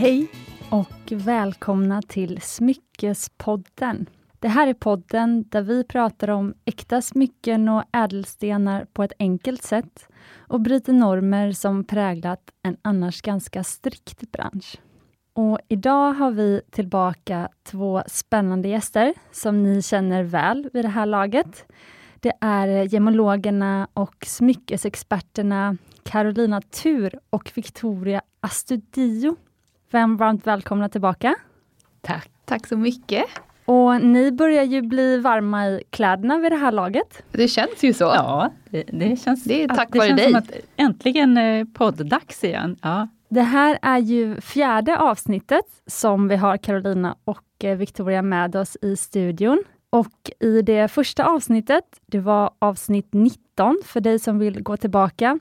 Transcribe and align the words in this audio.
Hej 0.00 0.28
och 0.70 1.12
välkomna 1.12 2.02
till 2.02 2.40
Smyckespodden. 2.40 4.06
Det 4.38 4.48
här 4.48 4.66
är 4.66 4.74
podden 4.74 5.44
där 5.48 5.62
vi 5.62 5.84
pratar 5.84 6.30
om 6.30 6.54
äkta 6.64 7.02
smycken 7.02 7.68
och 7.68 7.82
ädelstenar 7.92 8.84
på 8.92 9.02
ett 9.02 9.12
enkelt 9.18 9.62
sätt 9.62 10.08
och 10.38 10.60
bryter 10.60 10.92
normer 10.92 11.52
som 11.52 11.84
präglat 11.84 12.40
en 12.62 12.76
annars 12.82 13.22
ganska 13.22 13.64
strikt 13.64 14.32
bransch. 14.32 14.76
Och 15.32 15.58
idag 15.68 16.12
har 16.12 16.30
vi 16.30 16.60
tillbaka 16.70 17.48
två 17.62 18.02
spännande 18.06 18.68
gäster 18.68 19.14
som 19.32 19.62
ni 19.62 19.82
känner 19.82 20.22
väl 20.22 20.70
vid 20.72 20.84
det 20.84 20.88
här 20.88 21.06
laget. 21.06 21.72
Det 22.20 22.32
är 22.40 22.68
gemologerna 22.94 23.88
och 23.94 24.24
smyckesexperterna 24.26 25.76
Carolina 26.02 26.60
Tur 26.60 27.18
och 27.30 27.52
Victoria 27.54 28.22
Astudio. 28.40 29.36
Vem 29.90 30.16
varmt 30.16 30.46
välkomna 30.46 30.88
tillbaka. 30.88 31.34
Tack. 32.00 32.30
Tack 32.44 32.66
så 32.66 32.76
mycket. 32.76 33.24
Och 33.64 34.00
ni 34.02 34.32
börjar 34.32 34.62
ju 34.62 34.82
bli 34.82 35.18
varma 35.18 35.68
i 35.68 35.82
kläderna 35.90 36.38
vid 36.38 36.52
det 36.52 36.56
här 36.56 36.72
laget. 36.72 37.22
Det 37.32 37.48
känns 37.48 37.84
ju 37.84 37.92
så. 37.92 38.04
Ja, 38.04 38.50
det, 38.70 38.82
det 38.82 39.20
känns, 39.20 39.44
det 39.44 39.62
är 39.62 39.68
tack 39.68 39.88
det 39.92 39.98
vare 39.98 40.08
känns 40.08 40.20
dig. 40.20 40.30
som 40.30 40.38
att 40.38 40.50
äntligen 40.76 41.36
eh, 41.36 41.64
podddags 41.64 42.44
igen. 42.44 42.76
Ja. 42.82 43.08
Det 43.28 43.42
här 43.42 43.78
är 43.82 43.98
ju 43.98 44.40
fjärde 44.40 44.98
avsnittet 44.98 45.64
som 45.86 46.28
vi 46.28 46.36
har 46.36 46.56
Carolina 46.56 47.16
och 47.24 47.64
eh, 47.64 47.76
Victoria 47.76 48.22
med 48.22 48.56
oss 48.56 48.76
i 48.82 48.96
studion. 48.96 49.64
Och 49.90 50.30
i 50.40 50.62
det 50.62 50.88
första 50.88 51.24
avsnittet, 51.24 51.84
det 52.06 52.18
var 52.20 52.50
avsnitt 52.58 53.08
19 53.10 53.82
för 53.84 54.00
dig 54.00 54.18
som 54.18 54.38
vill 54.38 54.62
gå 54.62 54.76
tillbaka. 54.76 55.38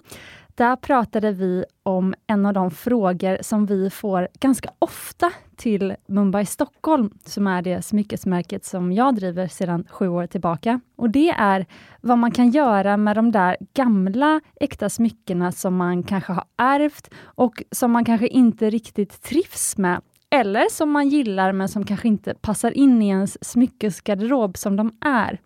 Där 0.60 0.76
pratade 0.76 1.32
vi 1.32 1.66
om 1.84 2.14
en 2.28 2.46
av 2.46 2.54
de 2.54 2.72
frågor 2.72 3.38
som 3.42 3.66
vi 3.66 3.90
får 3.90 4.28
ganska 4.40 4.70
ofta 4.80 5.32
till 5.56 5.96
Mumbai 6.08 6.46
Stockholm, 6.46 7.12
som 7.26 7.48
är 7.48 7.62
det 7.62 7.82
smyckesmärket 7.82 8.66
som 8.66 8.92
jag 8.92 9.16
driver 9.16 9.48
sedan 9.48 9.88
sju 9.90 10.08
år 10.08 10.28
tillbaka. 10.28 10.80
Och 10.96 11.10
det 11.10 11.30
är 11.30 11.66
vad 12.02 12.18
man 12.18 12.32
kan 12.32 12.50
göra 12.50 12.98
med 12.98 13.16
de 13.16 13.32
där 13.32 13.58
gamla 13.74 14.42
äkta 14.56 14.90
smyckena 14.90 15.52
som 15.52 15.76
man 15.76 16.04
kanske 16.04 16.34
har 16.34 16.46
ärvt 16.58 17.14
och 17.24 17.64
som 17.72 17.92
man 17.92 18.06
kanske 18.06 18.28
inte 18.28 18.70
riktigt 18.70 19.22
trivs 19.24 19.78
med 19.78 20.02
eller 20.30 20.70
som 20.72 20.92
man 20.92 21.10
gillar 21.10 21.52
men 21.52 21.70
som 21.70 21.86
kanske 21.86 22.08
inte 22.08 22.34
passar 22.34 22.78
in 22.78 23.02
i 23.02 23.08
ens 23.08 23.46
smyckesgarderob 23.46 24.58
som 24.58 24.76
de 24.76 24.92
är. 25.02 25.40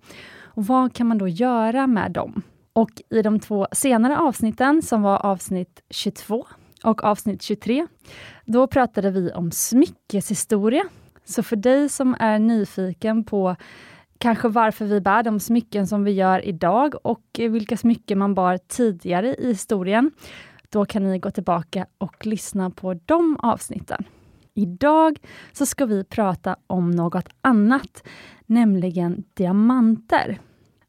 Och 0.44 0.66
vad 0.66 0.94
kan 0.94 1.08
man 1.08 1.18
då 1.18 1.28
göra 1.28 1.88
med 1.88 2.12
dem? 2.12 2.44
Och 2.74 3.02
i 3.10 3.22
de 3.22 3.40
två 3.40 3.68
senare 3.72 4.20
avsnitten, 4.20 4.82
som 4.82 5.02
var 5.02 5.26
avsnitt 5.26 5.82
22 5.90 6.46
och 6.84 7.04
avsnitt 7.04 7.42
23, 7.42 7.88
då 8.46 8.68
pratade 8.68 9.12
vi 9.12 9.32
om 9.32 9.52
smyckeshistoria. 9.52 10.84
Så 11.26 11.44
för 11.44 11.56
dig 11.56 11.90
som 11.90 12.16
är 12.20 12.40
nyfiken 12.40 13.24
på 13.24 13.56
kanske 14.18 14.48
varför 14.48 14.86
vi 14.86 15.02
bär 15.02 15.24
de 15.24 15.40
smycken 15.40 15.88
som 15.88 16.04
vi 16.04 16.12
gör 16.12 16.46
idag 16.46 16.96
och 17.04 17.26
vilka 17.34 17.78
smycken 17.78 18.20
man 18.20 18.34
bar 18.34 18.58
tidigare 18.58 19.36
i 19.36 19.48
historien, 19.48 20.12
då 20.70 20.86
kan 20.86 21.04
ni 21.04 21.20
gå 21.20 21.32
tillbaka 21.32 21.86
och 21.98 22.26
lyssna 22.26 22.70
på 22.70 22.94
de 23.06 23.38
avsnitten. 23.40 24.04
Idag 24.54 25.20
så 25.52 25.66
ska 25.66 25.86
vi 25.86 26.04
prata 26.04 26.56
om 26.68 26.92
något 26.92 27.30
annat, 27.42 28.04
nämligen 28.46 29.24
diamanter. 29.34 30.40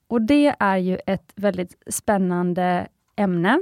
Och 0.09 0.23
det 0.23 0.55
är 0.59 0.77
ju 0.77 0.99
ett 1.07 1.33
väldigt 1.37 1.83
spännande 1.87 2.89
ämne 3.17 3.61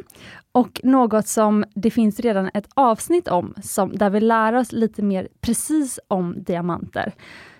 och 0.52 0.80
något 0.82 1.26
som 1.26 1.64
det 1.74 1.90
finns 1.90 2.20
redan 2.20 2.50
ett 2.54 2.68
avsnitt 2.74 3.28
om, 3.28 3.54
som, 3.62 3.96
där 3.96 4.10
vi 4.10 4.20
lär 4.20 4.52
oss 4.52 4.72
lite 4.72 5.02
mer 5.02 5.28
precis 5.40 6.00
om 6.08 6.42
diamanter. 6.42 7.12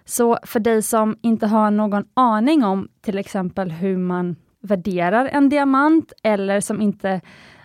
Så 0.04 0.38
för 0.42 0.60
dig 0.60 0.82
som 0.82 1.16
inte 1.22 1.46
har 1.46 1.70
någon 1.70 2.04
aning 2.14 2.64
om 2.64 2.88
till 3.00 3.18
exempel 3.18 3.70
hur 3.70 3.96
man 3.96 4.36
värderar 4.60 5.26
en 5.26 5.48
diamant 5.48 6.12
eller 6.22 6.60
som 6.60 6.80
inte 6.80 7.20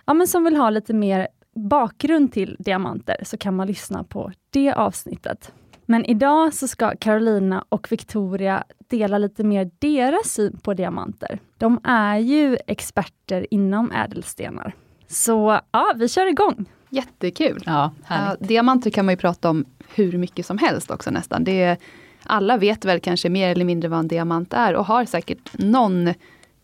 ja, 0.06 0.14
men 0.14 0.26
som 0.26 0.44
vill 0.44 0.56
ha 0.56 0.70
lite 0.70 0.94
mer 0.94 1.28
bakgrund 1.54 2.32
till 2.32 2.56
diamanter 2.58 3.16
så 3.22 3.36
kan 3.36 3.56
man 3.56 3.66
lyssna 3.66 4.04
på 4.04 4.32
det 4.50 4.72
avsnittet. 4.72 5.52
Men 5.90 6.04
idag 6.04 6.54
så 6.54 6.68
ska 6.68 6.96
Carolina 6.96 7.64
och 7.68 7.92
Victoria 7.92 8.64
dela 8.88 9.18
lite 9.18 9.44
mer 9.44 9.70
deras 9.78 10.26
syn 10.26 10.58
på 10.62 10.74
diamanter. 10.74 11.38
De 11.58 11.80
är 11.84 12.18
ju 12.18 12.58
experter 12.66 13.46
inom 13.50 13.92
ädelstenar. 13.92 14.74
Så 15.06 15.60
ja, 15.70 15.92
vi 15.96 16.08
kör 16.08 16.26
igång! 16.26 16.64
Jättekul! 16.90 17.62
Ja, 17.66 17.92
ja, 18.08 18.36
diamanter 18.40 18.90
kan 18.90 19.04
man 19.04 19.12
ju 19.12 19.16
prata 19.16 19.50
om 19.50 19.64
hur 19.94 20.18
mycket 20.18 20.46
som 20.46 20.58
helst 20.58 20.90
också 20.90 21.10
nästan. 21.10 21.44
Det 21.44 21.62
är, 21.62 21.76
alla 22.22 22.56
vet 22.56 22.84
väl 22.84 23.00
kanske 23.00 23.28
mer 23.28 23.48
eller 23.48 23.64
mindre 23.64 23.88
vad 23.88 23.98
en 23.98 24.08
diamant 24.08 24.52
är 24.52 24.74
och 24.74 24.86
har 24.86 25.04
säkert 25.04 25.58
någon 25.58 26.14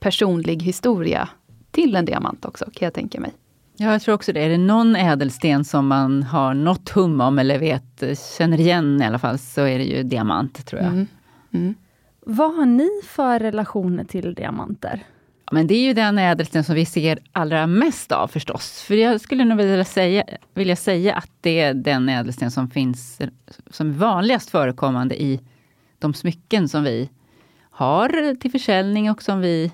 personlig 0.00 0.62
historia 0.62 1.28
till 1.70 1.96
en 1.96 2.04
diamant 2.04 2.44
också, 2.44 2.64
kan 2.64 2.86
jag 2.86 2.94
tänka 2.94 3.20
mig. 3.20 3.32
Ja, 3.76 3.92
jag 3.92 4.02
tror 4.02 4.14
också 4.14 4.32
det. 4.32 4.40
Är 4.40 4.48
det 4.48 4.58
någon 4.58 4.96
ädelsten 4.96 5.64
som 5.64 5.86
man 5.86 6.22
har 6.22 6.54
något 6.54 6.88
hum 6.88 7.20
om 7.20 7.38
eller 7.38 7.58
vet, 7.58 8.18
känner 8.38 8.60
igen 8.60 9.02
i 9.02 9.04
alla 9.04 9.18
fall, 9.18 9.38
så 9.38 9.60
är 9.60 9.78
det 9.78 9.84
ju 9.84 10.02
diamant, 10.02 10.66
tror 10.66 10.82
jag. 10.82 10.92
Mm. 10.92 11.06
Mm. 11.52 11.74
Vad 12.26 12.54
har 12.54 12.66
ni 12.66 12.88
för 13.04 13.38
relationer 13.38 14.04
till 14.04 14.34
diamanter? 14.34 15.02
Ja, 15.46 15.50
men 15.52 15.66
det 15.66 15.74
är 15.74 15.86
ju 15.86 15.92
den 15.94 16.18
ädelsten 16.18 16.64
som 16.64 16.74
vi 16.74 16.86
ser 16.86 17.18
allra 17.32 17.66
mest 17.66 18.12
av 18.12 18.28
förstås. 18.28 18.82
För 18.82 18.94
jag 18.94 19.20
skulle 19.20 19.44
nog 19.44 19.58
vilja 19.58 19.84
säga, 19.84 20.24
vilja 20.54 20.76
säga 20.76 21.14
att 21.14 21.30
det 21.40 21.60
är 21.60 21.74
den 21.74 22.08
ädelsten 22.08 22.50
som 22.50 22.70
finns 22.70 23.20
som 23.70 23.90
är 23.90 23.94
vanligast 23.94 24.50
förekommande 24.50 25.22
i 25.22 25.40
de 25.98 26.14
smycken 26.14 26.68
som 26.68 26.84
vi 26.84 27.10
har 27.70 28.34
till 28.34 28.50
försäljning 28.50 29.10
och 29.10 29.22
som 29.22 29.40
vi 29.40 29.72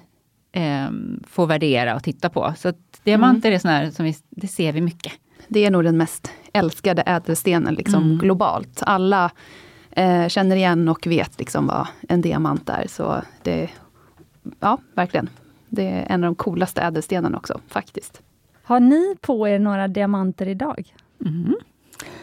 eh, 0.53 0.91
får 1.27 1.47
värdera 1.47 1.95
och 1.95 2.03
titta 2.03 2.29
på. 2.29 2.55
Så 2.57 2.69
att 2.69 3.01
diamanter 3.05 3.49
mm. 3.49 3.55
är 3.55 3.59
sån 3.59 3.71
här 3.71 3.91
som 3.91 4.05
vi, 4.05 4.17
det 4.31 4.49
ser 4.49 4.73
vi 4.73 4.81
mycket. 4.81 5.13
Det 5.49 5.65
är 5.65 5.71
nog 5.71 5.85
den 5.85 5.97
mest 5.97 6.33
älskade 6.53 7.03
ädelstenen 7.03 7.75
liksom, 7.75 8.03
mm. 8.03 8.19
globalt. 8.19 8.83
Alla 8.87 9.31
eh, 9.91 10.29
känner 10.29 10.57
igen 10.57 10.89
och 10.89 11.07
vet 11.07 11.39
liksom 11.39 11.67
vad 11.67 11.87
en 12.09 12.21
diamant 12.21 12.69
är. 12.69 12.87
Så 12.89 13.23
det, 13.43 13.71
ja, 14.61 14.79
verkligen. 14.95 15.29
Det 15.69 15.87
är 15.87 16.07
en 16.09 16.25
av 16.25 16.29
de 16.29 16.35
coolaste 16.35 16.81
ädelstenarna 16.83 17.39
också, 17.39 17.61
faktiskt. 17.69 18.23
Har 18.63 18.81
ni 18.81 19.17
på 19.21 19.49
er 19.49 19.59
några 19.59 19.89
diamanter 19.89 20.49
idag? 20.49 20.95
Mm. 21.27 21.55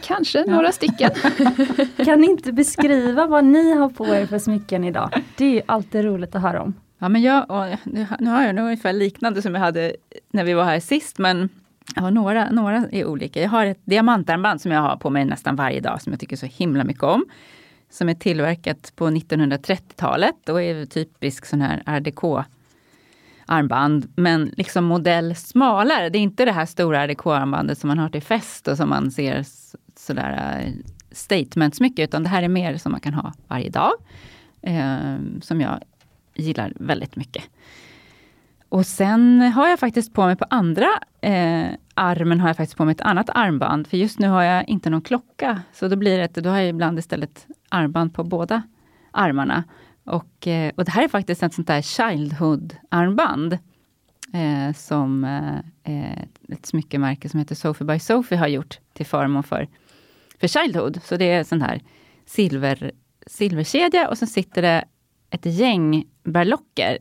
Kanske 0.02 0.40
ja. 0.40 0.52
några 0.52 0.72
stycken. 0.72 1.12
kan 2.06 2.22
ni 2.22 2.28
inte 2.28 2.54
beskriva 2.54 3.28
vad 3.28 3.46
ni 3.46 3.74
har 3.74 3.90
på 3.90 4.08
er 4.08 4.26
för 4.26 4.40
smycken 4.40 4.84
idag? 4.84 5.24
Det 5.38 5.58
är 5.58 5.64
alltid 5.66 6.06
roligt 6.06 6.36
att 6.36 6.42
höra 6.42 6.62
om. 6.62 6.74
Ja, 7.00 7.09
men 7.09 7.22
jag, 7.22 7.78
nu, 7.84 8.08
nu 8.19 8.30
har 8.30 8.44
jag 8.44 8.56
nog 8.56 8.66
ungefär 8.66 8.94
liknande 8.94 9.41
som 9.41 9.53
jag 9.53 9.62
hade 9.62 9.96
när 10.31 10.44
vi 10.44 10.53
var 10.53 10.63
här 10.63 10.80
sist, 10.80 11.18
men 11.18 11.50
jag 11.96 12.02
har 12.02 12.12
några, 12.12 12.52
några 12.52 12.75
är 12.91 13.06
olika. 13.06 13.41
Jag 13.41 13.50
har 13.50 13.66
ett 13.66 13.81
diamantarmband 13.85 14.62
som 14.62 14.72
jag 14.72 14.81
har 14.81 14.97
på 14.97 15.09
mig 15.09 15.25
nästan 15.25 15.56
varje 15.56 15.80
dag, 15.80 16.02
som 16.02 16.13
jag 16.13 16.19
tycker 16.19 16.35
så 16.35 16.46
himla 16.46 16.84
mycket 16.84 17.03
om. 17.03 17.25
Som 17.90 18.09
är 18.09 18.13
tillverkat 18.13 18.94
på 18.96 19.08
1930-talet 19.08 20.50
och 20.50 20.62
är 20.62 20.85
typisk 20.85 21.46
sån 21.46 21.62
här 21.62 21.84
art 21.85 22.03
déco 22.03 22.44
armband, 23.46 24.14
men 24.16 24.53
liksom 24.58 24.85
modell 24.85 25.35
smalare. 25.35 26.09
Det 26.09 26.18
är 26.18 26.22
inte 26.22 26.46
det 26.46 26.52
här 26.52 26.66
stora 26.66 27.03
art 27.03 27.25
armbandet 27.25 27.78
som 27.78 27.88
man 27.88 28.00
har 28.00 28.09
till 28.09 28.22
fest 28.22 28.68
och 28.68 28.78
som 28.78 28.90
man 28.90 29.12
ser 29.12 29.46
sådär 29.96 30.62
eh, 30.62 30.74
statements 31.12 31.79
mycket, 31.79 32.09
utan 32.09 32.24
det 32.24 32.29
här 32.29 32.44
är 32.44 32.47
mer 32.47 32.78
som 32.78 32.91
man 32.91 33.02
kan 33.02 33.14
ha 33.14 33.34
varje 33.47 33.69
dag. 33.69 33.91
Eh, 34.62 35.16
som 35.41 35.61
jag 35.61 35.79
gillar 36.41 36.73
väldigt 36.75 37.16
mycket. 37.16 37.43
Och 38.69 38.85
sen 38.85 39.41
har 39.41 39.67
jag 39.67 39.79
faktiskt 39.79 40.13
på 40.13 40.25
mig 40.25 40.35
på 40.35 40.45
andra 40.49 40.87
eh, 41.22 41.67
armen 41.93 42.39
har 42.39 42.49
jag 42.49 42.57
faktiskt 42.57 42.78
på 42.78 42.85
mig 42.85 42.91
ett 42.91 43.01
annat 43.01 43.29
armband, 43.29 43.87
för 43.87 43.97
just 43.97 44.19
nu 44.19 44.28
har 44.28 44.43
jag 44.43 44.69
inte 44.69 44.89
någon 44.89 45.01
klocka. 45.01 45.61
Så 45.73 45.87
då 45.87 45.95
blir 45.95 46.17
det, 46.17 46.41
då 46.41 46.49
har 46.49 46.57
jag 46.57 46.69
ibland 46.69 46.99
istället 46.99 47.47
armband 47.69 48.13
på 48.13 48.23
båda 48.23 48.61
armarna. 49.11 49.63
Och, 50.03 50.47
eh, 50.47 50.72
och 50.75 50.85
det 50.85 50.91
här 50.91 51.03
är 51.03 51.07
faktiskt 51.07 51.43
ett 51.43 51.53
sånt 51.53 51.67
där 51.67 51.81
Childhood-armband. 51.81 53.57
Eh, 54.34 54.73
som 54.75 55.23
eh, 55.23 55.57
eh 55.93 56.23
ett 56.49 56.66
smyckemärke 56.66 57.29
som 57.29 57.39
heter 57.39 57.55
Sophie 57.55 57.87
by 57.87 57.99
Sophie 57.99 58.37
har 58.37 58.47
gjort 58.47 58.79
till 58.93 59.05
förmån 59.05 59.43
för, 59.43 59.67
för 60.39 60.47
Childhood. 60.47 60.99
Så 61.03 61.17
det 61.17 61.31
är 61.31 61.43
sån 61.43 61.61
här 61.61 61.81
silver, 62.25 62.91
silverkedja 63.28 64.09
och 64.09 64.17
så 64.17 64.25
sitter 64.25 64.61
det 64.61 64.85
ett 65.29 65.45
gäng 65.45 66.05
berlocker 66.32 66.97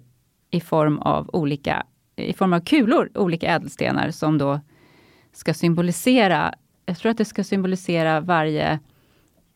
i 0.51 0.61
form 0.61 0.99
av 0.99 1.31
olika 1.33 1.87
i 2.17 2.33
form 2.33 2.53
av 2.53 2.61
kulor, 2.61 3.11
olika 3.15 3.47
ädelstenar 3.47 4.11
som 4.11 4.39
då 4.39 4.61
ska 5.33 5.55
symbolisera, 5.55 6.55
jag 6.87 6.99
tror 6.99 7.11
att 7.11 7.19
det 7.19 7.25
ska 7.25 7.45
symbolisera 7.45 8.21
varje 8.21 8.79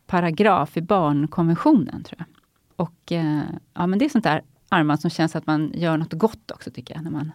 paragraf 0.07 0.77
i 0.77 0.81
barnkonventionen. 0.81 2.03
tror 2.03 2.19
jag. 2.19 2.27
Och 2.75 3.11
eh, 3.11 3.41
ja, 3.73 3.87
men 3.87 3.99
det 3.99 4.05
är 4.05 4.09
sånt 4.09 4.23
där 4.23 4.41
armband 4.69 4.99
som 5.01 5.09
känns 5.09 5.35
att 5.35 5.47
man 5.47 5.71
gör 5.75 5.97
något 5.97 6.13
gott 6.13 6.51
också 6.51 6.71
tycker 6.71 6.95
jag, 6.95 7.03
när 7.03 7.11
man 7.11 7.31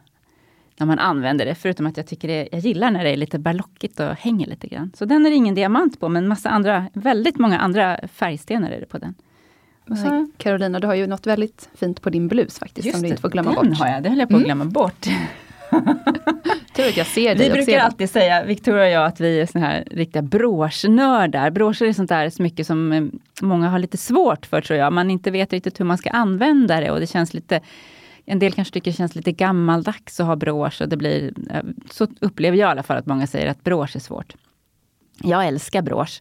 när 0.78 0.86
man 0.86 0.98
använder 0.98 1.46
det. 1.46 1.54
Förutom 1.54 1.86
att 1.86 1.96
jag 1.96 2.06
tycker 2.06 2.28
det, 2.28 2.48
jag 2.52 2.60
gillar 2.60 2.90
när 2.90 3.04
det 3.04 3.10
är 3.10 3.16
lite 3.16 3.38
barlockigt 3.38 4.00
och 4.00 4.14
hänger 4.14 4.46
lite 4.46 4.66
grann. 4.66 4.92
Så 4.94 5.04
den 5.04 5.26
är 5.26 5.30
det 5.30 5.36
ingen 5.36 5.54
diamant 5.54 6.00
på, 6.00 6.08
men 6.08 6.28
massa 6.28 6.50
andra, 6.50 6.86
väldigt 6.92 7.38
många 7.38 7.58
andra 7.58 8.00
färgstenar 8.08 8.70
är 8.70 8.80
det 8.80 8.86
på 8.86 8.98
den. 8.98 9.14
Så. 9.88 10.26
Carolina, 10.38 10.80
du 10.80 10.86
har 10.86 10.94
ju 10.94 11.06
något 11.06 11.26
väldigt 11.26 11.68
fint 11.74 12.02
på 12.02 12.10
din 12.10 12.28
blus 12.28 12.58
faktiskt, 12.58 12.86
Just 12.86 12.96
som 12.98 13.02
du 13.02 13.08
inte 13.08 13.20
får 13.22 13.28
glömma 13.28 13.52
den 13.54 13.68
bort. 13.70 13.78
har 13.78 13.88
jag, 13.88 14.02
det 14.02 14.08
höll 14.08 14.18
jag 14.18 14.28
på 14.28 14.36
att 14.36 14.42
Mm. 14.42 14.44
glömma 14.56 14.64
bort. 14.64 15.06
Tur 16.76 16.88
att 16.88 16.96
jag 16.96 17.06
ser 17.06 17.34
dig 17.34 17.46
Vi 17.48 17.52
brukar 17.52 17.72
ser 17.72 17.78
alltid 17.78 18.10
säga, 18.10 18.44
Victoria 18.44 18.82
och 18.84 18.90
jag, 18.90 19.06
att 19.06 19.20
vi 19.20 19.40
är 19.40 19.46
såna 19.46 19.66
här 19.66 19.84
riktiga 19.90 20.22
broschnördar. 20.22 21.50
Broscher 21.50 21.82
är 21.86 21.92
sånt 21.92 22.08
där 22.08 22.30
smycke 22.30 22.64
som 22.64 22.92
eh, 22.92 23.04
många 23.42 23.68
har 23.68 23.78
lite 23.78 23.96
svårt 23.96 24.46
för 24.46 24.60
tror 24.60 24.78
jag. 24.78 24.92
Man 24.92 25.10
inte 25.10 25.30
vet 25.30 25.52
riktigt 25.52 25.80
hur 25.80 25.84
man 25.84 25.98
ska 25.98 26.10
använda 26.10 26.80
det 26.80 26.90
och 26.90 27.00
det 27.00 27.06
känns 27.06 27.34
lite 27.34 27.60
en 28.24 28.38
del 28.38 28.52
kanske 28.52 28.74
tycker 28.74 28.90
det 28.90 28.96
känns 28.96 29.14
lite 29.14 29.32
gammaldags 29.32 30.20
att 30.20 30.26
ha 30.26 30.36
brosch. 30.36 30.82
Och 30.82 30.88
det 30.88 30.96
blir, 30.96 31.32
eh, 31.50 31.62
så 31.90 32.06
upplever 32.20 32.56
jag 32.58 32.68
i 32.68 32.70
alla 32.70 32.82
fall 32.82 32.96
att 32.96 33.06
många 33.06 33.26
säger 33.26 33.46
att 33.50 33.64
brosch 33.64 33.96
är 33.96 34.00
svårt. 34.00 34.34
Jag 35.22 35.46
älskar 35.46 35.82
brosch. 35.82 36.20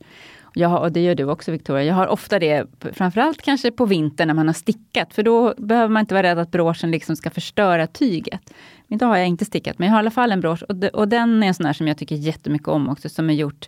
Jag 0.58 0.70
har, 0.70 0.80
och 0.80 0.92
det 0.92 1.04
gör 1.04 1.16
du 1.16 1.24
också 1.24 1.52
Victoria. 1.52 1.84
Jag 1.84 1.96
har 1.96 2.08
ofta 2.08 2.40
det, 2.40 2.68
framförallt 2.94 3.42
kanske 3.42 3.72
på 3.72 3.86
vintern 3.86 4.28
när 4.28 4.34
man 4.34 4.48
har 4.48 4.54
stickat. 4.54 5.14
För 5.14 5.24
då 5.24 5.54
behöver 5.58 5.90
man 5.90 6.00
inte 6.00 6.14
vara 6.14 6.28
rädd 6.28 6.40
att 6.40 6.52
broschen 6.52 6.92
liksom 6.92 7.16
ska 7.16 7.30
förstöra 7.30 7.88
tyget. 7.88 8.54
Men 8.88 8.96
Idag 8.98 9.08
har 9.08 9.18
jag 9.18 9.28
inte 9.28 9.46
stickat, 9.46 9.80
men 9.80 9.88
jag 9.88 9.94
har 9.94 10.00
i 10.00 10.04
alla 10.04 10.12
fall 10.12 10.32
en 10.32 10.42
brosch. 10.42 10.64
Och, 10.64 10.76
de, 10.76 10.88
och 10.90 11.08
den 11.08 11.44
är 11.44 11.48
en 11.48 11.54
sån 11.54 11.66
här 11.66 11.74
som 11.74 11.88
jag 11.88 11.98
tycker 11.98 12.16
jättemycket 12.16 12.68
om 12.68 12.90
också, 12.90 13.10
som 13.10 13.30
är 13.30 13.34
gjort 13.34 13.68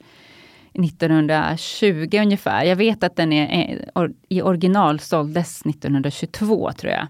1920 0.74 2.10
ungefär. 2.14 2.64
Jag 2.64 2.76
vet 2.76 3.04
att 3.04 3.16
den 3.16 3.34
är, 3.34 3.48
är 3.48 3.90
or, 3.96 4.14
i 4.30 4.42
original 4.42 5.00
såldes 5.00 5.62
1922 5.62 6.72
tror 6.72 6.94
jag. 6.94 7.08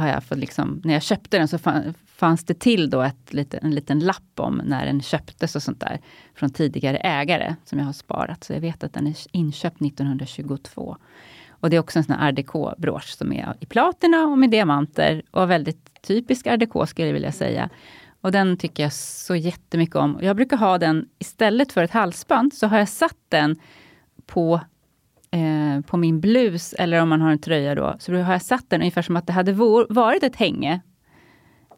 Har 0.00 0.08
jag 0.08 0.24
fått 0.24 0.38
liksom, 0.38 0.80
när 0.84 0.92
jag 0.92 1.02
köpte 1.02 1.38
den 1.38 1.48
så 1.48 1.58
fan, 1.58 1.94
fanns 2.16 2.44
det 2.44 2.54
till 2.54 2.90
då 2.90 3.02
ett, 3.02 3.54
en 3.54 3.74
liten 3.74 3.98
lapp 3.98 4.40
om 4.40 4.60
när 4.64 4.86
den 4.86 5.02
köptes 5.02 5.56
och 5.56 5.62
sånt 5.62 5.80
där. 5.80 6.00
Från 6.34 6.50
tidigare 6.50 6.96
ägare 6.96 7.54
som 7.64 7.78
jag 7.78 7.86
har 7.86 7.92
sparat. 7.92 8.44
Så 8.44 8.52
jag 8.52 8.60
vet 8.60 8.84
att 8.84 8.92
den 8.92 9.06
är 9.06 9.16
inköpt 9.32 9.82
1922. 9.82 10.96
Och 11.48 11.70
det 11.70 11.76
är 11.76 11.80
också 11.80 11.98
en 11.98 12.04
sån 12.04 12.14
här 12.14 12.28
art 12.28 12.34
déco-brosch 12.34 13.16
som 13.16 13.32
är 13.32 13.54
i 13.60 13.66
platina 13.66 14.24
och 14.24 14.38
med 14.38 14.50
diamanter. 14.50 15.22
Och 15.30 15.50
väldigt 15.50 16.02
typisk 16.02 16.46
art 16.46 16.60
déco 16.60 16.86
skulle 16.86 17.08
jag 17.08 17.14
vilja 17.14 17.32
säga. 17.32 17.70
Och 18.20 18.32
den 18.32 18.56
tycker 18.56 18.82
jag 18.82 18.92
så 18.92 19.36
jättemycket 19.36 19.96
om. 19.96 20.18
Jag 20.22 20.36
brukar 20.36 20.56
ha 20.56 20.78
den 20.78 21.08
istället 21.18 21.72
för 21.72 21.82
ett 21.82 21.90
halsband, 21.90 22.54
så 22.54 22.66
har 22.66 22.78
jag 22.78 22.88
satt 22.88 23.18
den 23.28 23.56
på, 24.26 24.60
eh, 25.30 25.80
på 25.86 25.96
min 25.96 26.20
blus, 26.20 26.72
eller 26.72 27.02
om 27.02 27.08
man 27.08 27.20
har 27.20 27.30
en 27.30 27.38
tröja 27.38 27.74
då, 27.74 27.96
så 27.98 28.14
har 28.14 28.32
jag 28.32 28.42
satt 28.42 28.70
den 28.70 28.80
ungefär 28.80 29.02
som 29.02 29.16
att 29.16 29.26
det 29.26 29.32
hade 29.32 29.52
varit 29.88 30.22
ett 30.22 30.36
hänge. 30.36 30.80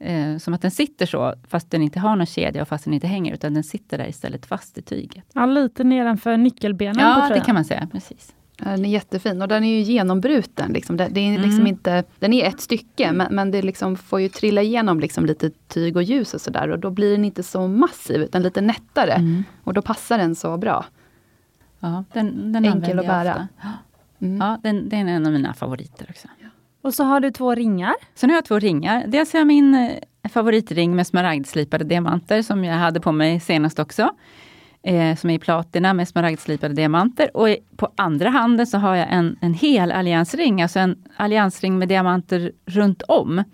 Eh, 0.01 0.37
som 0.39 0.55
att 0.55 0.63
den 0.63 0.71
sitter 0.71 1.07
så, 1.07 1.35
fast 1.49 1.71
den 1.71 1.83
inte 1.83 2.01
har 2.01 2.17
någon 2.17 2.27
kedja 2.27 2.63
och 2.63 2.69
fast 2.69 2.85
den 2.85 2.95
inte 2.95 3.07
hänger, 3.07 3.35
utan 3.35 3.55
den 3.55 3.65
sitter 3.65 3.99
där 3.99 4.09
istället 4.09 4.47
fast 4.47 4.79
i 4.79 4.83
tyget. 4.83 5.25
Ja, 5.33 5.47
lite 5.47 5.85
nedanför 5.85 6.37
nyckelbenen 6.37 6.95
på 6.95 7.01
Ja, 7.03 7.15
tröjan. 7.15 7.33
det 7.39 7.41
kan 7.45 7.55
man 7.55 7.65
säga. 7.65 7.89
Precis. 7.93 8.33
Den 8.59 8.85
är 8.85 8.89
jättefin 8.89 9.43
och 9.43 9.49
den 9.49 9.65
är 9.65 9.69
ju 9.77 9.81
genombruten. 9.81 10.73
Liksom. 10.73 10.97
Det, 10.97 11.09
det 11.11 11.21
är 11.21 11.33
liksom 11.39 11.55
Mm. 11.61 11.67
inte, 11.67 12.05
den 12.19 12.33
är 12.33 12.45
ett 12.49 12.61
stycke 12.61 13.13
men, 13.13 13.35
men 13.35 13.51
det 13.51 13.63
liksom 13.63 13.97
får 13.97 14.21
ju 14.21 14.29
trilla 14.29 14.63
igenom 14.63 15.01
liksom 15.01 15.27
lite 15.27 15.51
tyg 15.69 15.97
och 15.97 16.03
ljus 16.03 16.35
och 16.35 16.41
sådär. 16.41 16.69
Och 16.71 16.79
då 16.79 16.91
blir 16.91 17.11
den 17.13 17.25
inte 17.25 17.43
så 17.43 17.69
massiv 17.69 18.23
utan 18.23 18.43
lite 18.43 18.61
nättare. 18.61 19.13
Mm. 19.13 19.45
Och 19.65 19.75
då 19.75 19.83
passar 19.83 20.19
den 20.19 20.35
så 20.35 20.57
bra. 20.57 20.85
Ja, 21.81 22.05
den, 22.13 22.53
den 22.53 22.65
Enkel 22.65 22.99
att 22.99 23.07
bära. 23.07 23.49
Mm. 24.19 24.37
Ja, 24.41 24.59
den, 24.63 24.89
den 24.89 25.09
är 25.09 25.13
en 25.17 25.27
av 25.27 25.33
mina 25.33 25.55
favoriter 25.55 26.07
också. 26.11 26.29
Och 26.87 26.95
så 26.95 27.05
har 27.05 27.21
du 27.21 27.31
två 27.31 27.55
ringar. 27.55 27.95
Sen 28.15 28.31
har 28.31 28.37
jag 28.37 28.45
två 28.45 28.59
ringar. 28.59 29.05
Dels 29.07 29.33
har 29.33 29.41
jag 29.41 29.47
min 29.47 29.75
eh, 29.75 29.91
favoritring 30.31 30.97
med 30.97 31.07
smaragdslipade 31.07 31.85
diamanter 31.85 32.43
som 32.43 32.65
jag 32.65 32.75
hade 32.75 33.01
på 33.01 33.13
mig 33.13 33.41
senast 33.41 33.79
också. 33.79 34.11
Eh, 34.83 35.17
som 35.17 35.31
är 35.31 35.35
i 35.35 35.39
platina 35.39 35.95
med 35.95 36.09
smaragdslipade 36.09 36.75
diamanter. 36.75 37.37
Och 37.37 37.49
på 37.77 37.93
andra 37.97 38.31
handen 38.31 38.67
så 38.67 38.79
har 38.79 38.95
jag 38.95 39.13
en, 39.13 39.39
en 39.41 39.55
hel 39.55 39.93
alliansring, 39.93 40.63
alltså 40.63 40.79
en 40.79 41.05
alliansring 41.17 41.79
med 41.79 41.89
diamanter 41.89 42.53
runt 42.67 43.03
om. 43.03 43.45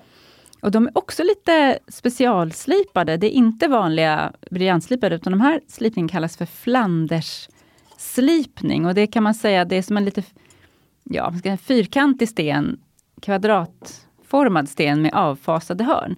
Och 0.63 0.71
de 0.71 0.87
är 0.87 0.99
också 0.99 1.23
lite 1.23 1.79
specialslipade. 1.89 3.17
Det 3.17 3.27
är 3.27 3.37
inte 3.37 3.69
vanliga 3.69 4.33
briljantslipade, 4.51 5.17
utan 5.17 5.31
de 5.31 5.41
här 5.41 5.61
slipningen 5.69 6.09
kallas 6.09 6.37
för 6.37 6.47
flandersslipning. 6.47 8.87
Och 8.87 8.95
det 8.95 9.07
kan 9.07 9.23
man 9.23 9.35
säga, 9.35 9.65
det 9.65 9.77
är 9.77 9.83
som 9.83 9.97
en 9.97 10.05
lite 10.05 10.23
ja, 11.05 11.33
fyrkantig 11.63 12.29
sten, 12.29 12.79
kvadratformad 13.23 14.69
sten 14.69 15.03
med 15.03 15.15
avfasade 15.15 15.85
hörn. 15.85 16.17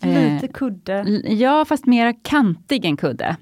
Eh, 0.00 0.32
Lite 0.32 0.48
kudde. 0.48 1.22
Ja, 1.24 1.64
fast 1.64 1.86
mera 1.86 2.12
kantig 2.12 2.84
än 2.84 2.96
kudde. 2.96 3.36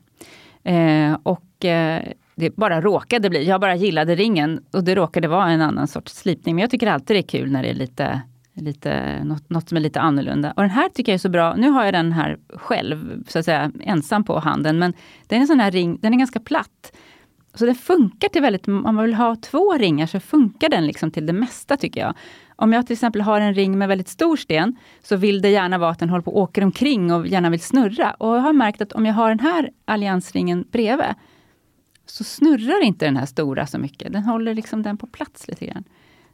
Eh, 0.62 1.17
och 1.23 1.64
eh, 1.64 2.02
det 2.37 2.56
bara 2.56 2.81
råkade 2.81 3.31
bli, 3.31 3.44
jag 3.44 3.61
bara 3.61 3.75
gillade 3.75 4.14
ringen 4.14 4.61
och 4.70 4.85
det 4.85 4.94
råkade 4.94 5.29
vara 5.29 5.50
en 5.50 5.61
annan 5.61 5.88
sorts 5.88 6.12
slipning. 6.17 6.55
Men 6.55 6.62
jag 6.62 6.70
tycker 6.70 6.87
alltid 6.87 7.17
det 7.17 7.20
är 7.20 7.41
kul 7.41 7.52
när 7.52 7.62
det 7.62 7.70
är 7.70 7.75
lite, 7.75 8.20
lite 8.55 9.20
något, 9.25 9.50
något 9.50 9.69
som 9.69 9.76
är 9.76 9.81
lite 9.81 10.00
annorlunda. 10.00 10.52
Och 10.56 10.62
den 10.62 10.70
här 10.70 10.88
tycker 10.88 11.12
jag 11.12 11.14
är 11.14 11.19
så 11.19 11.29
bra. 11.29 11.55
Nu 11.55 11.69
har 11.69 11.85
jag 11.85 11.94
den 11.94 12.12
här 12.12 12.38
själv, 12.55 13.25
så 13.29 13.38
att 13.38 13.44
säga, 13.44 13.73
ensam 13.81 14.25
på 14.25 14.38
handen. 14.38 14.79
Men 14.79 14.93
den 15.26 15.37
är 15.37 15.41
en 15.41 15.46
sån 15.46 15.61
här 15.61 15.70
ring, 15.70 15.99
den 16.02 16.14
är 16.14 16.19
ganska 16.19 16.41
platt. 16.41 16.93
Så 17.55 17.67
den 17.67 17.75
funkar 17.75 18.29
till 18.29 18.43
väldigt, 18.43 18.69
om 18.69 18.83
man 18.83 19.03
vill 19.03 19.15
ha 19.15 19.37
två 19.37 19.73
ringar 19.73 20.06
så 20.06 20.21
funkar 20.21 20.69
den 20.69 20.87
liksom 20.87 21.11
till 21.11 21.27
det 21.27 21.33
mesta 21.33 21.77
tycker 21.77 22.01
jag. 22.01 22.15
Om 22.56 22.73
jag 22.73 22.87
till 22.87 22.93
exempel 22.93 23.21
har 23.21 23.41
en 23.41 23.55
ring 23.55 23.79
med 23.79 23.89
väldigt 23.89 24.09
stor 24.09 24.37
sten, 24.37 24.77
så 25.03 25.17
vill 25.17 25.43
det 25.43 25.49
gärna 25.49 25.79
vara 25.79 25.91
att 25.91 25.99
den 25.99 26.11
håller 26.11 26.23
på 26.23 26.31
och 26.31 26.41
åker 26.41 26.65
omkring 26.65 27.12
och 27.12 27.27
gärna 27.27 27.51
vill 27.51 27.61
snurra. 27.61 28.15
Och 28.15 28.37
jag 28.37 28.41
har 28.41 28.53
märkt 28.53 28.81
att 28.81 28.93
om 28.93 29.06
jag 29.06 29.15
har 29.15 29.29
den 29.29 29.41
här 29.41 29.71
alliansringen 29.85 30.65
bredvid, 30.73 31.15
så 32.06 32.25
snurrar 32.25 32.83
inte 32.83 33.05
den 33.05 33.17
här 33.17 33.27
stora 33.27 33.67
så 33.67 33.79
mycket. 33.79 34.12
Den 34.12 34.23
håller 34.23 34.55
liksom 34.55 34.83
den 34.83 34.97
på 34.97 35.06
plats 35.06 35.49
lite 35.49 35.67
grann. 35.67 35.85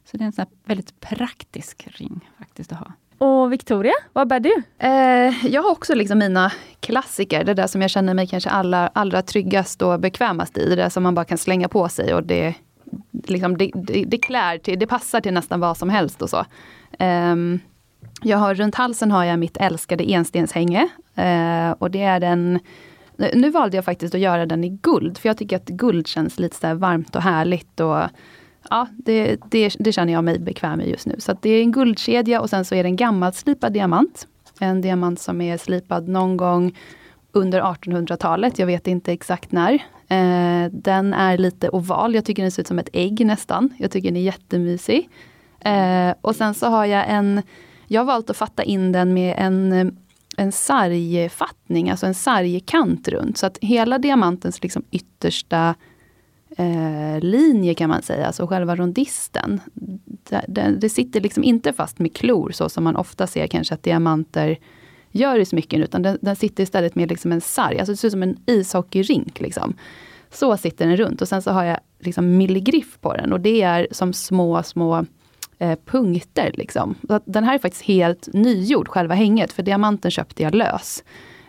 Så 0.05 0.17
det 0.17 0.23
är 0.23 0.25
en 0.25 0.31
sån 0.31 0.45
här 0.49 0.57
väldigt 0.65 0.99
praktisk 0.99 1.87
ring 1.87 2.29
faktiskt 2.37 2.71
att 2.71 2.79
ha. 2.79 2.93
Och 3.23 3.53
Victoria, 3.53 3.93
vad 4.13 4.27
bär 4.27 4.39
du? 4.39 4.63
Eh, 4.79 5.47
jag 5.47 5.61
har 5.63 5.71
också 5.71 5.95
liksom 5.95 6.19
mina 6.19 6.51
klassiker, 6.79 7.43
det 7.43 7.53
där 7.53 7.67
som 7.67 7.81
jag 7.81 7.91
känner 7.91 8.13
mig 8.13 8.27
kanske 8.27 8.49
allra, 8.49 8.87
allra 8.87 9.21
tryggast 9.21 9.81
och 9.81 9.99
bekvämast 9.99 10.57
i. 10.57 10.69
Det 10.69 10.75
där 10.75 10.89
som 10.89 11.03
man 11.03 11.15
bara 11.15 11.25
kan 11.25 11.37
slänga 11.37 11.67
på 11.67 11.89
sig 11.89 12.13
och 12.13 12.23
det, 12.23 12.53
liksom, 13.27 13.57
det, 13.57 13.71
det, 13.73 14.03
det 14.07 14.17
klär 14.17 14.57
till, 14.57 14.79
det 14.79 14.87
passar 14.87 15.21
till 15.21 15.33
nästan 15.33 15.59
vad 15.59 15.77
som 15.77 15.89
helst 15.89 16.21
och 16.21 16.29
så. 16.29 16.45
Eh, 16.99 17.35
jag 18.21 18.37
har, 18.37 18.55
runt 18.55 18.75
halsen 18.75 19.11
har 19.11 19.23
jag 19.23 19.39
mitt 19.39 19.57
älskade 19.57 20.03
enstenshänge. 20.03 20.89
Eh, 21.15 21.71
och 21.71 21.91
det 21.91 22.03
är 22.03 22.19
den 22.19 22.59
nu 23.33 23.49
valde 23.49 23.77
jag 23.77 23.85
faktiskt 23.85 24.15
att 24.15 24.21
göra 24.21 24.45
den 24.45 24.63
i 24.63 24.69
guld, 24.69 25.17
för 25.17 25.29
jag 25.29 25.37
tycker 25.37 25.55
att 25.55 25.65
guld 25.65 26.07
känns 26.07 26.39
lite 26.39 26.55
så 26.55 26.67
här 26.67 26.73
varmt 26.73 27.15
och 27.15 27.21
härligt. 27.21 27.79
Och, 27.79 28.03
ja, 28.69 28.87
det, 28.91 29.37
det, 29.49 29.75
det 29.79 29.91
känner 29.91 30.13
jag 30.13 30.23
mig 30.23 30.39
bekväm 30.39 30.77
med 30.77 30.87
just 30.87 31.05
nu. 31.05 31.15
Så 31.19 31.31
att 31.31 31.41
det 31.41 31.49
är 31.49 31.61
en 31.61 31.71
guldkedja 31.71 32.41
och 32.41 32.49
sen 32.49 32.65
så 32.65 32.75
är 32.75 32.83
det 32.83 32.89
en 32.89 32.95
gammalslipad 32.95 33.73
diamant. 33.73 34.27
En 34.59 34.81
diamant 34.81 35.19
som 35.19 35.41
är 35.41 35.57
slipad 35.57 36.07
någon 36.07 36.37
gång 36.37 36.77
under 37.31 37.61
1800-talet, 37.61 38.59
jag 38.59 38.67
vet 38.67 38.87
inte 38.87 39.11
exakt 39.11 39.51
när. 39.51 39.73
Eh, 40.07 40.71
den 40.71 41.13
är 41.13 41.37
lite 41.37 41.69
oval, 41.69 42.15
jag 42.15 42.25
tycker 42.25 42.41
den 42.41 42.51
ser 42.51 42.61
ut 42.61 42.67
som 42.67 42.79
ett 42.79 42.89
ägg 42.93 43.25
nästan. 43.25 43.69
Jag 43.77 43.91
tycker 43.91 44.07
den 44.07 44.17
är 44.17 44.21
jättemysig. 44.21 45.09
Eh, 45.59 46.13
och 46.21 46.35
sen 46.35 46.53
så 46.53 46.67
har 46.67 46.85
jag 46.85 47.05
en, 47.09 47.41
jag 47.87 48.01
har 48.01 48.05
valt 48.05 48.29
att 48.29 48.37
fatta 48.37 48.63
in 48.63 48.91
den 48.91 49.13
med 49.13 49.35
en 49.37 49.97
en 50.37 50.51
sargfattning, 50.51 51.89
alltså 51.89 52.05
en 52.05 52.13
sargkant 52.13 53.07
runt. 53.07 53.37
Så 53.37 53.45
att 53.45 53.57
hela 53.61 53.97
diamantens 53.97 54.63
liksom 54.63 54.83
yttersta 54.91 55.75
eh, 56.57 57.19
linje 57.19 57.73
kan 57.73 57.89
man 57.89 58.01
säga, 58.01 58.27
alltså 58.27 58.47
själva 58.47 58.75
rondisten. 58.75 59.61
Det, 60.29 60.45
det, 60.47 60.75
det, 60.81 60.89
sitter 60.89 61.21
liksom 61.21 61.43
inte 61.43 61.73
fast 61.73 61.99
med 61.99 62.15
klor 62.15 62.51
så 62.51 62.69
som 62.69 62.83
man 62.83 62.95
ofta 62.95 63.27
ser 63.27 63.47
kanske 63.47 63.73
att 63.73 63.83
diamanter 63.83 64.57
gör 65.11 65.39
i 65.39 65.45
smycken, 65.45 65.83
utan 65.83 66.01
den, 66.01 66.17
den 66.21 66.35
sitter 66.35 66.63
istället 66.63 66.95
med 66.95 67.09
liksom 67.09 67.31
en 67.31 67.41
sarg, 67.41 67.79
alltså 67.79 67.91
det 67.91 67.97
ser 67.97 68.07
ut 68.07 68.11
som 68.11 68.23
en 68.23 68.37
ishockeyrink. 68.45 69.39
Liksom. 69.39 69.73
Så 70.29 70.57
sitter 70.57 70.87
den 70.87 70.97
runt 70.97 71.21
och 71.21 71.27
sen 71.27 71.41
så 71.41 71.51
har 71.51 71.63
jag 71.63 71.79
liksom 71.99 72.37
milligriff 72.37 72.97
på 73.01 73.13
den 73.13 73.33
och 73.33 73.39
det 73.39 73.61
är 73.61 73.87
som 73.91 74.13
små, 74.13 74.63
små 74.63 75.05
eh, 75.59 75.79
punkter. 75.85 76.51
Liksom. 76.53 76.95
Den 77.25 77.43
här 77.43 77.53
är 77.53 77.59
faktiskt 77.59 77.83
helt 77.83 78.29
nygjord, 78.33 78.87
själva 78.87 79.15
hänget, 79.15 79.53
för 79.53 79.63
diamanten 79.63 80.11
köpte 80.11 80.43
jag 80.43 80.55
lös. 80.55 81.03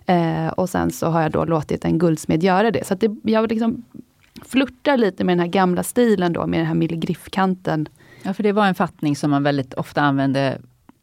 Eh, 0.06 0.48
och 0.48 0.70
sen 0.70 0.90
så 0.90 1.06
har 1.06 1.22
jag 1.22 1.32
då 1.32 1.44
låtit 1.44 1.84
en 1.84 1.98
guldsmed 1.98 2.42
göra 2.42 2.70
det. 2.70 2.86
Så 2.86 2.94
att 2.94 3.00
det, 3.00 3.16
jag 3.22 3.50
liksom 3.50 3.84
flörtar 4.44 4.96
lite 4.96 5.24
med 5.24 5.32
den 5.32 5.40
här 5.40 5.46
gamla 5.52 5.82
stilen 5.82 6.32
då, 6.32 6.46
med 6.46 6.60
den 6.60 6.66
här 6.66 6.74
milligriffkanten. 6.74 7.88
Ja, 8.22 8.34
för 8.34 8.42
det 8.42 8.52
var 8.52 8.66
en 8.66 8.74
fattning 8.74 9.16
som 9.16 9.30
man 9.30 9.42
väldigt 9.42 9.74
ofta 9.74 10.02
använde, 10.02 10.60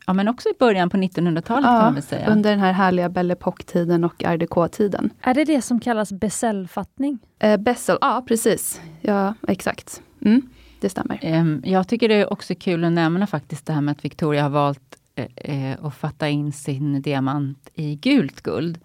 ja 0.07 0.13
men 0.13 0.27
också 0.27 0.49
i 0.49 0.53
början 0.59 0.89
på 0.89 0.97
1900-talet 0.97 1.65
kan 1.65 1.73
man 1.73 1.93
väl 1.93 2.03
säga. 2.03 2.27
under 2.31 2.49
den 2.51 2.59
här 2.59 2.71
härliga 2.73 3.09
Belle 3.09 3.33
Époque-tiden 3.35 4.03
och 4.05 4.23
art 4.23 4.39
déco-tiden. 4.39 5.09
Är 5.21 5.33
det 5.33 5.43
det 5.45 5.61
som 5.61 5.79
kallas 5.79 6.11
bezelfattning? 6.11 7.19
Eh, 7.39 7.57
Bessel, 7.57 7.97
ja 8.01 8.23
precis. 8.27 8.81
Ja, 9.01 9.33
exakt. 9.47 10.01
Mm, 10.21 10.41
det 10.79 10.89
stämmer. 10.89 11.19
Ehm, 11.21 11.61
Jag 11.65 11.87
tycker 11.87 12.09
det 12.09 12.15
är 12.15 12.33
också 12.33 12.55
kul 12.55 12.83
att 12.83 12.91
nämna 12.91 13.27
faktiskt 13.27 13.65
det 13.65 13.73
här 13.73 13.81
med 13.81 13.91
att 13.91 14.05
Victoria 14.05 14.43
har 14.43 14.49
valt 14.49 14.95
eh, 15.35 15.85
att 15.85 15.95
fatta 15.95 16.29
in 16.29 16.51
sin 16.53 17.01
diamant 17.01 17.69
i 17.73 17.95
gult 17.95 18.41
guld. 18.41 18.79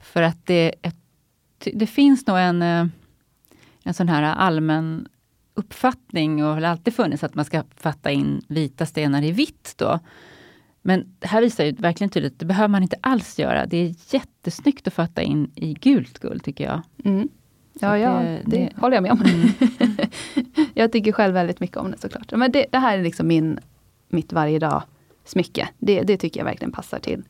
För 0.00 0.22
att 0.22 0.46
det, 0.46 0.72
det 1.72 1.86
finns 1.86 2.26
nog 2.26 2.38
en, 2.38 2.62
eh, 2.62 2.86
en 3.84 3.94
sån 3.94 4.08
här 4.08 4.22
allmän 4.22 5.08
uppfattning, 5.54 6.44
och 6.44 6.54
har 6.54 6.62
alltid 6.62 6.94
funnits, 6.94 7.24
att 7.24 7.34
man 7.34 7.44
ska 7.44 7.62
fatta 7.76 8.10
in 8.10 8.42
vita 8.48 8.86
stenar 8.86 9.22
i 9.22 9.30
vitt. 9.30 9.74
Då. 9.76 9.98
Men 10.82 11.14
det 11.18 11.26
här 11.26 11.40
visar 11.40 11.64
ju 11.64 11.72
verkligen 11.72 12.10
tydligt 12.10 12.32
att 12.32 12.38
det 12.38 12.46
behöver 12.46 12.68
man 12.68 12.82
inte 12.82 12.96
alls 13.00 13.38
göra. 13.38 13.66
Det 13.66 13.76
är 13.76 13.94
jättesnyggt 14.14 14.86
att 14.86 14.94
fatta 14.94 15.22
in 15.22 15.50
i 15.54 15.74
gult 15.74 16.18
guld, 16.18 16.44
tycker 16.44 16.64
jag. 16.64 16.82
Mm. 17.04 17.28
Ja, 17.80 17.98
ja 17.98 18.18
det, 18.18 18.42
det, 18.44 18.56
det, 18.56 18.72
håller 18.76 18.96
jag 18.96 19.02
med 19.02 19.12
om. 19.12 19.22
Mm. 19.22 19.96
jag 20.74 20.92
tycker 20.92 21.12
själv 21.12 21.34
väldigt 21.34 21.60
mycket 21.60 21.76
om 21.76 21.90
det 21.90 21.98
såklart. 21.98 22.32
Men 22.32 22.52
det, 22.52 22.66
det 22.72 22.78
här 22.78 22.98
är 22.98 23.02
liksom 23.02 23.26
min, 23.28 23.58
mitt 24.08 24.32
varje 24.32 24.58
dag 24.58 24.82
smycke. 25.24 25.68
Det, 25.78 26.02
det 26.02 26.16
tycker 26.16 26.40
jag 26.40 26.44
verkligen 26.44 26.72
passar 26.72 26.98
till, 26.98 27.22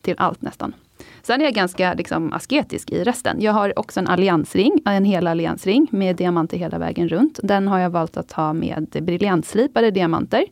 till 0.00 0.14
allt 0.18 0.42
nästan. 0.42 0.74
Sen 1.22 1.40
är 1.40 1.44
jag 1.44 1.54
ganska 1.54 1.94
liksom, 1.94 2.32
asketisk 2.32 2.90
i 2.90 3.04
resten. 3.04 3.40
Jag 3.40 3.52
har 3.52 3.78
också 3.78 4.00
en 4.00 4.08
alliansring, 4.08 4.82
en 4.84 5.04
hel 5.04 5.26
alliansring 5.26 5.86
med 5.90 6.16
diamanter 6.16 6.56
hela 6.56 6.78
vägen 6.78 7.08
runt. 7.08 7.40
Den 7.42 7.68
har 7.68 7.78
jag 7.78 7.90
valt 7.90 8.16
att 8.16 8.32
ha 8.32 8.52
med 8.52 8.86
briljantslipade 9.02 9.90
diamanter. 9.90 10.44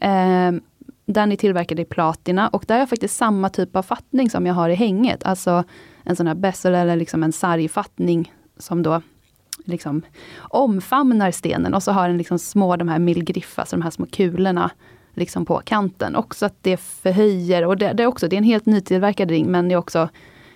Eh, 0.00 0.52
den 1.06 1.32
är 1.32 1.36
tillverkad 1.36 1.80
i 1.80 1.84
platina 1.84 2.48
och 2.48 2.64
där 2.66 2.74
har 2.74 2.80
jag 2.80 2.88
faktiskt 2.88 3.16
samma 3.16 3.48
typ 3.48 3.76
av 3.76 3.82
fattning 3.82 4.30
som 4.30 4.46
jag 4.46 4.54
har 4.54 4.68
i 4.68 4.74
hänget. 4.74 5.24
Alltså 5.24 5.64
en 6.02 6.16
sån 6.16 6.26
här 6.26 6.34
bessel 6.34 6.74
eller 6.74 6.96
liksom 6.96 7.22
en 7.22 7.32
sargfattning 7.32 8.32
som 8.58 8.82
då 8.82 9.02
liksom 9.64 10.02
omfamnar 10.38 11.30
stenen 11.30 11.74
och 11.74 11.82
så 11.82 11.92
har 11.92 12.08
den 12.08 12.18
liksom 12.18 12.38
små 12.38 12.76
de 12.76 12.88
här 12.88 12.98
milgriffa, 12.98 13.62
alltså 13.62 13.76
de 13.76 13.82
här 13.82 13.90
små 13.90 14.06
kulorna 14.06 14.70
liksom 15.18 15.44
på 15.44 15.60
kanten. 15.64 16.16
Också 16.16 16.46
att 16.46 16.56
det 16.60 16.76
förhöjer, 16.76 17.64
och 17.64 17.76
det, 17.76 17.92
det, 17.92 18.02
är 18.02 18.06
också, 18.06 18.28
det 18.28 18.36
är 18.36 18.38
en 18.38 18.44
helt 18.44 18.66
nytillverkad 18.66 19.30
ring 19.30 19.46
men 19.46 19.68
det 19.68 19.74
är 19.74 19.78
också, 19.78 20.08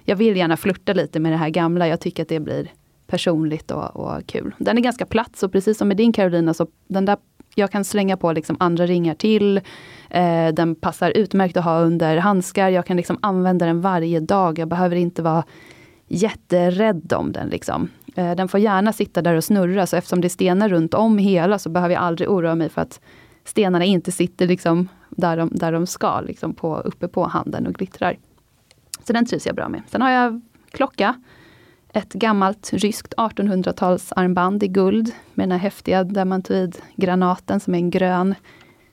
jag 0.04 0.16
vill 0.16 0.37
gärna 0.37 0.57
flirta 0.57 0.92
lite 0.92 1.21
med 1.21 1.33
det 1.33 1.37
här 1.37 1.50
gamla, 1.50 1.88
jag 1.88 2.00
tycker 2.00 2.23
att 2.23 2.28
det 2.28 2.40
blir 2.40 2.71
personligt 3.07 3.71
och, 3.71 3.97
och 3.97 4.26
kul. 4.26 4.54
Den 4.59 4.78
är 4.78 4.83
ganska 4.83 5.07
platt, 5.07 5.37
så 5.37 5.49
precis 5.49 5.78
som 5.78 5.88
med 5.88 5.97
din 5.97 6.12
Carolina, 6.12 6.54
så 6.54 6.66
den 6.88 7.04
där 7.04 7.16
jag 7.54 7.71
kan 7.71 7.85
slänga 7.85 8.16
på 8.16 8.33
liksom 8.33 8.57
andra 8.61 8.87
ringar 8.87 9.14
till. 9.14 9.61
Eh, 10.11 10.49
den 10.52 10.75
passar 10.75 11.11
utmärkt 11.11 11.57
att 11.57 11.64
ha 11.64 11.81
under 11.81 12.16
handskar. 12.16 12.69
Jag 12.69 12.87
kan 12.87 12.97
liksom 12.97 13.19
använda 13.23 13.66
den 13.66 13.81
varje 13.81 14.21
dag. 14.21 14.59
Jag 14.59 14.69
behöver 14.69 14.97
inte 14.97 15.23
vara 15.23 15.45
jätterädd 16.09 17.12
om 17.12 17.33
den. 17.33 17.49
Liksom. 17.49 17.88
Eh, 18.16 18.35
den 18.35 18.49
får 18.49 18.61
gärna 18.61 18.92
sitta 18.92 19.23
där 19.23 19.35
och 19.35 19.45
snurra, 19.45 19.87
så 19.87 19.97
eftersom 19.97 20.21
det 20.21 20.26
är 20.26 20.31
stenar 20.31 20.69
runt 20.69 20.95
om 20.95 21.19
hela 21.19 21.59
så 21.59 21.71
behöver 21.71 21.95
jag 21.95 22.02
aldrig 22.02 22.31
oroa 22.31 22.54
mig 22.54 22.69
för 22.69 22.81
att 22.81 23.00
stenarna 23.45 23.85
inte 23.85 24.13
sitter 24.13 24.47
liksom 24.47 24.89
där, 25.11 25.37
de, 25.37 25.51
där 25.53 25.73
de 25.73 25.87
ska, 25.87 26.21
liksom 26.21 26.55
på, 26.55 26.77
uppe 26.77 27.09
på 27.09 27.25
handen 27.27 27.67
och 27.67 27.75
glittrar. 27.75 28.19
Så 29.05 29.13
den 29.13 29.27
trivs 29.27 29.47
jag 29.47 29.57
bra 29.57 29.69
med. 29.69 29.83
Sen 29.87 30.03
har 30.03 30.11
jag 30.11 30.41
klocka. 30.71 31.15
Ett 31.95 32.13
gammalt 32.13 32.73
ryskt 32.73 33.15
1800-talsarmband 33.17 34.65
i 34.65 34.69
guld 34.69 35.13
med 35.35 35.45
den 35.45 35.53
här 35.53 35.59
häftiga 35.59 36.05
diamantvidgranaten 36.05 37.61
som 37.61 37.75
är 37.75 37.79
en 37.79 37.91
grön 37.91 38.35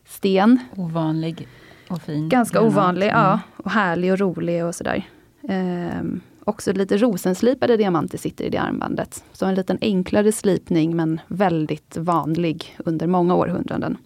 sten. 0.06 0.60
Ovanlig 0.76 1.48
och 1.90 2.02
fin. 2.02 2.30
Ganska 2.30 2.60
granat. 2.60 2.74
ovanlig, 2.74 3.08
mm. 3.08 3.20
ja. 3.22 3.40
Och 3.58 3.72
härlig 3.72 4.12
och 4.12 4.20
rolig 4.20 4.66
och 4.66 4.76
sådär. 4.76 5.08
Ehm, 5.50 6.22
också 6.44 6.74
lite 6.74 6.98
rosenslipade 6.98 7.78
diamanter 7.78 8.18
sitter 8.18 8.46
i 8.46 8.50
det 8.50 8.58
armbandet. 8.58 9.24
Så 9.32 9.46
en 9.46 9.56
liten 9.56 9.78
enklare 9.82 10.32
slipning 10.32 10.96
men 10.96 11.22
väldigt 11.28 11.98
vanlig 11.98 12.78
under 12.86 13.08
många 13.08 13.36
århundraden. 13.36 13.98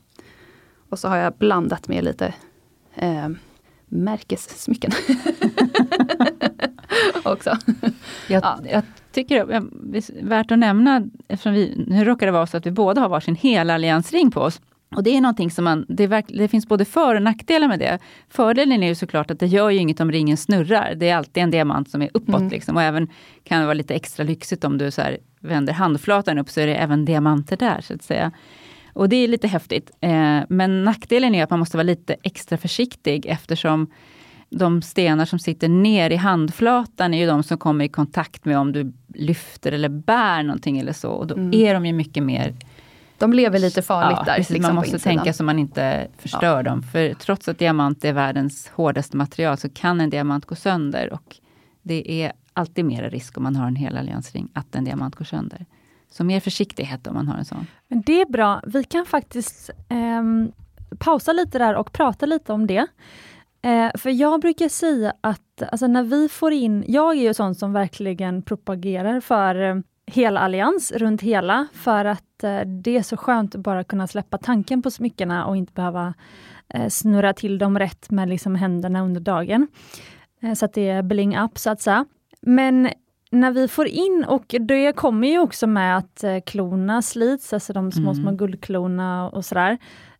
Och 0.94 1.00
så 1.00 1.08
har 1.08 1.18
jag 1.18 1.34
blandat 1.34 1.88
med 1.88 2.04
lite 2.04 2.34
eh, 2.96 3.30
märkessmycken. 3.86 4.92
också. 7.24 7.58
Jag, 8.28 8.44
ja. 8.44 8.60
jag 8.72 8.84
tycker 9.12 9.46
det 9.46 9.56
är 9.56 10.24
värt 10.24 10.52
att 10.52 10.60
nämna, 10.60 11.04
eftersom 11.28 11.54
vi, 11.54 11.86
nu 11.88 12.04
råkar 12.04 12.26
det 12.26 12.32
vara 12.32 12.48
så 12.48 12.58
att 12.58 12.66
vi 12.66 12.72
båda 12.72 13.02
har 13.02 13.10
varsin 13.10 13.36
helalliansring 13.36 14.32
på 14.32 14.42
oss. 14.42 14.62
Och 14.96 15.04
det 15.04 15.18
är 15.18 15.22
någonting 15.22 15.52
som 15.52 15.64
man, 15.64 15.86
det, 15.88 16.08
verk, 16.08 16.26
det, 16.28 16.48
finns 16.48 16.68
både 16.68 16.86
för 16.86 17.16
och 17.16 17.22
nackdelar 17.22 17.68
med 17.68 17.80
det. 17.80 18.00
Fördelen 18.30 18.84
är 18.84 18.88
ju 18.88 18.96
såklart 18.96 19.32
att 19.32 19.40
det 19.40 19.48
gör 19.48 19.70
ju 19.70 19.80
inget 19.80 20.00
om 20.00 20.12
ringen 20.12 20.38
snurrar. 20.38 20.96
Det 20.96 21.10
är 21.10 21.16
alltid 21.16 21.44
en 21.44 21.52
diamant 21.52 21.90
som 21.90 22.02
är 22.02 22.10
uppåt. 22.14 22.40
Mm. 22.40 22.50
Liksom. 22.50 22.76
Och 22.76 22.82
även 22.82 23.08
kan 23.44 23.60
det 23.60 23.66
vara 23.66 23.74
lite 23.74 23.96
extra 23.96 24.24
lyxigt 24.24 24.64
om 24.64 24.78
du 24.78 24.92
så 24.92 25.02
vänder 25.40 25.74
handflatan 25.74 26.38
upp 26.38 26.50
så 26.50 26.62
är 26.62 26.68
det 26.68 26.76
även 26.76 27.06
diamanter 27.06 27.58
där. 27.58 27.82
så 27.82 27.94
att 27.94 28.04
säga. 28.04 28.32
Och 28.94 29.10
det 29.10 29.16
är 29.16 29.28
lite 29.28 29.48
häftigt. 29.48 29.92
Eh, 30.02 30.40
men 30.50 30.84
nackdelen 30.84 31.36
är 31.36 31.44
att 31.44 31.50
man 31.50 31.60
måste 31.60 31.78
vara 31.78 31.84
lite 31.84 32.16
extra 32.24 32.58
försiktig 32.58 33.26
eftersom 33.26 33.88
de 34.50 34.82
stenar 34.82 35.26
som 35.26 35.40
sitter 35.40 35.68
ner 35.68 36.10
i 36.10 36.16
handflatan 36.16 37.14
är 37.14 37.18
ju 37.18 37.26
de 37.26 37.44
som 37.44 37.58
kommer 37.58 37.86
i 37.86 37.90
kontakt 37.90 38.46
med 38.46 38.58
om 38.58 38.72
du 38.72 38.94
lyfter 39.14 39.72
eller 39.72 39.90
bär 39.90 40.44
någonting 40.44 40.80
eller 40.80 40.94
så. 40.94 41.12
Och 41.12 41.28
då 41.28 41.36
mm. 41.36 41.54
är 41.54 41.74
de 41.74 41.86
ju 41.86 41.94
mycket 41.94 42.24
mer 42.24 42.54
de 43.18 43.34
lever 43.34 43.60
lite 43.60 43.82
farligt 43.82 44.18
ja, 44.20 44.24
där. 44.26 44.36
Precis, 44.36 44.50
liksom 44.50 44.76
man 44.76 44.76
måste 44.76 45.00
tänka 45.00 45.34
så 45.34 45.44
man 45.44 45.60
inte 45.60 46.08
förstör 46.18 46.56
ja. 46.56 46.64
dem. 46.64 46.84
För 46.84 47.14
trots 47.14 47.48
att 47.48 47.60
diamant 47.60 48.06
är 48.06 48.14
världens 48.14 48.72
hårdaste 48.76 49.18
material 49.18 49.58
så 49.58 49.70
kan 49.70 50.02
en 50.02 50.10
diamant 50.10 50.46
gå 50.46 50.56
sönder. 50.56 51.14
Och 51.14 51.36
det 51.82 52.24
är 52.24 52.34
alltid 52.54 52.86
mer 52.86 53.10
risk 53.10 53.38
om 53.38 53.44
man 53.44 53.56
har 53.56 53.68
en 53.68 53.76
hel 53.76 53.98
alliansring 53.98 54.50
att 54.54 54.76
en 54.76 54.84
diamant 54.84 55.16
går 55.16 55.26
sönder. 55.26 55.66
Så 56.14 56.24
mer 56.24 56.40
försiktighet 56.40 57.08
om 57.08 57.14
man 57.14 57.28
har 57.28 57.38
en 57.38 57.46
sån. 57.46 57.68
Men 57.88 58.02
Det 58.02 58.22
är 58.22 58.26
bra. 58.26 58.62
Vi 58.68 58.84
kan 58.84 59.06
faktiskt 59.06 59.70
eh, 59.90 60.24
pausa 60.98 61.34
lite 61.34 61.58
där 61.58 61.76
och 61.76 61.92
prata 61.92 62.26
lite 62.26 62.54
om 62.54 62.68
det. 62.68 62.88
Eh, 63.62 63.92
för 63.98 64.10
jag 64.10 64.42
brukar 64.42 64.70
säga 64.70 65.14
att 65.22 65.62
alltså 65.72 65.88
när 65.88 66.04
vi 66.04 66.30
får 66.30 66.54
in, 66.54 66.86
jag 66.88 67.18
är 67.18 67.22
ju 67.22 67.34
sån 67.34 67.56
som 67.56 67.74
verkligen 67.74 68.42
propagerar 68.42 69.20
för 69.20 69.56
eh, 69.56 69.76
hela 70.06 70.40
allians 70.40 70.92
runt 70.92 71.22
hela, 71.22 71.68
för 71.74 72.06
att 72.06 72.44
eh, 72.44 72.60
det 72.60 72.98
är 72.98 73.04
så 73.04 73.18
skönt 73.18 73.56
att 73.56 73.62
bara 73.62 73.84
kunna 73.84 74.08
släppa 74.08 74.38
tanken 74.38 74.82
på 74.82 74.92
smyckena 74.92 75.46
och 75.46 75.58
inte 75.58 75.74
behöva 75.74 76.14
eh, 76.70 76.90
snurra 76.90 77.34
till 77.34 77.58
dem 77.58 77.80
rätt 77.80 78.12
med 78.12 78.30
liksom 78.30 78.56
händerna 78.56 79.02
under 79.02 79.22
dagen. 79.22 79.68
Eh, 80.42 80.54
så 80.54 80.66
att 80.66 80.74
det 80.74 80.90
är 80.90 81.04
bling 81.04 81.38
up 81.38 81.58
så 81.58 81.70
att 81.70 81.82
säga. 81.82 82.06
Men 82.42 82.90
när 83.34 83.52
vi 83.52 83.68
får 83.68 83.88
in, 83.88 84.26
och 84.28 84.56
det 84.60 84.96
kommer 84.96 85.28
ju 85.28 85.40
också 85.40 85.68
med 85.68 85.98
att 85.98 86.24
eh, 86.24 86.40
klorna 86.46 87.02
slits, 87.02 87.54
alltså 87.54 87.74
de 87.74 87.92
små, 87.92 88.12
mm. 88.12 88.24
små 88.24 88.32
guldklorna 88.32 89.30
och 89.30 89.46
sådär. 89.46 89.78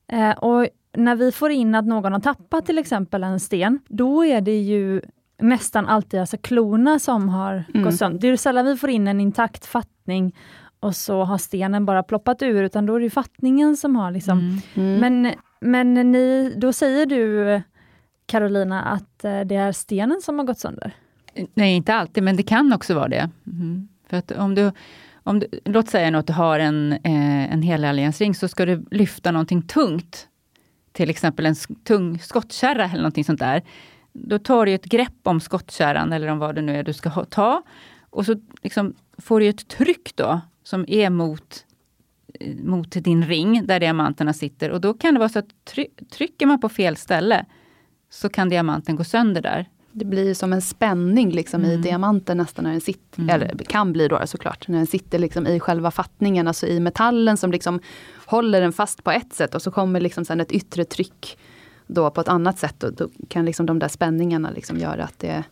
Eh, 0.08 0.32
och 0.32 0.68
när 0.98 1.16
vi 1.16 1.32
får 1.32 1.52
in 1.52 1.76
att 1.76 1.86
någon 1.86 2.14
har 2.14 2.20
tappat 2.20 2.66
till 2.66 2.78
exempel 2.78 3.24
en 3.24 3.40
sten, 3.40 3.80
då 3.88 4.26
är 4.26 4.42
det 4.42 4.60
ju 4.60 5.02
nästan 5.42 5.86
alltid 5.86 6.20
alltså 6.20 6.38
klorna 6.38 7.00
som 7.00 7.30
har 7.30 7.64
mm. 7.74 7.86
gått 7.86 7.96
sönder. 7.96 8.20
Det 8.20 8.28
är 8.28 8.38
sällan 8.38 8.66
vi 8.66 8.78
får 8.78 8.90
in 8.90 9.08
en 9.08 9.22
intakt 9.22 9.66
fattning 9.66 10.36
och 10.80 10.96
så 10.96 11.24
har 11.24 11.38
stenen 11.38 11.86
bara 11.86 12.04
ploppat 12.04 12.42
ur, 12.42 12.64
utan 12.64 12.86
då 12.86 12.96
är 12.96 13.00
det 13.00 13.10
fattningen 13.10 13.78
som 13.78 13.96
har 13.96 14.12
liksom... 14.12 14.40
Mm. 14.40 14.60
Mm. 14.74 15.00
Men, 15.00 15.34
men 15.60 16.12
ni, 16.12 16.54
då 16.58 16.74
säger 16.74 17.06
du 17.06 17.62
Carolina 18.26 18.82
att 18.82 19.26
eh, 19.26 19.42
det 19.42 19.56
är 19.56 19.72
stenen 19.72 20.22
som 20.22 20.40
har 20.40 20.46
gått 20.46 20.60
sönder? 20.60 20.94
Nej, 21.54 21.76
inte 21.76 21.94
alltid, 21.94 22.24
men 22.24 22.36
det 22.36 22.44
kan 22.44 22.74
också 22.74 22.94
vara 22.96 23.08
det. 23.08 23.30
Mm. 23.48 23.88
För 24.10 24.18
att 24.18 24.32
om 24.32 24.56
du, 24.56 24.72
om 25.24 25.40
du, 25.40 25.48
låt 25.66 25.90
säga 25.90 26.18
att 26.18 26.28
du 26.28 26.34
har 26.34 26.60
en, 26.60 26.94
eh, 26.94 27.54
en 27.54 27.62
helalliansring, 27.62 28.36
så 28.36 28.48
ska 28.48 28.66
du 28.66 28.86
lyfta 28.92 29.32
någonting 29.32 29.62
tungt. 29.62 30.28
Till 30.92 31.10
exempel 31.10 31.46
en 31.46 31.56
tung 31.84 32.20
skottkärra 32.20 32.86
eller 32.86 32.98
någonting 32.98 33.24
sånt 33.24 33.40
där. 33.40 33.64
Då 34.14 34.40
tar 34.40 34.66
du 34.66 34.74
ett 34.74 34.86
grepp 34.86 35.20
om 35.24 35.40
skottkärran 35.40 36.14
eller 36.14 36.28
om 36.28 36.40
vad 36.40 36.56
det 36.56 36.62
nu 36.62 36.78
är 36.78 36.84
du 36.84 36.94
ska 36.94 37.10
ha, 37.10 37.26
ta. 37.26 37.64
Och 38.10 38.26
så 38.26 38.36
liksom 38.62 38.94
får 39.18 39.40
du 39.40 39.48
ett 39.48 39.68
tryck 39.68 40.16
då, 40.16 40.42
som 40.64 40.86
är 40.88 41.10
mot, 41.10 41.66
eh, 42.40 42.56
mot 42.56 42.92
din 42.92 43.26
ring, 43.26 43.66
där 43.66 43.80
diamanterna 43.80 44.34
sitter. 44.34 44.70
Och 44.70 44.82
då 44.82 44.94
kan 44.94 45.14
det 45.14 45.20
vara 45.20 45.30
så 45.30 45.40
att 45.40 45.66
try, 45.66 45.88
trycker 46.12 46.46
man 46.46 46.62
på 46.62 46.70
fel 46.70 46.96
ställe, 46.96 47.46
så 48.10 48.30
kan 48.30 48.50
diamanten 48.50 48.96
gå 48.96 49.04
sönder 49.04 49.42
där 49.42 49.70
det 49.94 50.06
blir 50.06 50.34
som 50.34 50.54
en 50.54 50.62
spänning 50.62 51.32
liksom 51.32 51.64
mm. 51.64 51.72
i 51.72 51.78
diamanten 51.78 52.38
nästan 52.38 52.66
när 52.66 52.72
den 52.72 52.82
sitter, 52.82 53.20
mm. 53.20 53.36
eller 53.36 53.58
kan 53.58 53.94
bli 53.94 54.08
då 54.08 54.20
såklart, 54.26 54.68
när 54.68 54.78
den 54.78 54.88
sitter 54.88 55.20
liksom 55.20 55.48
i 55.48 55.60
själva 55.60 55.92
fattningen, 55.92 56.48
alltså 56.48 56.68
i 56.68 56.80
metallen 56.80 57.38
som 57.38 57.52
liksom 57.52 57.80
håller 58.26 58.62
den 58.62 58.74
fast 58.74 59.04
på 59.04 59.12
ett 59.12 59.34
sätt 59.34 59.56
och 59.56 59.62
så 59.62 59.72
kommer 59.72 60.00
liksom 60.00 60.26
sen 60.26 60.42
ett 60.42 60.52
yttre 60.52 60.86
tryck 60.86 61.38
då 61.88 62.10
på 62.10 62.22
ett 62.22 62.28
annat 62.28 62.60
sätt 62.60 62.84
och 62.84 62.94
då 62.94 63.10
kan 63.28 63.46
liksom 63.46 63.66
de 63.66 63.80
där 63.80 63.88
spänningarna 63.88 64.50
liksom 64.52 64.78
göra 64.78 65.04
att 65.04 65.20
det, 65.20 65.44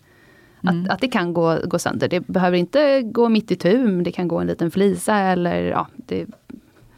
mm. 0.64 0.84
att, 0.84 0.90
att 0.90 1.02
det 1.02 1.08
kan 1.08 1.34
gå, 1.34 1.58
gå 1.66 1.80
sönder. 1.80 2.08
Det 2.08 2.20
behöver 2.20 2.58
inte 2.58 3.02
gå 3.02 3.30
mitt 3.30 3.52
i 3.52 3.56
tu, 3.56 4.02
det 4.02 4.12
kan 4.12 4.28
gå 4.28 4.40
en 4.40 4.48
liten 4.48 4.72
flisa 4.72 5.18
eller 5.18 5.64
ja, 5.64 5.88
det 5.96 6.26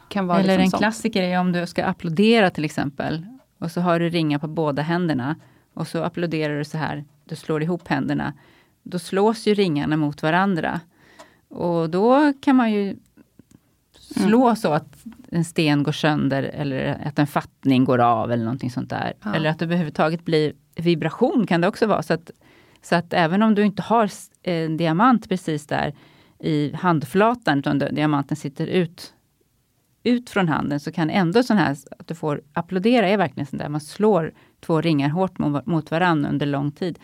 kan 0.08 0.26
vara 0.26 0.38
Eller 0.38 0.48
liksom 0.48 0.64
en 0.64 0.70
sånt. 0.70 0.80
klassiker 0.80 1.22
är 1.22 1.40
om 1.40 1.52
du 1.52 1.66
ska 1.66 1.84
applådera 1.84 2.50
till 2.50 2.64
exempel 2.64 3.26
och 3.58 3.70
så 3.70 3.80
har 3.80 4.00
du 4.00 4.08
ringar 4.08 4.38
på 4.38 4.48
båda 4.48 4.82
händerna 4.82 5.36
och 5.74 5.88
så 5.88 6.02
applåderar 6.02 6.58
du 6.58 6.64
så 6.64 6.78
här 6.78 7.04
du 7.24 7.36
slår 7.36 7.62
ihop 7.62 7.88
händerna, 7.88 8.32
då 8.82 8.98
slås 8.98 9.46
ju 9.46 9.54
ringarna 9.54 9.96
mot 9.96 10.22
varandra. 10.22 10.80
Och 11.48 11.90
då 11.90 12.32
kan 12.40 12.56
man 12.56 12.72
ju 12.72 12.96
slå 14.14 14.44
mm. 14.44 14.56
så 14.56 14.72
att 14.72 15.04
en 15.30 15.44
sten 15.44 15.82
går 15.82 15.92
sönder 15.92 16.42
eller 16.42 17.06
att 17.06 17.18
en 17.18 17.26
fattning 17.26 17.84
går 17.84 17.98
av 17.98 18.32
eller 18.32 18.44
någonting 18.44 18.70
sånt 18.70 18.90
där. 18.90 19.12
Ja. 19.22 19.34
Eller 19.34 19.50
att 19.50 19.58
det 19.58 19.64
överhuvudtaget 19.64 20.24
blir 20.24 20.52
vibration 20.76 21.46
kan 21.46 21.60
det 21.60 21.68
också 21.68 21.86
vara. 21.86 22.02
Så 22.02 22.14
att, 22.14 22.30
så 22.82 22.94
att 22.94 23.12
även 23.12 23.42
om 23.42 23.54
du 23.54 23.64
inte 23.64 23.82
har 23.82 24.10
en 24.42 24.76
diamant 24.76 25.28
precis 25.28 25.66
där 25.66 25.94
i 26.38 26.72
handflatan, 26.74 27.58
utan 27.58 27.78
diamanten 27.78 28.36
sitter 28.36 28.66
ut, 28.66 29.14
ut 30.02 30.30
från 30.30 30.48
handen, 30.48 30.80
så 30.80 30.92
kan 30.92 31.10
ändå 31.10 31.42
sån 31.42 31.56
här, 31.56 31.76
att 31.98 32.08
du 32.08 32.14
får 32.14 32.42
applådera, 32.52 33.08
är 33.08 33.16
verkligen 33.16 33.46
sånt 33.46 33.62
där 33.62 33.68
man 33.68 33.80
slår 33.80 34.32
två 34.66 34.80
ringar 34.80 35.08
hårt 35.08 35.38
mot, 35.66 35.90
varandra 35.90 36.30
under 36.30 36.46
lång 36.46 36.70
tid. 36.70 36.98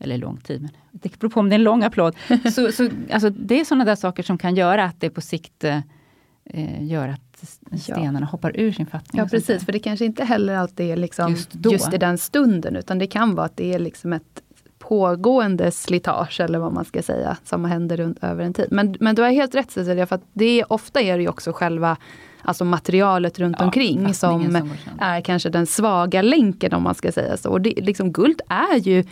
Eller 0.00 0.18
lång 0.18 0.36
tid, 0.36 0.62
men 0.62 0.70
det 0.92 1.18
beror 1.18 1.30
på 1.30 1.40
om 1.40 1.48
det 1.48 1.54
är 1.54 1.58
en 1.58 1.64
lång 1.64 1.82
applåd. 1.82 2.16
så, 2.54 2.72
så, 2.72 2.88
alltså, 3.12 3.30
det 3.30 3.60
är 3.60 3.64
sådana 3.64 3.84
där 3.84 3.94
saker 3.94 4.22
som 4.22 4.38
kan 4.38 4.54
göra 4.54 4.84
att 4.84 5.00
det 5.00 5.10
på 5.10 5.20
sikt 5.20 5.64
eh, 5.64 5.80
gör 6.80 7.08
att 7.08 7.30
stenarna 7.80 8.20
ja. 8.20 8.26
hoppar 8.26 8.60
ur 8.60 8.72
sin 8.72 8.86
fattning. 8.86 9.18
Ja 9.22 9.28
precis, 9.28 9.64
för 9.64 9.72
det 9.72 9.78
kanske 9.78 10.04
inte 10.04 10.24
heller 10.24 10.54
alltid 10.54 10.90
är 10.90 10.96
liksom 10.96 11.30
just, 11.30 11.50
just, 11.54 11.94
i 11.94 11.98
den 11.98 12.18
stunden, 12.18 12.76
utan 12.76 12.98
det 12.98 13.06
kan 13.06 13.34
vara 13.34 13.46
att 13.46 13.56
det 13.56 13.74
är 13.74 13.78
liksom 13.78 14.12
ett 14.12 14.42
pågående 14.78 15.70
slitage, 15.70 16.40
eller 16.40 16.58
vad 16.58 16.72
man 16.72 16.84
ska 16.84 17.02
säga, 17.02 17.36
som 17.44 17.64
händer 17.64 17.96
runt, 17.96 18.24
över 18.24 18.44
en 18.44 18.54
tid. 18.54 18.68
Men, 18.70 18.96
men 19.00 19.14
du 19.14 19.22
har 19.22 19.30
helt 19.30 19.54
rätt 19.54 19.70
Cecilia, 19.70 20.06
för 20.06 20.16
att 20.16 20.24
det, 20.32 20.64
ofta 20.64 21.00
är 21.00 21.16
det 21.16 21.22
ju 21.22 21.28
också 21.28 21.52
själva 21.52 21.96
alltså 22.42 22.64
materialet 22.64 23.38
runt 23.38 23.56
ja, 23.58 23.64
omkring 23.64 24.14
som, 24.14 24.52
som 24.52 24.70
är 25.00 25.20
kanske 25.20 25.48
den 25.48 25.66
svaga 25.66 26.22
länken 26.22 26.72
om 26.72 26.82
man 26.82 26.94
ska 26.94 27.12
säga 27.12 27.36
så. 27.36 27.50
Och 27.50 27.60
det, 27.60 27.74
liksom, 27.76 28.12
guld 28.12 28.40
är 28.48 28.76
ju 28.78 29.04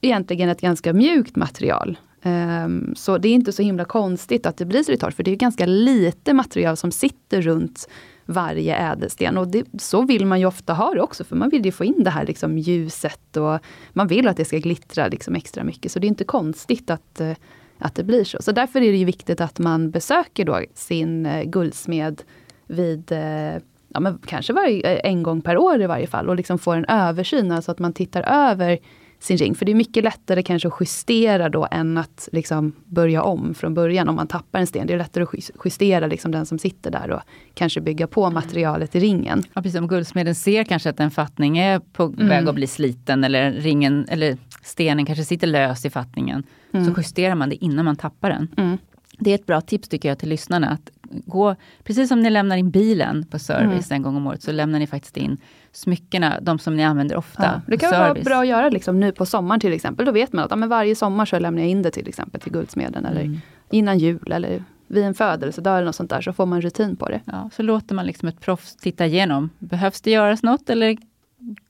egentligen 0.00 0.48
ett 0.48 0.60
ganska 0.60 0.92
mjukt 0.92 1.36
material. 1.36 1.98
Um, 2.22 2.94
så 2.96 3.18
det 3.18 3.28
är 3.28 3.32
inte 3.32 3.52
så 3.52 3.62
himla 3.62 3.84
konstigt 3.84 4.46
att 4.46 4.56
det 4.56 4.64
blir 4.64 4.82
slitage, 4.82 5.14
för 5.14 5.22
det 5.22 5.30
är 5.30 5.36
ganska 5.36 5.66
lite 5.66 6.34
material 6.34 6.76
som 6.76 6.90
sitter 6.90 7.42
runt 7.42 7.88
varje 8.26 8.76
ädelsten. 8.76 9.38
Och 9.38 9.48
det, 9.48 9.64
så 9.78 10.02
vill 10.02 10.26
man 10.26 10.40
ju 10.40 10.46
ofta 10.46 10.72
ha 10.72 10.94
det 10.94 11.00
också, 11.00 11.24
för 11.24 11.36
man 11.36 11.48
vill 11.50 11.64
ju 11.64 11.72
få 11.72 11.84
in 11.84 12.04
det 12.04 12.10
här 12.10 12.26
liksom 12.26 12.58
ljuset 12.58 13.36
och 13.36 13.58
man 13.92 14.06
vill 14.06 14.28
att 14.28 14.36
det 14.36 14.44
ska 14.44 14.58
glittra 14.58 15.08
liksom 15.08 15.34
extra 15.34 15.64
mycket. 15.64 15.92
Så 15.92 15.98
det 15.98 16.06
är 16.06 16.08
inte 16.08 16.24
konstigt 16.24 16.90
att, 16.90 17.20
eh, 17.20 17.32
att 17.78 17.94
det 17.94 18.04
blir 18.04 18.24
så. 18.24 18.42
Så 18.42 18.52
därför 18.52 18.80
är 18.80 18.92
det 18.92 18.98
ju 18.98 19.04
viktigt 19.04 19.40
att 19.40 19.58
man 19.58 19.90
besöker 19.90 20.44
då 20.44 20.60
sin 20.74 21.26
eh, 21.26 21.44
guldsmed 21.44 22.22
vid 22.66 23.12
eh, 23.12 23.62
ja, 23.88 24.00
men 24.00 24.18
kanske 24.26 24.52
varje, 24.52 24.96
en 24.98 25.22
gång 25.22 25.40
per 25.40 25.58
år 25.58 25.82
i 25.82 25.86
varje 25.86 26.06
fall 26.06 26.28
och 26.28 26.36
liksom 26.36 26.58
får 26.58 26.76
en 26.76 26.84
översyn, 26.84 27.52
alltså 27.52 27.70
att 27.70 27.78
man 27.78 27.92
tittar 27.92 28.22
över 28.22 28.78
sin 29.24 29.36
ring. 29.36 29.54
För 29.54 29.64
det 29.64 29.72
är 29.72 29.76
mycket 29.76 30.04
lättare 30.04 30.42
kanske 30.42 30.68
att 30.68 30.74
justera 30.80 31.48
då 31.48 31.68
än 31.70 31.98
att 31.98 32.28
liksom 32.32 32.72
börja 32.84 33.22
om 33.22 33.54
från 33.54 33.74
början 33.74 34.08
om 34.08 34.16
man 34.16 34.26
tappar 34.26 34.58
en 34.58 34.66
sten. 34.66 34.86
Det 34.86 34.92
är 34.92 34.98
lättare 34.98 35.24
att 35.24 35.50
justera 35.64 36.06
liksom 36.06 36.30
den 36.30 36.46
som 36.46 36.58
sitter 36.58 36.90
där 36.90 37.10
och 37.10 37.20
kanske 37.54 37.80
bygga 37.80 38.06
på 38.06 38.30
materialet 38.30 38.96
i 38.96 39.00
ringen. 39.00 39.42
Ja, 39.52 39.62
precis. 39.62 39.80
Om 39.80 39.88
guldsmeden 39.88 40.34
ser 40.34 40.64
kanske 40.64 40.90
att 40.90 41.00
en 41.00 41.10
fattning 41.10 41.58
är 41.58 41.78
på 41.78 42.02
mm. 42.02 42.28
väg 42.28 42.48
att 42.48 42.54
bli 42.54 42.66
sliten 42.66 43.24
eller 43.24 43.52
ringen 43.52 44.06
eller 44.08 44.36
stenen 44.62 45.06
kanske 45.06 45.24
sitter 45.24 45.46
lös 45.46 45.84
i 45.84 45.90
fattningen. 45.90 46.44
Mm. 46.72 46.86
Så 46.86 47.00
justerar 47.00 47.34
man 47.34 47.48
det 47.48 47.64
innan 47.64 47.84
man 47.84 47.96
tappar 47.96 48.30
den. 48.30 48.48
Mm. 48.56 48.78
Det 49.18 49.30
är 49.30 49.34
ett 49.34 49.46
bra 49.46 49.60
tips 49.60 49.88
tycker 49.88 50.08
jag 50.08 50.18
till 50.18 50.28
lyssnarna. 50.28 50.68
Att 50.70 50.90
gå, 51.26 51.56
precis 51.84 52.08
som 52.08 52.20
ni 52.20 52.30
lämnar 52.30 52.56
in 52.56 52.70
bilen 52.70 53.26
på 53.30 53.38
service 53.38 53.90
mm. 53.90 53.96
en 53.96 54.02
gång 54.02 54.16
om 54.16 54.26
året, 54.26 54.42
så 54.42 54.52
lämnar 54.52 54.78
ni 54.78 54.86
faktiskt 54.86 55.16
in 55.16 55.36
smyckena, 55.72 56.40
de 56.40 56.58
som 56.58 56.76
ni 56.76 56.84
använder 56.84 57.16
ofta. 57.16 57.42
Ja, 57.42 57.60
det 57.66 57.76
kan 57.76 57.90
vara 57.90 58.14
bra 58.14 58.40
att 58.40 58.46
göra 58.46 58.68
liksom, 58.68 59.00
nu 59.00 59.12
på 59.12 59.26
sommaren 59.26 59.60
till 59.60 59.72
exempel. 59.72 60.06
Då 60.06 60.12
vet 60.12 60.32
man 60.32 60.44
att 60.44 60.50
ja, 60.50 60.56
men 60.56 60.68
varje 60.68 60.94
sommar 60.94 61.24
så 61.24 61.38
lämnar 61.38 61.62
jag 61.62 61.70
in 61.70 61.82
det 61.82 61.90
till 61.90 62.08
exempel 62.08 62.40
till 62.40 62.52
Guldsmeden. 62.52 63.04
Eller 63.04 63.20
mm. 63.20 63.40
innan 63.70 63.98
jul 63.98 64.32
eller 64.32 64.64
vid 64.86 65.04
en 65.04 65.14
födelsedag 65.14 65.76
eller 65.76 65.86
något 65.86 65.96
sånt 65.96 66.10
där. 66.10 66.20
Så 66.20 66.32
får 66.32 66.46
man 66.46 66.60
rutin 66.60 66.96
på 66.96 67.08
det. 67.08 67.20
Ja, 67.24 67.50
så 67.52 67.62
låter 67.62 67.94
man 67.94 68.06
liksom 68.06 68.28
ett 68.28 68.40
proffs 68.40 68.76
titta 68.76 69.06
igenom. 69.06 69.50
Behövs 69.58 70.00
det 70.00 70.10
göras 70.10 70.42
något 70.42 70.70
eller 70.70 70.96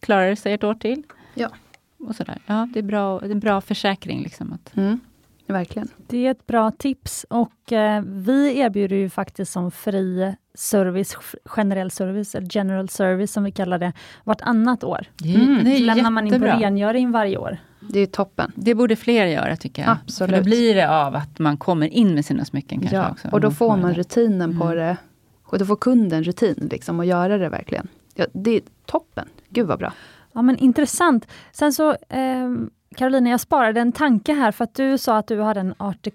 klarar 0.00 0.28
det 0.28 0.36
sig 0.36 0.52
ett 0.52 0.64
år 0.64 0.74
till? 0.74 1.02
Ja. 1.34 1.50
Och 1.98 2.16
sådär. 2.16 2.38
Ja, 2.46 2.68
det 2.72 2.78
är, 2.78 2.82
bra, 2.82 3.20
det 3.20 3.26
är 3.26 3.30
en 3.30 3.40
bra 3.40 3.60
försäkring. 3.60 4.22
Liksom, 4.22 4.52
att 4.52 4.76
mm. 4.76 5.00
Verkligen. 5.46 5.88
Det 6.06 6.26
är 6.26 6.30
ett 6.30 6.46
bra 6.46 6.70
tips 6.70 7.26
och 7.30 7.72
eh, 7.72 8.02
vi 8.06 8.58
erbjuder 8.58 8.96
ju 8.96 9.10
faktiskt 9.10 9.52
som 9.52 9.70
fri 9.70 10.34
service, 10.54 11.16
generell 11.44 11.90
service, 11.90 12.34
eller 12.34 12.48
general 12.50 12.88
service 12.88 13.32
som 13.32 13.44
vi 13.44 13.50
kallar 13.50 13.78
det, 13.78 13.92
vartannat 14.24 14.84
år. 14.84 15.06
Mm, 15.24 15.64
det 15.64 15.78
lämnar 15.78 16.10
man 16.10 16.26
in 16.26 16.40
på 16.40 16.46
rengöring 16.46 17.12
varje 17.12 17.38
år. 17.38 17.58
Det 17.80 18.00
är 18.00 18.06
toppen. 18.06 18.52
Det 18.54 18.74
borde 18.74 18.96
fler 18.96 19.26
göra 19.26 19.56
tycker 19.56 19.82
jag. 19.82 19.90
Absolut. 19.90 20.30
För 20.30 20.38
då 20.38 20.44
blir 20.44 20.74
det 20.74 20.90
av 20.90 21.14
att 21.14 21.38
man 21.38 21.56
kommer 21.56 21.86
in 21.86 22.14
med 22.14 22.24
sina 22.24 22.44
smycken. 22.44 22.80
Kanske 22.80 22.96
ja, 22.96 23.10
också, 23.10 23.28
och 23.28 23.40
då 23.40 23.50
får 23.50 23.76
man 23.76 23.94
rutinen 23.94 24.50
mm. 24.50 24.58
på 24.58 24.74
det. 24.74 24.96
Och 25.44 25.58
då 25.58 25.66
får 25.66 25.76
kunden 25.76 26.24
rutin 26.24 26.68
liksom, 26.70 26.98
och 26.98 27.04
göra 27.04 27.38
det 27.38 27.48
verkligen. 27.48 27.88
Ja, 28.14 28.26
det 28.32 28.50
är 28.50 28.62
toppen. 28.86 29.28
Gud 29.48 29.66
vad 29.66 29.78
bra. 29.78 29.92
Ja 30.32 30.42
men 30.42 30.58
intressant. 30.58 31.26
Sen 31.52 31.72
så 31.72 31.90
eh, 31.90 32.50
Carolina, 32.96 33.30
jag 33.30 33.40
sparade 33.40 33.80
en 33.80 33.92
tanke 33.92 34.32
här 34.32 34.52
för 34.52 34.64
att 34.64 34.74
du 34.74 34.98
sa 34.98 35.16
att 35.18 35.26
du 35.26 35.40
hade 35.40 35.60
en 35.60 35.74
Art 35.78 36.06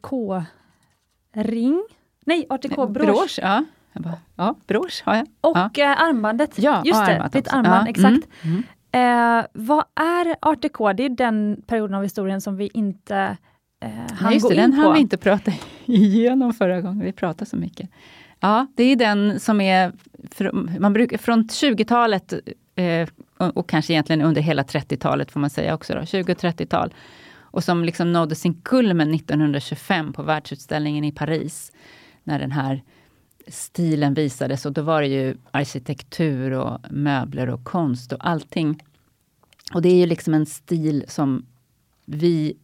ring 1.34 1.84
Nej, 2.26 2.46
Art 2.50 2.66
brosch. 2.90 3.40
Ja. 3.42 3.64
Bara, 3.94 4.18
ja, 4.36 4.56
brosch 4.68 5.02
har 5.06 5.16
jag. 5.16 5.28
Och 5.42 5.58
ja. 5.58 5.84
Eh, 5.84 6.02
armbandet. 6.02 6.60
Ja, 6.60 6.82
Just 6.86 7.06
det, 7.06 7.30
ditt 7.34 7.54
armband, 7.54 7.88
ja. 7.88 7.90
exakt. 7.90 8.28
Mm. 8.42 8.64
Mm. 8.92 9.40
Eh, 9.40 9.46
vad 9.54 9.84
är 9.96 10.36
Art 10.42 10.62
Det 10.98 11.04
är 11.04 11.10
den 11.10 11.62
perioden 11.68 11.96
av 11.96 12.04
historien 12.04 12.42
som 12.42 12.58
vi 12.58 12.70
inte 12.74 13.38
eh, 13.80 13.90
hann 14.14 14.34
Just 14.34 14.44
gå 14.44 14.50
det, 14.50 14.56
in 14.56 14.62
den 14.62 14.72
på. 14.72 14.78
hann 14.82 14.94
vi 14.94 15.00
inte 15.00 15.18
prata 15.18 15.52
igenom 15.86 16.54
förra 16.54 16.82
gången, 16.82 17.06
vi 17.06 17.12
pratade 17.12 17.50
så 17.50 17.58
mycket. 17.58 17.90
Ja, 18.40 18.68
det 18.76 18.84
är 18.84 18.96
den 18.96 19.40
som 19.40 19.62
är, 19.62 19.92
man 20.80 20.94
brukar, 20.94 21.18
från 21.18 21.44
20-talet 21.44 22.34
eh, 22.34 22.40
Eh, 22.80 23.08
och 23.38 23.70
kanske 23.70 23.94
egentligen 23.94 24.22
under 24.22 24.42
hela 24.42 24.64
30-talet 24.64 25.32
får 25.32 25.40
man 25.40 25.50
säga 25.50 25.74
också, 25.74 25.94
då, 25.94 26.06
20 26.06 26.32
och 26.32 26.38
30-tal. 26.38 26.94
Och 27.52 27.64
som 27.64 27.84
liksom 27.84 28.14
nådde 28.14 28.36
sin 28.36 28.62
kulmen 28.62 29.14
1925 29.14 30.14
på 30.14 30.24
världsutställningen 30.24 31.04
i 31.04 31.12
Paris. 31.12 31.72
När 32.24 32.40
den 32.40 32.52
här 32.52 32.84
stilen 33.48 34.14
visades 34.14 34.66
och 34.66 34.74
då 34.74 34.82
var 34.82 35.02
det 35.02 35.08
ju 35.08 35.38
arkitektur 35.52 36.52
och 36.52 36.80
möbler 36.90 37.50
och 37.50 37.64
konst 37.64 38.12
och 38.12 38.28
allting. 38.28 38.84
Och 39.74 39.82
det 39.82 39.90
är 39.90 39.96
ju 39.96 40.06
liksom 40.06 40.34
en 40.34 40.46
stil 40.46 41.06
som 41.08 41.46
vi, 42.06 42.58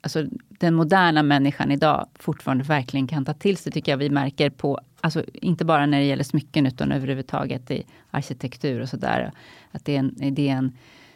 alltså 0.00 0.24
den 0.48 0.74
moderna 0.74 1.22
människan 1.22 1.70
idag 1.72 2.08
fortfarande 2.14 2.64
verkligen 2.64 3.06
kan 3.06 3.24
ta 3.24 3.34
till 3.34 3.56
sig, 3.56 3.72
tycker 3.72 3.92
jag 3.92 3.96
vi 3.96 4.10
märker 4.10 4.50
på, 4.50 4.80
alltså 5.00 5.24
inte 5.32 5.64
bara 5.64 5.86
när 5.86 5.98
det 5.98 6.04
gäller 6.04 6.24
smycken 6.24 6.66
utan 6.66 6.92
överhuvudtaget 6.92 7.70
i 7.70 7.84
arkitektur 8.10 8.80
och 8.80 8.88
sådär. 8.88 9.32
Att 9.70 9.84
det 9.84 9.94
är, 9.94 9.98
en, 9.98 10.14
det 10.34 10.48
är 10.48 10.52
en 10.52 10.72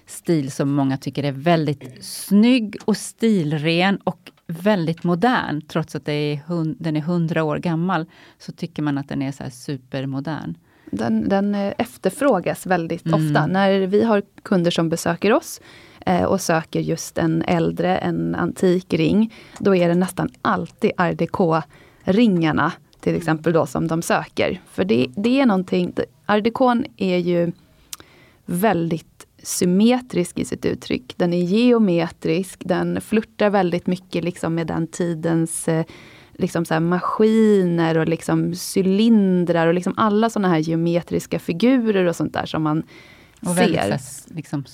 stil 0.07 0.51
som 0.51 0.73
många 0.73 0.97
tycker 0.97 1.25
är 1.25 1.33
väldigt 1.33 2.05
snygg 2.05 2.77
och 2.85 2.97
stilren 2.97 3.97
och 3.97 4.31
väldigt 4.47 5.05
modern. 5.05 5.61
Trots 5.61 5.95
att 5.95 6.09
är 6.09 6.37
hund, 6.37 6.77
den 6.81 6.97
är 6.97 7.01
hundra 7.01 7.45
år 7.45 7.59
gammal 7.59 8.07
så 8.39 8.53
tycker 8.53 8.83
man 8.83 8.99
att 8.99 9.09
den 9.09 9.23
är 9.23 9.33
så 9.33 9.45
supermodern. 9.51 10.55
Den, 10.91 11.29
den 11.29 11.55
eh, 11.55 11.73
efterfrågas 11.79 12.67
väldigt 12.67 13.07
mm. 13.07 13.15
ofta. 13.15 13.47
När 13.47 13.87
vi 13.87 14.05
har 14.05 14.23
kunder 14.43 14.71
som 14.71 14.89
besöker 14.89 15.33
oss 15.33 15.61
och 16.27 16.41
söker 16.41 16.81
just 16.81 17.19
en 17.19 17.43
äldre, 17.43 17.99
en 17.99 18.35
antik 18.35 18.95
ring, 18.95 19.35
då 19.59 19.75
är 19.75 19.89
det 19.89 19.95
nästan 19.95 20.29
alltid 20.43 20.93
art 20.97 21.65
ringarna 22.05 22.73
till 23.01 23.17
exempel 23.17 23.53
då 23.53 23.67
som 23.67 23.87
de 23.87 24.03
söker. 24.03 24.61
För 24.67 24.85
det, 24.85 25.07
det 25.17 25.41
är 25.41 25.47
någonting, 25.47 25.95
art 26.27 26.47
är 26.97 27.19
ju 27.19 27.53
väldigt 28.47 29.27
symmetrisk 29.43 30.39
i 30.39 30.45
sitt 30.45 30.67
uttryck. 30.67 31.15
Den 31.17 31.33
är 31.33 31.43
geometrisk, 31.43 32.63
den 32.65 33.01
flörtar 33.01 33.51
väldigt 33.51 33.87
mycket 33.87 34.25
liksom 34.25 34.55
med 34.55 34.67
den 34.67 34.87
tidens 34.87 35.69
eh, 35.69 35.85
liksom 36.33 36.65
så 36.65 36.81
maskiner 36.81 37.99
och 37.99 38.09
liksom 38.09 38.55
cylindrar 38.77 39.67
och 39.67 39.75
liksom 39.75 39.95
alla 39.97 40.31
såna 40.31 40.49
här 40.49 40.59
geometriska 40.59 41.39
figurer 41.39 42.05
och 42.05 42.17
sånt 42.17 42.33
där 42.33 42.47
som 42.47 42.63
man 42.63 42.83
och 43.41 43.55
ser. 43.55 43.73
Väldigt 43.73 44.27
liksom 44.27 44.65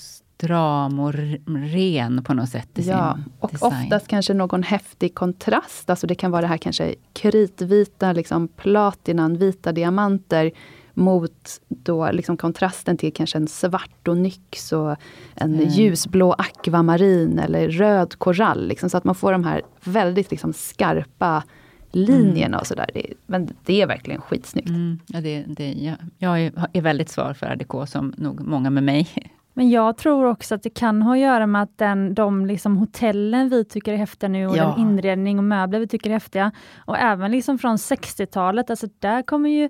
stram 0.41 0.99
och 0.99 1.13
ren 1.45 2.23
på 2.23 2.33
något 2.33 2.49
sätt 2.49 2.79
i 2.79 2.81
ja, 2.81 3.13
sin 3.15 3.33
och 3.39 3.51
design. 3.51 3.83
oftast 3.83 4.07
kanske 4.07 4.33
någon 4.33 4.63
häftig 4.63 5.15
kontrast. 5.15 5.89
Alltså 5.89 6.07
det 6.07 6.15
kan 6.15 6.31
vara 6.31 6.41
det 6.41 6.47
här 6.47 6.57
kanske 6.57 6.95
kritvita, 7.13 8.13
liksom 8.13 8.47
platinanvita 8.47 9.71
diamanter 9.71 10.51
mot 10.93 11.61
då 11.67 12.11
liksom 12.11 12.37
kontrasten 12.37 12.97
till 12.97 13.13
kanske 13.13 13.37
en 13.37 13.47
svart 13.47 14.07
onyx 14.07 14.71
och 14.71 14.95
en 15.35 15.53
mm. 15.53 15.67
ljusblå 15.67 16.33
akvamarin 16.33 17.39
eller 17.39 17.69
röd 17.69 18.15
korall. 18.15 18.67
Liksom, 18.67 18.89
så 18.89 18.97
att 18.97 19.03
man 19.03 19.15
får 19.15 19.31
de 19.31 19.43
här 19.43 19.61
väldigt 19.83 20.31
liksom 20.31 20.53
skarpa 20.53 21.43
linjerna 21.91 22.45
mm. 22.47 22.59
och 22.59 22.67
sådär. 22.67 22.89
Men 23.25 23.49
det 23.65 23.81
är 23.81 23.87
verkligen 23.87 24.21
skitsnyggt. 24.21 24.69
Mm. 24.69 24.99
Ja, 25.07 25.21
det, 25.21 25.43
det, 25.47 25.73
jag, 25.73 25.95
jag 26.17 26.51
är 26.73 26.81
väldigt 26.81 27.09
svar 27.09 27.33
för 27.33 27.45
RDK 27.45 27.89
som 27.89 28.13
nog 28.17 28.41
många 28.41 28.69
med 28.69 28.83
mig 28.83 29.07
Men 29.53 29.69
jag 29.69 29.97
tror 29.97 30.25
också 30.25 30.55
att 30.55 30.63
det 30.63 30.69
kan 30.69 31.01
ha 31.01 31.13
att 31.13 31.19
göra 31.19 31.47
med 31.47 31.61
att 31.63 31.77
den, 31.77 32.13
de 32.13 32.45
liksom 32.45 32.77
hotellen 32.77 33.49
vi 33.49 33.65
tycker 33.65 33.93
är 33.93 33.97
häftiga 33.97 34.29
nu 34.29 34.47
och 34.47 34.57
Ja. 34.57 34.65
den 34.77 34.79
inredning 34.87 35.37
och 35.37 35.43
möbler 35.43 35.79
vi 35.79 35.87
tycker 35.87 36.09
är 36.09 36.13
häftiga. 36.13 36.51
Och 36.85 36.97
även 36.97 37.31
liksom 37.31 37.57
från 37.57 37.77
60-talet, 37.77 38.69
alltså 38.69 38.87
där 38.99 39.21
kommer 39.21 39.49
ju 39.49 39.69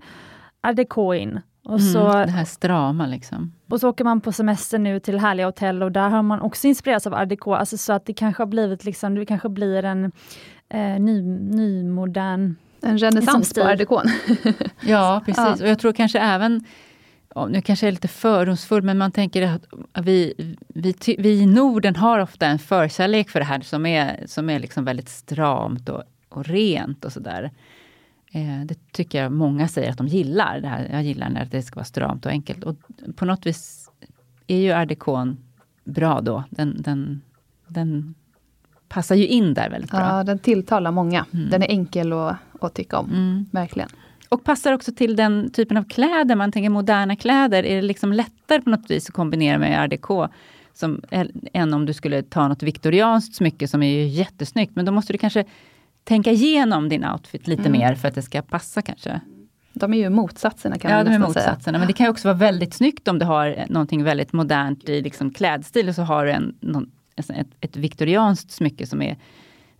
art 0.64 0.76
déco 0.76 1.14
in. 1.14 1.40
Och, 1.66 1.82
så, 1.82 2.08
Mm, 2.08 2.26
det 2.26 2.32
här 2.32 2.46
strama 2.46 3.08
liksom. 3.08 3.54
och 3.70 3.80
så 3.80 3.90
åker 3.90 4.04
man 4.04 4.22
på 4.22 4.32
semester 4.32 4.80
nu 4.80 5.00
till 5.00 5.20
härliga 5.20 5.46
hotell 5.46 5.84
och 5.84 5.92
där 5.92 6.10
har 6.10 6.22
man 6.22 6.42
också 6.42 6.68
inspirerats 6.68 7.08
av 7.08 7.14
art 7.14 7.30
déco. 7.30 7.52
Alltså 7.54 7.78
så 7.78 7.94
att 7.94 8.06
det 8.06 8.14
kanske 8.14 8.42
har 8.44 8.48
blivit 8.48 8.86
liksom, 8.86 9.16
det 9.16 9.26
kanske 9.26 9.50
blir 9.50 9.84
en 9.86 10.12
eh, 10.70 11.00
ny, 11.00 11.22
nymodern 11.22 12.56
En 12.82 12.98
renässans 12.98 13.54
på 13.54 13.62
art. 13.64 13.80
Ja, 14.82 15.22
precis. 15.26 15.44
Ja. 15.46 15.54
Och 15.62 15.68
jag 15.70 15.80
tror 15.80 15.94
kanske 15.94 16.20
även, 16.20 16.64
ja, 17.36 17.48
nu 17.48 17.62
kanske 17.62 17.86
jag 17.86 17.88
är 17.88 17.92
lite 17.96 18.08
fördomsfull, 18.08 18.84
men 18.84 18.98
man 18.98 19.12
tänker 19.12 19.42
att 19.42 19.62
vi, 20.06 20.34
vi, 20.68 20.96
vi 21.18 21.30
i 21.30 21.46
Norden 21.46 21.96
har 21.96 22.20
ofta 22.20 22.46
en 22.46 22.60
förkärlek 22.60 23.30
för 23.30 23.40
det 23.40 23.46
här 23.46 23.62
som 23.62 23.86
är, 23.86 24.24
som 24.26 24.50
är 24.50 24.60
liksom 24.60 24.86
väldigt 24.86 25.10
stramt 25.10 25.90
och, 25.90 26.04
och 26.30 26.46
rent 26.46 27.06
och 27.06 27.14
sådär. 27.14 27.52
Eh, 28.32 28.66
det 28.66 28.92
tycker 28.92 29.24
jag 29.24 29.32
många 29.32 29.68
säger 29.68 29.92
att 29.92 29.98
de 29.98 30.08
gillar. 30.08 30.60
Det 30.60 30.68
här, 30.68 30.90
jag 30.92 31.04
gillar 31.04 31.30
när 31.30 31.46
det 31.46 31.62
ska 31.62 31.76
vara 31.76 31.86
stramt 31.86 32.26
och 32.26 32.32
enkelt. 32.32 32.64
Och 32.64 32.76
på 33.16 33.26
något 33.26 33.46
vis 33.46 33.90
är 34.48 34.58
ju 34.58 34.86
décon 34.86 35.38
bra 35.84 36.22
då. 36.22 36.44
Den, 36.50 36.82
den, 36.82 37.22
den 37.68 38.16
passar 38.88 39.16
ju 39.16 39.28
in 39.28 39.54
där 39.54 39.70
väldigt 39.70 39.92
bra. 39.92 40.00
Ja, 40.00 40.24
den 40.24 40.40
tilltalar 40.40 40.92
många. 40.92 41.26
Mm. 41.34 41.50
Den 41.50 41.64
är 41.64 41.68
enkel 41.70 42.14
att, 42.14 42.36
att 42.62 42.74
tycka 42.74 43.00
om. 43.00 43.10
Mm. 43.10 43.46
Verkligen. 43.52 43.90
Och 44.32 44.44
passar 44.44 44.74
också 44.74 44.92
till 44.92 45.16
den 45.16 45.52
typen 45.52 45.78
av 45.78 45.84
kläder. 45.84 46.36
Man 46.36 46.52
tänker 46.52 46.70
moderna 46.70 47.16
kläder. 47.16 47.66
Är 47.66 47.76
det 47.76 47.82
liksom 47.82 48.14
lättare 48.14 48.62
på 48.62 48.70
något 48.70 48.92
vis 48.92 49.10
att 49.10 49.16
kombinera 49.16 49.58
med 49.58 49.90
déco? 49.90 50.28
Som, 50.74 51.02
än 51.54 51.74
om 51.74 51.86
du 51.86 51.94
skulle 51.94 52.24
ta 52.24 52.48
något 52.48 52.64
viktorianskt 52.64 53.36
smycke 53.36 53.68
som 53.68 53.84
är 53.84 53.90
ju 53.90 54.08
jättesnyggt. 54.08 54.76
Men 54.76 54.86
då 54.86 54.92
måste 54.92 55.14
du 55.14 55.18
kanske 55.18 55.46
tänka 56.04 56.32
igenom 56.32 56.90
din 56.90 57.06
outfit 57.06 57.48
lite 57.48 57.62
Mm. 57.62 57.72
mer 57.72 57.96
för 57.96 58.08
att 58.08 58.16
det 58.16 58.22
ska 58.22 58.42
passa 58.42 58.82
kanske. 58.82 59.22
De 59.74 59.94
är 59.94 59.98
ju 59.98 60.10
motsatserna 60.10 60.78
kan 60.78 60.92
ja, 60.92 60.98
man 60.98 61.06
de 61.06 61.12
är 61.12 61.20
nästan 61.20 61.34
säga. 61.34 61.46
motsatserna. 61.52 61.78
Men 61.78 61.88
det 61.88 61.94
kan 61.94 62.06
ju 62.06 62.10
också 62.10 62.28
vara 62.28 62.38
väldigt 62.38 62.74
snyggt 62.74 63.08
om 63.08 63.20
du 63.20 63.26
har 63.26 63.66
någonting 63.70 64.04
väldigt 64.04 64.34
modernt 64.34 64.90
i 64.90 65.02
liksom 65.02 65.32
klädstil 65.34 65.90
och 65.90 65.96
så 65.96 66.02
har 66.02 66.26
du 66.26 66.32
en, 66.32 66.56
någon, 66.60 66.92
ett, 67.16 67.48
ett 67.62 67.76
viktorianskt 67.78 68.52
smycke 68.52 68.88
som 68.88 69.02
är 69.02 69.18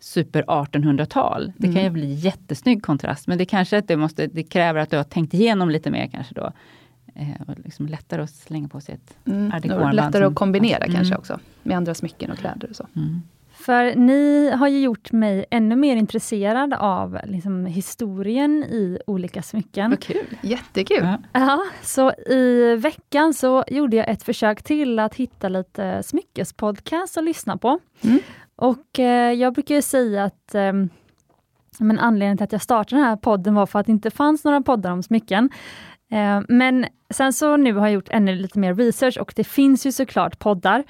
super 0.02 0.44
1800-tal. 0.44 1.52
Det 1.58 1.68
kan 1.68 1.76
ju 1.76 1.80
Mm. 1.82 1.94
bli 1.94 2.14
jättesnygg 2.14 2.84
kontrast, 2.84 3.28
men 3.28 3.38
det 3.38 3.46
kanske 3.46 3.78
att 3.78 3.88
det, 3.88 3.98
måste, 3.98 4.28
det 4.28 4.44
kräver 4.44 4.80
att 4.80 4.90
du 4.90 4.98
har 4.98 5.04
tänkt 5.04 5.34
igenom 5.34 5.70
lite 5.70 5.92
mer 5.92 6.08
kanske 6.08 6.34
då. 6.34 6.52
Eh, 7.16 7.28
och 7.48 7.54
liksom 7.66 7.86
lättare 7.88 8.22
att 8.22 8.30
slänga 8.30 8.68
på 8.68 8.82
sig 8.82 8.96
ett 8.96 9.18
Mm. 9.28 9.46
art 9.48 9.62
Det 9.62 9.68
är 9.68 9.70
déco-armband 9.70 9.96
lättare 9.96 10.24
som- 10.24 10.34
att 10.34 10.36
kombinera 10.40 10.84
Mm. 10.86 10.96
kanske 10.96 11.16
också. 11.16 11.40
Med 11.64 11.78
andra 11.78 11.94
smycken 11.94 12.32
och 12.32 12.38
kläder 12.38 12.70
och 12.70 12.76
så. 12.76 12.88
Mm. 12.96 13.22
För 13.54 13.96
ni 13.96 14.52
har 14.52 14.68
ju 14.68 14.80
gjort 14.82 15.12
mig 15.12 15.46
ännu 15.52 15.76
mer 15.76 15.96
intresserad 15.96 16.74
av 16.74 17.20
liksom, 17.26 17.66
historien 17.66 18.64
i 18.64 18.98
olika 19.08 19.42
smycken. 19.42 19.90
Vad 19.90 20.00
kul! 20.00 20.26
Jättekul! 20.42 20.98
Ja. 21.04 21.18
Ja, 21.34 21.60
så 21.84 22.12
i 22.12 22.76
veckan 22.76 23.34
så 23.34 23.64
gjorde 23.68 23.98
jag 23.98 24.10
ett 24.10 24.24
försök 24.24 24.64
till 24.64 25.00
att 25.00 25.16
hitta 25.16 25.50
lite 25.50 26.04
smyckespodcast 26.04 27.18
att 27.18 27.24
lyssna 27.24 27.58
på. 27.58 27.80
Mm. 28.02 28.20
Och 28.62 29.00
eh, 29.00 29.34
jag 29.34 29.54
brukar 29.54 29.76
ju 29.76 29.82
säga 29.82 30.24
att 30.24 30.56
eh, 30.56 30.74
men 31.80 32.00
anledningen 32.00 32.38
till 32.38 32.44
att 32.44 32.52
jag 32.52 32.62
startade 32.62 33.02
den 33.02 33.10
här 33.10 33.16
podden 33.16 33.56
var 33.56 33.66
för 33.66 33.80
att 33.80 33.86
det 33.86 33.92
inte 33.92 34.12
fanns 34.12 34.44
några 34.44 34.62
poddar 34.62 34.92
om 34.92 35.04
smycken. 35.04 35.50
Eh, 36.12 36.42
men 36.48 36.86
sen 37.10 37.34
så 37.34 37.58
nu 37.58 37.74
har 37.74 37.88
jag 37.88 37.94
gjort 37.94 38.10
ännu 38.10 38.36
lite 38.36 38.60
mer 38.60 38.76
research 38.76 39.18
och 39.18 39.34
det 39.36 39.44
finns 39.44 39.86
ju 39.86 39.92
såklart 39.92 40.40
poddar. 40.40 40.84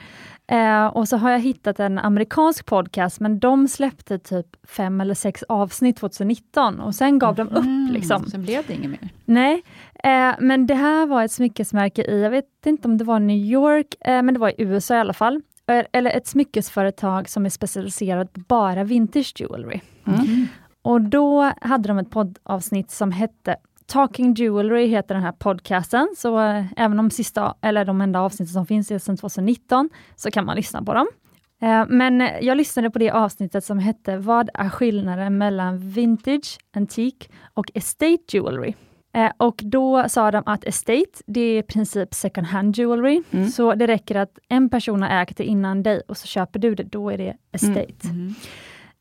Eh, 0.48 0.86
och 0.86 1.08
så 1.08 1.18
har 1.18 1.32
jag 1.32 1.40
hittat 1.40 1.80
en 1.80 2.00
amerikansk 2.00 2.66
podcast, 2.66 3.20
men 3.20 3.40
de 3.40 3.68
släppte 3.68 4.20
typ 4.20 4.48
fem 4.68 5.02
eller 5.02 5.14
sex 5.14 5.44
avsnitt 5.44 5.98
2019 5.98 6.80
och 6.80 6.96
sen 6.96 7.20
gav 7.20 7.36
de 7.36 7.48
upp. 7.48 7.58
Mm, 7.66 7.90
Liksom. 7.94 8.26
Sen 8.26 8.42
blev 8.42 8.64
det 8.68 8.74
inget 8.74 8.90
mer. 8.90 9.10
Nej, 9.26 9.64
eh, 10.04 10.36
men 10.40 10.68
det 10.68 10.76
här 10.76 11.06
var 11.06 11.24
ett 11.24 11.32
smyckesmärke 11.32 12.02
i, 12.04 12.22
jag 12.22 12.30
vet 12.30 12.46
inte 12.66 12.88
om 12.88 12.98
det 12.98 13.04
var 13.04 13.20
New 13.20 13.38
York, 13.38 13.88
eh, 14.02 14.22
men 14.22 14.34
det 14.34 14.40
var 14.40 14.50
i 14.50 14.56
USA 14.58 14.96
i 14.96 15.00
alla 15.00 15.14
fall. 15.14 15.42
Eller 15.92 16.12
ett 16.12 16.28
smyckesföretag 16.28 17.30
som 17.30 17.46
är 17.46 17.50
specialiserat 17.50 18.34
på 18.34 18.40
bara 18.48 18.84
vintage 18.84 19.34
jewelry. 19.38 19.80
Mm. 20.06 20.48
Och 20.82 21.02
då 21.02 21.52
hade 21.62 21.88
de 21.88 21.98
ett 21.98 22.10
poddavsnitt 22.10 22.92
som 22.92 23.12
hette 23.12 23.56
Talking 23.86 24.34
Jewelry 24.34 24.88
heter 24.88 25.16
den 25.16 25.24
här 25.24 25.32
podcasten, 25.32 26.08
så 26.18 26.40
eh, 26.40 26.66
även 26.78 26.98
de 26.98 27.12
sista, 27.12 27.56
eller 27.62 27.86
de 27.86 28.02
enda 28.02 28.20
avsnitten 28.20 28.54
som 28.54 28.66
finns 28.66 28.92
är 28.92 29.00
sedan 29.00 29.18
2019, 29.18 29.90
så 30.16 30.32
kan 30.32 30.46
man 30.46 30.56
lyssna 30.56 30.84
på 30.84 30.94
dem. 30.94 31.08
Eh, 31.62 31.86
men 31.88 32.30
jag 32.42 32.58
lyssnade 32.58 32.92
på 32.92 33.00
det 33.00 33.12
avsnittet 33.12 33.66
som 33.66 33.80
hette 33.80 34.18
Vad 34.18 34.50
är 34.54 34.70
skillnaden 34.70 35.38
mellan 35.38 35.90
vintage, 35.90 36.58
antik 36.76 37.30
och 37.54 37.72
estate 37.74 38.18
jewelry? 38.32 38.74
Eh, 39.14 39.32
och 39.38 39.60
då 39.64 40.10
sa 40.10 40.32
de 40.32 40.44
att 40.46 40.64
estate, 40.66 41.06
det 41.28 41.42
är 41.42 41.60
i 41.60 41.64
princip 41.64 42.14
second 42.14 42.48
hand 42.48 42.78
jewelry. 42.78 43.24
Mm. 43.32 43.50
Så 43.50 43.76
det 43.76 43.88
räcker 43.88 44.16
att 44.16 44.40
en 44.50 44.70
person 44.70 45.02
har 45.02 45.22
ägt 45.22 45.38
det 45.38 45.44
innan 45.44 45.84
dig 45.84 46.02
och 46.08 46.18
så 46.18 46.28
köper 46.28 46.60
du 46.60 46.76
det, 46.76 46.84
då 46.84 47.10
är 47.10 47.18
det 47.18 47.36
estate. 47.52 47.94
Mm. 48.10 48.34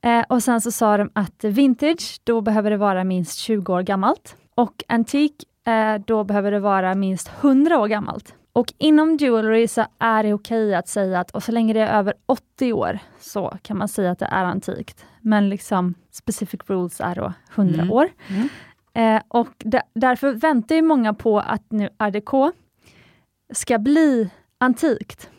Eh, 0.02 0.24
och 0.28 0.42
sen 0.42 0.60
så 0.60 0.70
sa 0.70 0.96
de 0.96 1.10
att 1.12 1.44
vintage, 1.44 2.20
då 2.24 2.40
behöver 2.40 2.70
det 2.70 2.76
vara 2.76 3.04
minst 3.04 3.38
20 3.38 3.72
år 3.74 3.82
gammalt. 3.82 4.36
Och 4.54 4.84
antik, 4.88 5.34
eh, 5.66 5.94
då 6.06 6.24
behöver 6.24 6.50
det 6.52 6.60
vara 6.60 6.94
minst 6.94 7.30
100 7.40 7.78
år 7.78 7.88
gammalt. 7.88 8.34
Och 8.52 8.72
inom 8.78 9.16
jewelry 9.16 9.68
så 9.68 9.84
är 9.98 10.22
det 10.22 10.34
okej 10.34 10.74
att 10.74 10.88
säga 10.88 11.20
att 11.20 11.30
och 11.30 11.42
så 11.42 11.52
länge 11.52 11.72
det 11.72 11.80
är 11.80 11.98
över 11.98 12.14
80 12.26 12.72
år 12.72 12.98
så 13.20 13.58
kan 13.62 13.78
man 13.78 13.88
säga 13.88 14.10
att 14.10 14.18
det 14.18 14.26
är 14.32 14.44
antikt. 14.44 15.04
Men 15.20 15.48
liksom 15.48 15.94
specific 16.10 16.60
rules 16.66 17.00
är 17.00 17.14
då 17.14 17.32
100 17.54 17.74
Mm. 17.82 17.92
år. 17.92 18.08
Eh, 18.94 19.20
och 19.28 19.48
där- 19.58 19.82
därför 19.94 20.32
väntar 20.32 20.74
ju 20.74 20.82
många 20.82 21.14
på 21.14 21.40
att 21.40 21.62
nu 21.72 21.88
RDK 21.98 22.52
ska 23.52 23.78
bli 23.78 24.30
antikt. 24.58 25.30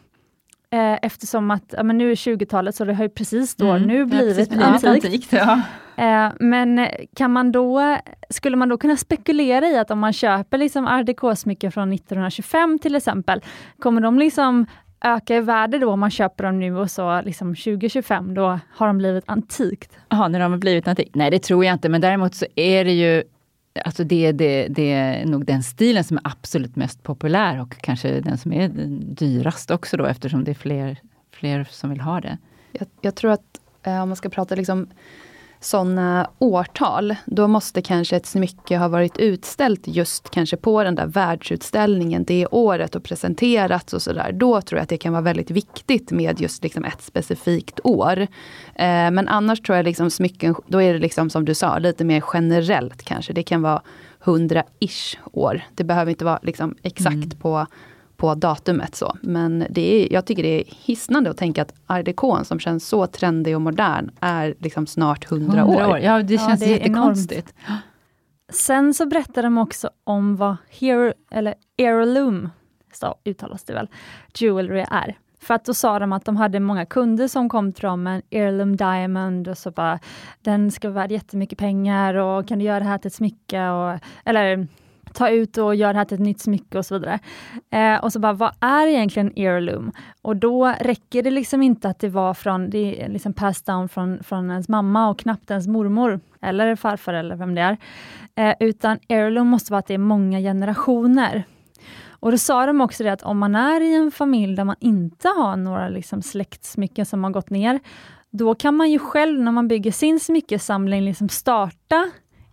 Eh, 0.74 0.94
eftersom 1.02 1.52
att 1.52 1.74
ja, 1.78 1.84
men 1.84 1.98
nu 1.98 2.12
är 2.12 2.16
20-talet 2.16 2.76
så 2.76 2.86
det 2.86 2.94
har 2.94 3.04
ju 3.04 3.10
precis 3.10 3.56
då 3.56 3.68
Mm. 3.72 3.88
nu 3.88 3.98
Ja, 4.00 4.06
blivit 4.06 4.36
precis, 4.38 4.50
blivit 4.50 4.86
antikt. 4.86 5.34
Ja. 5.34 5.62
Eh, 5.96 6.32
men 6.40 6.88
kan 7.16 7.32
man 7.34 7.52
då, 7.52 7.98
skulle 8.30 8.58
man 8.58 8.70
då 8.70 8.78
kunna 8.78 8.98
spekulera 8.98 9.68
i 9.68 9.78
att 9.78 9.92
om 9.92 10.00
man 10.00 10.14
köper 10.14 10.58
liksom 10.58 10.88
art 10.88 11.06
déco-smycken 11.06 11.72
från 11.72 11.90
1925 11.94 12.80
till 12.80 12.96
exempel, 12.96 13.42
kommer 13.80 14.02
de 14.02 14.20
liksom 14.20 14.66
öka 15.06 15.36
i 15.36 15.42
värde 15.42 15.78
då 15.80 15.92
om 15.92 16.00
man 16.00 16.12
köper 16.12 16.44
dem 16.44 16.60
nu 16.60 16.78
och 16.78 16.92
så 16.92 17.22
liksom 17.22 17.56
2025, 17.56 18.34
då 18.34 18.60
har 18.74 18.88
de 18.88 18.98
blivit 18.98 19.24
antikt? 19.28 19.98
Jaha, 20.10 20.28
när 20.28 20.40
de 20.40 20.52
har 20.52 20.60
blivit 20.60 20.88
antikt? 20.88 21.16
Nej, 21.16 21.32
det 21.32 21.40
tror 21.40 21.66
jag 21.66 21.74
inte, 21.74 21.90
men 21.90 22.02
däremot 22.02 22.36
så 22.36 22.46
är 22.56 22.86
det 22.86 22.92
ju 22.94 23.24
Alltså 23.86 24.04
det, 24.04 24.32
det, 24.32 24.68
det 24.68 24.92
är 24.92 25.26
nog 25.26 25.46
den 25.46 25.64
stilen 25.64 26.04
som 26.04 26.18
är 26.18 26.22
absolut 26.26 26.76
mest 26.76 27.04
populär 27.04 27.62
och 27.62 27.78
kanske 27.82 28.20
den 28.20 28.38
som 28.38 28.54
är 28.54 28.70
den 28.70 29.16
dyrast 29.16 29.72
också 29.72 29.98
då 29.98 30.06
eftersom 30.06 30.44
det 30.44 30.52
är 30.52 30.56
fler, 30.56 30.98
fler 31.32 31.68
som 31.72 31.90
vill 31.90 32.02
ha 32.02 32.22
det. 32.22 32.38
Jag, 32.72 32.88
jag 33.02 33.16
tror 33.16 33.32
att 33.32 33.60
eh, 33.84 34.02
om 34.02 34.10
man 34.10 34.16
ska 34.16 34.30
prata 34.30 34.56
liksom 34.56 34.88
sådana 35.64 36.30
årtal, 36.40 37.16
då 37.26 37.48
måste 37.48 37.82
kanske 37.82 38.16
ett 38.16 38.26
smycke 38.26 38.78
ha 38.78 38.88
varit 38.88 39.18
utställt 39.18 39.88
just 39.88 40.30
kanske 40.30 40.58
på 40.58 40.84
den 40.84 40.96
där 40.96 41.06
världsutställningen 41.06 42.24
det 42.24 42.48
året 42.52 42.96
och 42.96 43.04
presenterats 43.04 43.94
och 43.94 44.02
sådär. 44.02 44.32
Då 44.32 44.62
tror 44.62 44.78
jag 44.78 44.84
att 44.84 44.90
det 44.90 44.98
kan 44.98 45.14
vara 45.14 45.22
väldigt 45.24 45.52
viktigt 45.52 46.12
med 46.12 46.42
just 46.42 46.64
liksom 46.64 46.84
ett 46.86 47.02
specifikt 47.02 47.80
år. 47.84 48.20
Eh, 48.76 49.12
men 49.12 49.28
annars 49.28 49.62
tror 49.62 49.76
jag 49.76 49.84
liksom 49.84 50.10
smycken, 50.12 50.56
då 50.68 50.82
är 50.82 50.94
det 50.94 51.00
liksom 51.00 51.30
som 51.30 51.46
du 51.46 51.54
sa, 51.56 51.78
lite 51.80 52.04
mer 52.04 52.24
generellt 52.34 53.04
kanske. 53.04 53.34
Det 53.34 53.44
kan 53.44 53.62
vara 53.62 53.82
100-ish 54.24 55.18
år. 55.32 55.62
Det 55.76 55.84
behöver 55.84 56.10
inte 56.12 56.26
vara 56.26 56.40
liksom 56.44 56.76
exakt 56.84 57.14
Mm. 57.16 57.30
på 57.30 57.68
på 58.22 58.36
datumet. 58.36 58.96
Så. 58.96 59.18
Men 59.22 59.66
det 59.70 59.82
är, 59.82 60.14
jag 60.14 60.26
tycker 60.26 60.44
det 60.44 60.62
är 60.62 60.64
hisnande 60.86 61.30
att 61.30 61.38
tänka 61.38 61.62
att 61.62 61.74
art 61.88 62.06
décon 62.06 62.44
som 62.46 62.60
känns 62.60 62.88
så 62.88 63.08
trendig 63.08 63.56
och 63.56 63.62
modern 63.62 64.12
är 64.20 64.56
liksom 64.60 64.88
snart 64.88 65.32
100, 65.32 65.66
år. 65.66 66.00
Ja, 66.00 66.24
det 66.24 66.34
Ja, 66.34 66.48
känns 66.48 66.60
det 66.60 66.66
är 66.66 66.70
jättekonstigt. 66.70 67.54
Sen 68.50 68.94
så 68.94 69.06
berättar 69.06 69.44
de 69.44 69.58
också 69.58 69.90
om 70.04 70.36
vad 70.36 70.56
hero, 70.70 71.14
eller 71.32 71.56
heirloom, 71.78 72.50
så 72.94 73.16
uttalas 73.26 73.64
det 73.64 73.74
väl, 73.74 73.88
jewelry 74.34 74.86
är. 74.92 75.18
För 75.40 75.54
att 75.54 75.66
då 75.66 75.74
sa 75.74 76.00
de 76.00 76.14
att 76.14 76.26
de 76.26 76.38
hade 76.38 76.60
många 76.60 76.86
kunder 76.86 77.28
som 77.28 77.50
kom 77.50 77.74
till 77.74 77.84
dem 77.84 78.04
med 78.04 78.16
en 78.16 78.22
heirloom 78.32 78.76
diamond 78.76 79.48
och 79.48 79.58
så 79.58 79.72
bara, 79.72 80.00
den 80.42 80.72
ska 80.72 80.90
vara 80.90 81.02
värd 81.04 81.12
jättemycket 81.12 81.60
pengar 81.60 82.14
och 82.14 82.48
kan 82.48 82.60
du 82.60 82.66
göra 82.66 82.80
det 82.80 82.86
här 82.86 82.98
till 82.98 83.08
ett 83.08 83.14
smycke? 83.14 83.70
Och, 83.70 84.00
eller 84.26 84.68
ta 85.14 85.30
ut 85.30 85.58
och 85.58 85.76
göra 85.76 85.94
det 85.94 86.00
här 86.00 86.06
till 86.06 86.16
ett 86.16 86.22
nytt 86.22 86.42
smycke 86.42 86.78
och 86.78 86.86
så 86.86 87.00
vidare. 87.00 87.20
Eh, 87.70 88.04
och 88.04 88.14
så 88.14 88.20
bara, 88.20 88.34
vad 88.34 88.52
är 88.60 88.88
egentligen 88.88 89.34
heirloom? 89.36 89.92
Och 90.22 90.38
då 90.38 90.74
räcker 90.80 91.24
det 91.24 91.32
liksom 91.32 91.62
inte 91.62 91.90
att 91.90 92.00
det 92.00 92.10
var 92.10 92.34
från, 92.34 92.70
det 92.70 93.04
är 93.04 93.10
liksom 93.10 93.34
passed 93.34 93.74
down 93.74 93.90
från, 93.90 94.24
från 94.24 94.52
ens 94.52 94.70
mamma 94.70 95.10
och 95.10 95.20
knappt 95.20 95.52
ens 95.52 95.68
mormor, 95.68 96.20
eller 96.42 96.76
farfar 96.76 97.14
eller 97.14 97.36
vem 97.36 97.56
det 97.56 97.62
är. 97.62 97.78
Eh, 98.36 98.56
utan 98.60 99.00
heirloom 99.10 99.48
måste 99.48 99.72
vara 99.72 99.80
att 99.80 99.88
det 99.88 99.94
är 99.94 99.98
många 99.98 100.40
generationer. 100.40 101.44
Och 102.10 102.32
då 102.32 102.38
sa 102.38 102.66
de 102.66 102.82
också 102.82 103.04
det 103.04 103.12
att 103.12 103.24
om 103.24 103.38
man 103.38 103.56
är 103.56 103.82
i 103.82 103.96
en 103.96 104.12
familj 104.12 104.56
där 104.56 104.64
man 104.64 104.76
inte 104.80 105.28
har 105.28 105.56
några 105.56 105.90
liksom 105.90 106.22
släktsmycken 106.22 107.06
som 107.06 107.24
har 107.24 107.32
gått 107.32 107.50
ner, 107.50 107.80
då 108.30 108.56
kan 108.56 108.76
man 108.76 108.92
ju 108.92 109.00
själv 109.00 109.42
när 109.42 109.52
man 109.52 109.68
bygger 109.68 109.92
sin 109.92 110.20
smyckesamling 110.20 111.06
liksom 111.06 111.30
starta 111.30 112.12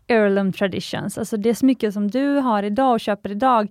heirloom 0.09 0.53
traditions, 0.53 1.19
alltså 1.19 1.37
det 1.37 1.55
smycke 1.55 1.93
som 1.93 2.11
du 2.11 2.37
har 2.37 2.63
idag 2.63 2.93
och 2.93 3.01
köper 3.01 3.31
idag, 3.31 3.69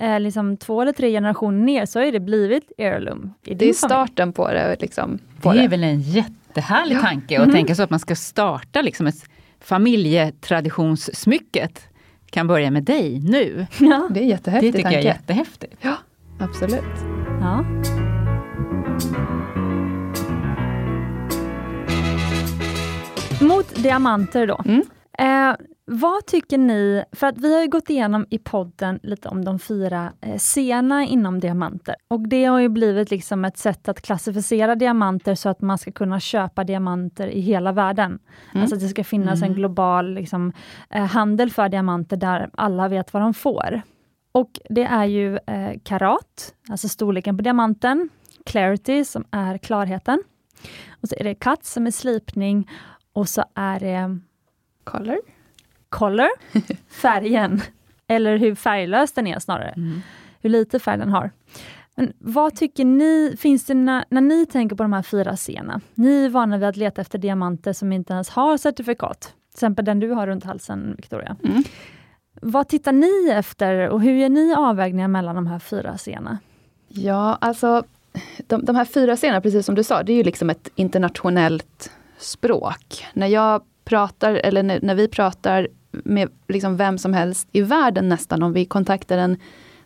eh, 0.00 0.20
liksom 0.20 0.56
två 0.56 0.82
eller 0.82 0.92
tre 0.92 1.10
generationer 1.10 1.64
ner, 1.64 1.86
så 1.86 1.98
har 1.98 2.12
det 2.12 2.20
blivit 2.20 2.72
heirloom. 2.78 3.34
I 3.44 3.54
det 3.54 3.68
är 3.68 3.72
starten 3.72 4.32
på 4.32 4.48
det. 4.48 4.76
Liksom, 4.80 5.18
på 5.40 5.52
det 5.52 5.58
är 5.58 5.62
det. 5.62 5.68
väl 5.68 5.84
en 5.84 6.00
jättehärlig 6.00 6.96
ja. 6.96 7.00
tanke 7.00 7.36
att 7.36 7.44
mm. 7.44 7.54
tänka 7.54 7.74
så 7.74 7.82
att 7.82 7.90
man 7.90 8.00
ska 8.00 8.16
starta 8.16 8.82
liksom 8.82 9.06
ett 9.06 9.24
familjetraditionssmycket 9.60 11.90
kan 12.30 12.46
börja 12.46 12.70
med 12.70 12.84
dig 12.84 13.20
nu. 13.20 13.66
Ja. 13.78 14.08
Det 14.10 14.20
är 14.20 14.24
jättehäftigt. 14.24 14.72
Det 14.72 14.78
tycker 14.78 14.90
tanke. 14.90 14.98
jag 14.98 15.04
är 15.04 15.14
jättehäftigt. 15.14 15.76
Ja, 15.80 15.96
absolut. 16.38 16.84
Ja. 17.40 17.64
Mot 23.40 23.82
diamanter 23.82 24.46
då. 24.46 24.60
Mm. 24.64 24.82
Eh, 25.18 25.56
vad 25.92 26.26
tycker 26.26 26.58
ni, 26.58 27.04
för 27.12 27.26
att 27.26 27.38
vi 27.38 27.60
har 27.60 27.66
gått 27.66 27.90
igenom 27.90 28.26
i 28.30 28.38
podden 28.38 29.00
lite 29.02 29.28
om 29.28 29.44
de 29.44 29.58
fyra 29.58 30.12
eh, 30.20 30.36
sena 30.36 31.04
inom 31.04 31.40
diamanter. 31.40 31.94
Och 32.08 32.28
det 32.28 32.44
har 32.44 32.58
ju 32.58 32.68
blivit 32.68 33.10
liksom 33.10 33.44
ett 33.44 33.58
sätt 33.58 33.88
att 33.88 34.00
klassificera 34.00 34.74
diamanter 34.74 35.34
så 35.34 35.48
att 35.48 35.60
man 35.60 35.78
ska 35.78 35.92
kunna 35.92 36.20
köpa 36.20 36.64
diamanter 36.64 37.28
i 37.28 37.40
hela 37.40 37.72
världen. 37.72 38.18
Mm. 38.52 38.62
Alltså 38.62 38.76
att 38.76 38.82
det 38.82 38.88
ska 38.88 39.04
finnas 39.04 39.38
mm. 39.38 39.50
en 39.50 39.56
global 39.56 40.14
liksom, 40.14 40.52
eh, 40.90 41.04
handel 41.04 41.50
för 41.50 41.68
diamanter 41.68 42.16
där 42.16 42.50
alla 42.52 42.88
vet 42.88 43.12
vad 43.12 43.22
de 43.22 43.34
får. 43.34 43.82
Och 44.32 44.50
det 44.68 44.84
är 44.84 45.04
ju 45.04 45.36
eh, 45.36 45.78
karat, 45.82 46.54
alltså 46.68 46.88
storleken 46.88 47.36
på 47.36 47.42
diamanten, 47.42 48.08
clarity 48.46 49.04
som 49.04 49.24
är 49.30 49.58
klarheten. 49.58 50.22
Och 50.90 51.08
så 51.08 51.14
är 51.18 51.24
det 51.24 51.34
cut 51.34 51.64
som 51.64 51.86
är 51.86 51.90
slipning 51.90 52.70
och 53.12 53.28
så 53.28 53.44
är 53.54 53.80
det 53.80 54.18
Color? 54.84 55.39
Color, 55.90 56.28
färgen. 56.88 57.60
Eller 58.06 58.38
hur 58.38 58.54
färglös 58.54 59.12
den 59.12 59.26
är 59.26 59.38
snarare. 59.38 59.68
Mm. 59.68 60.00
Hur 60.40 60.50
lite 60.50 60.78
färg 60.78 60.98
den 60.98 61.10
har. 61.10 61.30
Men 61.94 62.12
vad 62.18 62.56
tycker 62.56 62.84
ni, 62.84 63.36
finns 63.38 63.64
det 63.64 63.74
när, 63.74 64.04
när 64.08 64.20
ni 64.20 64.46
tänker 64.46 64.76
på 64.76 64.82
de 64.82 64.92
här 64.92 65.02
fyra 65.02 65.36
scenerna, 65.36 65.80
ni 65.94 66.24
är 66.24 66.28
vana 66.28 66.58
vid 66.58 66.68
att 66.68 66.76
leta 66.76 67.00
efter 67.00 67.18
diamanter 67.18 67.72
som 67.72 67.92
inte 67.92 68.12
ens 68.12 68.28
har 68.28 68.56
certifikat, 68.56 69.20
till 69.20 69.56
exempel 69.56 69.84
den 69.84 70.00
du 70.00 70.10
har 70.10 70.26
runt 70.26 70.44
halsen 70.44 70.94
Victoria. 70.96 71.36
Mm. 71.44 71.64
Vad 72.42 72.68
tittar 72.68 72.92
ni 72.92 73.30
efter 73.30 73.88
och 73.88 74.00
hur 74.00 74.12
gör 74.12 74.28
ni 74.28 74.54
avvägningar 74.54 75.08
mellan 75.08 75.34
de 75.34 75.46
här 75.46 75.58
fyra 75.58 75.96
scenerna? 75.96 76.38
Ja, 76.88 77.38
alltså 77.40 77.84
de, 78.46 78.64
de 78.64 78.76
här 78.76 78.84
fyra 78.84 79.16
scenerna, 79.16 79.40
precis 79.40 79.66
som 79.66 79.74
du 79.74 79.84
sa, 79.84 80.02
det 80.02 80.12
är 80.12 80.16
ju 80.16 80.22
liksom 80.22 80.50
ett 80.50 80.68
internationellt 80.74 81.90
språk. 82.18 83.06
När 83.12 83.26
jag 83.26 83.62
pratar, 83.84 84.34
eller 84.34 84.62
när, 84.62 84.80
när 84.82 84.94
vi 84.94 85.08
pratar 85.08 85.68
med 85.90 86.28
liksom 86.48 86.76
vem 86.76 86.98
som 86.98 87.14
helst 87.14 87.48
i 87.52 87.60
världen 87.60 88.08
nästan, 88.08 88.42
om 88.42 88.52
vi 88.52 88.64
kontaktar 88.64 89.18
en 89.18 89.36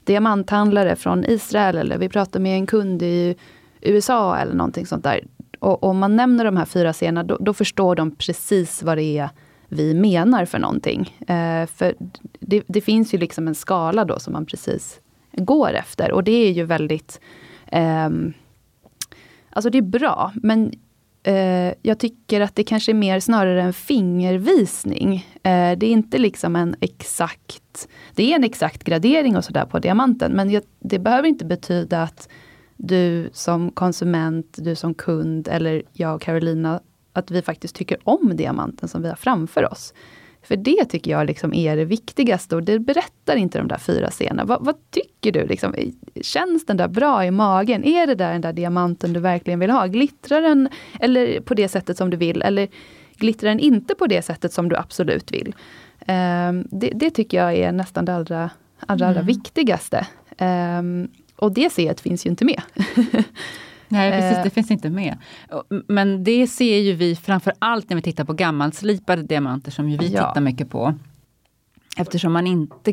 diamanthandlare 0.04 0.96
från 0.96 1.24
Israel 1.24 1.76
eller 1.76 1.98
vi 1.98 2.08
pratar 2.08 2.40
med 2.40 2.56
en 2.56 2.66
kund 2.66 3.02
i 3.02 3.36
USA 3.80 4.36
eller 4.36 4.54
någonting 4.54 4.86
sånt 4.86 5.04
där. 5.04 5.20
Och 5.58 5.84
om 5.84 5.98
man 5.98 6.16
nämner 6.16 6.44
de 6.44 6.56
här 6.56 6.64
fyra 6.64 6.92
scenerna, 6.92 7.22
då, 7.22 7.36
då, 7.40 7.54
förstår 7.54 7.96
de 7.96 8.16
precis 8.16 8.82
vad 8.82 8.98
det 8.98 9.18
är 9.18 9.28
vi 9.68 9.94
menar 9.94 10.44
för 10.44 10.58
någonting. 10.58 11.16
Eh, 11.28 11.66
för 11.66 11.94
det, 12.40 12.62
det, 12.66 12.80
finns 12.80 13.14
ju 13.14 13.18
liksom 13.18 13.48
en 13.48 13.54
skala 13.54 14.04
då 14.04 14.18
som 14.18 14.32
man 14.32 14.46
precis 14.46 15.00
går 15.32 15.72
efter. 15.72 16.12
Och 16.12 16.24
det 16.24 16.32
är 16.32 16.50
ju 16.50 16.64
väldigt... 16.64 17.20
Eh, 17.66 18.10
alltså 19.50 19.70
det 19.70 19.78
är 19.78 19.82
bra, 19.82 20.32
men 20.34 20.72
eh, 21.24 21.74
jag 21.82 21.98
tycker 21.98 22.40
att 22.40 22.54
det 22.54 22.64
kanske 22.64 22.92
är 22.92 22.94
mer 22.94 23.20
snarare 23.20 23.62
en 23.62 23.72
fingervisning. 23.72 25.14
Eh, 25.34 25.78
det 25.78 25.86
är 25.86 25.90
inte 25.90 26.18
liksom 26.18 26.56
en 26.56 26.76
exakt, 26.80 27.88
det 28.14 28.32
är 28.32 28.36
en 28.36 28.44
exakt 28.44 28.84
gradering 28.84 29.36
och 29.36 29.44
sådär 29.44 29.64
på 29.64 29.78
diamanten, 29.78 30.32
men 30.32 30.50
jag, 30.50 30.62
det 30.80 30.98
behöver 30.98 31.28
inte 31.28 31.44
betyda 31.44 32.02
att 32.02 32.28
du 32.76 33.30
som 33.32 33.70
konsument, 33.70 34.56
du 34.58 34.74
som 34.74 34.94
kund 34.94 35.48
eller 35.48 35.82
jag 35.92 36.14
och 36.14 36.22
Carolina, 36.22 36.80
att 37.12 37.30
vi 37.30 37.42
faktiskt 37.42 37.76
tycker 37.76 37.98
om 38.04 38.36
diamanten 38.36 38.88
som 38.88 39.02
vi 39.02 39.08
har 39.08 39.16
framför 39.16 39.72
oss. 39.72 39.94
För 40.44 40.56
det 40.56 40.84
tycker 40.84 41.10
jag 41.10 41.26
liksom 41.26 41.54
är 41.54 41.76
det 41.76 41.84
viktigaste 41.84 42.56
och 42.56 42.62
det 42.62 42.78
berättar 42.78 43.36
inte 43.36 43.58
de 43.58 43.68
där 43.68 43.78
fyra 43.78 44.10
scenerna. 44.10 44.44
Vad, 44.44 44.64
vad, 44.64 44.90
tycker 44.90 45.32
du? 45.32 45.46
Liksom, 45.46 45.74
känns 46.20 46.66
den 46.66 46.76
där 46.76 46.88
bra 46.88 47.26
i 47.26 47.30
magen? 47.30 47.84
Är 47.84 48.06
det 48.06 48.14
där 48.14 48.32
den 48.32 48.40
där 48.40 48.52
diamanten 48.52 49.12
du 49.12 49.20
verkligen 49.20 49.60
vill 49.60 49.70
ha? 49.70 49.86
Glittrar 49.86 50.40
den 50.40 50.68
eller 51.00 51.40
på 51.40 51.54
det 51.54 51.68
sättet 51.68 51.96
som 51.96 52.10
du 52.10 52.16
vill? 52.16 52.42
Eller 52.42 52.68
glittrar 53.16 53.48
den 53.48 53.60
inte 53.60 53.94
på 53.94 54.06
det 54.06 54.22
sättet 54.22 54.52
som 54.52 54.68
du 54.68 54.76
absolut 54.76 55.32
vill? 55.32 55.54
Um, 56.08 56.68
det, 56.70 56.90
det, 56.94 57.10
tycker 57.10 57.36
jag 57.36 57.54
är 57.54 57.72
nästan 57.72 58.04
det 58.04 58.14
allra, 58.14 58.50
allra, 58.86 59.06
allra 59.06 59.20
mm. 59.20 59.26
viktigaste. 59.26 60.06
Um, 60.38 61.08
och 61.36 61.52
det 61.52 61.72
C 61.72 61.94
finns 62.02 62.26
ju 62.26 62.30
inte 62.30 62.44
med. 62.44 62.62
Nej, 63.88 64.12
precis, 64.12 64.36
det 64.42 64.48
eh. 64.48 64.52
finns 64.52 64.70
inte 64.70 64.90
med. 64.90 65.18
Men 65.88 66.24
det 66.24 66.46
ser 66.46 66.78
ju 66.78 66.92
vi 66.92 67.16
framför 67.16 67.52
allt 67.58 67.88
när 67.90 67.96
vi 67.96 68.02
tittar 68.02 68.24
på 68.24 68.32
gammalslipade 68.32 69.22
diamanter 69.22 69.70
som 69.70 69.88
ju 69.88 69.96
vi 69.96 70.08
ja. 70.08 70.28
tittar 70.28 70.40
mycket 70.40 70.70
på. 70.70 70.94
Eftersom 71.96 72.32
man 72.32 72.46
inte... 72.46 72.92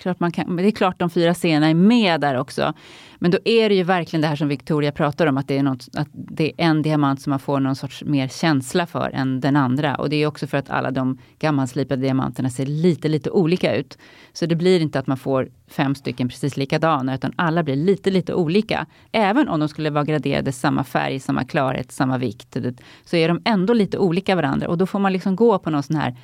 Klart 0.00 0.20
man 0.20 0.32
kan, 0.32 0.56
det 0.56 0.66
är 0.66 0.70
klart 0.70 0.98
de 0.98 1.10
fyra 1.10 1.34
scenerna 1.34 1.68
är 1.68 1.74
med 1.74 2.20
där 2.20 2.36
också. 2.38 2.74
Men 3.18 3.30
då 3.30 3.38
är 3.44 3.68
det 3.68 3.74
ju 3.74 3.82
verkligen 3.82 4.20
det 4.20 4.28
här 4.28 4.36
som 4.36 4.48
Victoria 4.48 4.92
pratar 4.92 5.26
om, 5.26 5.36
att 5.36 5.48
det 5.48 5.58
är, 5.58 5.62
något, 5.62 5.88
att 5.94 6.08
det 6.12 6.44
är 6.48 6.54
en 6.64 6.82
diamant 6.82 7.20
som 7.20 7.30
man 7.30 7.38
får 7.38 7.60
någon 7.60 7.76
sorts 7.76 8.04
mer 8.04 8.28
känsla 8.28 8.86
för 8.86 9.10
än 9.14 9.40
den 9.40 9.56
andra. 9.56 9.94
Och 9.94 10.10
det 10.10 10.16
är 10.16 10.26
också 10.26 10.46
för 10.46 10.58
att 10.58 10.70
alla 10.70 10.90
de 10.90 11.18
gammalslipade 11.38 12.02
diamanterna 12.02 12.50
ser 12.50 12.66
lite, 12.66 13.08
lite 13.08 13.30
olika 13.30 13.76
ut. 13.76 13.98
Så 14.32 14.46
det 14.46 14.56
blir 14.56 14.80
inte 14.80 14.98
att 14.98 15.06
man 15.06 15.16
får 15.16 15.48
fem 15.68 15.94
stycken 15.94 16.28
precis 16.28 16.56
likadana, 16.56 17.14
utan 17.14 17.32
alla 17.36 17.62
blir 17.62 17.76
lite, 17.76 18.10
lite 18.10 18.34
olika. 18.34 18.86
Även 19.12 19.48
om 19.48 19.60
de 19.60 19.68
skulle 19.68 19.90
vara 19.90 20.04
graderade 20.04 20.52
samma 20.52 20.84
färg, 20.84 21.20
samma 21.20 21.44
klarhet, 21.44 21.92
samma 21.92 22.18
vikt, 22.18 22.56
så 23.04 23.16
är 23.16 23.28
de 23.28 23.42
ändå 23.44 23.72
lite 23.72 23.98
olika 23.98 24.36
varandra. 24.36 24.68
Och 24.68 24.78
då 24.78 24.86
får 24.86 24.98
man 24.98 25.12
liksom 25.12 25.36
gå 25.36 25.58
på 25.58 25.70
någon 25.70 25.82
sån 25.82 25.96
här 25.96 26.16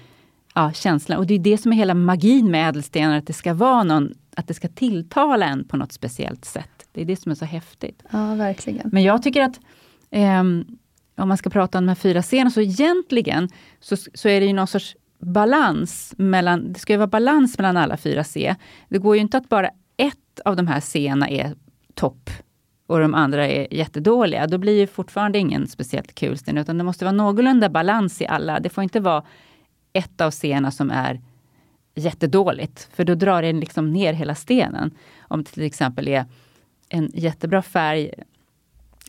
ja, 0.55 0.73
känslan. 0.73 1.19
Och 1.19 1.27
det 1.27 1.35
är 1.35 1.39
det 1.39 1.59
som 1.59 1.73
är 1.73 1.77
hela 1.77 1.95
magin 1.95 2.51
med 2.51 2.69
ädelstenar, 2.69 3.19
att 3.19 3.27
det 3.27 3.33
ska 3.33 3.55
vara 3.55 3.85
någon, 3.85 4.15
att 4.37 4.49
det 4.49 4.55
ska 4.55 4.69
tilltala 4.69 5.47
en 5.47 5.65
på 5.65 5.77
något 5.77 5.93
speciellt 5.93 6.45
sätt. 6.45 6.87
Det 6.93 7.01
är 7.01 7.05
det 7.05 7.17
som 7.17 7.33
är 7.33 7.37
så 7.37 7.45
häftigt. 7.45 8.03
Ja, 8.11 8.35
verkligen. 8.35 8.91
Men 8.93 9.03
jag 9.03 9.23
tycker 9.23 9.43
att 9.43 9.61
eh, 10.11 10.41
om 11.17 11.29
man 11.29 11.37
ska 11.37 11.51
prata 11.51 11.79
om 11.79 11.85
de 11.85 11.89
här 11.89 11.95
fyra 11.95 12.23
scenerna, 12.23 12.51
så 12.51 12.61
egentligen 12.61 13.49
så, 13.81 13.97
så 13.97 14.29
är 14.29 14.41
det 14.41 14.47
ju 14.47 14.53
någon 14.53 14.67
sorts 14.67 14.97
balans 15.19 16.15
mellan, 16.19 16.73
det 16.73 16.79
ska 16.79 16.93
ju 16.93 16.97
vara 16.97 17.07
balans 17.07 17.59
mellan 17.59 17.77
alla 17.77 17.97
fyra 17.97 18.25
C. 18.25 18.55
Det 18.89 18.99
går 18.99 19.17
ju 19.17 19.21
inte 19.21 19.37
att 19.37 19.49
bara 19.49 19.71
ett 19.97 20.41
av 20.45 20.57
de 20.57 20.67
här 20.67 20.81
scenerna 20.81 21.29
är 21.29 21.55
topp 21.95 22.31
och 22.87 23.01
de 23.01 23.15
andra 23.15 23.49
är 23.49 23.75
jättedåliga. 23.75 24.47
Då 24.47 24.59
blir 24.59 24.81
det 24.81 24.87
fortfarande 24.87 25.39
ingen 25.39 25.67
speciellt 25.67 26.15
kul 26.15 26.39
sten, 26.39 26.59
utan 26.59 26.79
det 26.79 26.85
måste 26.85 27.05
vara 27.05 27.13
någorlunda 27.13 27.69
balans 27.69 28.21
i 28.21 28.27
alla. 28.27 28.61
Det 28.61 28.69
får 28.69 28.85
inte 28.85 29.01
vara 29.01 29.25
ett 29.93 30.21
av 30.21 30.31
scenerna 30.31 30.71
som 30.71 30.91
är 30.91 31.21
jättedåligt, 31.95 32.89
för 32.95 33.05
då 33.05 33.15
drar 33.15 33.43
den 33.43 33.61
liksom 33.61 33.93
ner 33.93 34.13
hela 34.13 34.35
stenen. 34.35 34.91
Om 35.21 35.43
det 35.43 35.51
till 35.51 35.63
exempel 35.63 36.09
är 36.09 36.25
en 36.89 37.11
jättebra 37.15 37.63
färg, 37.63 38.11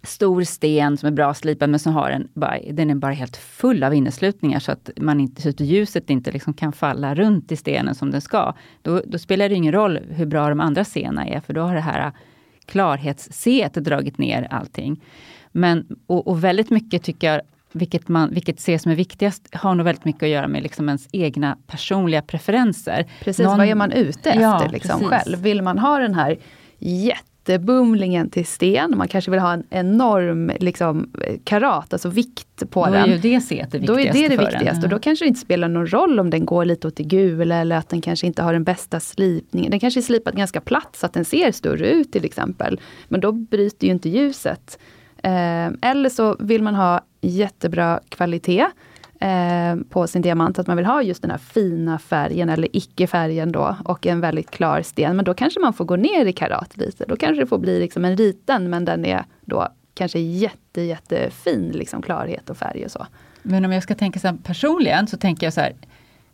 stor 0.04 0.44
sten 0.44 0.98
som 0.98 1.08
är 1.08 1.12
bra 1.12 1.34
slipad 1.34 1.70
men 1.70 1.80
som 1.80 1.94
har 1.94 2.10
en, 2.10 2.28
bara, 2.34 2.60
den 2.72 2.90
är 2.90 2.96
bara 2.96 3.12
helt 3.12 3.38
full 3.38 3.84
av 3.84 3.94
inneslutningar 3.94 4.60
så 4.60 4.72
att, 4.72 4.90
man 4.98 5.20
inte, 5.20 5.42
så 5.42 5.50
att 5.50 5.60
ljuset 5.60 6.10
inte 6.10 6.32
liksom 6.32 6.54
kan 6.54 6.74
falla 6.74 7.16
runt 7.16 7.52
i 7.52 7.56
stenen 7.56 7.96
som 7.96 8.12
den 8.12 8.22
ska. 8.22 8.54
Då, 8.82 9.02
då 9.06 9.18
spelar 9.18 9.50
det 9.50 9.56
ingen 9.56 9.74
roll 9.74 10.00
hur 10.10 10.26
bra 10.26 10.50
de 10.50 10.60
andra 10.60 10.84
scenerna 10.84 11.28
är, 11.28 11.40
för 11.40 11.54
då 11.54 11.62
har 11.62 11.76
det 11.76 11.82
här 11.82 12.12
klarhetsseet 12.66 13.74
dragit 13.74 14.18
ner 14.18 14.48
allting. 14.52 15.04
Men, 15.52 15.88
och, 16.06 16.28
och 16.28 16.44
väldigt 16.44 16.70
mycket 16.70 17.04
tycker 17.04 17.34
jag 17.34 17.42
vilket, 17.74 18.08
man, 18.08 18.34
vilket 18.34 18.60
ses 18.60 18.84
som 18.84 18.92
är 18.92 18.96
viktigast, 18.96 19.56
har 19.56 19.76
nog 19.76 19.86
väldigt 19.86 20.06
mycket 20.06 20.24
att 20.24 20.30
göra 20.30 20.48
med 20.48 20.64
liksom 20.64 20.90
ens 20.90 21.08
egna 21.12 21.58
personliga 21.68 22.22
preferenser. 22.22 23.06
Precis, 23.24 23.46
Någon, 23.46 23.58
vad 23.58 23.68
är 23.68 23.76
man 23.76 23.92
ute 23.92 24.30
efter 24.30 24.42
ja, 24.42 24.70
liksom 24.72 25.04
själv? 25.04 25.42
Vill 25.42 25.62
man 25.62 25.80
ha 25.80 26.00
den 26.00 26.14
här 26.14 26.38
jättebumlingen 26.80 28.30
till 28.30 28.46
sten, 28.46 28.98
man 28.98 29.08
kanske 29.08 29.32
vill 29.32 29.40
ha 29.40 29.54
en 29.54 29.64
enorm 29.70 30.52
liksom, 30.60 31.12
karat, 31.44 31.94
alltså 31.94 32.10
vikt 32.10 32.70
på 32.70 32.86
då 32.86 32.92
den. 32.92 33.02
Då 33.02 33.10
är 33.10 33.16
ju 33.16 33.18
det 33.18 33.42
set 33.42 33.72
det 33.72 33.78
viktigaste 33.78 33.94
Då 33.94 34.00
är 34.00 34.14
det 34.14 34.36
det 34.36 34.38
viktigaste 34.38 34.84
och 34.84 34.90
då 34.90 35.00
kanske 35.00 35.26
det 35.26 35.28
inte 35.28 35.40
spelar 35.40 35.68
någon 35.68 35.88
roll 35.88 36.20
om 36.20 36.30
den 36.30 36.46
går 36.46 36.66
lite 36.66 36.88
åt 36.88 36.96
det 36.96 37.04
gula 37.04 37.56
eller 37.56 37.76
att 37.76 37.90
den 37.90 38.02
kanske 38.02 38.28
inte 38.28 38.44
har 38.44 38.54
den 38.54 38.64
bästa 38.64 39.00
slipningen. 39.00 39.72
Den 39.72 39.80
kanske 39.80 40.00
är 40.00 40.02
slipad 40.02 40.36
ganska 40.36 40.62
platt 40.62 40.96
så 40.96 41.06
att 41.06 41.14
den 41.14 41.26
ser 41.26 41.52
större 41.52 41.90
ut 41.90 42.12
till 42.12 42.26
exempel. 42.26 42.80
Men 43.08 43.22
då 43.22 43.32
bryter 43.32 43.88
ju 43.88 43.94
inte 43.94 44.10
ljuset. 44.10 44.80
Eh, 45.24 45.70
eller 45.82 46.10
så 46.10 46.36
vill 46.40 46.64
man 46.64 46.76
ha 46.76 47.02
jättebra 47.28 48.00
kvalitet. 48.10 48.66
eh, 49.20 49.76
på 49.90 50.08
sin 50.08 50.22
diamant, 50.22 50.60
att 50.60 50.68
man 50.68 50.78
vill 50.78 50.86
ha 50.86 51.02
just 51.02 51.22
den 51.22 51.32
här 51.32 51.38
fina 51.38 52.00
färgen 52.00 52.50
eller 52.50 52.68
icke-färgen 52.74 53.52
då 53.52 53.76
och 53.86 54.06
en 54.08 54.22
väldigt 54.22 54.52
klar 54.52 54.82
sten. 54.82 55.16
Men 55.16 55.26
då 55.26 55.34
kanske 55.34 55.60
man 55.60 55.74
får 55.74 55.86
gå 55.86 55.96
ner 55.96 56.26
i 56.26 56.34
karat 56.34 56.78
lite. 56.78 57.06
Då 57.08 57.16
kanske 57.16 57.42
det 57.42 57.48
får 57.48 57.58
bli 57.58 57.80
liksom 57.80 58.06
en 58.06 58.16
liten 58.16 58.70
men 58.70 58.86
den 58.86 59.06
är 59.06 59.26
då 59.42 59.68
kanske 59.94 60.20
jätte, 60.20 60.82
jättefin 60.82 61.72
liksom 61.74 62.02
klarhet 62.02 62.50
och 62.50 62.58
färg 62.58 62.86
och 62.86 62.92
så. 62.92 63.08
Men 63.42 63.66
om 63.66 63.72
jag 63.72 63.84
ska 63.84 63.96
tänka 63.96 64.20
så 64.20 64.28
här 64.28 64.38
personligen 64.44 65.08
så 65.08 65.18
tänker 65.18 65.46
jag 65.46 65.54
så 65.54 65.62
här. 65.62 65.74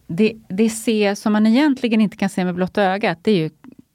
Det, 0.08 0.36
det 0.50 0.70
ser, 0.70 1.16
som 1.16 1.34
man 1.34 1.48
egentligen 1.48 2.02
inte 2.02 2.18
kan 2.18 2.30
se 2.30 2.46
med 2.46 2.56
blotta 2.56 2.84
ögat, 2.84 3.18
det 3.22 3.32
är 3.32 3.36
ju 3.36 3.50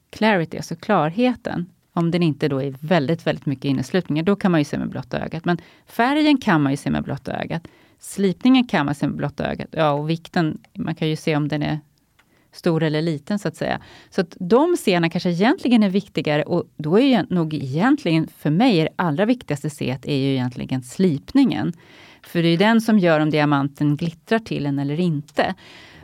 clarity, 0.09 0.57
alltså 0.57 0.75
klarheten. 0.75 1.65
Om 1.97 2.11
den 2.11 2.23
inte 2.23 2.47
då 2.47 2.61
är 2.61 2.75
väldigt, 2.79 3.27
väldigt 3.27 3.45
mycket 3.45 3.65
inneslutningar, 3.65 4.23
då 4.23 4.35
kan 4.35 4.51
man 4.51 4.61
ju 4.61 4.65
se 4.65 4.77
med 4.77 4.89
blotta 4.89 5.19
ögat. 5.19 5.45
Men 5.45 5.57
färgen 5.85 6.37
kan 6.37 6.61
man 6.61 6.71
ju 6.73 6.77
se 6.77 6.89
med 6.89 7.03
blotta 7.03 7.41
ögat. 7.41 7.67
Slipningen 7.99 8.67
kan 8.67 8.85
man 8.85 8.95
se 8.95 9.07
med 9.07 9.15
blotta 9.15 9.51
ögat. 9.51 9.67
Ja, 9.71 9.91
och 9.91 10.09
vikten, 10.09 10.57
man 10.73 10.95
kan 10.95 11.09
ju 11.09 11.15
se 11.15 11.35
om 11.35 11.47
den 11.47 11.63
är 11.63 11.79
stor 12.51 12.83
eller 12.83 13.01
liten 13.01 13.39
så 13.39 13.47
att 13.47 13.55
säga. 13.55 13.81
Så 14.09 14.21
att 14.21 14.37
de 14.39 14.75
scenerna 14.75 15.09
kanske 15.09 15.29
egentligen 15.29 15.83
är 15.83 15.89
viktigare 15.89 16.43
och 16.43 16.63
då 16.77 16.99
är 16.99 17.05
ju 17.05 17.35
nog 17.35 17.53
egentligen 17.53 18.27
för 18.37 18.49
mig 18.49 18.81
det 18.81 18.89
allra 18.95 19.25
viktigaste 19.25 19.69
set 19.69 20.05
är 20.05 20.15
ju 20.15 20.31
egentligen 20.31 20.83
slipningen. 20.83 21.73
För 22.21 22.43
det 22.43 22.49
är 22.49 22.57
den 22.57 22.81
som 22.81 22.99
gör 22.99 23.19
om 23.19 23.29
diamanten 23.29 23.97
glittrar 23.97 24.39
till 24.39 24.65
en 24.65 24.79
eller 24.79 24.99
inte. 24.99 25.55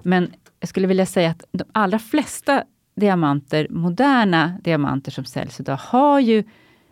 Men 0.02 0.32
jag 0.60 0.70
skulle 0.70 0.88
vilja 0.88 1.06
säga 1.06 1.30
att 1.30 1.44
de 1.52 1.64
allra 1.72 2.00
flesta 2.00 2.64
diamanter, 3.02 3.68
moderna 3.70 4.58
diamanter 4.64 5.12
som 5.12 5.26
säljs 5.26 5.60
idag, 5.60 5.78
har 5.78 6.20
ju 6.20 6.44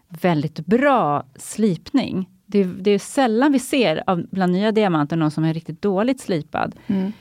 väldigt 0.08 0.60
bra 0.60 1.26
slipning. 1.36 2.30
Det, 2.46 2.64
det 2.64 2.92
är 2.92 3.00
sällan 3.00 3.52
vi 3.52 3.60
ser 3.60 4.04
av, 4.08 4.26
bland 4.32 4.52
nya 4.52 4.72
diamanter 4.72 5.16
någon 5.18 5.32
som 5.32 5.44
är 5.44 5.54
riktigt 5.54 5.82
dåligt 5.82 6.20
slipad. 6.20 6.76
Mm. 6.88 7.12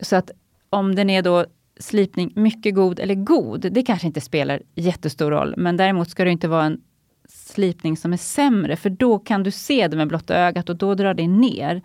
Så 0.00 0.16
att 0.16 0.30
om 0.70 0.94
den 0.94 1.10
är 1.10 1.22
då 1.22 1.46
slipning 1.80 2.32
mycket 2.34 2.74
god 2.74 3.00
eller 3.00 3.14
god, 3.14 3.72
det 3.72 3.82
kanske 3.82 4.06
inte 4.06 4.20
spelar 4.20 4.62
jättestor 4.74 5.30
roll. 5.30 5.54
Men 5.56 5.76
däremot 5.76 6.10
ska 6.10 6.24
det 6.24 6.30
inte 6.30 6.48
vara 6.48 6.64
en 6.64 6.80
slipning 7.28 7.96
som 7.96 8.12
är 8.12 8.16
sämre, 8.16 8.76
för 8.76 8.90
då 8.90 9.18
kan 9.18 9.42
du 9.42 9.50
se 9.50 9.88
det 9.88 9.96
med 9.96 10.08
blotta 10.08 10.34
ögat 10.34 10.68
och 10.68 10.76
då 10.76 10.94
drar 10.94 11.14
det 11.14 11.28
ner. 11.28 11.82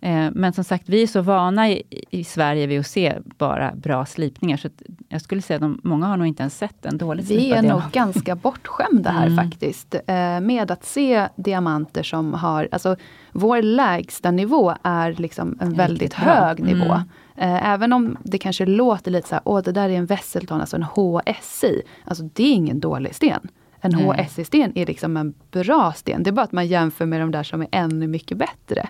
Eh, 0.00 0.30
men 0.32 0.52
som 0.52 0.64
sagt, 0.64 0.88
vi 0.88 1.02
är 1.02 1.06
så 1.06 1.20
vana 1.20 1.70
i, 1.70 1.82
i, 2.10 2.24
Sverige 2.24 2.66
vid 2.66 2.80
att 2.80 2.86
se 2.86 3.14
bara 3.38 3.74
bra 3.74 4.06
slipningar, 4.06 4.56
så 4.56 4.68
jag 5.08 5.22
skulle 5.22 5.42
säga 5.42 5.66
att 5.66 5.84
många 5.84 6.06
har 6.06 6.16
nog 6.16 6.26
inte 6.26 6.42
ens 6.42 6.58
sett 6.58 6.86
en 6.86 6.98
dåligt 6.98 7.30
Vi 7.30 7.52
är 7.52 7.62
nog 7.62 7.82
ganska 7.92 8.34
bortskämda 8.34 9.10
här 9.10 9.26
mm. 9.26 9.36
faktiskt, 9.36 9.94
eh, 9.94 10.40
med 10.40 10.70
att 10.70 10.84
se 10.84 11.28
diamanter 11.36 12.02
som 12.02 12.34
har, 12.34 12.68
alltså 12.72 12.96
vår 13.32 13.62
lägsta 13.62 14.30
nivå 14.30 14.74
är 14.82 15.12
liksom 15.12 15.58
en 15.60 15.74
väldigt 15.74 16.14
hög 16.14 16.60
nivå. 16.60 16.84
Mm. 16.84 17.08
Eh, 17.36 17.70
även 17.70 17.92
om 17.92 18.16
det 18.22 18.38
kanske 18.38 18.66
låter 18.66 19.10
lite 19.10 19.28
så 19.28 19.34
här, 19.34 19.42
åh 19.44 19.62
det 19.62 19.72
där 19.72 19.88
är 19.88 19.94
en 19.94 20.06
Wesselton, 20.06 20.60
alltså 20.60 20.76
en 20.76 20.82
HSI. 20.82 21.82
Alltså 22.04 22.24
det 22.32 22.42
är 22.42 22.52
ingen 22.52 22.80
dålig 22.80 23.14
sten. 23.14 23.48
En 23.80 23.94
HSI-sten 23.94 24.72
är 24.74 24.86
liksom 24.86 25.16
en 25.16 25.34
bra 25.50 25.92
sten. 25.92 26.22
Det 26.22 26.30
är 26.30 26.32
bara 26.32 26.42
att 26.42 26.52
man 26.52 26.66
jämför 26.66 27.06
med 27.06 27.20
de 27.20 27.30
där 27.30 27.42
som 27.42 27.62
är 27.62 27.68
ännu 27.72 28.06
mycket 28.06 28.38
bättre. 28.38 28.88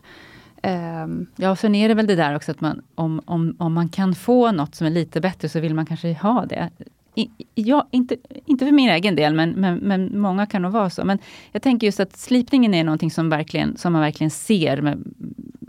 Um, 0.63 1.27
ja, 1.37 1.57
sen 1.57 1.75
är 1.75 1.89
det 1.89 1.95
väl 1.95 2.07
det 2.07 2.15
där 2.15 2.37
också 2.37 2.51
att 2.51 2.61
man, 2.61 2.83
om, 2.95 3.21
om, 3.25 3.57
om 3.59 3.73
man 3.73 3.89
kan 3.89 4.15
få 4.15 4.53
något 4.53 4.75
som 4.75 4.87
är 4.87 4.91
lite 4.91 5.21
bättre 5.21 5.49
så 5.49 5.61
vill 5.61 5.75
man 5.75 5.87
kanske 5.87 6.13
ha 6.13 6.47
det. 6.47 6.71
I, 7.15 7.31
ja, 7.55 7.89
inte, 7.91 8.17
inte 8.45 8.65
för 8.65 8.73
min 8.73 8.91
egen 8.91 9.17
del, 9.17 9.35
men, 9.35 9.51
men, 9.51 9.79
men 9.79 10.21
många 10.21 10.47
kan 10.47 10.63
nog 10.63 10.73
vara 10.73 10.91
så. 10.91 11.05
Men 11.05 11.19
jag 11.53 11.63
tänker 11.63 11.87
just 11.87 12.01
att 12.01 12.17
slipningen 12.17 12.75
är 12.75 12.85
någonting 12.85 13.11
som, 13.11 13.29
verkligen, 13.29 13.77
som 13.77 13.93
man 13.93 14.03
verkligen 14.03 14.31
ser. 14.31 14.81
Med, 14.81 15.05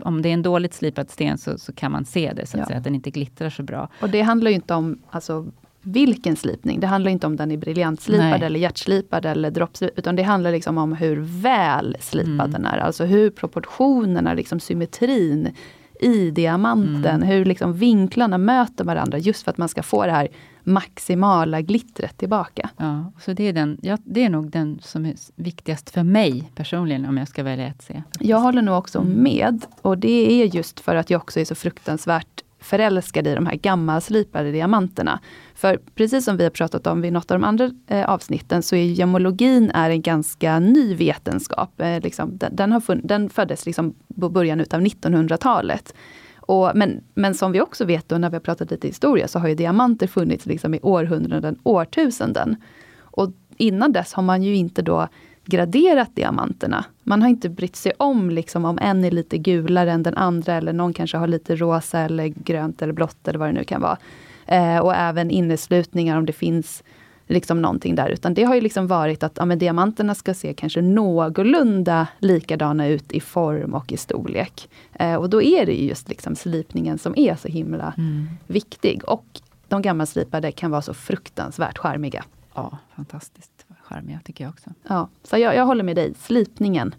om 0.02 0.22
det 0.22 0.28
är 0.28 0.32
en 0.32 0.42
dåligt 0.42 0.74
slipad 0.74 1.10
sten 1.10 1.38
så, 1.38 1.58
så 1.58 1.72
kan 1.72 1.92
man 1.92 2.04
se 2.04 2.32
det, 2.36 2.46
så 2.46 2.56
att, 2.56 2.60
ja. 2.60 2.66
säga, 2.66 2.78
att 2.78 2.84
den 2.84 2.94
inte 2.94 3.10
glittrar 3.10 3.50
så 3.50 3.62
bra. 3.62 3.88
Och 4.00 4.10
det 4.10 4.22
handlar 4.22 4.50
ju 4.50 4.54
inte 4.54 4.74
om 4.74 4.98
alltså, 5.10 5.46
vilken 5.82 6.36
slipning. 6.36 6.80
Det 6.80 6.86
handlar 6.86 7.10
inte 7.10 7.26
om 7.26 7.36
den 7.36 7.50
är 7.50 7.56
briljantslipad 7.56 8.30
Nej. 8.30 8.42
eller 8.42 8.60
hjärtslipad 8.60 9.26
eller 9.26 9.50
droppslipad. 9.50 9.98
Utan 9.98 10.16
det 10.16 10.22
handlar 10.22 10.52
liksom 10.52 10.78
om 10.78 10.92
hur 10.92 11.16
väl 11.42 11.96
slipad 12.00 12.30
mm. 12.30 12.50
den 12.50 12.66
är. 12.66 12.78
Alltså 12.78 13.04
hur 13.04 13.30
proportionerna, 13.30 14.34
liksom 14.34 14.60
symmetrin 14.60 15.54
i 16.00 16.30
diamanten. 16.30 17.16
Mm. 17.16 17.28
Hur 17.28 17.44
liksom 17.44 17.72
vinklarna 17.72 18.38
möter 18.38 18.84
varandra. 18.84 19.18
Just 19.18 19.42
för 19.42 19.50
att 19.50 19.58
man 19.58 19.68
ska 19.68 19.82
få 19.82 20.06
det 20.06 20.12
här 20.12 20.28
maximala 20.64 21.60
glittret 21.60 22.18
tillbaka. 22.18 22.70
Ja, 22.76 23.12
så 23.20 23.32
det 23.32 23.48
är, 23.48 23.52
den, 23.52 23.78
ja, 23.82 23.98
det 24.04 24.24
är 24.24 24.30
nog 24.30 24.50
den 24.50 24.78
som 24.82 25.06
är 25.06 25.14
viktigast 25.34 25.90
för 25.90 26.02
mig 26.02 26.50
personligen 26.54 27.06
om 27.06 27.16
jag 27.16 27.28
ska 27.28 27.42
välja 27.42 27.66
ett 27.66 27.82
C. 27.82 28.02
Jag 28.20 28.40
håller 28.40 28.62
nog 28.62 28.78
också 28.78 28.98
mm. 28.98 29.22
med. 29.22 29.66
Och 29.82 29.98
det 29.98 30.42
är 30.42 30.46
just 30.46 30.80
för 30.80 30.96
att 30.96 31.10
jag 31.10 31.20
också 31.20 31.40
är 31.40 31.44
så 31.44 31.54
fruktansvärt 31.54 32.44
förälskad 32.60 33.26
i 33.26 33.34
de 33.34 33.46
här 33.46 33.54
gammalslipade 33.54 34.52
diamanterna. 34.52 35.20
För 35.54 35.80
precis 35.94 36.24
som 36.24 36.36
vi 36.36 36.44
har 36.44 36.50
pratat 36.50 36.86
om 36.86 37.00
vid 37.00 37.12
något 37.12 37.30
av 37.30 37.40
de 37.40 37.46
andra 37.46 37.70
eh, 37.86 38.04
avsnitten, 38.04 38.62
så 38.62 38.76
är 38.76 38.84
gemologin 38.84 39.70
är 39.70 39.90
en 39.90 40.02
ganska 40.02 40.58
ny 40.58 40.94
vetenskap. 40.94 41.80
Eh, 41.80 42.00
liksom, 42.00 42.38
den, 42.38 42.56
den, 42.56 42.72
har 42.72 43.00
den 43.06 43.30
föddes 43.30 43.66
liksom 43.66 43.94
på 44.20 44.28
början 44.28 44.60
utav 44.60 44.80
1900-talet. 44.80 45.94
Och, 46.36 46.70
men, 46.74 47.00
men 47.14 47.34
som 47.34 47.52
vi 47.52 47.60
också 47.60 47.84
vet, 47.84 48.08
då, 48.08 48.18
när 48.18 48.30
vi 48.30 48.36
har 48.36 48.40
pratat 48.40 48.70
lite 48.70 48.86
historia, 48.86 49.28
så 49.28 49.38
har 49.38 49.48
ju 49.48 49.54
diamanter 49.54 50.06
funnits 50.06 50.46
liksom 50.46 50.74
i 50.74 50.80
århundraden, 50.82 51.58
årtusenden. 51.62 52.56
Och 53.00 53.32
innan 53.56 53.92
dess 53.92 54.12
har 54.12 54.22
man 54.22 54.42
ju 54.42 54.54
inte 54.54 54.82
då 54.82 55.08
graderat 55.44 56.16
diamanterna. 56.16 56.84
Man 57.02 57.22
har 57.22 57.28
inte 57.28 57.48
brytt 57.48 57.76
sig 57.76 57.92
om 57.96 58.30
liksom, 58.30 58.64
om 58.64 58.78
en 58.78 59.04
är 59.04 59.10
lite 59.10 59.38
gulare 59.38 59.92
än 59.92 60.02
den 60.02 60.16
andra 60.16 60.54
eller 60.54 60.72
någon 60.72 60.92
kanske 60.92 61.16
har 61.16 61.26
lite 61.26 61.56
rosa 61.56 61.98
eller 61.98 62.26
grönt 62.26 62.82
eller 62.82 62.92
blått 62.92 63.28
eller 63.28 63.38
vad 63.38 63.48
det 63.48 63.52
nu 63.52 63.64
kan 63.64 63.80
vara. 63.80 63.98
Eh, 64.46 64.78
och 64.78 64.94
även 64.94 65.30
inneslutningar 65.30 66.16
om 66.16 66.26
det 66.26 66.32
finns 66.32 66.82
liksom 67.26 67.62
någonting 67.62 67.94
där. 67.94 68.08
Utan 68.08 68.34
det 68.34 68.44
har 68.44 68.54
ju 68.54 68.60
liksom 68.60 68.86
varit 68.86 69.22
att 69.22 69.32
ja, 69.36 69.44
diamanterna 69.46 70.14
ska 70.14 70.34
se 70.34 70.54
kanske 70.54 70.82
någorlunda 70.82 72.06
likadana 72.18 72.86
ut 72.86 73.12
i 73.12 73.20
form 73.20 73.74
och 73.74 73.92
i 73.92 73.96
storlek. 73.96 74.68
Eh, 74.92 75.14
och 75.14 75.30
då 75.30 75.42
är 75.42 75.66
det 75.66 75.72
just 75.72 76.08
liksom 76.08 76.36
slipningen 76.36 76.98
som 76.98 77.14
är 77.16 77.36
så 77.36 77.48
himla 77.48 77.94
mm. 77.98 78.28
viktig. 78.46 79.02
Och 79.04 79.40
de 79.68 79.82
gammalslipade 79.82 80.52
kan 80.52 80.70
vara 80.70 80.82
så 80.82 80.94
fruktansvärt 80.94 81.78
charmiga. 81.78 82.24
Ja, 82.54 82.78
fantastiskt 82.96 83.59
charmiga 83.94 84.20
tycker 84.24 84.44
jag 84.44 84.50
också. 84.50 84.70
Ja, 84.88 85.08
så 85.22 85.38
jag, 85.38 85.54
jag 85.54 85.66
håller 85.66 85.84
med 85.84 85.96
dig. 85.96 86.14
Slipningen, 86.14 86.94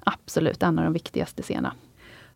absolut 0.00 0.62
en 0.62 0.78
av 0.78 0.84
de 0.84 0.92
viktigaste 0.92 1.42
scenerna. 1.42 1.74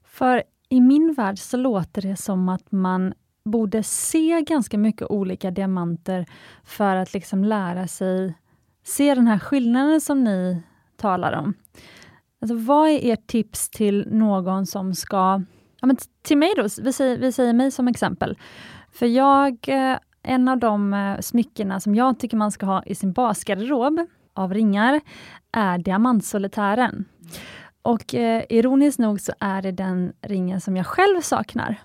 För 0.04 0.42
i 0.68 0.80
min 0.80 1.14
värld 1.14 1.38
så 1.38 1.56
låter 1.56 2.02
det 2.02 2.16
som 2.16 2.48
att 2.48 2.72
man 2.72 3.14
borde 3.44 3.82
se 3.82 4.44
ganska 4.48 4.78
mycket 4.78 5.10
olika 5.10 5.50
diamanter 5.50 6.26
för 6.64 6.96
att 6.96 7.14
liksom 7.14 7.44
lära 7.44 7.88
sig 7.88 8.34
se 8.84 9.14
den 9.14 9.26
här 9.26 9.38
skillnaden 9.38 10.00
som 10.00 10.24
ni 10.24 10.62
talar 10.96 11.32
om. 11.32 11.54
Alltså, 12.40 12.56
vad 12.56 12.88
är 12.88 13.12
ert 13.12 13.26
tips 13.26 13.70
till 13.70 14.08
någon 14.10 14.66
som 14.66 14.94
ska... 14.94 15.42
Ja, 15.80 15.86
men 15.86 15.96
till 16.22 16.38
mig 16.38 16.52
då, 16.56 16.62
vi 16.82 16.92
säger, 16.92 17.18
vi 17.18 17.32
säger 17.32 17.52
mig 17.52 17.70
som 17.70 17.88
exempel. 17.88 18.38
För 18.92 19.06
jag, 19.06 19.68
eh, 19.68 19.98
en 20.24 20.48
av 20.48 20.58
de 20.58 20.94
eh, 20.94 21.20
smyckena 21.20 21.80
som 21.80 21.94
jag 21.94 22.18
tycker 22.18 22.36
man 22.36 22.52
ska 22.52 22.66
ha 22.66 22.82
i 22.82 22.94
sin 22.94 23.12
basgarderob 23.12 24.06
av 24.34 24.54
ringar 24.54 25.00
är 25.52 25.78
diamantsolitären. 25.78 27.04
Och 27.82 28.14
eh, 28.14 28.44
ironiskt 28.48 28.98
nog 28.98 29.20
så 29.20 29.32
är 29.40 29.62
det 29.62 29.72
den 29.72 30.12
ringen 30.22 30.60
som 30.60 30.76
jag 30.76 30.86
själv 30.86 31.20
saknar. 31.20 31.76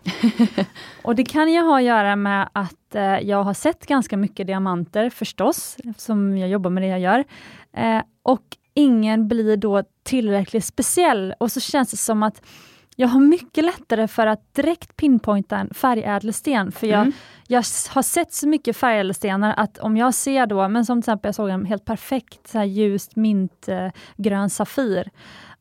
och 1.03 1.15
det 1.15 1.23
kan 1.23 1.51
ju 1.53 1.61
ha 1.61 1.77
att 1.77 1.83
göra 1.83 2.15
med 2.15 2.49
att 2.53 2.95
eh, 2.95 3.19
jag 3.19 3.43
har 3.43 3.53
sett 3.53 3.85
ganska 3.85 4.17
mycket 4.17 4.47
diamanter 4.47 5.09
förstås, 5.09 5.77
eftersom 5.83 6.37
jag 6.37 6.49
jobbar 6.49 6.69
med 6.69 6.83
det 6.83 6.87
jag 6.87 6.99
gör. 6.99 7.23
Eh, 7.73 8.01
och 8.23 8.43
ingen 8.73 9.27
blir 9.27 9.57
då 9.57 9.83
tillräckligt 10.03 10.65
speciell 10.65 11.33
och 11.39 11.51
så 11.51 11.59
känns 11.59 11.91
det 11.91 11.97
som 11.97 12.23
att 12.23 12.41
jag 12.99 13.07
har 13.07 13.19
mycket 13.19 13.65
lättare 13.65 14.07
för 14.07 14.27
att 14.27 14.53
direkt 14.53 14.95
pinpointa 14.95 15.57
en 15.57 15.73
färgädelsten, 15.73 16.71
för 16.71 16.87
jag, 16.87 17.01
mm. 17.01 17.13
jag 17.47 17.57
har 17.89 18.01
sett 18.01 18.33
så 18.33 18.47
mycket 18.47 18.77
färgädelstenar 18.77 19.53
att 19.57 19.77
om 19.77 19.97
jag 19.97 20.13
ser 20.13 20.45
då, 20.45 20.67
men 20.67 20.85
som 20.85 21.01
till 21.01 21.11
exempel 21.11 21.27
jag 21.27 21.35
såg 21.35 21.49
en 21.49 21.65
helt 21.65 21.85
perfekt 21.85 22.47
så 22.47 22.57
här 22.57 22.65
ljust 22.65 23.15
mintgrön 23.15 24.43
eh, 24.43 24.47
Safir, 24.47 25.09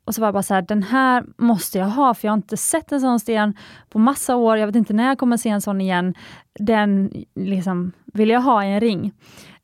och 0.05 0.15
så 0.15 0.21
var 0.21 0.27
jag 0.27 0.33
bara 0.33 0.43
så 0.43 0.53
här, 0.53 0.61
den 0.61 0.83
här 0.83 1.25
måste 1.37 1.77
jag 1.77 1.85
ha, 1.85 2.13
för 2.13 2.27
jag 2.27 2.31
har 2.31 2.37
inte 2.37 2.57
sett 2.57 2.91
en 2.91 3.01
sån 3.01 3.19
sten 3.19 3.53
på 3.89 3.99
massa 3.99 4.35
år. 4.35 4.57
Jag 4.57 4.67
vet 4.67 4.75
inte 4.75 4.93
när 4.93 5.07
jag 5.07 5.17
kommer 5.17 5.37
se 5.37 5.49
en 5.49 5.61
sån 5.61 5.81
igen. 5.81 6.15
Den 6.59 7.11
liksom 7.35 7.91
vill 8.05 8.29
jag 8.29 8.41
ha 8.41 8.65
i 8.65 8.73
en 8.73 8.79
ring. 8.79 9.11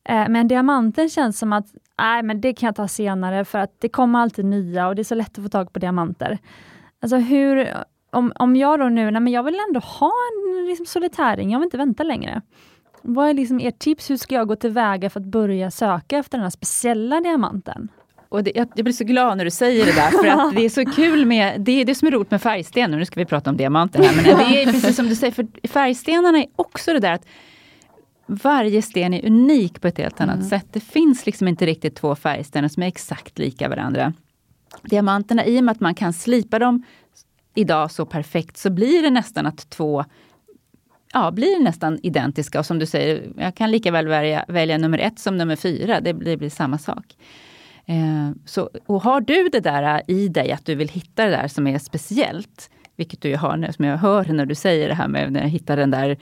Eh, 0.09 0.29
men 0.29 0.47
diamanten 0.47 1.09
känns 1.09 1.39
som 1.39 1.53
att, 1.53 1.65
nej 1.97 2.23
men 2.23 2.41
det 2.41 2.53
kan 2.53 2.67
jag 2.67 2.75
ta 2.75 2.87
senare, 2.87 3.45
för 3.45 3.59
att 3.59 3.75
det 3.79 3.89
kommer 3.89 4.19
alltid 4.19 4.45
nya 4.45 4.87
och 4.87 4.95
det 4.95 5.01
är 5.01 5.03
så 5.03 5.15
lätt 5.15 5.37
att 5.37 5.43
få 5.43 5.49
tag 5.49 5.73
på 5.73 5.79
diamanter. 5.79 6.39
Alltså 7.01 7.17
hur, 7.17 7.73
om, 8.11 8.33
om 8.35 8.55
jag 8.55 8.79
då 8.79 8.89
nu, 8.89 9.11
nej 9.11 9.21
men 9.21 9.33
jag 9.33 9.43
vill 9.43 9.59
ändå 9.67 9.79
ha 9.79 10.11
en 10.31 10.65
liksom, 10.65 10.85
solitärring, 10.85 11.51
jag 11.51 11.59
vill 11.59 11.67
inte 11.67 11.77
vänta 11.77 12.03
längre. 12.03 12.41
Vad 13.01 13.29
är 13.29 13.33
liksom 13.33 13.59
ert 13.59 13.79
tips? 13.79 14.09
Hur 14.09 14.17
ska 14.17 14.35
jag 14.35 14.47
gå 14.47 14.55
tillväga 14.55 15.09
för 15.09 15.19
att 15.19 15.25
börja 15.25 15.71
söka 15.71 16.17
efter 16.17 16.37
den 16.37 16.43
här 16.43 16.49
speciella 16.49 17.19
diamanten? 17.19 17.87
Och 18.29 18.43
det, 18.43 18.51
jag, 18.55 18.67
jag, 18.75 18.83
blir 18.83 18.93
så 18.93 19.03
glad 19.03 19.37
när 19.37 19.45
du 19.45 19.51
säger 19.51 19.85
det 19.85 19.91
där, 19.91 20.09
för 20.09 20.27
att 20.27 20.55
det 20.55 20.65
är 20.65 20.69
så 20.69 20.85
kul 20.85 21.25
med, 21.25 21.61
det 21.61 21.81
är 21.81 21.85
det 21.85 21.95
som 21.95 22.07
är 22.07 22.11
roligt 22.11 22.31
med 22.31 22.41
färgstenar, 22.41 22.97
nu 22.97 23.05
ska 23.05 23.19
vi 23.19 23.25
prata 23.25 23.49
om 23.49 23.57
diamanter 23.57 24.03
här, 24.03 24.15
men 24.15 24.23
det 24.23 24.61
är 24.61 24.65
precis 24.65 24.95
som 24.95 25.07
du 25.07 25.15
säger, 25.15 25.33
för 25.33 25.67
färgstenarna 25.67 26.37
är 26.37 26.47
också 26.55 26.93
det 26.93 26.99
där 26.99 27.13
att 27.13 27.25
varje 28.25 28.81
sten 28.81 29.13
är 29.13 29.25
unik 29.25 29.81
på 29.81 29.87
ett 29.87 29.97
helt 29.97 30.21
annat 30.21 30.35
mm. 30.35 30.49
sätt. 30.49 30.65
Det 30.71 30.79
finns 30.79 31.25
liksom 31.25 31.47
inte 31.47 31.65
riktigt 31.65 31.95
två 31.95 32.15
färgstenar 32.15 32.67
som 32.67 32.83
är 32.83 32.87
exakt 32.87 33.39
lika 33.39 33.69
varandra. 33.69 34.13
Diamanterna, 34.83 35.45
i 35.45 35.59
och 35.59 35.63
med 35.63 35.71
att 35.71 35.79
man 35.79 35.95
kan 35.95 36.13
slipa 36.13 36.59
dem 36.59 36.83
idag 37.55 37.91
så 37.91 38.05
perfekt, 38.05 38.57
så 38.57 38.69
blir 38.69 39.01
det 39.01 39.09
nästan 39.09 39.45
att 39.45 39.69
två 39.69 40.05
ja, 41.13 41.31
blir 41.31 41.63
nästan 41.63 41.99
identiska. 42.03 42.59
Och 42.59 42.65
som 42.65 42.79
du 42.79 42.85
säger, 42.85 43.23
jag 43.37 43.55
kan 43.55 43.71
lika 43.71 43.91
väl 43.91 44.07
välja, 44.07 44.45
välja 44.47 44.77
nummer 44.77 44.97
ett 44.97 45.19
som 45.19 45.37
nummer 45.37 45.55
fyra. 45.55 46.01
Det 46.01 46.13
blir, 46.13 46.31
det 46.31 46.37
blir 46.37 46.49
samma 46.49 46.77
sak. 46.77 47.05
Eh, 47.85 48.31
så, 48.45 48.69
och 48.85 49.01
har 49.01 49.21
du 49.21 49.49
det 49.49 49.59
där 49.59 50.01
i 50.07 50.27
dig, 50.27 50.51
att 50.51 50.65
du 50.65 50.75
vill 50.75 50.89
hitta 50.89 51.25
det 51.25 51.31
där 51.31 51.47
som 51.47 51.67
är 51.67 51.79
speciellt, 51.79 52.69
vilket 52.95 53.21
du 53.21 53.29
ju 53.29 53.35
har, 53.35 53.57
nu, 53.57 53.73
som 53.73 53.85
jag 53.85 53.97
hör 53.97 54.25
när 54.25 54.45
du 54.45 54.55
säger 54.55 54.87
det 54.87 54.95
här 54.95 55.07
med 55.07 55.31
när 55.31 55.41
jag 55.41 55.49
hittar 55.49 55.77
den 55.77 55.91
där 55.91 56.17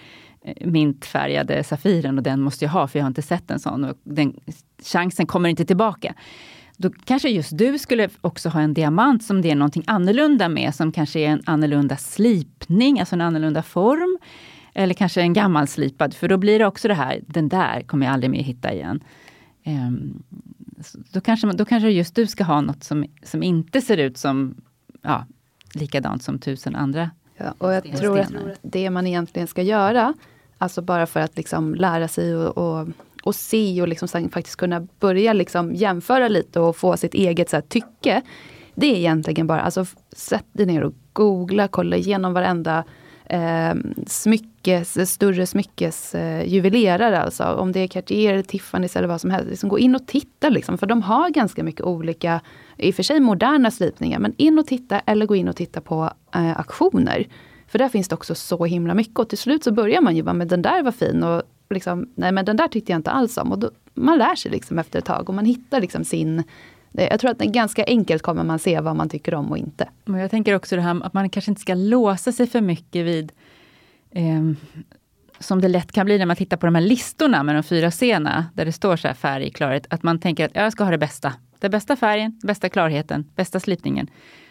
eh, 0.45 0.67
mintfärgade 0.67 1.63
Safiren 1.63 2.17
och 2.17 2.23
den 2.23 2.41
måste 2.41 2.65
jag 2.65 2.71
ha 2.71 2.87
för 2.87 2.99
jag 2.99 3.03
har 3.03 3.07
inte 3.09 3.21
sett 3.21 3.51
en 3.51 3.59
sån. 3.59 3.83
Och 3.83 3.97
den, 4.03 4.39
chansen 4.83 5.25
kommer 5.25 5.49
inte 5.49 5.65
tillbaka. 5.65 6.13
Då 6.77 6.89
kanske 7.05 7.29
just 7.29 7.57
du 7.57 7.79
skulle 7.79 8.09
också 8.21 8.49
ha 8.49 8.61
en 8.61 8.73
diamant 8.73 9.23
som 9.23 9.41
det 9.41 9.51
är 9.51 9.55
någonting 9.55 9.83
annorlunda 9.87 10.49
med, 10.49 10.75
som 10.75 10.91
kanske 10.91 11.19
är 11.19 11.27
en 11.27 11.41
annorlunda 11.45 11.97
slipning, 11.97 12.99
alltså 12.99 13.15
en 13.15 13.21
annorlunda 13.21 13.63
form. 13.63 14.17
Eller 14.73 14.93
kanske 14.93 15.21
en 15.21 15.33
gammalslipad, 15.33 16.13
för 16.13 16.27
då 16.27 16.37
blir 16.37 16.59
det 16.59 16.65
också 16.65 16.87
det 16.87 16.93
här, 16.93 17.19
den 17.27 17.49
där 17.49 17.81
kommer 17.81 18.05
jag 18.05 18.13
aldrig 18.13 18.31
mer 18.31 18.43
hitta 18.43 18.73
igen. 18.73 19.03
Um, 19.65 20.23
då, 21.11 21.21
kanske, 21.21 21.47
då 21.47 21.65
kanske 21.65 21.89
just 21.89 22.15
du 22.15 22.27
ska 22.27 22.43
ha 22.43 22.61
något 22.61 22.83
som, 22.83 23.05
som 23.23 23.43
inte 23.43 23.81
ser 23.81 23.97
ut 23.97 24.17
som 24.17 24.55
ja, 25.01 25.25
likadant 25.73 26.23
som 26.23 26.39
tusen 26.39 26.75
andra 26.75 27.09
ja, 27.37 27.53
Och 27.57 27.73
jag 27.73 27.97
tror 27.97 28.19
att 28.19 28.33
det 28.61 28.89
man 28.89 29.07
egentligen 29.07 29.47
ska 29.47 29.61
göra, 29.61 30.13
alltså 30.57 30.81
bara 30.81 31.05
för 31.05 31.19
att 31.19 31.37
liksom 31.37 31.75
lära 31.75 32.07
sig 32.07 32.35
och, 32.35 32.57
och, 32.57 32.87
och 33.23 33.35
se 33.35 33.81
och 33.81 33.87
liksom 33.87 34.07
faktiskt 34.07 34.55
kunna 34.55 34.87
börja 34.99 35.33
liksom 35.33 35.75
jämföra 35.75 36.27
lite 36.27 36.59
och 36.59 36.75
få 36.75 36.97
sitt 36.97 37.13
eget 37.13 37.49
så 37.49 37.55
här, 37.55 37.61
tycke. 37.61 38.21
Det 38.75 38.87
är 38.87 38.95
egentligen 38.95 39.47
bara, 39.47 39.61
alltså 39.61 39.85
sätt 40.11 40.45
dig 40.51 40.65
ner 40.65 40.83
och 40.83 40.93
googla, 41.13 41.67
kolla 41.67 41.95
igenom 41.95 42.33
varenda 42.33 42.83
eh, 43.25 43.73
smyckes, 44.07 45.11
större 45.11 45.45
smyckesjuvelerare. 45.45 47.15
Eh, 47.15 47.23
alltså. 47.23 47.43
Om 47.43 47.71
det 47.71 47.79
är 47.79 47.87
Cartier, 47.87 48.43
Tiffany's 48.43 48.97
eller 48.97 49.07
vad 49.07 49.21
som 49.21 49.29
helst. 49.29 49.49
Liksom 49.49 49.69
gå 49.69 49.79
in 49.79 49.95
och 49.95 50.07
titta, 50.07 50.49
liksom, 50.49 50.77
för 50.77 50.87
de 50.87 51.01
har 51.01 51.29
ganska 51.29 51.63
mycket 51.63 51.81
olika, 51.81 52.41
i 52.77 52.91
och 52.91 52.95
för 52.95 53.03
sig 53.03 53.19
moderna 53.19 53.71
slipningar. 53.71 54.19
Men 54.19 54.33
in 54.37 54.59
och 54.59 54.67
titta 54.67 54.99
eller 54.99 55.25
gå 55.25 55.35
in 55.35 55.47
och 55.47 55.55
titta 55.55 55.81
på 55.81 56.11
eh, 56.35 56.57
auktioner. 56.57 57.27
För 57.67 57.79
där 57.79 57.89
finns 57.89 58.07
det 58.07 58.15
också 58.15 58.35
så 58.35 58.65
himla 58.65 58.93
mycket. 58.93 59.19
Och 59.19 59.29
till 59.29 59.37
slut 59.37 59.63
så 59.63 59.71
börjar 59.71 60.01
man 60.01 60.15
ju 60.15 60.23
bara 60.23 60.33
med 60.33 60.47
den 60.47 60.61
där 60.61 60.83
var 60.83 60.91
fin. 60.91 61.23
Och 61.23 61.43
liksom, 61.73 62.09
nej 62.15 62.31
men 62.31 62.45
den 62.45 62.57
där 62.57 62.67
tyckte 62.67 62.91
jag 62.91 62.99
inte 62.99 63.11
alls 63.11 63.37
om. 63.37 63.51
Och 63.51 63.59
då, 63.59 63.71
man 63.93 64.17
lär 64.17 64.35
sig 64.35 64.51
liksom 64.51 64.79
efter 64.79 64.99
ett 64.99 65.05
tag 65.05 65.29
och 65.29 65.35
man 65.35 65.45
hittar 65.45 65.81
liksom 65.81 66.03
sin 66.03 66.39
eh, 66.93 67.07
jag 67.11 67.19
tror 67.19 67.31
att 67.31 67.39
det 67.39 67.45
ganska 67.45 67.83
enkelt 67.83 68.21
kommer 68.21 68.43
man 68.43 68.59
se 68.59 68.79
vad 68.79 68.95
man 68.95 69.09
tycker 69.09 69.33
om 69.33 69.51
och 69.51 69.57
inte. 69.57 69.89
Men 70.05 70.21
jag 70.21 70.31
tänker 70.31 70.55
också 70.55 70.75
det 70.75 70.81
här 70.81 71.05
att 71.05 71.13
man 71.13 71.29
kanske 71.29 71.51
inte 71.51 71.61
ska 71.61 71.73
låsa 71.73 72.31
sig 72.31 72.47
för 72.47 72.61
mycket 72.61 73.05
vid 73.05 73.31
eh, 74.11 74.41
som 75.39 75.61
det 75.61 75.67
lätt 75.67 75.91
kan 75.91 76.05
bli 76.05 76.17
när 76.17 76.25
man 76.25 76.35
tittar 76.35 76.57
på 76.57 76.65
de 76.65 76.75
här 76.75 76.81
listorna 76.81 77.43
med 77.43 77.55
de 77.55 77.63
fyra 77.63 77.91
scenerna, 77.91 78.45
där 78.53 78.65
det 78.65 78.71
står 78.71 78.95
så 78.95 79.07
här 79.07 79.15
färg, 79.15 79.49
klarhet, 79.49 79.87
att 79.89 80.03
man 80.03 80.19
tänker 80.19 80.45
att 80.45 80.55
jag 80.55 80.71
ska 80.71 80.83
ha 80.83 80.91
det 80.91 80.97
bästa. 80.97 81.33
Den 81.59 81.71
bästa 81.71 81.95
färgen, 81.95 82.39
bästa 82.43 82.69
klarheten, 82.69 83.25
bästa 83.35 83.59
slipningen. 83.59 84.07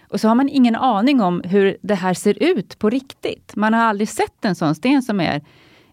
Och 0.08 0.20
så 0.20 0.28
har 0.28 0.34
man 0.34 0.48
ingen 0.48 0.76
aning 0.76 1.20
om 1.20 1.42
hur 1.44 1.76
det 1.82 1.94
här 1.94 2.14
ser 2.14 2.42
ut 2.42 2.78
på 2.78 2.90
riktigt. 2.90 3.56
Man 3.56 3.74
har 3.74 3.80
aldrig 3.80 4.08
sett 4.08 4.44
en 4.44 4.54
sån 4.54 4.74
sten 4.74 5.02
som 5.02 5.20
är 5.20 5.42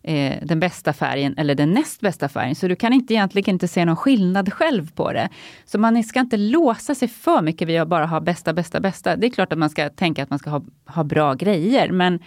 eh, 0.09 0.37
den 0.41 0.59
bästa 0.59 0.93
färgen 0.93 1.35
eller 1.37 1.55
den 1.55 1.71
näst 1.71 2.01
bästa 2.01 2.29
färgen. 2.29 2.55
Så 2.55 2.67
du 2.67 2.75
kan 2.75 2.93
inte 2.93 3.13
egentligen 3.13 3.55
inte 3.55 3.67
se 3.67 3.85
någon 3.85 3.95
skillnad 3.95 4.53
själv 4.53 4.91
på 4.91 5.13
det. 5.13 5.29
Så 5.65 5.79
man 5.79 6.03
ska 6.03 6.19
inte 6.19 6.37
låsa 6.37 6.95
sig 6.95 7.07
för 7.07 7.41
mycket 7.41 7.67
vid 7.67 7.81
att 7.81 7.87
bara 7.87 8.05
ha 8.05 8.19
bästa, 8.19 8.53
bästa, 8.53 8.79
bästa. 8.79 9.15
Det 9.15 9.27
är 9.27 9.31
klart 9.31 9.53
att 9.53 9.59
man 9.59 9.69
ska 9.69 9.89
tänka 9.89 10.23
att 10.23 10.29
man 10.29 10.39
ska 10.39 10.49
ha, 10.49 10.61
ha 10.85 11.03
bra 11.03 11.33
grejer, 11.33 11.91
men, 11.91 12.19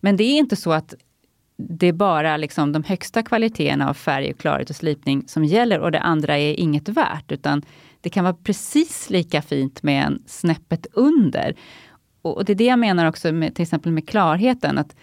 men 0.00 0.16
det 0.16 0.24
är 0.24 0.38
inte 0.38 0.56
så 0.56 0.72
att 0.72 0.94
det 1.56 1.86
är 1.86 1.92
bara 1.92 2.36
liksom 2.36 2.72
de 2.72 2.84
högsta 2.84 3.22
kvaliteterna 3.22 3.88
av 3.88 3.94
färg, 3.94 4.30
och 4.30 4.38
klarhet 4.38 4.70
och 4.70 4.76
slipning 4.76 5.24
som 5.26 5.44
gäller 5.44 5.80
och 5.80 5.92
det 5.92 6.00
andra 6.00 6.38
är 6.38 6.60
inget 6.60 6.88
värt. 6.88 7.32
Utan 7.32 7.62
det 8.00 8.10
kan 8.10 8.24
vara 8.24 8.34
precis 8.34 9.10
lika 9.10 9.42
fint 9.42 9.82
med 9.82 10.04
en 10.04 10.22
snäppet 10.26 10.86
under. 10.92 11.54
Och 12.22 12.44
det 12.44 12.52
är 12.52 12.56
det 12.56 12.64
jag 12.64 12.78
menar 12.78 13.06
också 13.06 13.32
med 13.32 13.54
till 13.54 13.62
exempel 13.62 13.92
med 13.92 14.08
klarheten. 14.08 14.78
att 14.78 14.96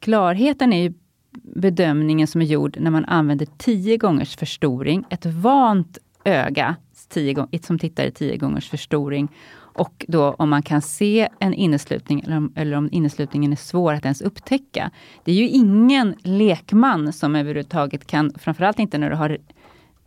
Klarheten 0.00 0.72
är 0.72 0.82
ju 0.82 0.92
bedömningen 1.32 2.26
som 2.26 2.40
är 2.40 2.46
gjord 2.46 2.76
när 2.80 2.90
man 2.90 3.04
använder 3.04 3.46
10 3.58 3.96
gångers 3.96 4.36
förstoring. 4.36 5.04
Ett 5.10 5.26
vant 5.26 5.98
öga 6.24 6.76
tio, 7.08 7.46
som 7.62 7.78
tittar 7.78 8.04
i 8.04 8.10
10 8.10 8.36
gångers 8.36 8.68
förstoring. 8.68 9.28
Och 9.56 10.04
då 10.08 10.34
om 10.38 10.50
man 10.50 10.62
kan 10.62 10.82
se 10.82 11.28
en 11.38 11.54
inneslutning 11.54 12.20
eller 12.20 12.36
om, 12.36 12.52
eller 12.56 12.76
om 12.76 12.88
inneslutningen 12.92 13.52
är 13.52 13.56
svår 13.56 13.94
att 13.94 14.04
ens 14.04 14.20
upptäcka. 14.20 14.90
Det 15.24 15.32
är 15.32 15.36
ju 15.36 15.48
ingen 15.48 16.14
lekman 16.22 17.12
som 17.12 17.36
överhuvudtaget 17.36 18.06
kan, 18.06 18.32
framförallt 18.38 18.78
inte 18.78 18.98
när 18.98 19.10
du 19.10 19.16
har 19.16 19.38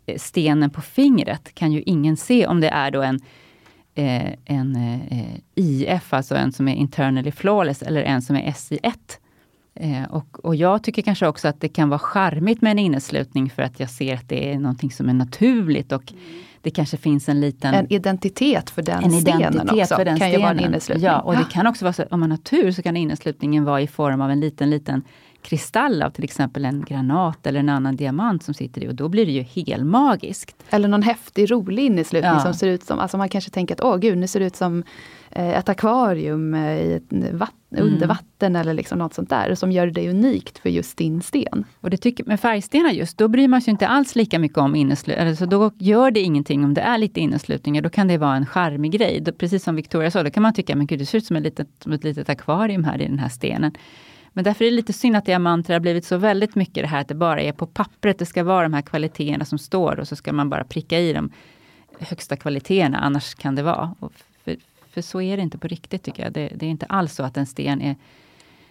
eh, 0.05 0.17
stenen 0.17 0.69
på 0.69 0.82
fingret, 0.82 1.55
kan 1.55 1.71
ju 1.71 1.82
ingen 1.82 2.17
se 2.17 2.47
om 2.47 2.61
det 2.61 2.69
är 2.69 2.91
då 2.91 3.01
en 3.01 3.19
eh, 3.95 4.34
en 4.45 4.76
eh, 4.76 5.19
eh 5.19 5.39
IF, 5.55 6.13
alltså 6.13 6.36
en 6.36 6.51
som 6.51 6.67
är 6.67 6.76
internally 6.76 7.32
flawless, 7.32 7.82
eller 7.82 8.01
en 8.01 8.21
som 8.21 8.36
är 8.36 8.51
SI1. 8.51 8.93
Eh, 9.76 10.03
och, 10.03 10.45
och, 10.45 10.55
jag 10.55 10.84
tycker 10.84 11.01
kanske 11.01 11.28
också 11.28 11.47
att 11.47 11.61
det 11.61 11.69
kan 11.69 11.89
vara 11.89 11.99
charmigt 11.99 12.61
med 12.61 12.71
en 12.71 12.80
inneslutning 12.80 13.49
för 13.49 13.61
att 13.61 13.80
jag 13.80 13.89
ser 13.89 14.15
att 14.15 14.30
det 14.30 14.53
är 14.53 14.59
någonting 14.59 14.91
som 14.91 15.09
är 15.09 15.13
naturligt 15.13 15.91
och 15.91 16.13
det 16.61 16.71
kanske 16.71 16.97
finns 16.97 17.30
en 17.30 17.41
liten... 17.41 17.74
En 17.74 17.93
identitet 17.93 18.69
för 18.69 18.82
den 18.82 19.03
en 19.03 19.11
stenen 19.11 19.69
också. 19.69 19.95
För 19.95 20.05
den 20.05 20.19
kan 20.19 20.30
stenen. 20.30 20.32
ju 20.32 20.38
vara 20.38 20.51
en 20.51 20.59
inneslutning. 20.59 21.05
Ja, 21.05 21.19
och 21.19 21.38
det 21.38 21.45
kan 21.51 21.67
också 21.67 21.86
vara 21.86 21.93
så 21.93 22.03
om 22.11 22.19
man 22.19 22.32
har 22.32 22.38
tur 22.38 22.71
så 22.71 22.82
kan 22.82 22.97
inneslutningen 22.97 23.63
vara 23.63 23.82
i 23.82 23.88
form 23.88 24.21
av 24.21 24.32
en 24.32 24.39
liten, 24.39 24.69
liten 24.69 25.03
kristall 25.43 26.01
av 26.01 26.09
till 26.09 26.23
exempel 26.23 26.65
en 26.65 26.85
granat 26.85 27.47
eller 27.47 27.59
en 27.59 27.69
annan 27.69 27.95
diamant 27.95 28.43
som 28.43 28.53
sitter 28.53 28.83
i 28.83 28.87
och 28.87 28.95
då 28.95 29.09
blir 29.09 29.25
det 29.25 29.31
ju 29.31 29.41
helmagiskt. 29.41 30.63
Eller 30.69 30.87
någon 30.87 31.03
häftig 31.03 31.51
rolig 31.51 31.85
inneslutning 31.85 32.31
ja. 32.31 32.39
som 32.39 32.53
ser 32.53 32.67
ut 32.67 32.83
som, 32.83 32.99
alltså 32.99 33.17
man 33.17 33.29
kanske 33.29 33.51
tänker 33.51 33.75
att 33.75 33.81
åh 33.81 33.97
gud, 33.97 34.17
nu 34.17 34.27
ser 34.27 34.39
det 34.39 34.45
ut 34.45 34.55
som 34.55 34.83
eh, 35.31 35.49
ett 35.49 35.69
akvarium 35.69 36.53
eh, 36.53 36.61
i 36.61 36.93
ett 36.93 37.33
vatten, 37.33 37.57
mm. 37.71 37.93
under 37.93 38.07
vatten 38.07 38.55
eller 38.55 38.73
liksom 38.73 38.99
något 38.99 39.13
sånt 39.13 39.29
där 39.29 39.55
som 39.55 39.71
gör 39.71 39.87
det 39.87 40.09
unikt 40.09 40.57
för 40.57 40.69
just 40.69 40.97
din 40.97 41.21
sten. 41.21 41.65
Och 41.81 41.89
det 41.89 41.97
tycker, 41.97 42.25
med 42.25 42.39
färgstenar 42.39 42.89
just, 42.89 43.17
då 43.17 43.27
bryr 43.27 43.47
man 43.47 43.61
sig 43.61 43.71
inte 43.71 43.87
alls 43.87 44.15
lika 44.15 44.39
mycket 44.39 44.57
om 44.57 44.75
inneslutningar. 44.75 45.29
Alltså 45.29 45.45
då 45.45 45.71
gör 45.77 46.11
det 46.11 46.19
ingenting 46.19 46.63
om 46.63 46.73
det 46.73 46.81
är 46.81 46.97
lite 46.97 47.19
inneslutningar, 47.19 47.81
då 47.81 47.89
kan 47.89 48.07
det 48.07 48.17
vara 48.17 48.35
en 48.35 48.45
charmig 48.45 48.91
grej. 48.91 49.21
Då, 49.21 49.31
precis 49.31 49.63
som 49.63 49.75
Victoria 49.75 50.11
sa, 50.11 50.23
då 50.23 50.29
kan 50.29 50.43
man 50.43 50.53
tycka, 50.53 50.75
men 50.75 50.87
gud 50.87 50.99
det 50.99 51.05
ser 51.05 51.17
ut 51.17 51.25
som 51.25 51.35
ett 51.35 51.43
litet, 51.43 51.67
som 51.79 51.91
ett 51.91 52.03
litet 52.03 52.29
akvarium 52.29 52.83
här 52.83 53.01
i 53.01 53.07
den 53.07 53.19
här 53.19 53.29
stenen. 53.29 53.71
Men 54.34 54.43
därför 54.43 54.65
är 54.65 54.69
det 54.69 54.75
lite 54.75 54.93
synd 54.93 55.15
att 55.15 55.25
diamanter 55.25 55.73
har 55.73 55.79
blivit 55.79 56.05
så 56.05 56.17
väldigt 56.17 56.55
mycket 56.55 56.84
det 56.84 56.88
här 56.88 57.01
att 57.01 57.07
det 57.07 57.15
bara 57.15 57.41
är 57.41 57.51
på 57.51 57.67
pappret 57.67 58.19
det 58.19 58.25
ska 58.25 58.43
vara 58.43 58.63
de 58.63 58.73
här 58.73 58.81
kvaliteterna 58.81 59.45
som 59.45 59.57
står 59.57 59.99
och 59.99 60.07
så 60.07 60.15
ska 60.15 60.34
man 60.34 60.49
bara 60.49 60.63
pricka 60.63 60.99
i 60.99 61.13
de 61.13 61.31
högsta 61.99 62.36
kvaliteterna, 62.36 62.97
annars 62.97 63.36
kan 63.36 63.55
det 63.55 63.63
vara. 63.63 63.95
För, 64.43 64.57
för, 64.89 65.01
så 65.01 65.21
är 65.21 65.38
det 65.38 65.43
inte 65.43 65.57
på 65.57 65.67
riktigt 65.67 66.03
tycker 66.03 66.23
jag. 66.23 66.34
Det, 66.34 66.51
det, 66.55 66.65
är 66.65 66.69
inte 66.69 66.86
alls 66.86 67.15
så 67.15 67.23
att 67.23 67.38
en 67.38 67.45
sten 67.45 67.81
är, 67.81 67.95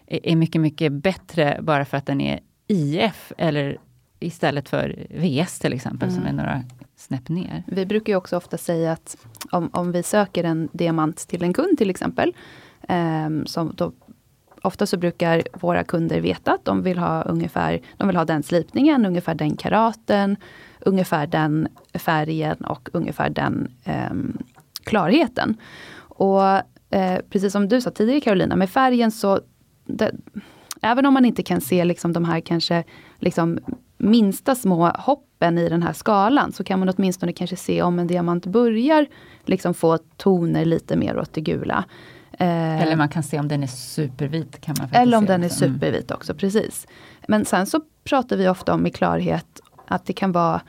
är 0.07 0.37
mycket, 0.37 0.61
mycket 0.61 0.93
bättre 0.93 1.59
bara 1.63 1.85
för 1.85 1.97
att 1.97 2.07
den 2.07 2.21
är 2.21 2.41
IF 2.67 3.33
eller 3.39 3.79
istället 4.21 4.69
för 4.69 5.07
VS 5.11 5.59
till 5.59 5.73
exempel, 5.73 6.09
mm. 6.09 6.21
som 6.21 6.29
är 6.29 6.33
några 6.33 6.63
snäpp 6.97 7.29
ner. 7.29 7.63
Vi 7.67 7.87
brukar 7.87 8.13
ju 8.13 8.17
också 8.17 8.37
ofta 8.37 8.59
säga 8.59 8.93
att 8.93 9.17
om, 9.51 9.71
om 9.73 9.93
vi 9.93 10.03
söker 10.03 10.45
en 10.45 10.69
diamant 10.73 11.29
till 11.29 11.43
en 11.43 11.53
kund 11.53 11.79
till 11.79 11.91
exempel, 11.91 12.35
eh, 12.89 13.29
som 13.45 13.73
då 13.77 13.93
ofta 14.63 14.87
så 14.87 14.97
brukar 14.97 15.43
våra 15.53 15.85
kunder 15.85 16.21
veta 16.21 16.53
att 16.53 16.65
de 16.65 16.83
vill 16.83 16.99
ha 16.99 17.23
ungefär, 17.23 17.81
de 17.97 18.09
vill 18.09 18.17
ha 18.17 18.25
den 18.25 18.43
slipningen, 18.43 19.07
ungefär 19.07 19.35
den 19.35 19.57
karaten, 19.57 20.37
ungefär 20.81 21.27
den 21.27 21.69
färgen 21.95 22.57
och 22.65 22.89
ungefär 22.93 23.31
den 23.31 23.69
eh, 23.85 24.13
klarheten. 24.85 25.57
Och 25.99 26.45
eh, 26.91 27.19
precis 27.31 27.53
som 27.53 27.69
du 27.69 27.81
sa 27.81 27.91
tidigare 27.91 28.21
Carolina, 28.21 28.57
med 28.57 28.71
färgen 28.71 29.11
så 29.11 29.41
det, 29.85 30.13
Även 30.85 31.07
om 31.07 31.15
man 31.15 31.25
inte 31.25 31.43
kan 31.43 31.61
se 31.61 31.85
liksom 31.85 32.13
de 32.13 32.25
här 32.25 32.41
kanske 32.41 32.85
liksom 33.19 33.59
minsta 33.99 34.55
små 34.55 34.89
hoppen 34.89 35.59
i 35.59 35.69
den 35.69 35.83
här 35.83 35.93
skalan, 35.93 36.53
så 36.53 36.65
kan 36.65 36.79
man 36.79 36.89
åtminstone 36.89 37.33
kanske 37.33 37.57
se 37.57 37.83
om 37.83 37.99
en 37.99 38.07
diamant 38.07 38.47
börjar 38.47 39.07
liksom 39.45 39.75
få 39.75 39.99
toner 40.17 40.65
lite 40.65 40.97
mer 40.97 41.19
åt 41.19 41.33
det 41.33 41.41
gula. 41.41 41.85
Eh, 42.39 42.83
eller 42.83 42.97
man 42.97 43.09
kan 43.09 43.23
se 43.23 43.39
om 43.39 43.49
den 43.49 43.63
är 43.63 43.67
supervit. 43.67 44.61
Kan 44.61 44.75
man 44.79 44.89
eller 44.93 45.19
om 45.19 45.27
den 45.27 45.45
också. 45.45 45.65
är 45.65 45.69
mm. 45.69 45.79
supervit 45.81 46.11
också, 46.11 46.35
precis. 46.35 46.87
Men 47.29 47.45
sen 47.45 47.67
så 47.67 47.81
pratar 48.05 48.37
vi 48.37 48.49
ofta 48.49 48.75
om 48.75 48.87
i 48.87 48.91
klarhet 48.91 49.61
att 49.87 50.07
det 50.07 50.13
kan 50.13 50.33
vara 50.33 50.61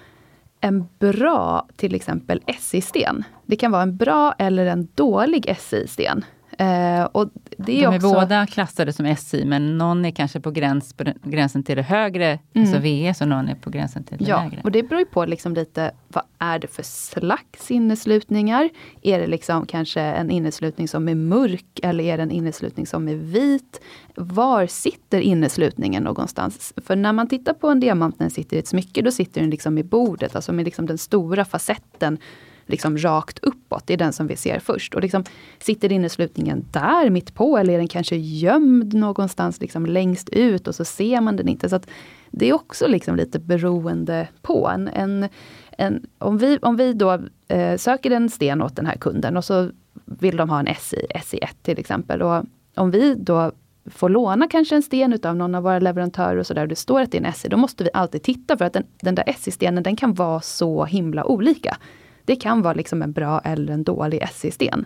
en 0.62 0.88
bra, 1.00 1.68
till 1.76 1.96
exempel 1.96 2.42
SI-sten. 2.60 3.24
Det 3.46 3.56
kan 3.56 3.72
vara 3.72 3.82
en 3.82 3.98
bra 3.98 4.36
eller 4.38 4.66
en 4.66 4.88
dålig 4.96 5.56
SI-sten. 5.60 6.26
Eh, 6.58 7.04
och 7.04 7.30
det 7.58 7.72
är 7.78 7.82
De 7.82 7.84
är 7.86 7.96
också, 7.96 8.14
båda 8.14 8.46
klassade 8.48 8.94
som 8.94 9.16
SI, 9.16 9.46
men 9.46 9.78
någon 9.78 10.06
är 10.06 10.12
kanske 10.12 10.40
på, 10.40 10.52
gräns, 10.52 10.94
på 10.94 11.04
gränsen 11.24 11.64
till 11.64 11.76
det 11.78 11.82
högre, 11.84 12.40
Mm. 12.54 12.68
alltså 12.68 12.80
VS, 13.12 13.22
och 13.22 13.28
någon 13.28 13.50
är 13.50 13.56
på 13.56 13.70
gränsen 13.70 14.04
till 14.04 14.18
det 14.18 14.26
Ja, 14.26 14.44
lägre. 14.44 14.62
och 14.64 14.72
det 14.72 14.84
beror 14.84 15.00
ju 15.00 15.06
på 15.06 15.26
liksom 15.26 15.54
lite 15.54 15.92
vad 16.08 16.24
är 16.40 16.60
det 16.60 16.68
för 16.68 16.84
slags 16.84 17.72
inneslutningar? 17.72 18.70
Är 19.02 19.20
det 19.20 19.28
liksom 19.28 19.66
kanske 19.66 20.02
en 20.02 20.32
inneslutning 20.32 20.88
som 20.88 21.08
är 21.10 21.16
mörk 21.16 21.80
eller 21.84 22.04
är 22.04 22.18
det 22.18 22.24
en 22.24 22.32
inneslutning 22.32 22.88
som 22.88 23.08
är 23.08 23.16
vit? 23.16 23.82
Var 24.16 24.68
sitter 24.68 25.20
inneslutningen 25.20 26.04
någonstans? 26.04 26.74
För 26.86 26.96
när 26.96 27.14
man 27.14 27.28
tittar 27.28 27.54
på 27.54 27.68
en 27.70 27.80
diamant 27.80 28.20
när 28.20 28.24
den 28.26 28.32
sitter 28.32 28.58
i 28.58 28.60
ett 28.60 28.68
smycke, 28.68 29.02
då 29.02 29.12
sitter 29.12 29.42
den 29.42 29.50
liksom 29.50 29.78
i 29.78 29.84
bordet, 29.84 30.36
alltså 30.36 30.54
med 30.54 30.66
liksom 30.66 30.86
den 30.86 30.98
stora 30.98 31.46
facetten 31.46 32.18
liksom 32.66 32.98
rakt 32.98 33.40
uppåt. 33.40 33.88
Det 33.88 33.94
är 33.94 33.98
den 33.98 34.14
som 34.14 34.28
vi 34.28 34.36
ser 34.36 34.60
först. 34.60 34.96
Och 34.96 35.02
liksom, 35.02 35.24
sitter 35.60 35.92
inneslutningen 35.92 36.66
där 36.72 37.10
mitt 37.10 37.34
på 37.34 37.58
eller 37.58 37.74
är 37.74 37.78
den 37.78 37.88
kanske 37.88 38.16
gömd 38.16 38.94
någonstans 38.94 39.62
liksom 39.62 39.86
längst 39.86 40.30
ut 40.30 40.68
och 40.68 40.76
så 40.76 40.86
ser 40.86 41.22
man 41.22 41.36
den 41.36 41.48
inte. 41.48 41.70
Så 41.70 41.76
att 41.76 41.88
Det 42.32 42.50
är 42.50 42.54
också 42.54 42.88
liksom 42.88 43.16
lite 43.16 43.40
beroende 43.40 44.28
på. 44.42 44.68
En, 44.68 44.88
en, 44.88 45.30
en, 45.78 46.06
om, 46.18 46.38
vi, 46.38 46.58
om 46.62 46.76
vi 46.76 46.94
då 46.94 47.20
eh, 47.48 47.78
söker 47.78 48.12
en 48.12 48.30
sten 48.30 48.62
åt 48.62 48.76
den 48.76 48.86
här 48.86 48.96
kunden 48.96 49.38
och 49.38 49.46
så 49.46 49.70
vill 50.06 50.38
de 50.38 50.50
ha 50.50 50.60
en 50.60 50.76
SI, 50.80 51.08
SI1 51.16 51.48
till 51.62 51.80
exempel. 51.80 52.22
Och 52.22 52.46
om 52.76 52.92
vi 52.92 53.16
då 53.16 53.52
får 53.86 54.10
låna 54.10 54.48
kanske 54.48 54.76
en 54.76 54.84
sten 54.84 55.14
utav 55.14 55.36
någon 55.36 55.56
av 55.56 55.64
våra 55.64 55.80
leverantörer 55.80 56.38
och 56.38 56.48
sådär, 56.48 56.62
och 56.62 56.68
det 56.68 56.76
står 56.76 57.02
att 57.02 57.12
det 57.12 57.18
är 57.18 57.26
en 57.26 57.34
SI, 57.34 57.50
då 57.50 57.58
måste 57.58 57.84
vi 57.84 57.90
alltid 57.94 58.24
titta 58.24 58.58
för 58.58 58.66
att 58.66 58.74
den, 58.74 58.84
den 59.02 59.16
där 59.16 59.34
SI-stenen 59.38 59.84
den 59.84 59.96
kan 59.96 60.14
vara 60.14 60.42
så 60.42 60.86
himla 60.86 61.26
olika. 61.26 61.78
Det 62.26 62.36
kan 62.36 62.62
vara 62.62 62.74
liksom 62.74 63.02
en 63.02 63.12
bra 63.12 63.40
eller 63.40 63.74
en 63.74 63.84
dålig 63.84 64.30
SI-sten. 64.34 64.86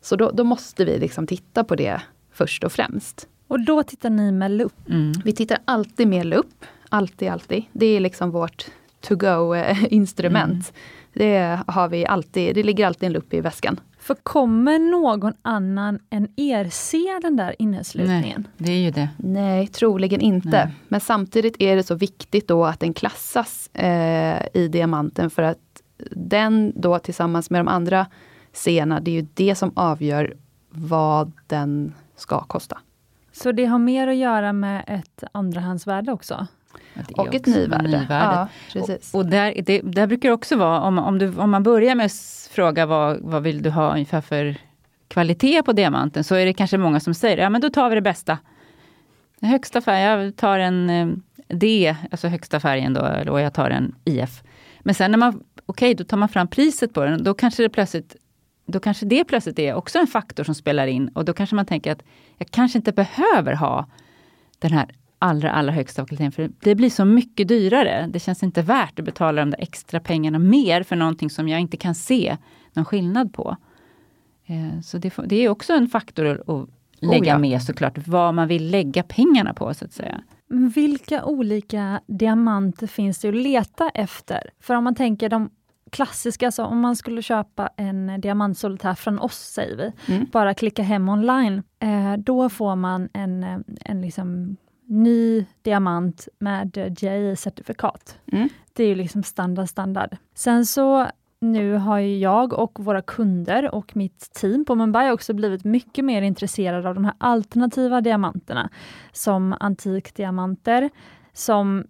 Så 0.00 0.16
då, 0.16 0.30
då 0.30 0.44
måste 0.44 0.84
vi 0.84 0.98
liksom 0.98 1.26
titta 1.26 1.64
på 1.64 1.74
det 1.74 2.00
först 2.32 2.64
och 2.64 2.72
främst. 2.72 3.28
Och 3.48 3.64
då 3.64 3.82
tittar 3.82 4.10
ni 4.10 4.32
med 4.32 4.50
lupp. 4.50 4.88
Mm. 4.88 5.12
Vi 5.24 5.32
tittar 5.32 5.58
alltid 5.64 6.08
med 6.08 6.26
lupp. 6.26 6.64
Alltid, 6.88 7.28
alltid. 7.28 7.64
Det 7.72 7.86
är 7.86 8.00
liksom 8.00 8.30
vårt 8.30 8.66
to-go-instrument. 9.00 10.72
Det 11.12 11.60
har 11.66 11.88
vi 11.88 12.06
alltid, 12.06 12.54
det 12.54 12.62
ligger 12.62 12.86
alltid 12.86 13.06
en 13.06 13.12
lupp 13.12 13.34
i 13.34 13.40
väskan. 13.40 13.80
För 13.98 14.14
kommer 14.14 14.78
någon 14.78 15.32
annan 15.42 15.98
än 16.10 16.28
er 16.36 16.68
se 16.70 17.18
den 17.22 17.36
där 17.36 17.54
inneslutningen? 17.58 18.48
Det 18.56 18.72
är 18.72 18.78
ju 18.78 18.90
det. 18.90 19.08
Nej, 19.16 19.66
troligen 19.66 20.20
inte. 20.20 20.48
Nej. 20.48 20.74
Men 20.88 21.00
samtidigt 21.00 21.56
är 21.58 21.76
det 21.76 21.82
så 21.82 21.94
viktigt 21.94 22.48
då 22.48 22.64
att 22.64 22.80
den 22.80 22.94
klassas 22.94 23.70
eh, 23.74 24.46
i 24.54 24.68
diamanten 24.68 25.30
för 25.30 25.42
att 25.42 25.58
den 26.10 26.72
då 26.76 26.98
tillsammans 26.98 27.50
med 27.50 27.60
de 27.60 27.68
andra 27.68 28.06
scenerna, 28.52 29.00
det 29.00 29.10
är 29.10 29.14
ju 29.14 29.26
det 29.34 29.54
som 29.54 29.72
avgör 29.76 30.36
vad 30.70 31.32
den 31.46 31.94
ska 32.16 32.40
kosta. 32.40 32.78
Så 33.32 33.52
det 33.52 33.64
har 33.64 33.78
mer 33.78 34.08
att 34.08 34.16
göra 34.16 34.52
med 34.52 34.84
ett 34.86 35.24
andrahandsvärde 35.32 36.12
också? 36.12 36.46
Och 37.16 37.34
ett 37.34 37.46
nyvärde. 37.46 37.82
nyvärdet. 37.82 38.08
Ja, 38.10 38.48
precis. 38.72 39.14
Och, 39.14 39.20
och 39.20 39.26
där, 39.26 39.62
det, 39.66 39.80
där 39.80 40.06
brukar 40.06 40.28
det 40.28 40.34
också 40.34 40.56
vara, 40.56 40.80
om, 40.80 40.98
om, 40.98 41.18
du, 41.18 41.36
om 41.36 41.50
man 41.50 41.62
börjar 41.62 41.94
med 41.94 42.06
att 42.06 42.50
fråga 42.50 42.86
vad, 42.86 43.20
vad 43.20 43.42
vill 43.42 43.62
du 43.62 43.70
ha 43.70 43.92
ungefär 43.92 44.20
för 44.20 44.56
kvalitet 45.08 45.62
på 45.62 45.72
diamanten, 45.72 46.24
så 46.24 46.34
är 46.34 46.46
det 46.46 46.52
kanske 46.52 46.78
många 46.78 47.00
som 47.00 47.14
säger, 47.14 47.38
ja 47.38 47.50
men 47.50 47.60
då 47.60 47.70
tar 47.70 47.88
vi 47.88 47.94
det 47.94 48.00
bästa. 48.00 48.38
Den 49.40 49.50
högsta 49.50 49.80
färgen, 49.80 50.24
jag 50.24 50.36
tar 50.36 50.58
en 50.58 50.90
eh, 50.90 51.08
D, 51.48 51.96
alltså 52.10 52.28
högsta 52.28 52.60
färgen 52.60 52.94
då, 52.94 53.30
och 53.32 53.40
jag 53.40 53.54
tar 53.54 53.70
en 53.70 53.94
IF. 54.04 54.42
Men 54.80 54.94
sen 54.94 55.10
när 55.10 55.18
man, 55.18 55.44
okej, 55.66 55.94
då 55.94 56.04
tar 56.04 56.16
man 56.16 56.28
fram 56.28 56.48
priset 56.48 56.94
på 56.94 57.04
den, 57.04 57.24
då 57.24 57.34
kanske 57.34 57.62
det 57.62 57.68
plötsligt 57.68 58.16
då 58.66 58.80
kanske 58.80 59.06
det 59.06 59.24
plötsligt 59.24 59.58
är 59.58 59.74
också 59.74 59.98
en 59.98 60.06
faktor 60.06 60.44
som 60.44 60.54
spelar 60.54 60.86
in 60.86 61.08
och 61.08 61.24
då 61.24 61.32
kanske 61.32 61.56
man 61.56 61.66
tänker 61.66 61.92
att 61.92 62.02
jag 62.38 62.48
kanske 62.50 62.78
inte 62.78 62.92
behöver 62.92 63.54
ha 63.54 63.86
den 64.58 64.72
här 64.72 64.86
allra, 65.18 65.50
allra 65.50 65.72
högsta 65.72 66.06
kvaliteten, 66.06 66.32
för 66.32 66.50
det 66.60 66.74
blir 66.74 66.90
så 66.90 67.04
mycket 67.04 67.48
dyrare. 67.48 68.06
Det 68.12 68.20
känns 68.20 68.42
inte 68.42 68.62
värt 68.62 68.98
att 68.98 69.04
betala 69.04 69.42
de 69.42 69.50
där 69.50 69.60
extra 69.60 70.00
pengarna 70.00 70.38
mer 70.38 70.82
för 70.82 70.96
någonting 70.96 71.30
som 71.30 71.48
jag 71.48 71.60
inte 71.60 71.76
kan 71.76 71.94
se 71.94 72.36
någon 72.72 72.84
skillnad 72.84 73.34
på. 73.34 73.56
Eh, 74.46 74.80
Så 74.80 74.98
det, 74.98 75.14
det 75.26 75.36
är 75.36 75.48
också 75.48 75.72
en 75.72 75.88
faktor 75.88 76.26
att, 76.26 76.48
att 76.48 76.68
lägga 77.00 77.32
ja. 77.32 77.38
med 77.38 77.62
såklart, 77.62 77.98
vad 78.06 78.34
man 78.34 78.48
vill 78.48 78.70
lägga 78.70 79.02
pengarna 79.02 79.54
på 79.54 79.74
så 79.74 79.84
att 79.84 79.92
säga. 79.92 80.22
Men 80.48 80.68
Vilka 80.68 81.24
olika 81.24 82.00
diamanter 82.06 82.86
finns 82.86 83.18
det 83.18 83.28
att 83.28 83.34
leta 83.34 83.88
efter? 83.88 84.50
För 84.60 84.74
om 84.74 84.84
man 84.84 84.94
tänker 84.94 85.28
de 85.28 85.50
klassiska, 85.96 86.50
så 86.50 86.64
om 86.64 86.80
man 86.80 86.96
skulle 86.96 87.22
köpa 87.22 87.68
en 87.76 88.20
diamantsolitär 88.20 88.94
från 88.94 89.18
oss, 89.18 89.38
säger 89.38 89.76
vi, 89.76 90.14
Mm. 90.14 90.26
bara 90.32 90.54
klicka 90.54 90.82
hem 90.82 91.08
online, 91.08 91.62
eh, 91.78 92.12
då 92.18 92.48
får 92.48 92.76
man 92.76 93.08
en, 93.12 93.44
eh, 93.44 93.58
en 93.80 94.00
liksom 94.02 94.56
ny 94.88 95.46
diamant 95.62 96.28
med 96.38 96.76
JI-certifikat. 96.98 98.18
Mm. 98.32 98.48
Det 98.72 98.84
är 98.84 98.88
ju 98.88 98.94
liksom 98.94 99.22
standard, 99.22 99.68
standard. 99.68 100.16
Sen 100.34 100.66
så 100.66 101.06
nu 101.40 101.74
har 101.74 101.98
ju 101.98 102.18
jag 102.18 102.52
och 102.52 102.78
våra 102.84 103.02
kunder 103.02 103.74
och 103.74 103.96
mitt 103.96 104.32
team 104.32 104.64
på 104.64 104.74
Mumbai 104.74 105.10
också 105.10 105.34
blivit 105.34 105.64
mycket 105.64 106.04
mer 106.04 106.22
intresserade 106.22 106.88
av 106.88 106.94
de 106.94 107.04
här 107.04 107.14
alternativa 107.18 108.00
diamanterna, 108.00 108.70
som 109.12 109.54
antikdiamanter, 109.60 110.90
som 111.32 111.84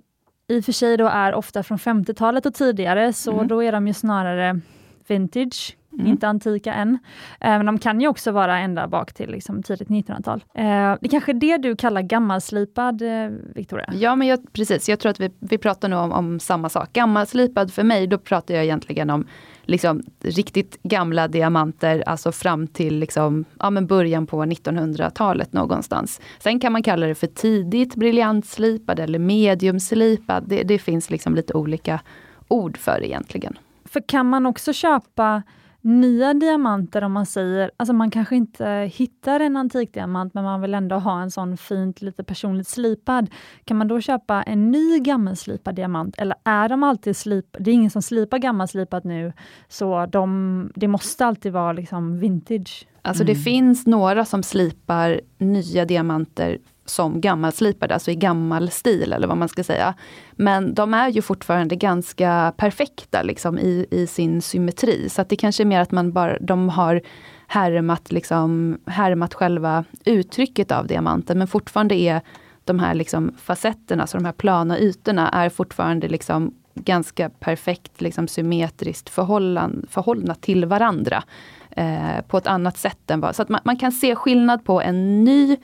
i 0.48 0.60
och 0.60 0.64
för 0.64 0.72
sig 0.72 0.96
då 0.96 1.06
är 1.06 1.34
ofta 1.34 1.62
från 1.62 1.78
50-talet 1.78 2.46
och 2.46 2.54
tidigare, 2.54 3.12
så 3.12 3.32
Mm. 3.32 3.48
då 3.48 3.62
är 3.62 3.72
de 3.72 3.86
ju 3.86 3.94
snarare 3.94 4.60
vintage, 5.08 5.76
Mm. 5.98 6.06
inte 6.12 6.28
antika 6.28 6.74
än. 6.74 6.98
Eh, 7.40 7.50
Men 7.50 7.66
de 7.66 7.78
kan 7.78 8.00
ju 8.00 8.08
också 8.08 8.30
vara 8.32 8.58
ända 8.58 8.88
bak 8.88 9.12
till 9.12 9.30
liksom 9.30 9.62
tidigt 9.62 9.88
1900-tal. 9.88 10.44
Eh, 10.54 10.62
Det 10.64 11.06
är 11.06 11.08
kanske 11.08 11.32
är 11.32 11.34
det 11.34 11.56
du 11.58 11.76
kallar 11.76 12.02
gammalslipad, 12.02 13.02
eh, 13.02 13.28
Victoria? 13.54 13.86
Ja, 13.92 14.16
men 14.16 14.28
jag, 14.28 14.52
precis. 14.52 14.88
Jag 14.88 14.98
tror 14.98 15.10
att 15.10 15.20
vi, 15.20 15.30
vi 15.40 15.58
pratar 15.58 15.88
nog 15.88 16.00
om, 16.00 16.12
om 16.12 16.40
samma 16.40 16.68
sak. 16.68 16.92
Gammalslipad 16.92 17.72
för 17.72 17.82
mig, 17.82 18.06
då 18.06 18.18
pratar 18.18 18.54
jag 18.54 18.64
egentligen 18.64 19.10
om 19.10 19.26
liksom, 19.68 20.02
riktigt 20.20 20.82
gamla 20.82 21.28
diamanter, 21.28 22.02
alltså 22.06 22.32
fram 22.32 22.66
till 22.66 22.98
liksom, 22.98 23.44
ja, 23.60 23.70
men 23.70 23.86
början 23.86 24.26
på 24.26 24.44
1900-talet 24.44 25.52
någonstans. 25.52 26.20
Sen 26.38 26.60
kan 26.60 26.72
man 26.72 26.82
kalla 26.82 27.06
det 27.06 27.14
för 27.14 27.26
tidigt 27.26 27.94
briljantslipad 27.96 29.00
eller 29.00 29.18
mediumslipad. 29.18 30.44
Det, 30.46 30.62
det 30.62 30.78
finns 30.78 31.10
liksom 31.10 31.34
lite 31.34 31.54
olika 31.54 32.00
ord 32.48 32.76
för 32.76 33.00
det 33.00 33.06
egentligen. 33.08 33.58
För 33.84 34.00
kan 34.08 34.26
man 34.28 34.46
också 34.46 34.72
köpa 34.72 35.42
nya 35.86 36.34
diamanter 36.34 37.04
om 37.04 37.12
man 37.12 37.26
säger, 37.26 37.70
alltså 37.76 37.92
man 37.92 38.10
kanske 38.10 38.36
inte 38.36 38.90
hittar 38.94 39.40
en 39.40 39.56
antikdiamant 39.56 40.34
men 40.34 40.44
man 40.44 40.60
vill 40.60 40.74
ändå 40.74 40.96
ha 40.96 41.22
en 41.22 41.30
sån 41.30 41.56
fint, 41.56 42.02
lite 42.02 42.24
personligt 42.24 42.68
slipad. 42.68 43.30
Kan 43.64 43.76
man 43.76 43.88
då 43.88 44.00
köpa 44.00 44.42
en 44.42 44.70
ny 44.70 44.98
gammalslipad 44.98 45.74
diamant 45.74 46.14
eller 46.18 46.36
är 46.44 46.68
de 46.68 46.82
alltid 46.82 47.16
slipade? 47.16 47.64
Det 47.64 47.70
är 47.70 47.74
ingen 47.74 47.90
som 47.90 48.02
slipar 48.02 48.38
gammalslipat 48.38 49.04
nu, 49.04 49.32
så 49.68 50.06
de, 50.06 50.72
det 50.74 50.88
måste 50.88 51.26
alltid 51.26 51.52
vara 51.52 51.72
liksom 51.72 52.18
vintage. 52.18 52.86
Alltså 53.02 53.24
det 53.24 53.34
finns 53.34 53.86
några 53.86 54.24
som 54.24 54.42
slipar 54.42 55.20
nya 55.38 55.84
diamanter 55.84 56.58
som 56.86 57.20
gammalslipade, 57.20 57.94
alltså 57.94 58.10
i 58.10 58.14
gammal 58.14 58.70
stil 58.70 59.12
eller 59.12 59.26
vad 59.26 59.36
man 59.36 59.48
ska 59.48 59.64
säga. 59.64 59.94
Men 60.32 60.74
de 60.74 60.94
är 60.94 61.08
ju 61.08 61.22
fortfarande 61.22 61.76
ganska 61.76 62.52
perfekta 62.56 63.22
liksom, 63.22 63.58
i, 63.58 63.86
i 63.90 64.06
sin 64.06 64.42
symmetri. 64.42 65.08
Så 65.08 65.22
att 65.22 65.28
det 65.28 65.36
kanske 65.36 65.62
är 65.62 65.64
mer 65.64 65.80
att 65.80 65.92
man 65.92 66.12
bara, 66.12 66.38
de 66.40 66.68
har 66.68 67.02
härmat, 67.46 68.12
liksom, 68.12 68.78
härmat 68.86 69.34
själva 69.34 69.84
uttrycket 70.04 70.72
av 70.72 70.86
diamanten, 70.86 71.38
men 71.38 71.48
fortfarande 71.48 71.94
är 71.94 72.20
de 72.64 72.78
här 72.78 72.94
liksom 72.94 73.34
facetterna, 73.42 74.06
så 74.06 74.16
de 74.16 74.24
här 74.24 74.32
plana 74.32 74.78
ytorna, 74.78 75.28
är 75.28 75.48
fortfarande 75.48 76.08
liksom 76.08 76.54
ganska 76.74 77.30
perfekt 77.30 78.00
liksom 78.00 78.28
symmetriskt 78.28 79.08
förhållna 79.08 80.34
till 80.34 80.64
varandra. 80.64 81.22
Eh, 81.70 82.20
på 82.28 82.38
ett 82.38 82.46
annat 82.46 82.78
sätt 82.78 83.10
än 83.10 83.20
vad... 83.20 83.36
Så 83.36 83.42
att 83.42 83.48
man, 83.48 83.60
man 83.64 83.76
kan 83.76 83.92
se 83.92 84.14
skillnad 84.14 84.64
på 84.64 84.80
en 84.80 85.24
ny 85.24 85.56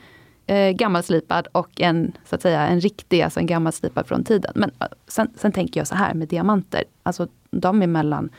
eh, 0.53 0.71
gammalslipad 0.71 1.49
och 1.53 1.81
en, 1.81 2.13
så 2.25 2.35
att 2.35 2.43
säga, 2.43 2.67
en 2.67 2.81
riktig, 2.81 3.23
alltså 3.23 3.41
en 3.41 3.47
gammalslipad 3.47 4.07
från 4.07 4.25
tiden. 4.25 4.53
Men 4.55 4.71
eh, 4.81 4.87
sen, 5.07 5.29
sen 5.37 5.53
tänker 5.53 5.81
jag 5.81 5.87
så 5.87 5.95
här 5.95 6.15
med 6.15 6.29
diamanter, 6.29 6.85
alltså 7.03 7.29
de 7.51 7.83
är 7.83 7.87
mellan 7.87 8.31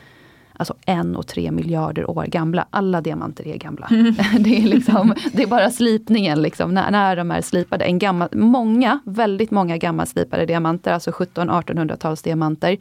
alltså 0.56 0.74
en 0.86 1.16
och 1.16 1.26
tre 1.26 1.50
miljarder 1.50 2.10
år 2.10 2.24
gamla. 2.24 2.66
Alla 2.70 3.00
diamanter 3.00 3.46
är 3.46 3.56
gamla. 3.56 3.88
det, 4.38 4.58
är 4.58 4.62
liksom, 4.62 5.14
det 5.32 5.42
är 5.42 5.46
bara 5.46 5.70
slipningen, 5.70 6.42
liksom, 6.42 6.74
när, 6.74 6.90
när 6.90 7.16
de 7.16 7.30
är 7.30 7.40
slipade. 7.40 7.84
En 7.84 7.98
gammal, 7.98 8.28
många, 8.32 9.00
väldigt 9.04 9.50
många 9.50 9.76
gammalslipade 9.76 10.46
diamanter, 10.46 10.92
alltså 10.92 11.10
1700-1800-tals 11.10 12.22
diamanter, 12.22 12.76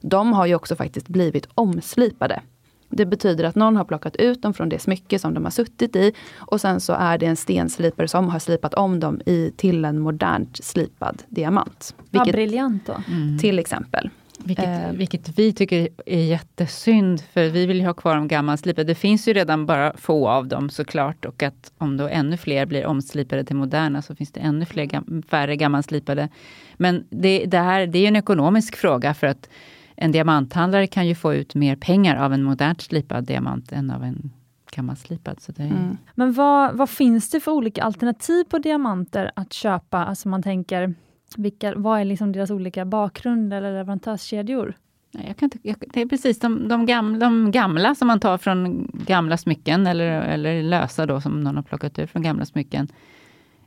de 0.00 0.32
har 0.32 0.46
ju 0.46 0.54
också 0.54 0.76
faktiskt 0.76 1.08
blivit 1.08 1.48
omslipade. 1.54 2.40
Det 2.88 3.06
betyder 3.06 3.44
att 3.44 3.54
någon 3.54 3.76
har 3.76 3.84
plockat 3.84 4.16
ut 4.16 4.42
dem 4.42 4.54
från 4.54 4.68
det 4.68 4.78
smycke 4.78 5.18
som 5.18 5.34
de 5.34 5.44
har 5.44 5.50
suttit 5.50 5.96
i 5.96 6.12
och 6.36 6.60
sen 6.60 6.80
så 6.80 6.92
är 6.92 7.18
det 7.18 7.26
en 7.26 7.36
stenslipare 7.36 8.08
som 8.08 8.28
har 8.28 8.38
slipat 8.38 8.74
om 8.74 9.00
dem 9.00 9.20
i, 9.26 9.52
till 9.56 9.84
en 9.84 9.98
modernt 9.98 10.64
slipad 10.64 11.22
diamant. 11.28 11.94
Vad 11.96 12.06
Vilket, 12.10 12.34
briljant 12.34 12.86
då. 12.86 13.02
Mm. 13.08 13.38
till 13.38 13.58
exempel. 13.58 14.10
Vilket, 14.38 14.64
Eh. 14.64 14.92
vilket 14.92 15.38
vi 15.38 15.52
tycker 15.52 15.88
är 16.06 16.24
jättesynd, 16.24 17.20
för 17.20 17.48
vi 17.48 17.66
vill 17.66 17.76
ju 17.76 17.86
ha 17.86 17.94
kvar 17.94 18.16
de 18.16 18.28
gammalslipade. 18.28 18.84
Det 18.84 18.94
finns 18.94 19.28
ju 19.28 19.32
redan 19.32 19.66
bara 19.66 19.92
få 19.96 20.28
av 20.28 20.48
dem 20.48 20.70
såklart, 20.70 21.24
och 21.24 21.42
att 21.42 21.72
om 21.78 21.96
då 21.96 22.08
ännu 22.08 22.36
fler 22.36 22.66
blir 22.66 22.86
omslipade 22.86 23.44
till 23.44 23.56
moderna, 23.56 24.02
så 24.02 24.14
finns 24.14 24.32
det 24.32 24.40
ännu 24.40 24.64
fler 24.64 24.84
gam 24.84 25.22
färre 25.28 25.56
gammalslipade. 25.56 26.28
Men 26.76 27.04
det, 27.10 27.44
det, 27.46 27.58
här, 27.58 27.86
det 27.86 27.98
är 27.98 28.00
ju 28.00 28.06
en 28.06 28.16
ekonomisk 28.16 28.76
fråga, 28.76 29.14
för 29.14 29.26
att 29.26 29.48
en 29.96 30.12
diamanthandlare 30.12 30.86
kan 30.86 31.06
ju 31.06 31.14
få 31.14 31.34
ut 31.34 31.54
mer 31.54 31.76
pengar 31.76 32.16
av 32.16 32.32
en 32.32 32.42
modernt 32.42 32.80
slipad 32.80 33.24
diamant 33.24 33.72
än 33.72 33.90
av 33.90 34.04
en 34.04 34.30
gammalslipad. 34.72 35.40
Så 35.40 35.52
det 35.52 35.62
är, 35.62 35.66
Mm. 35.66 35.96
Men 36.14 36.32
vad, 36.32 36.76
vad 36.76 36.90
finns 36.90 37.30
det 37.30 37.40
för 37.40 37.52
olika 37.52 37.82
alternativ 37.82 38.44
på 38.44 38.58
diamanter 38.58 39.30
att 39.36 39.52
köpa? 39.52 40.04
Alltså 40.04 40.28
man 40.28 40.42
tänker, 40.42 40.94
vilka, 41.36 41.74
vad 41.76 42.00
är 42.00 42.04
liksom 42.04 42.32
deras 42.32 42.50
olika 42.50 42.84
bakgrund 42.84 43.52
eller 43.52 43.72
leverantörskedjor? 43.72 44.74
Nej, 45.12 45.24
jag 45.26 45.36
kan 45.36 45.46
inte, 45.46 45.58
jag, 45.62 45.76
det 45.92 46.00
är 46.00 46.06
precis 46.06 46.38
de, 46.38 46.68
de, 46.68 46.86
gamla, 46.86 47.18
de 47.18 47.50
gamla 47.50 47.94
som 47.94 48.08
man 48.08 48.20
tar 48.20 48.38
från 48.38 48.90
gamla 49.06 49.36
smycken, 49.36 49.86
eller, 49.86 50.06
eller 50.20 50.62
lösa 50.62 51.06
då 51.06 51.20
som 51.20 51.40
någon 51.40 51.56
har 51.56 51.62
plockat 51.62 51.98
ut 51.98 52.10
från 52.10 52.22
gamla 52.22 52.44
smycken. 52.44 52.88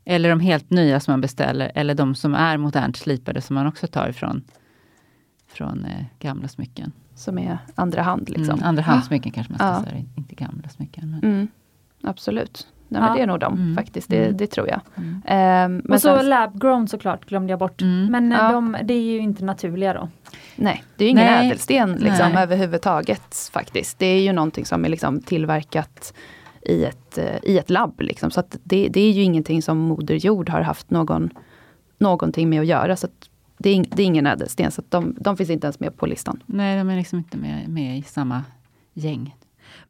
Eller 0.05 0.29
de 0.29 0.39
helt 0.39 0.69
nya 0.69 0.99
som 0.99 1.11
man 1.11 1.21
beställer, 1.21 1.71
eller 1.75 1.95
de 1.95 2.15
som 2.15 2.33
är 2.33 2.57
modernt 2.57 2.97
slipade 2.97 3.41
som 3.41 3.53
man 3.53 3.67
också 3.67 3.87
tar 3.87 4.09
ifrån 4.09 4.43
från 5.49 5.85
eh, 5.85 6.05
gamla 6.19 6.47
smycken. 6.47 6.91
Som 7.15 7.37
är 7.39 7.57
andra 7.75 8.01
hand. 8.01 8.29
Liksom. 8.29 8.53
Mm, 8.55 8.63
andrahandssmycken 8.65 9.31
kanske 9.31 9.53
man 9.53 9.57
ska 9.57 9.67
Ja. 9.67 9.91
säga, 9.91 10.03
inte 10.15 10.35
gamla 10.35 10.69
smycken. 10.69 11.11
Men, 11.11 11.31
Mm. 11.31 11.47
Absolut. 12.03 12.67
Nej, 12.87 13.01
men 13.01 13.09
Ja. 13.09 13.15
det 13.15 13.21
är 13.23 13.27
nog 13.27 13.39
de 13.39 13.53
Mm. 13.53 13.75
faktiskt, 13.75 14.09
det, 14.09 14.25
Mm. 14.25 14.37
det 14.37 14.47
tror 14.47 14.67
jag. 14.67 14.81
mm. 14.95 15.21
Ehm, 15.25 15.81
men 15.85 15.93
och 15.95 16.01
så 16.01 16.17
sen- 16.17 16.29
lab-grown 16.29 16.87
såklart 16.87 17.25
glömde 17.25 17.51
jag 17.53 17.59
bort. 17.59 17.81
Mm. 17.81 18.05
Men 18.11 18.31
eh, 18.31 18.51
de, 18.51 18.77
det 18.83 18.93
är 18.93 19.01
ju 19.01 19.17
inte 19.19 19.45
naturliga 19.45 19.93
då. 19.93 20.09
Nej, 20.55 20.83
det 20.97 21.03
är 21.03 21.05
ju 21.05 21.11
ingen 21.11 21.25
Nej. 21.25 21.47
ädelsten 21.47 21.93
liksom, 21.93 22.31
Nej. 22.33 22.43
överhuvudtaget 22.43 23.49
faktiskt. 23.53 23.99
Det 23.99 24.05
är 24.05 24.21
ju 24.21 24.33
någonting 24.33 24.65
som 24.65 24.85
är 24.85 24.89
liksom 24.89 25.21
tillverkat 25.21 26.13
i 26.61 26.83
ett, 26.85 27.17
eh, 27.17 27.35
i 27.43 27.57
ett 27.57 27.69
labb. 27.69 28.01
Liksom. 28.01 28.31
Så 28.31 28.39
att 28.39 28.57
det, 28.63 28.87
det 28.87 29.01
är 29.01 29.11
ju 29.11 29.21
ingenting 29.23 29.61
som 29.61 29.77
Moder 29.77 30.15
Jord 30.15 30.49
har 30.49 30.61
haft 30.61 30.89
någon, 30.89 31.29
någonting 31.97 32.49
med 32.49 32.59
att 32.61 32.67
göra. 32.67 32.95
Så 32.95 33.07
att 33.07 33.28
det, 33.59 33.69
är, 33.69 33.75
ing- 33.75 33.93
det 33.95 34.01
är 34.03 34.05
ingen 34.05 34.27
ädelsten, 34.27 34.71
så 34.71 34.81
att 34.81 34.91
de, 34.91 35.15
de 35.19 35.37
finns 35.37 35.49
inte 35.49 35.67
ens 35.67 35.79
med 35.79 35.97
på 35.97 36.05
listan. 36.05 36.43
Nej, 36.45 36.77
de 36.77 36.89
är 36.89 36.97
liksom 36.97 37.19
inte 37.19 37.37
med, 37.37 37.69
med 37.69 37.97
i 37.97 38.01
samma 38.01 38.43
gäng. 38.93 39.35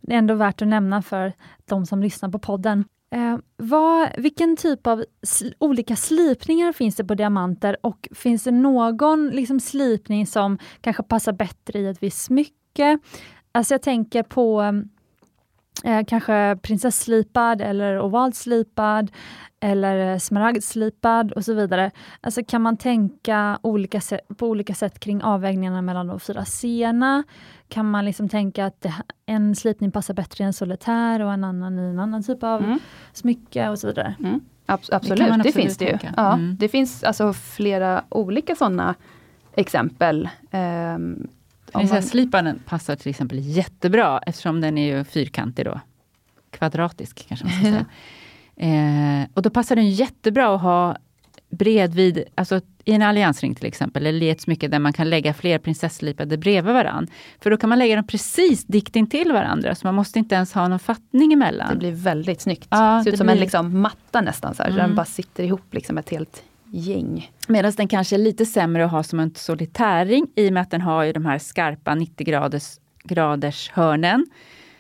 Det 0.02 0.14
är 0.14 0.18
ändå 0.18 0.34
värt 0.34 0.62
att 0.62 0.68
nämna 0.68 1.02
för 1.02 1.34
de 1.66 1.86
som 1.86 2.04
lyssnar 2.04 2.30
på 2.30 2.40
podden. 2.40 2.86
Eh, 3.12 3.38
vad, 3.58 4.10
vilken 4.18 4.58
typ 4.58 4.88
av 4.88 5.04
sl- 5.22 5.54
olika 5.60 5.96
slipningar 5.96 6.74
finns 6.74 6.96
det 6.96 7.04
på 7.04 7.16
diamanter 7.16 7.78
och 7.82 8.08
finns 8.12 8.44
det 8.44 8.52
någon 8.52 9.28
liksom, 9.30 9.60
slipning 9.60 10.28
som 10.28 10.58
kanske 10.82 11.04
passar 11.04 11.34
bättre 11.34 11.80
i 11.80 11.88
ett 11.88 12.04
visst 12.04 12.22
smycke? 12.24 13.00
Alltså 13.52 13.74
jag 13.74 13.82
tänker 13.82 14.24
på 14.24 14.64
eh, 15.84 16.06
kanske 16.08 16.58
prinsesslipad 16.62 17.62
eller 17.62 18.00
ovalslipad 18.00 19.12
eller 19.60 20.12
eh, 20.14 20.18
smaragdslipad 20.18 21.32
och 21.32 21.46
så 21.46 21.54
vidare. 21.54 21.92
Alltså 22.22 22.42
kan 22.48 22.62
man 22.62 22.78
tänka 22.78 23.60
olika 23.62 24.02
på 24.38 24.48
olika 24.48 24.74
sätt 24.74 25.00
kring 25.00 25.24
avvägningarna 25.24 25.82
mellan 25.82 26.08
de 26.08 26.20
fyra 26.20 26.46
sena? 26.46 27.24
Kan 27.68 27.92
man 27.92 28.06
liksom 28.06 28.30
tänka 28.30 28.66
att 28.66 28.82
det, 28.82 28.94
en 29.26 29.56
slipning 29.56 29.92
passar 29.92 30.14
bättre 30.14 30.44
i 30.44 30.48
en 30.48 30.54
solitär 30.54 31.22
och 31.22 31.34
en 31.34 31.44
annan 31.44 31.80
i 31.80 31.82
en 31.82 32.00
annan 32.00 32.24
typ 32.24 32.44
av 32.44 32.64
Mm. 32.64 32.80
smycke 33.14 33.70
och 33.70 33.80
så 33.80 33.88
vidare? 33.88 34.16
Mm. 34.20 34.40
Kan 34.66 34.78
absolut, 34.92 35.18
det, 35.20 35.34
absolut 35.34 35.56
finns 35.56 35.78
det 35.78 35.86
ju. 35.86 35.98
Ja, 36.18 36.34
Mm. 36.34 36.56
Det 36.60 36.68
finns 36.70 37.04
alltså 37.04 37.34
flera 37.34 38.04
olika 38.10 38.56
sådana 38.56 38.96
exempel. 39.56 40.30
Ehm, 40.52 41.28
Prinsessliparen 41.74 42.60
passar 42.66 42.96
till 42.96 43.10
exempel 43.10 43.40
jättebra 43.42 44.20
eftersom 44.26 44.62
den 44.62 44.78
är 44.78 44.98
ju 44.98 45.04
fyrkantig 45.04 45.66
då. 45.66 45.80
Kvadratisk 46.52 47.26
kanske 47.28 47.46
man 47.46 47.54
ska 47.56 47.64
säga. 47.66 47.86
Eh, 48.62 49.28
och 49.34 49.42
då 49.42 49.50
passar 49.50 49.76
den 49.76 49.90
jättebra 49.90 50.56
att 50.56 50.62
ha 50.62 50.98
bredvid, 51.50 52.24
alltså 52.36 52.62
i 52.86 52.92
en 52.94 53.02
alliansring 53.02 53.56
till 53.56 53.66
exempel, 53.66 54.06
eller 54.06 54.26
i 54.26 54.30
ett 54.30 54.42
smycke 54.42 54.68
där 54.68 54.80
man 54.80 54.94
kan 54.94 55.10
lägga 55.10 55.34
fler 55.34 55.58
prinsesslipade 55.60 56.38
bredvid 56.38 56.74
varandra. 56.74 57.14
För 57.42 57.50
då 57.52 57.58
kan 57.58 57.70
man 57.70 57.80
lägga 57.80 57.96
dem 57.96 58.08
precis 58.08 58.66
dikt 58.66 58.96
intill 58.96 59.32
varandra, 59.32 59.76
så 59.76 59.88
man 59.88 59.96
måste 59.96 60.20
inte 60.20 60.36
ens 60.36 60.54
ha 60.54 60.68
någon 60.68 60.80
fattning 60.80 61.34
emellan. 61.34 61.70
Det 61.70 61.76
blir 61.80 61.92
väldigt 61.92 62.42
snyggt. 62.42 62.68
Ja, 62.70 63.02
Ser 63.04 63.10
ut 63.10 63.14
det 63.14 63.18
som 63.18 63.30
en 63.30 63.34
blir- 63.36 63.42
liksom 63.42 63.82
matta 63.82 64.22
nästan, 64.22 64.56
så 64.56 64.64
här, 64.64 64.70
så 64.70 64.76
Mm. 64.76 64.88
den 64.88 64.96
bara 64.96 65.06
sitter 65.06 65.44
ihop 65.44 65.74
liksom 65.74 65.98
ett 65.98 66.10
helt 66.10 66.44
gäng. 66.72 67.32
Medan 67.48 67.72
den 67.78 67.88
kanske 67.88 68.16
är 68.16 68.20
lite 68.20 68.46
sämre 68.46 68.86
att 68.86 68.92
ha 68.92 69.04
som 69.04 69.20
en 69.20 69.36
solitärring 69.36 70.28
i 70.36 70.50
och 70.50 70.54
med 70.54 70.62
att 70.62 70.72
den 70.72 70.82
har 70.82 71.04
ju 71.04 71.14
de 71.14 71.26
här 71.26 71.40
skarpa 71.40 71.96
90 71.96 72.26
graders, 72.28 72.80
graders 73.04 73.70
hörnen 73.70 74.26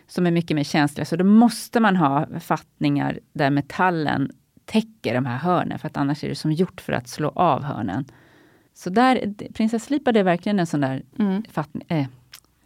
som 0.07 0.27
är 0.27 0.31
mycket 0.31 0.55
mer 0.55 0.63
känsliga. 0.63 1.05
Så 1.05 1.15
då 1.15 1.23
måste 1.23 1.79
man 1.79 1.95
ha 1.95 2.27
fattningar 2.39 3.19
där 3.33 3.49
metallen 3.49 4.31
täcker 4.65 5.13
de 5.13 5.25
här 5.25 5.37
hörnen 5.37 5.79
för 5.79 5.87
att 5.87 5.97
annars 5.97 6.23
är 6.23 6.29
det 6.29 6.35
som 6.35 6.51
gjort 6.51 6.81
för 6.81 6.93
att 6.93 7.07
slå 7.07 7.29
av 7.29 7.63
hörnen. 7.63 8.05
Så 8.73 8.89
där, 8.89 9.33
prinsesslipad 9.53 10.17
är 10.17 10.23
verkligen 10.23 10.59
en 10.59 10.67
sån 10.67 10.81
där 10.81 11.03
Mm. 11.19 11.43
fattning, 11.51 11.83
eh, 11.87 12.07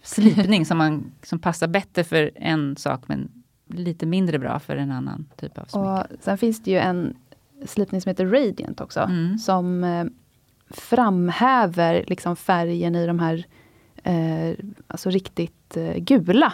slipning 0.03 0.65
som, 0.65 0.78
man, 0.78 1.11
som 1.24 1.39
passar 1.39 1.67
bättre 1.67 2.03
för 2.03 2.32
en 2.36 2.76
sak 2.76 3.07
men 3.07 3.32
lite 3.67 4.05
mindre 4.05 4.39
bra 4.39 4.59
för 4.59 4.76
en 4.76 4.91
annan 4.91 5.26
typ 5.38 5.57
av 5.57 5.65
smycke. 5.65 5.78
Och 5.80 6.24
sen 6.24 6.38
finns 6.38 6.63
det 6.63 6.71
ju 6.71 6.78
en 6.78 7.15
slipning 7.66 8.01
som 8.01 8.09
heter 8.09 8.26
Radiant 8.26 8.82
också. 8.82 8.99
Mm. 8.99 9.38
Som 9.38 9.84
eh, 9.84 10.05
framhäver 10.70 12.05
liksom 12.07 12.36
färgen 12.36 12.95
i 12.95 13.07
de 13.07 13.20
här 13.20 13.45
eh, 14.03 14.57
alltså 14.88 15.09
riktigt 15.09 15.78
eh, 15.78 15.97
gula 15.97 16.53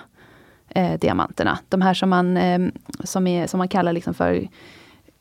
eh, 0.70 1.00
diamanterna. 1.00 1.60
De 1.70 1.82
här 1.82 1.94
som 1.94 2.10
man, 2.10 2.38
eh, 2.38 2.60
som 3.04 3.28
är, 3.28 3.48
som 3.48 3.58
man 3.58 3.68
kallar 3.68 3.94
liksom 3.94 4.14
för 4.14 4.48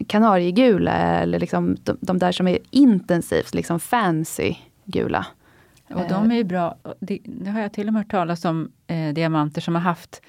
kanariegula 0.06 0.92
eller 0.92 1.38
liksom 1.38 1.76
de, 1.84 1.96
de 2.00 2.18
där 2.18 2.32
som 2.32 2.48
är 2.48 2.58
intensivt 2.70 3.54
liksom 3.54 3.80
fancy 3.80 4.54
gula. 4.84 5.26
Och 5.90 6.08
de 6.08 6.30
är 6.30 6.36
ju 6.36 6.44
bra. 6.44 6.76
Det, 7.00 7.18
det 7.24 7.50
har 7.50 7.60
jag 7.60 7.72
till 7.72 7.86
och 7.86 7.92
med 7.92 8.02
hört 8.02 8.10
talas 8.10 8.44
om 8.44 8.72
eh, 8.86 9.14
diamanter 9.14 9.60
som 9.60 9.74
har 9.74 9.82
haft 9.82 10.22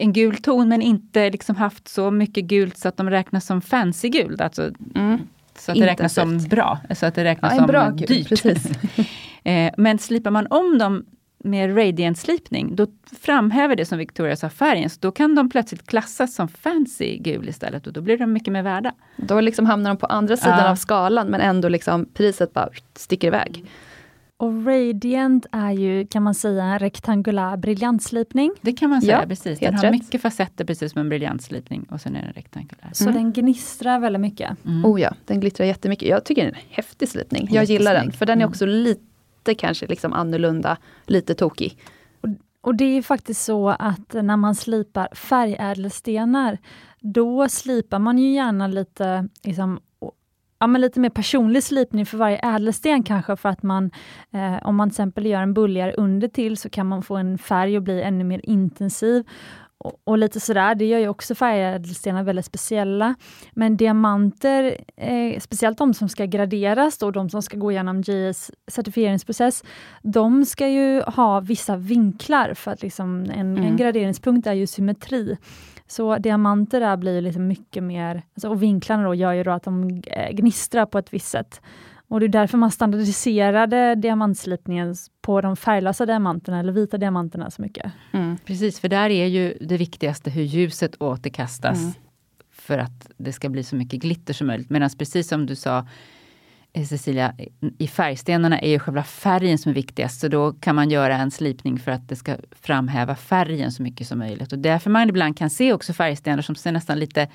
en 0.00 0.12
gul 0.12 0.36
ton 0.36 0.68
men 0.68 0.82
inte 0.82 1.30
liksom 1.30 1.56
haft 1.56 1.88
så 1.88 2.10
mycket 2.10 2.44
gult 2.44 2.76
så 2.76 2.88
att 2.88 2.96
de 2.96 3.10
räknas 3.10 3.46
som 3.46 3.60
fancy 3.62 4.08
guld. 4.08 4.40
Alltså, 4.40 4.70
Mm. 4.94 5.18
så 5.58 5.72
att 5.72 5.78
det 5.78 5.86
räknas 5.86 6.14
som 6.14 6.38
bra. 6.38 6.78
Så 6.94 7.06
att 7.06 7.14
det 7.14 7.24
räknas 7.24 7.52
Ja, 7.52 7.58
som 7.58 7.66
bra 7.66 7.90
gul, 7.90 8.06
dyrt. 8.06 8.28
precis. 8.28 8.70
eh, 9.44 9.72
men 9.76 9.98
slipar 9.98 10.30
man 10.30 10.46
om 10.50 10.78
dem 10.78 11.04
med 11.44 11.76
radiant-slipning, 11.76 12.76
då 12.76 12.86
framhäver 13.22 13.76
det 13.76 13.84
som 13.84 13.98
Victoria 13.98 14.36
sa 14.36 14.48
färgen. 14.48 14.90
Så 14.90 14.96
då 15.00 15.10
kan 15.12 15.34
de 15.34 15.50
plötsligt 15.50 15.86
klassas 15.86 16.34
som 16.34 16.48
fancy 16.48 17.16
gul 17.18 17.48
istället 17.48 17.86
och 17.86 17.92
då 17.92 18.00
blir 18.00 18.18
de 18.18 18.32
mycket 18.32 18.52
mer 18.52 18.62
värda. 18.62 18.92
Då 19.16 19.40
liksom 19.40 19.66
hamnar 19.66 19.90
de 19.90 19.96
på 19.96 20.06
andra 20.06 20.36
sidan 20.36 20.58
Ja. 20.58 20.70
av 20.70 20.76
skalan 20.76 21.26
men 21.26 21.40
ändå 21.40 21.68
liksom 21.68 22.06
priset 22.14 22.52
bara 22.52 22.68
sticker 22.96 23.26
iväg. 23.28 23.64
Och 24.42 24.66
Radiant 24.66 25.46
är 25.52 25.70
ju, 25.70 26.06
kan 26.06 26.22
man 26.22 26.34
säga, 26.34 26.64
en 26.64 26.78
rektangulär 26.78 27.56
briljantslipning. 27.56 28.52
Det 28.60 28.72
kan 28.72 28.90
man 28.90 29.00
säga, 29.02 29.20
Ja, 29.20 29.26
precis. 29.28 29.58
Den 29.60 29.74
har 29.74 29.82
rätt. 29.82 29.92
mycket 29.92 30.22
facetter 30.22 30.64
precis 30.64 30.92
som 30.92 31.00
en 31.00 31.08
briljantslipning 31.08 31.86
och 31.90 32.00
sen 32.00 32.16
är 32.16 32.22
den 32.22 32.32
rektangulär. 32.32 32.90
Så 32.92 33.04
Mm. 33.04 33.14
den 33.14 33.32
gnistrar 33.32 33.98
väldigt 34.00 34.20
mycket. 34.20 34.50
Mm. 34.66 34.84
Oh 34.84 35.00
ja, 35.00 35.14
den 35.26 35.40
glittrar 35.40 35.66
jättemycket. 35.66 36.08
Jag 36.08 36.24
tycker 36.24 36.42
det 36.42 36.48
är 36.48 36.52
en 36.52 36.60
häftig 36.70 37.08
slipning. 37.08 37.48
Jag 37.50 37.64
gillar 37.64 37.94
den, 37.94 38.12
för 38.12 38.26
den 38.26 38.38
är 38.38 38.42
Mm. 38.42 38.48
också 38.50 38.66
lite 38.66 39.54
kanske 39.54 39.86
liksom 39.86 40.12
annorlunda, 40.12 40.76
lite 41.06 41.34
tokig. 41.34 41.78
Och 42.60 42.74
det 42.74 42.84
är 42.84 43.02
faktiskt 43.02 43.44
så 43.44 43.68
att 43.68 44.12
när 44.12 44.36
man 44.36 44.54
slipar 44.54 45.08
färgädelstenar, 45.14 46.58
då 47.00 47.48
slipar 47.48 47.98
man 47.98 48.18
ju 48.18 48.32
gärna 48.32 48.66
lite, 48.66 49.28
liksom, 49.42 49.80
ja, 50.62 50.66
men 50.66 50.80
lite 50.80 51.00
mer 51.00 51.10
personlig 51.10 51.62
slipning 51.62 52.06
för 52.06 52.18
varje 52.18 52.38
ädelsten 52.38 53.02
kanske, 53.02 53.36
för 53.36 53.48
att 53.48 53.62
man, 53.62 53.90
eh, 54.32 54.66
om 54.66 54.76
man 54.76 54.90
till 54.90 54.94
exempel 54.94 55.26
gör 55.26 55.42
en 55.42 55.54
bulligare 55.54 55.92
under 55.92 56.28
till, 56.28 56.56
så 56.56 56.70
kan 56.70 56.86
man 56.86 57.02
få 57.02 57.16
en 57.16 57.38
färg 57.38 57.76
att 57.76 57.82
bli 57.82 58.02
ännu 58.02 58.24
mer 58.24 58.40
intensiv. 58.44 59.24
Och, 59.78 60.00
och 60.04 60.18
lite 60.18 60.40
sådär, 60.40 60.74
det 60.74 60.84
gör 60.84 60.98
ju 60.98 61.08
också 61.08 61.34
färgädelstenar 61.34 62.22
väldigt 62.22 62.44
speciella. 62.44 63.14
Men 63.52 63.76
diamanter, 63.76 64.76
eh, 64.96 65.40
speciellt 65.40 65.78
de 65.78 65.94
som 65.94 66.08
ska 66.08 66.24
graderas 66.24 66.98
då, 66.98 67.10
de 67.10 67.30
som 67.30 67.42
ska 67.42 67.56
gå 67.56 67.70
igenom 67.72 68.00
JS 68.00 68.50
certifieringsprocess, 68.70 69.64
de 70.02 70.44
ska 70.44 70.68
ju 70.68 71.02
ha 71.02 71.40
vissa 71.40 71.76
vinklar 71.76 72.54
för 72.54 72.70
att 72.70 72.82
liksom 72.82 73.20
en, 73.20 73.30
en 73.30 73.56
Mm. 73.58 73.76
graderingspunkt 73.76 74.46
är 74.46 74.52
ju 74.52 74.66
symmetri. 74.66 75.36
Så 75.92 76.18
diamanter 76.18 76.80
där 76.80 76.96
blir 76.96 77.20
liksom 77.20 77.46
mycket 77.46 77.82
mer, 77.82 78.22
alltså, 78.34 78.48
och 78.48 78.62
vinklarna 78.62 79.02
då 79.02 79.14
gör 79.14 79.32
ju 79.32 79.42
då 79.42 79.50
att 79.50 79.62
de 79.62 80.02
eh, 80.06 80.30
gnistrar 80.32 80.86
på 80.86 80.98
ett 80.98 81.12
visst 81.12 81.28
sätt. 81.28 81.60
Och 82.08 82.20
det 82.20 82.26
är 82.26 82.28
därför 82.28 82.58
man 82.58 82.70
standardiserade 82.70 83.94
diamantslipningen 83.94 84.94
på 85.22 85.40
de 85.40 85.56
färglösa 85.56 86.06
diamanterna 86.06 86.60
eller 86.60 86.72
vita 86.72 86.98
diamanterna 86.98 87.50
så 87.50 87.62
mycket. 87.62 87.92
Mm. 88.12 88.36
Precis, 88.44 88.80
för 88.80 88.88
där 88.88 89.10
är 89.10 89.26
ju 89.26 89.58
det 89.60 89.76
viktigaste 89.76 90.30
hur 90.30 90.42
ljuset 90.42 91.02
återkastas 91.02 91.80
Mm. 91.80 91.92
för 92.52 92.78
att 92.78 93.10
det 93.16 93.32
ska 93.32 93.48
bli 93.48 93.62
så 93.62 93.76
mycket 93.76 94.00
glitter 94.00 94.34
som 94.34 94.46
möjligt. 94.46 94.70
Medan 94.70 94.90
precis 94.98 95.28
som 95.28 95.46
du 95.46 95.56
sa, 95.56 95.86
Cecilia, 96.74 97.34
i 97.78 97.88
färgstenarna 97.88 98.58
är 98.58 98.70
ju 98.70 98.78
själva 98.78 99.02
färgen 99.02 99.58
som 99.58 99.70
är 99.70 99.74
viktigast. 99.74 100.20
Så 100.20 100.28
då 100.28 100.52
kan 100.52 100.74
man 100.74 100.90
göra 100.90 101.16
en 101.16 101.30
slipning 101.30 101.78
för 101.78 101.90
att 101.90 102.08
det 102.08 102.16
ska 102.16 102.36
framhäva 102.50 103.14
färgen 103.14 103.72
så 103.72 103.82
mycket 103.82 104.06
som 104.06 104.18
möjligt. 104.18 104.52
Och 104.52 104.58
därför 104.58 104.90
man 104.90 105.08
ibland 105.08 105.36
kan 105.36 105.50
se 105.50 105.72
också 105.72 105.92
färgstenar 105.92 106.42
som 106.42 106.54
ser 106.54 106.72
nästan 106.72 106.98
lite 106.98 107.28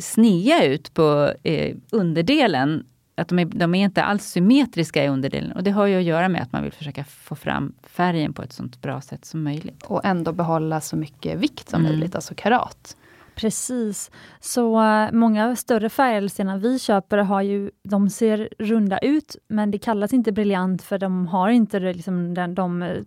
snea 0.00 0.64
ut 0.64 0.94
på 0.94 1.34
eh, 1.42 1.76
underdelen. 1.90 2.86
Att 3.14 3.28
de 3.28 3.38
är, 3.38 3.44
de 3.44 3.74
är 3.74 3.84
inte 3.84 4.02
alls 4.02 4.24
symmetriska 4.24 5.04
i 5.04 5.08
underdelen. 5.08 5.52
Och 5.52 5.62
det 5.62 5.70
har 5.70 5.86
ju 5.86 5.98
att 5.98 6.04
göra 6.04 6.28
med 6.28 6.42
att 6.42 6.52
man 6.52 6.62
vill 6.62 6.72
försöka 6.72 7.04
få 7.04 7.34
fram 7.34 7.72
färgen 7.82 8.32
på 8.32 8.42
ett 8.42 8.52
sånt 8.52 8.82
bra 8.82 9.00
sätt 9.00 9.24
som 9.24 9.42
möjligt. 9.42 9.82
Och 9.82 10.04
ändå 10.04 10.32
behålla 10.32 10.80
så 10.80 10.96
mycket 10.96 11.38
vikt 11.38 11.68
som 11.68 11.80
mm. 11.80 11.92
möjligt, 11.92 12.14
alltså 12.14 12.34
karat. 12.34 12.96
Precis. 13.40 14.10
Så 14.40 14.82
eh, 14.82 15.12
många 15.12 15.56
större 15.56 15.88
färgelserna 15.88 16.56
vi 16.56 16.78
köper 16.78 17.18
har 17.18 17.42
ju, 17.42 17.70
de 17.82 18.10
ser 18.10 18.48
runda 18.58 18.98
ut, 18.98 19.36
men 19.48 19.70
det 19.70 19.78
kallas 19.78 20.12
inte 20.12 20.32
briljant 20.32 20.82
för 20.82 20.98
de 20.98 21.26
har 21.26 21.48
inte 21.50 21.80
liksom 21.80 22.34
den, 22.34 22.54
de 22.54 22.82
eh, 22.82 23.02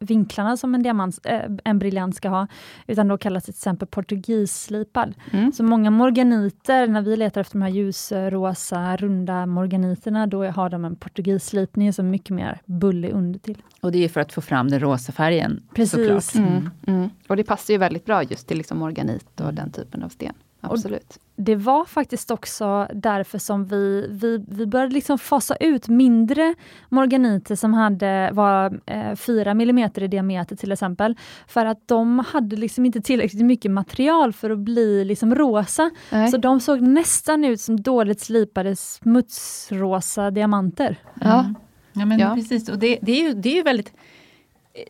vinklarna 0.00 0.56
som 0.56 0.74
en, 0.74 0.82
diamant, 0.82 1.18
äh, 1.24 1.40
en 1.64 1.78
briljant 1.78 2.16
ska 2.16 2.28
ha, 2.28 2.46
utan 2.86 3.08
då 3.08 3.18
kallas 3.18 3.44
det 3.44 3.52
till 3.52 3.58
exempel 3.58 3.88
portugisslipad. 3.88 5.14
Mm. 5.30 5.52
Så 5.52 5.62
många 5.62 5.90
morganiter, 5.90 6.86
när 6.86 7.02
vi 7.02 7.16
letar 7.16 7.40
efter 7.40 7.58
de 7.58 7.62
här 7.62 7.70
ljusrosa, 7.70 8.96
runda 8.96 9.46
morganiterna, 9.46 10.26
då 10.26 10.44
har 10.44 10.70
de 10.70 10.84
en 10.84 10.96
portugisslipning 10.96 11.92
som 11.92 12.06
är 12.06 12.10
mycket 12.10 12.30
mer 12.30 12.60
bullig 12.64 13.12
undertill. 13.12 13.62
Och 13.80 13.92
det 13.92 14.04
är 14.04 14.08
för 14.08 14.20
att 14.20 14.32
få 14.32 14.40
fram 14.40 14.70
den 14.70 14.80
rosa 14.80 15.12
färgen 15.12 15.62
Precis. 15.74 16.34
Mm. 16.34 16.48
Mm. 16.48 16.70
mm. 16.86 17.10
Och 17.28 17.36
det 17.36 17.44
passar 17.44 17.74
ju 17.74 17.78
väldigt 17.78 18.04
bra 18.04 18.22
just 18.22 18.48
till 18.48 18.58
liksom 18.58 18.78
morganit 18.78 19.40
och 19.40 19.54
den 19.54 19.70
typen 19.70 20.02
av 20.02 20.08
sten. 20.08 20.34
Absolut. 20.72 21.18
det 21.36 21.56
var 21.56 21.84
faktiskt 21.84 22.30
också 22.30 22.88
därför 22.94 23.38
som 23.38 23.64
vi, 23.64 24.06
vi, 24.10 24.44
vi 24.48 24.66
började 24.66 24.94
liksom 24.94 25.18
fasa 25.18 25.56
ut 25.56 25.88
mindre 25.88 26.54
morganiter 26.88 27.56
som 27.56 27.74
hade, 27.74 28.30
var 28.32 28.80
eh, 28.86 29.14
4 29.14 29.50
mm 29.50 29.90
i 29.96 30.06
diameter 30.06 30.56
till 30.56 30.72
exempel. 30.72 31.16
För 31.46 31.66
att 31.66 31.88
de 31.88 32.18
hade 32.18 32.56
liksom 32.56 32.86
inte 32.86 33.00
tillräckligt 33.00 33.44
mycket 33.44 33.70
material 33.70 34.32
för 34.32 34.50
att 34.50 34.58
bli 34.58 35.04
liksom 35.04 35.34
rosa. 35.34 35.90
Nej. 36.10 36.28
Så 36.28 36.36
de 36.36 36.60
såg 36.60 36.80
nästan 36.80 37.44
ut 37.44 37.60
som 37.60 37.80
dåligt 37.80 38.20
slipade 38.20 38.76
smutsrosa 38.76 40.30
diamanter. 40.30 40.96
Ja, 41.20 41.40
mm. 41.40 41.54
ja 41.92 42.06
men 42.06 42.18
ja. 42.18 42.34
precis. 42.34 42.68
Och 42.68 42.78
det, 42.78 42.98
det, 43.02 43.12
är 43.12 43.28
ju, 43.28 43.34
det 43.34 43.48
är 43.48 43.54
ju 43.54 43.62
väldigt 43.62 43.92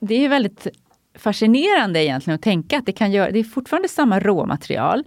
det 0.00 0.24
är 0.24 0.28
väldigt 0.28 0.66
fascinerande 1.14 2.04
egentligen 2.04 2.34
att 2.34 2.42
tänka 2.42 2.78
att 2.78 2.86
det 2.86 2.92
kan 2.92 3.12
göra, 3.12 3.30
det 3.30 3.38
är 3.38 3.44
fortfarande 3.44 3.88
samma 3.88 4.20
råmaterial 4.20 5.04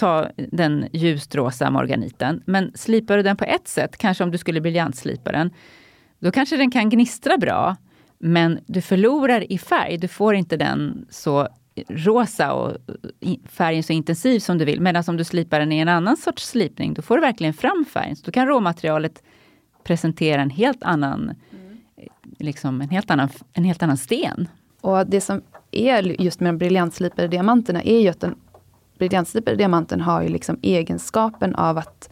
ta 0.00 0.28
den 0.36 0.88
ljust 0.92 1.34
rosa 1.34 1.70
morganiten. 1.70 2.42
Men 2.46 2.72
slipar 2.74 3.16
du 3.16 3.22
den 3.22 3.36
på 3.36 3.44
ett 3.44 3.68
sätt, 3.68 3.96
kanske 3.96 4.24
om 4.24 4.30
du 4.30 4.38
skulle 4.38 4.60
briljantslipa 4.60 5.32
den, 5.32 5.50
då 6.18 6.30
kanske 6.30 6.56
den 6.56 6.70
kan 6.70 6.90
gnistra 6.90 7.36
bra. 7.36 7.76
Men 8.18 8.58
du 8.66 8.80
förlorar 8.80 9.52
i 9.52 9.58
färg, 9.58 9.98
du 9.98 10.08
får 10.08 10.34
inte 10.34 10.56
den 10.56 11.06
så 11.10 11.48
rosa 11.88 12.52
och 12.52 12.70
eh, 13.20 13.34
färgen 13.44 13.82
så 13.82 13.92
intensiv 13.92 14.38
som 14.38 14.58
du 14.58 14.64
vill. 14.64 14.80
Medan 14.80 15.04
om 15.06 15.16
du 15.16 15.24
slipar 15.24 15.60
den 15.60 15.72
i 15.72 15.78
en 15.78 15.88
annan 15.88 16.16
sorts 16.16 16.48
slipning, 16.48 16.94
då 16.94 17.02
får 17.02 17.16
du 17.16 17.20
verkligen 17.20 17.54
fram 17.54 17.84
färgen. 17.84 18.16
Så 18.16 18.22
då 18.26 18.32
kan 18.32 18.46
råmaterialet 18.46 19.22
presentera 19.84 20.42
en 20.42 20.50
helt 20.50 20.82
annan, 20.82 21.22
mm. 21.22 21.78
liksom 22.38 22.80
en 22.80 22.88
helt 22.88 23.10
annan, 23.10 23.28
en 23.52 23.64
helt 23.64 23.82
annan 23.82 23.96
sten. 23.96 24.48
Och 24.80 25.06
det 25.06 25.20
som 25.20 25.42
är 25.70 26.22
just 26.22 26.40
med 26.40 26.48
de 26.54 26.58
briljantslipade 26.58 27.28
diamanterna 27.28 27.82
är 27.82 28.00
ju 28.00 28.08
att 28.08 28.20
den 28.20 28.34
briljantslipade 29.00 29.56
diamanten 29.56 30.00
har 30.00 30.22
ju 30.22 30.28
liksom 30.28 30.58
egenskapen 30.62 31.54
av 31.54 31.78
att 31.78 32.10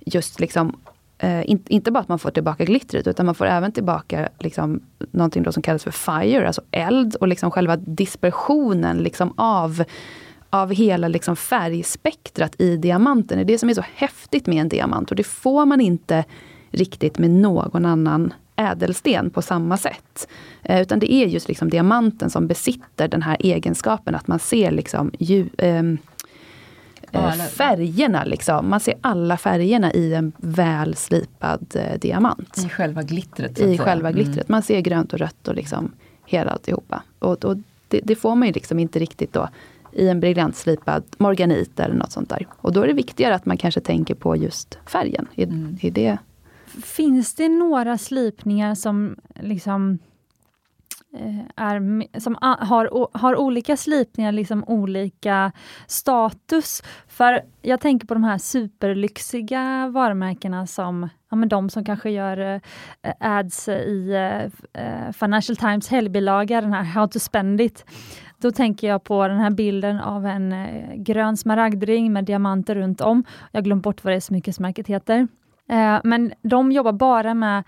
just 0.00 0.40
liksom 0.40 0.76
eh, 1.18 1.50
in, 1.50 1.64
inte 1.68 1.90
bara 1.90 2.00
att 2.00 2.08
man 2.08 2.18
får 2.18 2.30
tillbaka 2.30 2.64
glittret, 2.64 3.06
utan 3.06 3.26
man 3.26 3.34
får 3.34 3.46
även 3.46 3.72
tillbaka 3.72 4.28
liksom 4.38 4.80
någonting 5.12 5.42
då 5.42 5.52
som 5.52 5.62
kallas 5.62 5.84
för 5.84 5.90
fire, 5.90 6.46
alltså 6.46 6.62
eld 6.70 7.14
och 7.14 7.28
liksom 7.28 7.50
själva 7.50 7.76
dispersionen 7.76 8.98
liksom 8.98 9.32
av 9.36 9.84
av 10.50 10.70
hela 10.72 11.08
liksom 11.08 11.36
färgspektrat 11.36 12.60
i 12.60 12.76
diamanten. 12.76 13.38
Det 13.38 13.42
är 13.42 13.44
det 13.44 13.58
som 13.58 13.68
är 13.68 13.74
så 13.74 13.84
häftigt 13.94 14.46
med 14.46 14.60
en 14.60 14.68
diamant 14.68 15.10
och 15.10 15.16
det 15.16 15.24
får 15.24 15.66
man 15.66 15.80
inte 15.80 16.24
riktigt 16.70 17.18
med 17.18 17.30
någon 17.30 17.84
annan 17.84 18.32
ädelsten 18.56 19.30
på 19.30 19.42
samma 19.42 19.76
sätt. 19.76 20.28
Eh, 20.62 20.82
utan 20.82 20.98
det 20.98 21.12
är 21.12 21.26
just 21.26 21.48
liksom 21.48 21.70
diamanten 21.70 22.30
som 22.30 22.46
besitter 22.46 23.08
den 23.08 23.22
här 23.22 23.36
egenskapen 23.40 24.14
att 24.14 24.26
man 24.26 24.38
ser 24.38 24.70
liksom 24.70 25.12
ju, 25.18 25.48
eh, 25.58 25.82
eh, 27.14 27.32
färgerna. 27.32 28.24
Liksom. 28.24 28.70
Man 28.70 28.80
ser 28.80 28.94
alla 29.00 29.36
färgerna 29.36 29.92
i 29.92 30.14
en 30.14 30.32
väl 30.36 30.96
slipad 30.96 31.66
eh, 31.74 31.98
diamant. 31.98 32.58
I 32.66 32.68
själva 32.68 33.02
glittret? 33.02 33.58
I 33.58 33.78
själva 33.78 34.08
mm. 34.08 34.22
glittret. 34.22 34.48
Man 34.48 34.62
ser 34.62 34.80
grönt 34.80 35.12
och 35.12 35.18
rött 35.18 35.48
och 35.48 35.54
liksom 35.54 35.92
hela 36.26 36.50
alltihopa. 36.50 37.02
Och, 37.18 37.44
och 37.44 37.56
det, 37.88 38.00
det, 38.04 38.16
får 38.16 38.34
man 38.34 38.48
ju 38.48 38.54
liksom 38.54 38.78
inte 38.78 38.98
riktigt 38.98 39.32
då 39.32 39.48
i 39.92 40.08
en 40.08 40.20
briljantslipad 40.20 41.04
morganit 41.18 41.80
eller 41.80 41.94
något 41.94 42.12
sånt 42.12 42.28
där. 42.28 42.46
Och 42.56 42.72
då 42.72 42.82
är 42.82 42.86
det 42.86 42.92
viktigare 42.92 43.34
att 43.34 43.46
man 43.46 43.56
kanske 43.56 43.80
tänker 43.80 44.14
på 44.14 44.36
just 44.36 44.78
färgen. 44.86 45.28
I, 45.34 45.42
mm. 45.42 45.78
i 45.80 45.90
det. 45.90 46.18
Finns 46.82 47.34
det 47.34 47.48
några 47.48 47.98
slipningar 47.98 48.74
som 48.74 49.16
liksom 49.40 49.98
Eh, 51.16 51.64
är, 51.64 52.20
som 52.20 52.36
har, 52.40 53.18
har 53.18 53.36
olika 53.36 53.76
slipningar, 53.76 54.32
liksom 54.32 54.64
olika 54.66 55.52
status. 55.86 56.82
För 57.08 57.40
jag 57.62 57.80
tänker 57.80 58.06
på 58.06 58.14
de 58.14 58.24
här 58.24 58.38
superlyxiga 58.38 59.88
varumärkena 59.88 60.66
som 60.66 61.08
ja, 61.30 61.36
men 61.36 61.48
de 61.48 61.70
som 61.70 61.84
kanske 61.84 62.10
gör 62.10 62.38
eh, 63.02 63.12
ads 63.20 63.68
i 63.68 64.10
eh, 64.72 65.12
Financial 65.12 65.56
Times 65.56 65.88
helgbilaga, 65.88 66.60
den 66.60 66.72
här 66.72 66.84
How 66.84 67.06
to 67.08 67.18
spend 67.18 67.60
it. 67.60 67.84
Då 68.38 68.50
tänker 68.50 68.88
jag 68.88 69.04
på 69.04 69.28
den 69.28 69.40
här 69.40 69.50
bilden 69.50 70.00
av 70.00 70.26
en 70.26 70.54
grön 70.94 71.36
smaragdring 71.36 72.12
med 72.12 72.24
diamanter 72.24 72.74
runt 72.74 73.00
om. 73.00 73.24
Jag 73.52 73.60
har 73.60 73.64
glömt 73.64 73.82
bort 73.82 74.04
vad 74.04 74.12
det 74.12 74.20
smyckesmärket 74.20 74.86
heter. 74.86 75.28
Men 76.04 76.32
de 76.42 76.72
jobbar 76.72 76.92
bara 76.92 77.34
med 77.34 77.64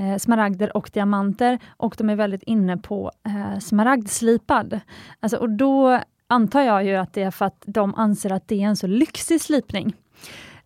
eh, 0.00 0.18
smaragder 0.18 0.76
och 0.76 0.90
diamanter 0.92 1.58
och 1.76 1.94
de 1.98 2.10
är 2.10 2.16
väldigt 2.16 2.42
inne 2.42 2.76
på 2.76 3.10
eh, 3.26 3.58
smaragdslipad. 3.58 4.80
Alltså, 5.20 5.36
och 5.36 5.50
då 5.50 6.00
antar 6.26 6.62
jag 6.62 6.84
ju 6.84 6.96
att 6.96 7.12
det 7.12 7.22
är 7.22 7.30
för 7.30 7.44
att 7.44 7.62
de 7.66 7.94
anser 7.94 8.32
att 8.32 8.48
det 8.48 8.62
är 8.62 8.66
en 8.66 8.76
så 8.76 8.86
lyxig 8.86 9.40
slipning. 9.40 9.96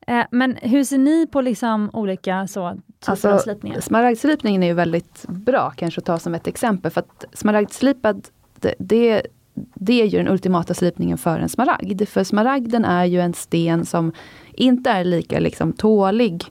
Eh, 0.06 0.24
men 0.30 0.56
hur 0.62 0.84
ser 0.84 0.98
ni 0.98 1.26
på 1.26 1.40
liksom 1.40 1.90
olika 1.92 2.46
så, 2.46 2.70
typer 2.70 3.10
alltså, 3.10 3.30
av 3.30 3.38
slipningar? 3.38 3.80
Smaragdslipningen 3.80 4.62
är 4.62 4.66
ju 4.66 4.74
väldigt 4.74 5.24
bra 5.28 5.72
kanske 5.76 5.98
att 5.98 6.04
ta 6.04 6.18
som 6.18 6.34
ett 6.34 6.46
exempel. 6.46 6.90
För 6.90 7.00
att 7.00 7.24
smaragdslipad, 7.32 8.28
det, 8.60 8.74
det, 8.78 9.22
det 9.74 10.02
är 10.02 10.06
ju 10.06 10.18
den 10.18 10.28
ultimata 10.28 10.74
slipningen 10.74 11.18
för 11.18 11.38
en 11.38 11.48
smaragd. 11.48 12.08
För 12.08 12.24
smaragden 12.24 12.84
är 12.84 13.04
ju 13.04 13.20
en 13.20 13.34
sten 13.34 13.86
som 13.86 14.12
inte 14.52 14.90
är 14.90 15.04
lika 15.04 15.38
liksom, 15.38 15.72
tålig 15.72 16.44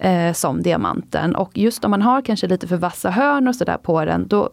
eh, 0.00 0.32
som 0.32 0.62
diamanten. 0.62 1.34
Och 1.34 1.58
just 1.58 1.84
om 1.84 1.90
man 1.90 2.02
har 2.02 2.22
kanske 2.22 2.46
lite 2.46 2.66
för 2.66 2.76
vassa 2.76 3.10
hörn 3.10 3.48
och 3.48 3.56
sådär 3.56 3.78
på 3.82 4.04
den, 4.04 4.28
då, 4.28 4.50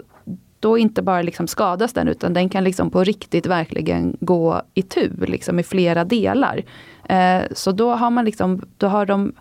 då 0.59 0.77
inte 0.77 1.01
bara 1.01 1.21
liksom 1.21 1.47
skadas 1.47 1.93
den, 1.93 2.07
utan 2.07 2.33
den 2.33 2.49
kan 2.49 2.63
liksom 2.63 2.89
på 2.89 3.03
riktigt 3.03 3.45
verkligen 3.45 4.17
gå 4.19 4.61
i 4.73 4.81
tur, 4.81 5.25
liksom 5.27 5.59
i 5.59 5.63
flera 5.63 6.03
delar. 6.03 6.63
Eh, 7.09 7.41
så 7.51 7.71
då 7.71 7.93
har 7.93 8.09
man 8.09 8.25
liksom, 8.25 8.61
då 8.77 8.87
har 8.87 9.05
de 9.05 9.33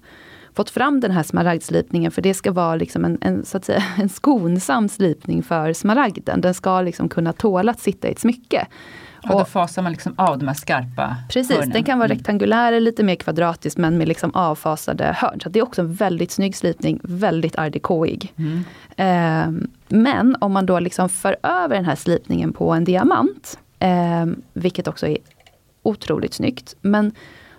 fått 0.56 0.70
fram 0.70 1.00
den 1.00 1.10
här 1.10 1.22
smaragdslipningen, 1.22 2.10
för 2.10 2.22
det 2.22 2.34
ska 2.34 2.52
vara 2.52 2.76
liksom 2.76 3.04
en, 3.04 3.18
en, 3.20 3.44
så 3.44 3.56
att 3.56 3.64
säga, 3.64 3.82
en 3.98 4.08
skonsam 4.08 4.88
slipning 4.88 5.42
för 5.42 5.72
smaragden. 5.72 6.40
Den 6.40 6.54
ska 6.54 6.80
liksom 6.80 7.08
kunna 7.08 7.32
tåla 7.32 7.72
att 7.72 7.80
sitta 7.80 8.08
i 8.08 8.12
ett 8.12 8.18
smycke. 8.18 8.66
Och 9.32 9.38
då 9.38 9.44
fasar 9.44 9.82
man 9.82 9.92
liksom 9.92 10.14
av 10.16 10.38
de 10.38 10.48
här 10.48 10.54
skarpa 10.54 11.16
Precis, 11.30 11.56
hörnen. 11.56 11.70
den 11.70 11.84
kan 11.84 11.98
vara 11.98 12.06
mm. 12.06 12.18
rektangulär 12.18 12.72
eller 12.72 12.80
lite 12.80 13.02
mer 13.02 13.14
kvadratisk 13.14 13.76
men 13.76 13.98
med 13.98 14.08
liksom 14.08 14.34
avfasade 14.34 15.04
hörn. 15.04 15.40
Så 15.42 15.48
det 15.48 15.58
är 15.58 15.62
också 15.62 15.80
en 15.80 15.94
väldigt 15.94 16.30
snygg 16.30 16.56
slipning, 16.56 17.00
väldigt 17.02 17.56
art 17.56 17.74
mm. 18.36 18.64
eh, 18.96 19.68
men 19.88 20.36
om 20.40 20.52
man 20.52 20.66
då 20.66 20.78
liksom 20.78 21.08
för 21.08 21.36
över 21.42 21.76
den 21.76 21.84
här 21.84 21.96
slipningen 21.96 22.52
på 22.52 22.72
en 22.72 22.84
diamant, 22.84 23.58
eh, 23.78 24.26
vilket 24.52 24.88
också 24.88 25.06
är 25.06 25.18
otroligt 25.82 26.34
snyggt. 26.34 26.76
Men 26.80 27.12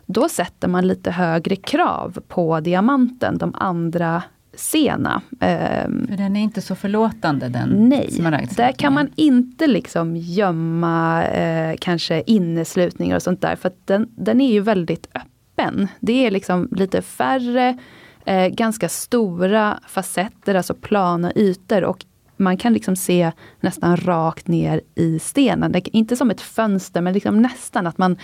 då 0.06 0.30
sätter 0.30 0.68
man 0.68 0.88
lite 0.88 1.12
högre 1.12 1.56
krav 1.56 2.20
på 2.28 2.60
diamanten, 2.60 3.38
de 3.38 3.56
andra 3.56 4.24
sena. 4.58 5.22
Ehm, 5.40 6.08
För 6.08 6.18
den 6.18 6.36
är 6.36 6.42
inte 6.42 6.62
så 6.62 6.76
förlåtande 6.76 7.50
den 7.50 7.90
Nej, 7.90 8.48
där 8.56 8.72
kan 8.72 8.94
man 8.94 9.10
inte 9.16 9.68
liksom 9.68 10.18
gömma 10.18 11.26
eh, 11.26 11.76
kanske 11.80 12.24
inneslutningar 12.26 13.16
och 13.16 13.24
sånt 13.24 13.42
där. 13.42 13.56
För 13.56 13.72
den, 13.86 14.10
den 14.16 14.42
är 14.42 14.52
ju 14.52 14.60
väldigt 14.60 15.08
öppen. 15.16 15.88
Det 16.00 16.26
är 16.26 16.32
liksom 16.32 16.70
lite 16.72 17.02
färre, 17.02 17.78
eh, 18.26 18.48
ganska 18.48 18.90
stora 18.90 19.80
facetter, 19.88 20.56
alltså 20.56 20.74
plana 20.74 21.32
ytor. 21.36 21.84
Och 21.84 22.06
man 22.38 22.58
kan 22.58 22.74
liksom 22.74 22.96
se 22.96 23.32
nästan 23.60 23.98
rakt 23.98 24.48
ner 24.48 24.82
i 24.96 25.20
stenen. 25.20 25.72
Det, 25.72 25.88
inte 25.88 26.16
som 26.16 26.32
ett 26.32 26.42
fönster, 26.42 27.02
men 27.02 27.14
liksom 27.14 27.42
nästan 27.42 27.88
att 27.88 27.98
man 27.98 28.18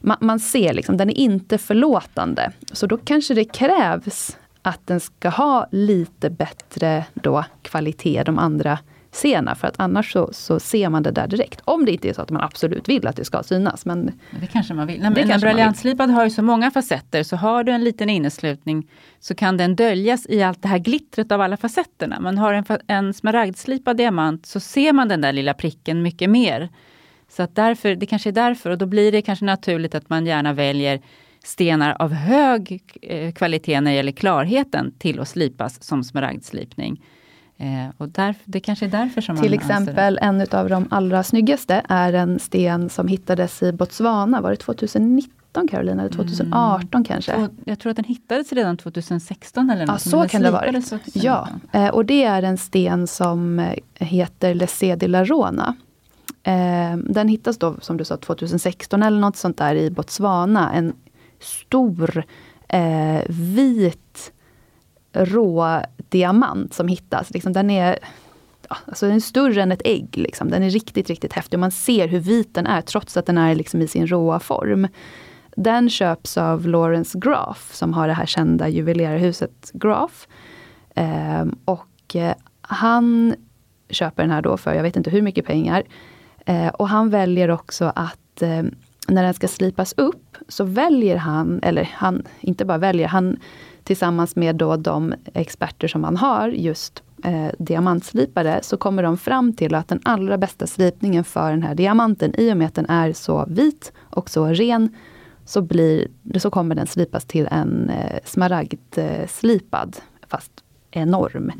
man, 0.00 0.16
man 0.20 0.40
ser 0.40 0.74
liksom, 0.74 0.96
den 0.96 1.10
är 1.10 1.18
inte 1.18 1.58
förlåtande. 1.58 2.52
Så 2.72 2.86
då 2.86 2.96
kanske 2.96 3.34
det 3.34 3.44
krävs 3.44 4.36
att 4.66 4.86
den 4.86 5.00
ska 5.00 5.28
ha 5.28 5.68
lite 5.72 6.30
bättre 6.30 7.04
då 7.14 7.44
kvalitet, 7.62 8.22
de 8.22 8.38
andra 8.38 8.78
sena, 9.10 9.54
för 9.54 9.68
att 9.68 9.74
annars 9.78 10.12
så, 10.12 10.28
så 10.32 10.60
ser 10.60 10.88
man 10.88 11.02
det 11.02 11.10
där 11.10 11.26
direkt. 11.26 11.60
Om 11.64 11.84
det 11.84 11.92
inte 11.92 12.08
är 12.08 12.12
så 12.12 12.22
att 12.22 12.30
man 12.30 12.42
absolut 12.42 12.88
vill 12.88 13.06
att 13.06 13.16
det 13.16 13.24
ska 13.24 13.42
synas. 13.42 13.86
Men 13.86 14.12
det 14.40 14.46
kanske 14.46 14.74
man 14.74 14.86
vill. 14.86 15.00
Nej, 15.00 15.10
men 15.10 15.30
en 15.30 15.40
briljantslipad 15.40 16.10
har 16.10 16.24
ju 16.24 16.30
så 16.30 16.42
många 16.42 16.70
facetter, 16.70 17.22
så 17.22 17.36
har 17.36 17.64
du 17.64 17.72
en 17.72 17.84
liten 17.84 18.10
inneslutning 18.10 18.90
så 19.20 19.34
kan 19.34 19.56
den 19.56 19.76
döljas 19.76 20.26
i 20.28 20.42
allt 20.42 20.62
det 20.62 20.68
här 20.68 20.78
glittret 20.78 21.32
av 21.32 21.40
alla 21.40 21.56
facetterna. 21.56 22.20
Man 22.20 22.38
har 22.38 22.52
en, 22.52 22.64
en 22.86 23.14
smaragdslipad 23.14 23.96
diamant 23.96 24.46
så 24.46 24.60
ser 24.60 24.92
man 24.92 25.08
den 25.08 25.20
där 25.20 25.32
lilla 25.32 25.54
pricken 25.54 26.02
mycket 26.02 26.30
mer. 26.30 26.68
Så 27.28 27.42
att 27.42 27.54
därför, 27.54 27.94
det 27.94 28.06
kanske 28.06 28.30
är 28.30 28.32
därför, 28.32 28.70
och 28.70 28.78
då 28.78 28.86
blir 28.86 29.12
det 29.12 29.22
kanske 29.22 29.44
naturligt 29.44 29.94
att 29.94 30.08
man 30.08 30.26
gärna 30.26 30.52
väljer 30.52 31.00
stenar 31.46 31.96
av 31.98 32.12
hög 32.12 32.82
eh, 33.02 33.32
kvalitet 33.32 33.80
när 33.80 33.90
det 33.90 33.96
gäller 33.96 34.12
klarheten 34.12 34.92
till 34.98 35.20
att 35.20 35.28
slipas 35.28 35.82
som 35.82 36.04
smaragdslipning. 36.04 37.02
Eh, 37.58 37.88
och 37.96 38.08
därför, 38.08 38.42
det 38.44 38.60
kanske 38.60 38.84
är 38.84 38.90
därför 38.90 39.20
som 39.20 39.36
Till 39.36 39.54
exempel 39.54 40.18
en 40.22 40.46
av 40.50 40.68
de 40.68 40.86
allra 40.90 41.22
snyggaste 41.22 41.82
är 41.88 42.12
en 42.12 42.38
sten 42.38 42.90
som 42.90 43.08
hittades 43.08 43.62
i 43.62 43.72
Botswana, 43.72 44.40
var 44.40 44.50
det 44.50 44.56
2019 44.56 45.68
Carolina, 45.68 46.02
eller 46.02 46.12
2018 46.12 46.88
mm. 46.92 47.04
kanske? 47.04 47.48
Jag 47.64 47.78
tror 47.78 47.90
att 47.90 47.96
den 47.96 48.04
hittades 48.04 48.52
redan 48.52 48.76
2016 48.76 49.70
eller 49.70 49.86
något. 49.86 50.06
Ja, 50.06 50.10
så 50.10 50.28
kan 50.28 50.42
det 50.42 50.48
ha 50.48 50.60
varit. 50.60 50.92
Ja, 51.14 51.48
eh, 51.72 51.88
och 51.88 52.04
det 52.04 52.24
är 52.24 52.42
en 52.42 52.58
sten 52.58 53.06
som 53.06 53.68
heter 53.94 54.54
Lessé 54.54 54.96
de 54.96 55.08
la 55.08 55.24
Rona. 55.24 55.76
Den 57.04 57.28
hittas 57.28 57.58
då, 57.58 57.76
som 57.80 57.96
du 57.96 58.04
sa, 58.04 58.16
2016 58.16 59.02
eller 59.02 59.20
något 59.20 59.36
sånt 59.36 59.58
där 59.58 59.74
i 59.74 59.90
Botswana. 59.90 60.72
En 60.72 60.92
stor 61.40 62.24
eh, 62.68 63.22
vit 63.28 64.32
rå 65.12 65.80
diamant 65.96 66.74
som 66.74 66.88
hittas. 66.88 67.30
Liksom, 67.30 67.52
den 67.52 67.70
är 67.70 67.98
alltså 68.68 69.06
den 69.06 69.16
är 69.16 69.20
större 69.20 69.62
än 69.62 69.72
ett 69.72 69.82
ägg. 69.84 70.08
Liksom. 70.16 70.50
Den 70.50 70.62
är 70.62 70.70
riktigt, 70.70 71.08
riktigt 71.08 71.32
häftig. 71.32 71.58
Man 71.58 71.70
ser 71.70 72.08
hur 72.08 72.20
vit 72.20 72.54
den 72.54 72.66
är 72.66 72.80
trots 72.80 73.16
att 73.16 73.26
den 73.26 73.38
är 73.38 73.54
liksom 73.54 73.82
i 73.82 73.88
sin 73.88 74.06
råa 74.06 74.40
form. 74.40 74.88
Den 75.56 75.90
köps 75.90 76.38
av 76.38 76.68
Lawrence 76.68 77.18
Graff 77.18 77.74
som 77.74 77.92
har 77.94 78.08
det 78.08 78.14
här 78.14 78.26
kända 78.26 78.68
juvelerarhuset 78.68 79.70
Graff. 79.72 80.28
Eh, 80.94 81.44
och 81.64 82.16
eh, 82.16 82.34
han 82.60 83.34
köper 83.90 84.22
den 84.22 84.30
här 84.30 84.42
då 84.42 84.56
för 84.56 84.74
jag 84.74 84.82
vet 84.82 84.96
inte 84.96 85.10
hur 85.10 85.22
mycket 85.22 85.46
pengar. 85.46 85.82
Eh, 86.46 86.68
och 86.68 86.88
han 86.88 87.10
väljer 87.10 87.50
också 87.50 87.92
att 87.94 88.42
eh, 88.42 88.62
när 89.08 89.22
den 89.22 89.34
ska 89.34 89.48
slipas 89.48 89.94
upp 89.96 90.36
så 90.48 90.64
väljer 90.64 91.16
han, 91.16 91.60
eller 91.62 91.90
han 91.94 92.22
inte 92.40 92.64
bara 92.64 92.78
väljer, 92.78 93.08
han 93.08 93.36
tillsammans 93.84 94.36
med 94.36 94.56
då 94.56 94.76
de 94.76 95.14
experter 95.34 95.88
som 95.88 96.04
han 96.04 96.16
har, 96.16 96.48
just 96.48 97.02
eh, 97.24 97.48
diamantslipare, 97.58 98.60
så 98.62 98.76
kommer 98.76 99.02
de 99.02 99.18
fram 99.18 99.52
till 99.52 99.74
att 99.74 99.88
den 99.88 100.00
allra 100.04 100.38
bästa 100.38 100.66
slipningen 100.66 101.24
för 101.24 101.50
den 101.50 101.62
här 101.62 101.74
diamanten, 101.74 102.34
i 102.38 102.52
och 102.52 102.56
med 102.56 102.66
att 102.66 102.74
den 102.74 102.90
är 102.90 103.12
så 103.12 103.44
vit 103.48 103.92
och 103.98 104.30
så 104.30 104.46
ren, 104.46 104.94
så, 105.44 105.62
blir, 105.62 106.08
så 106.38 106.50
kommer 106.50 106.74
den 106.74 106.86
slipas 106.86 107.24
till 107.24 107.48
en 107.50 107.90
eh, 107.90 108.18
smaragdslipad, 108.24 109.96
fast 110.28 110.52
enorm, 110.90 111.52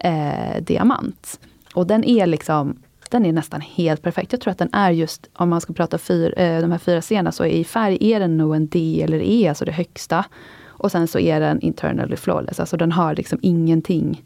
eh, 0.00 0.62
diamant. 0.62 1.40
Och 1.74 1.86
den 1.86 2.04
är 2.04 2.26
liksom 2.26 2.81
den 3.12 3.26
är 3.26 3.32
nästan 3.32 3.60
helt 3.60 4.02
perfekt. 4.02 4.32
Jag 4.32 4.40
tror 4.40 4.50
att 4.50 4.58
den 4.58 4.70
är 4.72 4.90
just, 4.90 5.30
om 5.32 5.48
man 5.48 5.60
ska 5.60 5.72
prata 5.72 5.98
fyr, 5.98 6.34
eh, 6.36 6.60
de 6.60 6.70
här 6.70 6.78
fyra 6.78 7.00
scenerna, 7.00 7.32
så 7.32 7.44
i 7.44 7.64
färg 7.64 7.98
är 8.00 8.20
den 8.20 8.36
nog 8.36 8.56
en 8.56 8.66
D 8.66 9.02
eller 9.04 9.22
E, 9.22 9.48
alltså 9.48 9.64
det 9.64 9.72
högsta. 9.72 10.24
Och 10.64 10.92
sen 10.92 11.08
så 11.08 11.18
är 11.18 11.40
den 11.40 11.60
internally 11.60 12.16
flawless, 12.16 12.60
alltså 12.60 12.76
den 12.76 12.92
har 12.92 13.14
liksom 13.14 13.38
ingenting 13.42 14.22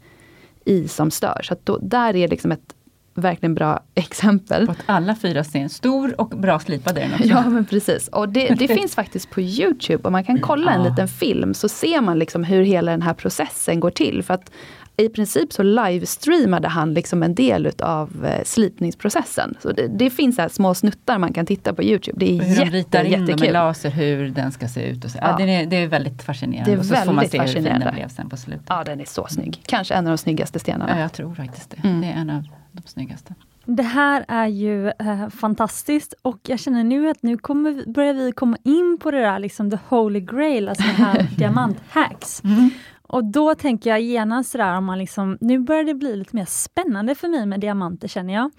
i 0.65 0.87
som 0.87 1.11
stör. 1.11 1.41
Så 1.43 1.55
då, 1.63 1.77
där 1.77 2.15
är 2.15 2.27
liksom 2.27 2.51
ett 2.51 2.73
verkligen 3.13 3.55
bra 3.55 3.79
exempel. 3.95 4.65
På 4.65 4.71
att 4.71 4.83
alla 4.85 5.15
fyra 5.15 5.43
ser 5.43 5.67
stor 5.67 6.21
och 6.21 6.29
bra 6.29 6.59
slipad 6.59 6.97
är 6.97 7.01
den 7.01 7.13
också. 7.13 7.25
Ja 7.27 7.49
men 7.49 7.65
precis. 7.65 8.07
Och 8.07 8.29
det, 8.29 8.47
det 8.47 8.67
finns 8.77 8.95
faktiskt 8.95 9.29
på 9.29 9.41
Youtube 9.41 10.03
och 10.03 10.11
man 10.11 10.23
kan 10.23 10.39
kolla 10.39 10.71
en 10.71 10.83
liten 10.83 11.07
film 11.07 11.53
så 11.53 11.69
ser 11.69 12.01
man 12.01 12.19
liksom 12.19 12.43
hur 12.43 12.61
hela 12.63 12.91
den 12.91 13.01
här 13.01 13.13
processen 13.13 13.79
går 13.79 13.91
till. 13.91 14.23
För 14.23 14.33
att 14.33 14.51
i 14.97 15.09
princip 15.09 15.53
så 15.53 15.63
livestreamade 15.63 16.67
han 16.67 16.93
liksom 16.93 17.23
en 17.23 17.35
del 17.35 17.65
utav 17.65 18.25
eh, 18.25 18.43
slipningsprocessen. 18.43 19.55
Så 19.59 19.71
det, 19.71 19.87
det 19.87 20.09
finns 20.09 20.37
här 20.37 20.49
små 20.49 20.73
snuttar 20.73 21.17
man 21.17 21.33
kan 21.33 21.45
titta 21.45 21.73
på 21.73 21.83
Youtube. 21.83 22.19
Det 22.19 22.37
är 22.37 22.43
hur 22.43 22.55
jätte, 22.55 22.77
ritar 22.77 23.03
in 23.03 23.11
jättekul. 23.11 23.39
med 23.39 23.53
laser 23.53 23.89
hur 23.89 24.29
den 24.29 24.51
ska 24.51 24.67
se 24.67 24.89
ut. 24.89 25.05
Och 25.05 25.11
så. 25.11 25.17
Ja. 25.21 25.29
ja 25.39 25.45
det, 25.45 25.55
är, 25.55 25.65
det, 25.65 25.75
är, 25.75 25.87
väldigt 25.87 26.23
fascinerande. 26.23 26.71
Det 26.71 26.75
är 26.75 26.79
och 26.79 26.85
så 26.85 26.93
väldigt 26.93 27.05
får 27.05 27.13
man 27.13 27.29
se 27.29 27.39
hur 27.41 27.47
fin 27.47 27.63
den 27.63 27.93
blev 27.93 28.09
sen 28.09 28.29
på 28.29 28.37
slutet. 28.37 28.65
Ja 28.69 28.83
den 28.83 29.01
är 29.01 29.05
så 29.05 29.27
snygg. 29.29 29.61
Kanske 29.65 29.93
en 29.93 30.07
av 30.07 30.11
de 30.11 30.17
snyggaste 30.17 30.59
stenarna. 30.59 30.95
Ja 30.95 31.01
jag 31.01 31.13
tror 31.13 31.35
faktiskt 31.35 31.69
det. 31.69 31.87
Mm. 31.87 32.01
Det 32.01 32.07
är 32.07 32.13
en 32.13 32.29
av 32.29 32.43
de 32.71 32.81
snyggaste. 32.85 33.35
Det 33.69 33.83
här 33.83 34.25
är 34.27 34.47
ju 34.47 34.87
eh, 34.87 35.29
fantastiskt 35.29 36.13
och 36.21 36.39
jag 36.47 36.59
känner 36.59 36.83
nu 36.83 37.09
att 37.09 37.23
nu 37.23 37.37
kommer, 37.37 37.91
börjar 37.93 38.13
vi 38.13 38.31
komma 38.31 38.57
in 38.63 38.97
på 39.01 39.11
det 39.11 39.21
där 39.21 39.39
liksom 39.39 39.71
the 39.71 39.77
holy 39.87 40.19
grail, 40.19 40.69
alltså 40.69 40.83
det 40.83 41.03
här 41.03 41.27
diamanthacks. 41.37 42.43
Mm. 42.43 42.69
Och 43.07 43.25
då 43.25 43.55
tänker 43.55 43.89
jag 43.89 44.01
genast 44.01 44.51
sådär 44.51 44.77
om 44.77 44.85
man 44.85 44.99
liksom, 44.99 45.37
nu 45.41 45.59
börjar 45.59 45.83
det 45.83 45.93
bli 45.93 46.15
lite 46.15 46.35
mer 46.35 46.45
spännande 46.45 47.15
för 47.15 47.27
mig 47.27 47.45
med 47.45 47.59
diamanter 47.59 48.07
känner 48.07 48.33
jag. 48.33 48.51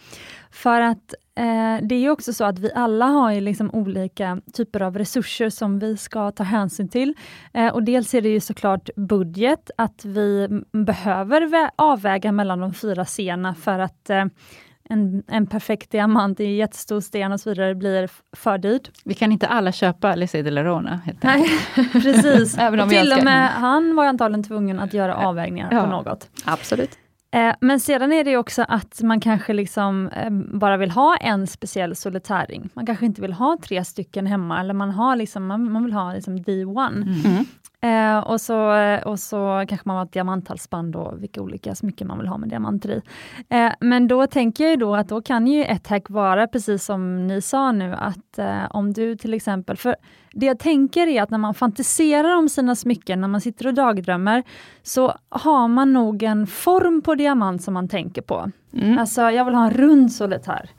För 0.51 0.81
att 0.81 1.15
eh, 1.35 1.87
det 1.89 1.95
är 1.95 2.01
ju 2.01 2.11
också 2.11 2.33
så 2.33 2.45
att 2.45 2.59
vi 2.59 2.73
alla 2.75 3.07
har 3.07 3.33
ju 3.33 3.41
liksom 3.41 3.71
olika 3.71 4.41
typer 4.53 4.83
av 4.83 4.99
resurser 4.99 5.51
som 5.51 5.79
vi 5.79 5.97
ska 5.97 6.31
ta 6.31 6.43
hänsyn 6.43 6.89
till. 6.89 7.15
Eh, 7.53 7.75
och 7.75 7.83
dels 7.83 8.15
är 8.15 8.21
det 8.21 8.29
ju 8.29 8.41
såklart 8.41 8.91
budget, 8.97 9.71
att 9.77 10.05
vi 10.05 10.49
behöver 10.73 11.71
avväga 11.77 12.33
mellan 12.33 12.61
de 12.61 12.75
fyra 12.75 13.05
scenerna 13.05 13.55
för 13.55 13.79
att 13.79 14.11
eh, 14.11 14.25
en, 14.89 15.23
en 15.29 15.47
perfekt 15.47 15.91
diamant 15.91 16.41
i 16.41 16.57
jättestor 16.57 17.01
sten 17.01 17.33
och 17.33 17.41
så 17.41 17.51
vidare 17.51 17.75
blir 17.75 18.11
för 18.37 18.59
dyrt. 18.59 18.91
Vi 19.05 19.15
kan 19.15 19.33
inte 19.33 19.47
alla 19.47 19.73
köpa 19.73 20.15
Lisey 20.15 20.43
de 20.43 20.51
Lerona. 20.51 21.01
Nej, 21.21 21.49
precis. 21.93 22.59
Även 22.59 22.81
om 22.81 22.89
till 22.89 23.13
och 23.13 23.25
med 23.25 23.49
han 23.49 23.97
var 23.97 24.07
antagligen 24.07 24.43
tvungen 24.43 24.81
att 24.81 24.95
göra 24.95 25.17
avvägningar 25.17 25.69
ja, 25.73 25.83
på 25.83 25.91
något. 25.91 26.29
Absolut. 26.45 26.99
Eh, 27.31 27.55
men 27.61 27.81
sedan 27.81 28.13
är 28.13 28.25
det 28.25 28.37
också 28.37 28.65
att 28.69 29.03
man 29.03 29.21
kanske 29.21 29.53
liksom 29.53 30.09
eh, 30.09 30.31
bara 30.31 30.77
vill 30.77 30.91
ha 30.91 31.17
en 31.17 31.47
speciell 31.47 31.97
solitärring. 31.97 32.69
Man 32.75 32.87
kanske 32.87 33.07
inte 33.07 33.23
vill 33.23 33.33
ha 33.33 33.59
tre 33.63 33.85
stycken 33.85 34.27
hemma, 34.27 34.61
eller 34.61 34.75
man, 34.75 34.91
har 34.91 35.17
liksom, 35.17 35.47
man, 35.47 35.73
man 35.73 35.85
vill 35.85 35.93
ha 35.93 36.13
liksom 36.13 36.39
D1. 36.39 36.93
Mm. 37.25 37.45
Eh, 37.81 38.19
och, 38.19 38.41
så, 38.41 38.73
och 39.05 39.19
så 39.19 39.65
kanske 39.69 39.89
man 39.89 39.97
har 39.97 40.05
ett 40.05 40.13
diamanthalsband 40.13 40.97
och 40.97 41.23
vilka 41.23 41.43
olika 41.43 41.75
smycken 41.75 42.09
man 42.09 42.19
vill 42.19 42.27
ha 42.27 42.39
med 42.39 42.49
diamanter 42.49 42.91
i. 42.91 43.03
Eh, 43.49 43.73
men 43.81 44.09
då 44.09 44.27
tänker 44.27 44.69
jag 44.69 44.79
då 44.79 44.95
att 44.95 45.09
då 45.09 45.23
kan 45.23 45.47
ju 45.47 45.65
ett 45.65 45.87
hack 45.87 46.11
vara 46.11 46.47
precis 46.47 46.85
som 46.85 47.27
ni 47.27 47.43
sa 47.43 47.73
nu, 47.73 47.95
att 47.95 48.39
eh, 48.39 48.65
om 48.71 48.93
du 48.93 49.17
till 49.17 49.35
exempel, 49.35 49.77
för 49.77 49.97
det 50.33 50.47
jag 50.47 50.59
tänker 50.59 51.07
är 51.07 51.23
att 51.23 51.31
när 51.31 51.39
man 51.39 51.55
fantiserar 51.55 52.37
om 52.37 52.49
sina 52.49 52.75
smycken, 52.75 53.21
när 53.21 53.29
man 53.29 53.41
sitter 53.41 53.67
och 53.67 53.75
dagdrömmer, 53.75 54.43
så 54.83 55.15
har 55.29 55.69
man 55.69 55.93
nog 55.93 56.23
en 56.23 56.47
form 56.47 57.03
på 57.03 57.15
diamant 57.15 57.63
som 57.63 57.75
man 57.75 57.89
tänker 57.89 58.23
på. 58.23 58.51
Mm. 58.73 58.99
Alltså, 58.99 59.31
jag 59.31 59.45
vill 59.45 59.55
ha 59.55 59.65
en 59.65 59.75
rund 59.75 60.13
solitär. 60.13 60.71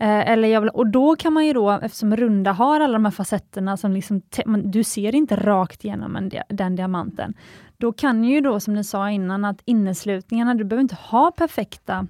Eh, 0.00 0.30
eller 0.30 0.48
jag 0.48 0.60
vill, 0.60 0.70
och 0.70 0.86
då 0.86 1.16
kan 1.16 1.32
man 1.32 1.46
ju 1.46 1.52
då, 1.52 1.70
eftersom 1.70 2.16
runda 2.16 2.52
har 2.52 2.80
alla 2.80 2.92
de 2.92 3.04
här 3.04 3.12
facetterna, 3.12 3.76
som 3.76 3.92
liksom, 3.92 4.22
du 4.64 4.84
ser 4.84 5.14
inte 5.14 5.36
rakt 5.36 5.84
igenom 5.84 6.16
en, 6.16 6.30
den 6.48 6.76
diamanten. 6.76 7.34
Då 7.78 7.92
kan 7.92 8.24
ju 8.24 8.40
då, 8.40 8.60
som 8.60 8.74
ni 8.74 8.84
sa 8.84 9.10
innan, 9.10 9.44
att 9.44 9.62
inneslutningarna, 9.64 10.54
du 10.54 10.64
behöver 10.64 10.82
inte 10.82 10.96
ha 11.00 11.30
perfekta 11.30 12.06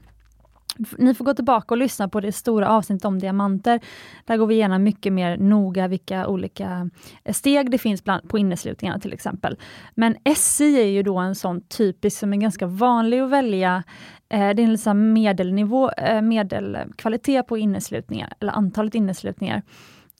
ni 0.98 1.14
får 1.14 1.24
gå 1.24 1.34
tillbaka 1.34 1.74
och 1.74 1.78
lyssna 1.78 2.08
på 2.08 2.20
det 2.20 2.32
stora 2.32 2.68
avsnittet 2.68 3.04
om 3.04 3.18
diamanter. 3.18 3.80
Där 4.24 4.36
går 4.36 4.46
vi 4.46 4.54
igenom 4.54 4.82
mycket 4.82 5.12
mer 5.12 5.36
noga 5.36 5.88
vilka 5.88 6.26
olika 6.26 6.90
steg 7.32 7.70
det 7.70 7.78
finns 7.78 8.04
bland, 8.04 8.28
på 8.28 8.38
inneslutningarna 8.38 9.00
till 9.00 9.12
exempel. 9.12 9.56
Men 9.94 10.16
SI 10.36 10.80
är 10.80 10.86
ju 10.86 11.02
då 11.02 11.18
en 11.18 11.34
sån 11.34 11.60
typisk 11.60 12.18
som 12.18 12.32
är 12.32 12.36
ganska 12.36 12.66
vanlig 12.66 13.20
att 13.20 13.30
välja. 13.30 13.82
Eh, 14.30 14.38
det 14.38 14.62
är 14.62 14.64
en 14.64 14.72
liksom 14.72 15.12
medelnivå, 15.12 15.90
eh, 15.90 16.22
medelkvalitet 16.22 17.46
på 17.46 17.58
inneslutningar, 17.58 18.32
eller 18.40 18.52
antalet 18.52 18.94
inneslutningar. 18.94 19.62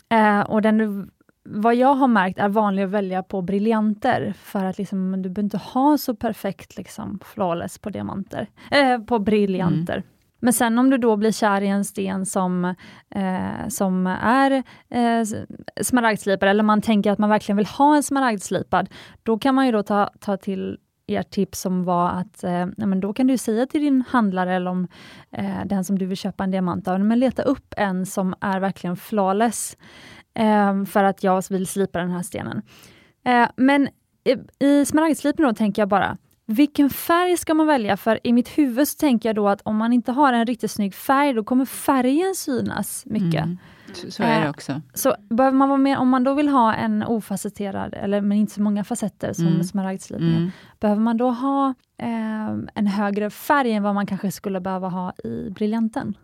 Eh, 0.08 0.40
och 0.40 0.62
den 0.62 1.10
vad 1.42 1.74
jag 1.74 1.94
har 1.94 2.08
märkt 2.08 2.38
är 2.38 2.48
vanlig 2.48 2.82
att 2.82 2.90
välja 2.90 3.22
på 3.22 3.42
briljanter, 3.42 4.34
för 4.36 4.64
att 4.64 4.78
liksom, 4.78 5.22
du 5.22 5.28
behöver 5.28 5.42
inte 5.42 5.58
ha 5.58 5.98
så 5.98 6.14
perfekt 6.14 6.76
liksom, 6.76 7.20
flawless 7.24 7.78
på 7.78 7.90
diamanter, 7.90 8.46
eh, 8.70 8.98
på 8.98 9.18
briljanter. 9.18 9.94
Mm. 9.94 10.06
Men 10.42 10.52
sen 10.52 10.78
om 10.78 10.90
du 10.90 10.98
då 10.98 11.16
blir 11.16 11.32
kär 11.32 11.60
i 11.60 11.66
en 11.66 11.84
sten 11.84 12.26
som, 12.26 12.64
eh, 13.10 13.68
som 13.68 14.06
är 14.22 14.62
eh, 14.88 15.24
smaragdslipad, 15.82 16.48
eller 16.48 16.62
man 16.62 16.82
tänker 16.82 17.10
att 17.10 17.18
man 17.18 17.30
verkligen 17.30 17.56
vill 17.56 17.66
ha 17.66 17.96
en 17.96 18.02
smaragdslipad, 18.02 18.88
då 19.22 19.38
kan 19.38 19.54
man 19.54 19.66
ju 19.66 19.72
då 19.72 19.82
ta, 19.82 20.10
ta 20.20 20.36
till 20.36 20.78
ert 21.16 21.30
tips 21.30 21.60
som 21.60 21.84
var 21.84 22.08
att 22.10 22.44
eh, 22.44 22.66
men 22.76 23.00
då 23.00 23.12
kan 23.12 23.26
du 23.26 23.38
säga 23.38 23.66
till 23.66 23.80
din 23.80 24.04
handlare 24.08 24.54
eller 24.54 24.70
om 24.70 24.88
eh, 25.30 25.64
den 25.66 25.84
som 25.84 25.98
du 25.98 26.06
vill 26.06 26.16
köpa 26.16 26.44
en 26.44 26.50
diamant 26.50 26.88
av, 26.88 27.00
men 27.00 27.18
leta 27.18 27.42
upp 27.42 27.74
en 27.76 28.06
som 28.06 28.34
är 28.40 28.60
verkligen 28.60 28.96
flawless, 28.96 29.76
eh, 30.34 30.84
för 30.84 31.04
att 31.04 31.22
jag 31.22 31.44
vill 31.50 31.66
slipa 31.66 31.98
den 31.98 32.10
här 32.10 32.22
stenen. 32.22 32.62
Eh, 33.24 33.48
men 33.56 33.88
i, 34.24 34.64
i 34.66 34.84
smaragdslipen 34.84 35.44
då 35.44 35.54
tänker 35.54 35.82
jag 35.82 35.88
bara, 35.88 36.16
vilken 36.46 36.90
färg 36.90 37.36
ska 37.36 37.54
man 37.54 37.66
välja? 37.66 37.96
För 37.96 38.20
i 38.24 38.32
mitt 38.32 38.48
huvud 38.48 38.88
så 38.88 38.96
tänker 38.96 39.28
jag 39.28 39.36
då 39.36 39.48
att 39.48 39.60
om 39.62 39.76
man 39.76 39.92
inte 39.92 40.12
har 40.12 40.32
en 40.32 40.46
riktigt 40.46 40.70
snygg 40.70 40.94
färg, 40.94 41.32
då 41.32 41.44
kommer 41.44 41.64
färgen 41.64 42.34
synas 42.34 43.02
mycket. 43.06 43.44
Mm. 43.44 43.58
Så, 43.96 44.10
så, 44.10 44.22
är 44.22 44.40
det 44.40 44.50
också. 44.50 44.80
Så 44.94 45.14
behöver 45.30 45.56
man 45.56 45.68
vara 45.68 45.78
med, 45.78 45.98
om 45.98 46.08
man 46.08 46.24
då 46.24 46.34
vill 46.34 46.48
ha 46.48 46.74
en 46.74 47.02
ofacetterad, 47.02 47.94
eller 47.94 48.20
men 48.20 48.38
inte 48.38 48.52
så 48.52 48.62
många 48.62 48.84
facetter 48.84 49.32
som 49.32 49.46
mm. 49.46 49.64
smaragdslipningen, 49.64 50.36
mm. 50.36 50.50
behöver 50.80 51.02
man 51.02 51.16
då 51.16 51.30
ha 51.30 51.74
eh, 51.98 52.48
en 52.74 52.86
högre 52.86 53.30
färg 53.30 53.72
än 53.72 53.82
vad 53.82 53.94
man 53.94 54.06
kanske 54.06 54.30
skulle 54.30 54.60
behöva 54.60 54.88
ha 54.88 55.12
i 55.24 55.50
briljanten? 55.50 56.14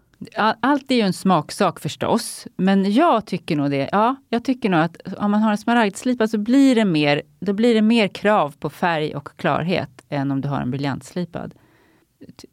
Allt 0.61 0.91
är 0.91 0.95
ju 0.95 1.01
en 1.01 1.13
smaksak 1.13 1.81
förstås, 1.81 2.47
men 2.57 2.93
jag 2.93 3.27
tycker 3.27 3.57
nog 3.57 3.71
det. 3.71 3.89
Ja, 3.93 4.17
jag 4.29 4.45
tycker 4.45 4.69
nog 4.69 4.81
att 4.81 4.97
om 5.19 5.31
man 5.31 5.43
har 5.43 5.51
en 5.51 5.59
smaragdslipad 5.59 6.31
så 6.31 6.39
blir 6.39 6.75
det 6.75 6.85
mer, 6.85 7.23
då 7.41 7.53
blir 7.53 7.75
det 7.75 7.83
mer 7.83 8.09
krav 8.09 8.55
på 8.59 8.71
färg 8.71 9.17
och 9.17 9.29
klarhet 9.37 10.05
än 10.09 10.31
om 10.31 10.41
du 10.41 10.49
har 10.49 10.61
en 10.61 10.71
briljantslipad. 10.71 11.55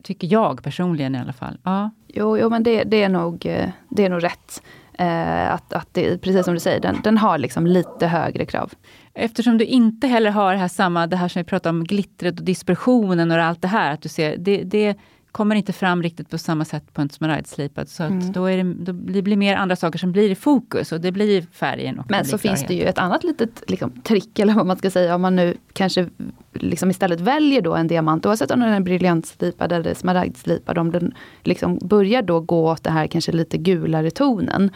Tycker 0.03 0.27
jag 0.27 0.63
personligen 0.63 1.15
i 1.15 1.19
alla 1.19 1.33
fall. 1.33 1.57
Ja. 1.63 1.91
Jo, 2.07 2.37
jo 2.37 2.49
men 2.49 2.63
det, 2.63 2.83
det, 2.83 3.03
är 3.03 3.09
nog, 3.09 3.45
eh, 3.45 3.69
det 3.89 4.05
är 4.05 4.09
nog 4.09 4.23
rätt. 4.23 4.61
Eh, 4.99 5.53
att, 5.53 5.73
att 5.73 5.87
det, 5.91 6.17
precis 6.21 6.45
som 6.45 6.53
du 6.53 6.59
säger, 6.59 6.79
den, 6.79 7.01
den 7.03 7.17
har 7.17 7.37
liksom 7.37 7.67
lite 7.67 8.07
högre 8.07 8.45
krav. 8.45 8.73
Eftersom 9.13 9.57
du 9.57 9.65
inte 9.65 10.07
heller 10.07 10.31
har 10.31 10.53
det 10.53 10.59
här 10.59 10.67
samma, 10.67 11.07
det 11.07 11.15
här 11.15 11.27
som 11.27 11.39
vi 11.39 11.43
pratade 11.43 11.77
om, 11.77 11.83
glittret 11.83 12.39
och 12.39 12.45
dispersionen 12.45 13.31
och 13.31 13.37
allt 13.37 13.61
det 13.61 13.67
här. 13.67 13.91
Att 13.91 14.01
du 14.01 14.09
ser, 14.09 14.37
det, 14.37 14.63
det 14.63 14.97
kommer 15.33 15.55
inte 15.55 15.73
fram 15.73 16.03
riktigt 16.03 16.29
på 16.29 16.37
samma 16.37 16.65
sätt 16.65 16.93
på 16.93 17.01
en 17.01 17.09
smaragdslipad. 17.09 17.89
Så 17.89 18.03
mm. 18.03 18.31
då, 18.31 18.45
är 18.45 18.57
det, 18.57 18.73
då 18.73 18.93
blir 18.93 19.21
det 19.21 19.35
mer 19.35 19.55
andra 19.55 19.75
saker 19.75 19.99
som 19.99 20.11
blir 20.11 20.29
i 20.29 20.35
fokus 20.35 20.91
och 20.91 21.01
det 21.01 21.11
blir 21.11 21.41
färgen. 21.51 21.99
Och 21.99 22.05
Men 22.09 22.25
så 22.25 22.37
finns 22.37 22.63
det 22.67 22.73
ju 22.73 22.83
ett 22.83 22.97
annat 22.97 23.23
litet 23.23 23.63
liksom, 23.67 23.91
trick, 23.91 24.39
eller 24.39 24.53
vad 24.53 24.65
man 24.65 24.77
ska 24.77 24.89
säga, 24.91 25.15
om 25.15 25.21
man 25.21 25.35
nu 25.35 25.57
kanske 25.73 26.09
liksom 26.53 26.89
istället 26.89 27.19
väljer 27.19 27.61
då 27.61 27.75
en 27.75 27.87
diamant, 27.87 28.25
oavsett 28.25 28.51
om 28.51 28.59
den 28.59 28.73
är 28.73 28.79
briljantslipad 28.79 29.71
eller 29.71 29.93
smaragdslipad, 29.93 30.77
om 30.77 30.91
den 30.91 31.13
liksom 31.43 31.79
börjar 31.81 32.21
då 32.21 32.39
gå 32.39 32.71
åt 32.71 32.83
det 32.83 32.91
här 32.91 33.07
kanske 33.07 33.31
lite 33.31 33.57
gulare 33.57 34.11
tonen. 34.11 34.71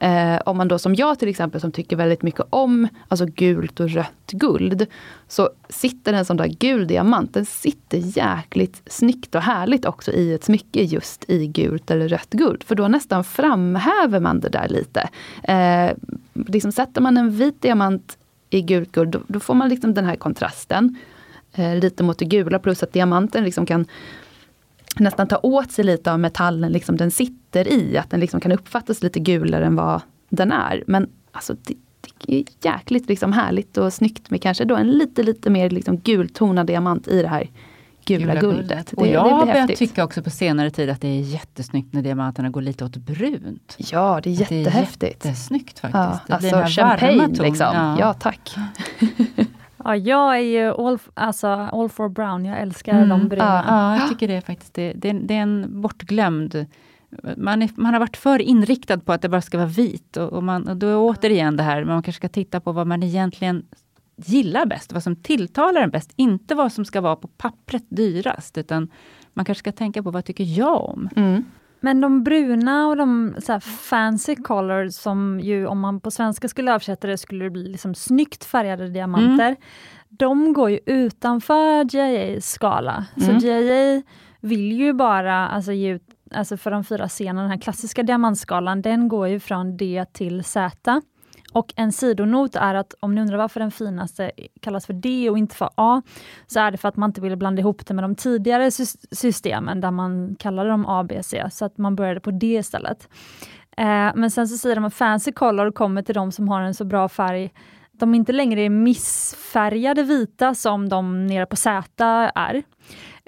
Eh, 0.00 0.38
om 0.46 0.56
man 0.56 0.68
då 0.68 0.78
som 0.78 0.94
jag 0.94 1.18
till 1.18 1.28
exempel 1.28 1.60
som 1.60 1.72
tycker 1.72 1.96
väldigt 1.96 2.22
mycket 2.22 2.46
om 2.50 2.88
alltså 3.08 3.26
gult 3.26 3.80
och 3.80 3.90
rött 3.90 4.30
guld. 4.32 4.86
Så 5.28 5.50
sitter 5.68 6.12
en 6.12 6.24
sån 6.24 6.36
där 6.36 6.46
gul 6.46 6.86
diamant, 6.86 7.34
den 7.34 7.46
sitter 7.46 7.98
jäkligt 7.98 8.82
snyggt 8.86 9.34
och 9.34 9.42
härligt 9.42 9.84
också 9.84 10.12
i 10.12 10.32
ett 10.32 10.44
smycke 10.44 10.82
just 10.82 11.24
i 11.30 11.46
gult 11.46 11.90
eller 11.90 12.08
rött 12.08 12.30
guld. 12.30 12.64
För 12.64 12.74
då 12.74 12.88
nästan 12.88 13.24
framhäver 13.24 14.20
man 14.20 14.40
det 14.40 14.48
där 14.48 14.68
lite. 14.68 15.08
Eh, 15.42 15.90
liksom 16.32 16.72
sätter 16.72 17.00
man 17.00 17.16
en 17.16 17.30
vit 17.30 17.62
diamant 17.62 18.18
i 18.50 18.62
gult 18.62 18.92
guld, 18.92 19.10
då, 19.10 19.20
då 19.26 19.40
får 19.40 19.54
man 19.54 19.68
liksom 19.68 19.94
den 19.94 20.04
här 20.04 20.16
kontrasten. 20.16 20.96
Eh, 21.52 21.76
lite 21.76 22.02
mot 22.02 22.18
det 22.18 22.24
gula 22.24 22.58
plus 22.58 22.82
att 22.82 22.92
diamanten 22.92 23.44
liksom 23.44 23.66
kan 23.66 23.86
nästan 24.96 25.28
ta 25.28 25.38
åt 25.42 25.72
sig 25.72 25.84
lite 25.84 26.12
av 26.12 26.20
metallen 26.20 26.72
liksom 26.72 26.96
den 26.96 27.10
sitter 27.10 27.68
i. 27.68 27.98
Att 27.98 28.10
den 28.10 28.20
liksom 28.20 28.40
kan 28.40 28.52
uppfattas 28.52 29.02
lite 29.02 29.20
gulare 29.20 29.66
än 29.66 29.76
vad 29.76 30.00
den 30.28 30.52
är. 30.52 30.84
Men 30.86 31.08
alltså, 31.32 31.56
det, 31.62 31.74
det 32.26 32.34
är 32.34 32.44
jäkligt 32.62 33.08
liksom 33.08 33.32
härligt 33.32 33.76
och 33.76 33.92
snyggt 33.92 34.30
med 34.30 34.42
kanske 34.42 34.64
då 34.64 34.76
en 34.76 34.90
lite, 34.90 35.22
lite 35.22 35.50
mer 35.50 35.70
liksom 35.70 35.98
gultonad 35.98 36.66
diamant 36.66 37.08
i 37.08 37.22
det 37.22 37.28
här 37.28 37.50
gula, 38.04 38.26
gula 38.26 38.40
guldet. 38.40 38.68
guldet. 38.68 38.92
och 38.92 39.06
jag 39.06 39.20
har 39.20 39.46
börjat 39.46 39.76
tycka 39.76 40.04
också 40.04 40.22
på 40.22 40.30
senare 40.30 40.70
tid 40.70 40.90
att 40.90 41.00
det 41.00 41.08
är 41.08 41.20
jättesnyggt 41.20 41.92
när 41.92 42.02
diamanterna 42.02 42.50
går 42.50 42.62
lite 42.62 42.84
åt 42.84 42.96
brunt. 42.96 43.76
Ja, 43.78 44.20
det 44.24 44.30
är 44.30 44.34
jättehäftigt. 44.34 45.20
Det 45.22 45.28
är 45.28 45.30
jättesnyggt 45.30 45.78
faktiskt. 45.78 46.28
Ja, 46.28 46.34
alltså 46.34 46.64
champagne 46.66 47.42
liksom. 47.42 47.66
Ja. 47.74 47.96
ja, 47.98 48.14
tack. 48.14 48.56
Ja, 49.84 49.96
jag 49.96 50.36
är 50.36 50.40
ju 50.40 50.68
all, 50.68 50.98
alltså, 51.14 51.46
all 51.46 51.88
for 51.88 52.08
brown, 52.08 52.44
jag 52.44 52.60
älskar 52.60 52.92
mm. 52.92 53.08
de 53.08 53.28
bruna. 53.28 53.64
Ja, 53.68 53.96
jag 53.96 54.08
tycker 54.08 54.28
det 54.28 54.40
faktiskt. 54.40 54.74
Det, 54.74 54.92
det, 54.92 55.12
det 55.12 55.34
är 55.34 55.42
en 55.42 55.80
bortglömd 55.82 56.66
man, 57.36 57.62
är, 57.62 57.70
man 57.74 57.92
har 57.92 58.00
varit 58.00 58.16
för 58.16 58.42
inriktad 58.42 58.98
på 58.98 59.12
att 59.12 59.22
det 59.22 59.28
bara 59.28 59.40
ska 59.40 59.58
vara 59.58 59.68
vit. 59.68 60.16
Och, 60.16 60.32
och, 60.32 60.42
man, 60.42 60.68
och 60.68 60.76
då 60.76 60.86
är 60.86 60.96
återigen 60.96 61.56
det 61.56 61.62
här, 61.62 61.84
man 61.84 62.02
kanske 62.02 62.20
ska 62.20 62.28
titta 62.28 62.60
på 62.60 62.72
vad 62.72 62.86
man 62.86 63.02
egentligen 63.02 63.66
gillar 64.16 64.66
bäst, 64.66 64.92
vad 64.92 65.02
som 65.02 65.16
tilltalar 65.16 65.82
en 65.82 65.90
bäst. 65.90 66.12
Inte 66.16 66.54
vad 66.54 66.72
som 66.72 66.84
ska 66.84 67.00
vara 67.00 67.16
på 67.16 67.28
pappret 67.28 67.84
dyrast, 67.88 68.58
utan 68.58 68.90
man 69.34 69.44
kanske 69.44 69.60
ska 69.60 69.72
tänka 69.72 70.02
på 70.02 70.10
vad 70.10 70.24
tycker 70.24 70.44
jag 70.44 70.84
om. 70.84 71.08
Mm. 71.16 71.44
Men 71.80 72.00
de 72.00 72.24
bruna 72.24 72.86
och 72.88 72.96
de 72.96 73.34
så 73.38 73.60
fancy 73.60 74.36
colors 74.36 74.94
som 74.94 75.40
ju 75.40 75.66
om 75.66 75.80
man 75.80 76.00
på 76.00 76.10
svenska 76.10 76.48
skulle 76.48 76.70
översätta 76.70 77.06
det 77.06 77.18
skulle 77.18 77.44
det 77.44 77.50
bli 77.50 77.68
liksom 77.68 77.94
snyggt 77.94 78.44
färgade 78.44 78.88
diamanter. 78.88 79.48
Mm. 79.48 79.56
De 80.08 80.52
går 80.52 80.70
ju 80.70 80.80
utanför 80.86 81.96
JAs 81.96 82.50
skala. 82.50 83.06
Mm. 83.16 83.40
Så 83.40 83.46
JA 83.46 84.02
vill 84.40 84.72
ju 84.72 84.92
bara 84.92 85.48
alltså, 85.48 85.72
ge 85.72 85.94
ut, 85.94 86.02
alltså 86.34 86.56
för 86.56 86.70
de 86.70 86.84
fyra 86.84 87.08
scenerna, 87.08 87.42
den 87.42 87.50
här 87.50 87.58
klassiska 87.58 88.02
diamantskalan, 88.02 88.82
den 88.82 89.08
går 89.08 89.28
ju 89.28 89.40
från 89.40 89.76
D 89.76 90.04
till 90.12 90.44
Z. 90.44 91.02
Och 91.58 91.72
en 91.76 91.92
sidonot 91.92 92.56
är 92.56 92.74
att 92.74 92.94
om 93.00 93.14
ni 93.14 93.20
undrar 93.20 93.38
varför 93.38 93.60
den 93.60 93.70
finaste 93.70 94.30
kallas 94.60 94.86
för 94.86 94.92
D 94.92 95.30
och 95.30 95.38
inte 95.38 95.56
för 95.56 95.70
A, 95.74 96.02
så 96.46 96.60
är 96.60 96.70
det 96.70 96.78
för 96.78 96.88
att 96.88 96.96
man 96.96 97.10
inte 97.10 97.20
ville 97.20 97.36
blanda 97.36 97.60
ihop 97.60 97.86
det 97.86 97.94
med 97.94 98.04
de 98.04 98.14
tidigare 98.14 98.70
systemen 99.12 99.80
där 99.80 99.90
man 99.90 100.36
kallade 100.38 100.68
dem 100.68 100.86
A, 100.86 101.04
B, 101.08 101.20
C, 101.22 101.44
så 101.50 101.64
att 101.64 101.78
man 101.78 101.96
började 101.96 102.20
på 102.20 102.30
D 102.30 102.46
istället. 102.46 103.08
Eh, 103.76 104.10
men 104.14 104.30
sen 104.30 104.48
så 104.48 104.58
säger 104.58 104.74
de 104.74 104.84
att 104.84 104.94
fancy 104.94 105.32
color 105.32 105.70
kommer 105.70 106.02
till 106.02 106.14
de 106.14 106.32
som 106.32 106.48
har 106.48 106.60
en 106.60 106.74
så 106.74 106.84
bra 106.84 107.08
färg 107.08 107.52
de 107.98 108.14
inte 108.14 108.32
längre 108.32 108.60
är 108.60 108.70
missfärgade 108.70 110.02
vita 110.02 110.54
som 110.54 110.88
de 110.88 111.26
nere 111.26 111.46
på 111.46 111.56
Z 111.56 112.04
är 112.34 112.62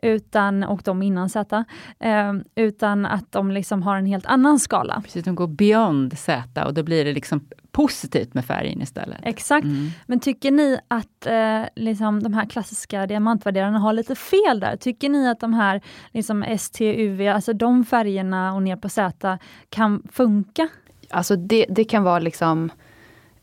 utan, 0.03 0.65
och 0.65 0.83
de 0.85 1.03
innan 1.03 1.29
Z, 1.31 1.65
eh, 2.01 2.33
utan 2.55 3.07
att 3.07 3.33
de 3.33 3.51
liksom 3.51 3.83
har 3.83 3.97
en 3.97 4.07
helt 4.07 4.27
annan 4.27 4.59
skala. 4.59 5.01
Precis, 5.05 5.25
de 5.25 5.35
går 5.35 5.47
beyond 5.47 6.19
Z 6.19 6.67
och 6.67 6.75
då 6.75 6.83
blir 6.83 7.05
det 7.05 7.13
liksom 7.13 7.41
positivt 7.73 8.35
med 8.35 8.45
färgen 8.45 8.83
istället. 8.83 9.19
Exakt. 9.23 9.65
Mm. 9.65 9.91
Men 10.07 10.21
tycker 10.21 10.51
ni 10.51 10.79
att 10.89 11.27
eh, 11.27 11.63
liksom 11.77 12.23
de 12.23 12.35
här 12.35 12.47
klassiska 12.47 13.07
diamantvärderarna 13.07 13.79
har 13.79 13.93
lite 13.93 14.15
fel 14.15 14.61
där? 14.61 14.77
Tycker 14.77 15.09
ni 15.09 15.29
att 15.29 15.41
de 15.41 15.55
här 15.55 15.81
liksom 16.13 16.59
STUV, 16.59 17.29
alltså 17.29 17.53
de 17.53 17.85
färgerna 17.85 18.55
och 18.55 18.63
ner 18.63 18.77
på 18.77 18.89
Z 18.89 19.39
kan 19.69 20.03
funka? 20.13 20.69
Alltså 21.11 21.37
det, 21.37 21.67
det 21.69 21.85
kan 21.85 22.03
vara 22.03 22.19
liksom 22.19 22.71
Eh, 22.71 22.79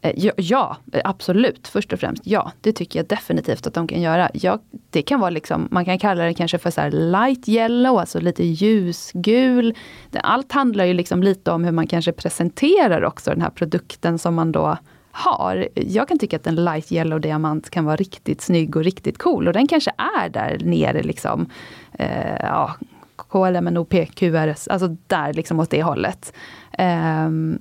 Eh, 0.01 0.29
ja, 0.37 0.77
eh, 0.93 1.01
absolut. 1.03 1.67
Först 1.67 1.93
och 1.93 1.99
främst 1.99 2.21
ja, 2.25 2.51
det 2.61 2.73
tycker 2.73 2.99
jag 2.99 3.07
definitivt 3.07 3.67
att 3.67 3.73
de 3.73 3.87
kan 3.87 4.01
göra. 4.01 4.29
Ja, 4.33 4.59
det 4.89 5.01
kan 5.01 5.19
vara 5.19 5.29
liksom, 5.29 5.67
man 5.71 5.85
kan 5.85 5.99
kalla 5.99 6.23
det 6.23 6.33
kanske 6.33 6.57
för 6.57 6.71
så 6.71 6.89
light 6.89 7.49
yellow, 7.49 7.97
alltså 7.97 8.19
lite 8.19 8.43
ljusgul. 8.43 9.75
Allt 10.13 10.51
handlar 10.51 10.85
ju 10.85 10.93
liksom 10.93 11.23
lite 11.23 11.51
om 11.51 11.63
hur 11.63 11.71
man 11.71 11.87
kanske 11.87 12.11
presenterar 12.11 13.03
också 13.03 13.29
den 13.29 13.41
här 13.41 13.49
produkten 13.49 14.19
som 14.19 14.35
man 14.35 14.51
då 14.51 14.77
har. 15.11 15.67
Jag 15.75 16.07
kan 16.07 16.19
tycka 16.19 16.35
att 16.35 16.47
en 16.47 16.65
light 16.65 16.91
yellow 16.91 17.21
diamant 17.21 17.69
kan 17.69 17.85
vara 17.85 17.95
riktigt 17.95 18.41
snygg 18.41 18.75
och 18.75 18.83
riktigt 18.83 19.17
cool. 19.17 19.47
Och 19.47 19.53
den 19.53 19.67
kanske 19.67 19.91
är 19.97 20.29
där 20.29 20.59
nere 20.63 21.03
liksom. 21.03 21.49
Eh, 21.93 22.35
ja, 22.39 22.75
KLM, 23.17 23.85
QRS, 24.15 24.67
alltså 24.67 24.95
där 25.07 25.33
liksom 25.33 25.59
åt 25.59 25.69
det 25.69 25.83
hållet. 25.83 26.33
Um, 26.79 27.59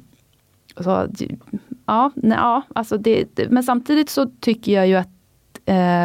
så, 0.81 1.09
ja, 1.87 2.11
nej, 2.15 2.39
ja 2.39 2.63
alltså 2.75 2.99
det, 2.99 3.37
det, 3.37 3.49
men 3.49 3.63
samtidigt 3.63 4.11
så 4.11 4.31
tycker 4.41 4.73
jag 4.73 4.89
ju 4.89 4.95
att 4.95 5.09
eh, 5.65 6.05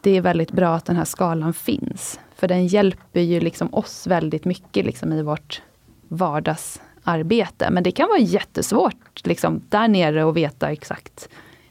det 0.00 0.16
är 0.16 0.20
väldigt 0.20 0.52
bra 0.52 0.74
att 0.74 0.84
den 0.84 0.96
här 0.96 1.04
skalan 1.04 1.54
finns. 1.54 2.20
För 2.34 2.48
den 2.48 2.66
hjälper 2.66 3.20
ju 3.20 3.40
liksom 3.40 3.74
oss 3.74 4.06
väldigt 4.06 4.44
mycket 4.44 4.86
liksom 4.86 5.12
i 5.12 5.22
vårt 5.22 5.62
vardagsarbete. 6.08 7.70
Men 7.70 7.82
det 7.82 7.92
kan 7.92 8.08
vara 8.08 8.18
jättesvårt 8.18 9.26
liksom, 9.26 9.62
där 9.68 9.88
nere 9.88 10.28
att 10.28 10.36
veta 10.36 10.70
exakt 10.70 11.28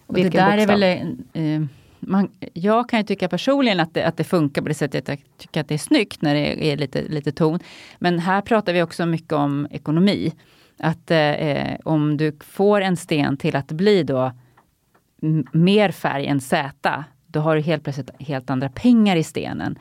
vilken 0.07 0.31
det 0.31 0.37
där 0.37 0.57
bokstav. 0.57 0.83
Är 0.83 1.05
väl, 1.33 1.61
eh, 1.61 1.67
man, 1.99 2.29
jag 2.53 2.89
kan 2.89 2.99
ju 2.99 3.05
tycka 3.05 3.27
personligen 3.27 3.79
att 3.79 3.93
det, 3.93 4.03
att 4.03 4.17
det 4.17 4.23
funkar 4.23 4.61
på 4.61 4.67
det 4.67 4.73
sättet. 4.73 5.07
Jag 5.07 5.17
tycker 5.37 5.61
att 5.61 5.67
det 5.67 5.73
är 5.73 5.77
snyggt 5.77 6.21
när 6.21 6.33
det 6.33 6.71
är 6.71 6.77
lite, 6.77 7.01
lite 7.01 7.31
ton. 7.31 7.59
Men 7.99 8.19
här 8.19 8.41
pratar 8.41 8.73
vi 8.73 8.81
också 8.81 9.05
mycket 9.05 9.33
om 9.33 9.67
ekonomi. 9.71 10.31
Att 10.83 11.11
eh, 11.11 11.17
eh, 11.17 11.77
om 11.85 12.17
du 12.17 12.37
får 12.39 12.81
en 12.81 12.97
sten 12.97 13.37
till 13.37 13.55
att 13.55 13.71
bli 13.71 14.03
då 14.03 14.31
mer 15.51 15.91
färg 15.91 16.27
än 16.27 16.41
Z, 16.41 17.03
då 17.27 17.39
har 17.39 17.55
du 17.55 17.61
helt 17.61 17.83
plötsligt 17.83 18.09
helt 18.19 18.49
andra 18.49 18.69
pengar 18.69 19.15
i 19.15 19.23
stenen. 19.23 19.79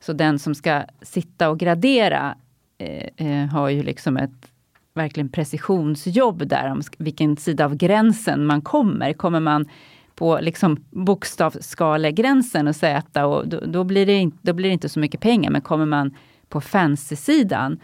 Så 0.00 0.12
den 0.12 0.38
som 0.38 0.54
ska 0.54 0.82
sitta 1.02 1.50
och 1.50 1.58
gradera 1.58 2.34
eh, 2.78 3.26
eh, 3.26 3.46
har 3.46 3.68
ju 3.68 3.82
liksom 3.82 4.16
ett 4.16 4.50
verkligen 4.94 5.28
precisionsjobb 5.28 6.48
där 6.48 6.70
om 6.70 6.82
vilken 6.98 7.36
sida 7.36 7.64
av 7.64 7.76
gränsen 7.76 8.46
man 8.46 8.62
kommer. 8.62 9.12
Kommer 9.12 9.40
man 9.40 9.68
på 10.14 10.38
liksom 10.40 10.84
bokstavsskalegränsen 10.90 12.68
och 12.68 12.76
Z, 12.76 13.24
och 13.24 13.48
då, 13.48 13.60
då, 13.66 13.84
blir 13.84 14.06
det 14.06 14.14
inte, 14.14 14.38
då 14.42 14.52
blir 14.52 14.68
det 14.68 14.72
inte 14.72 14.88
så 14.88 15.00
mycket 15.00 15.20
pengar. 15.20 15.50
Men 15.50 15.60
kommer 15.60 15.86
man 15.86 16.14
på 16.48 16.60
fancy-sidan, 16.60 17.80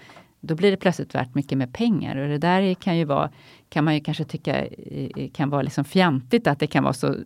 då 0.46 0.54
blir 0.54 0.70
det 0.70 0.76
plötsligt 0.76 1.14
värt 1.14 1.34
mycket 1.34 1.58
mer 1.58 1.66
pengar. 1.66 2.16
Och 2.16 2.28
det 2.28 2.38
där 2.38 2.74
kan 2.74 2.96
ju 2.96 3.04
vara, 3.04 3.30
kan 3.68 3.84
man 3.84 3.94
ju 3.94 4.00
kanske 4.00 4.24
tycka 4.24 4.64
eh, 4.64 5.08
eh, 5.16 5.30
kan 5.30 5.50
vara 5.50 5.62
liksom 5.62 5.84
fjantigt 5.84 6.46
att 6.46 6.58
det 6.58 6.66
kan 6.66 6.84
vara 6.84 6.94
så 6.94 7.16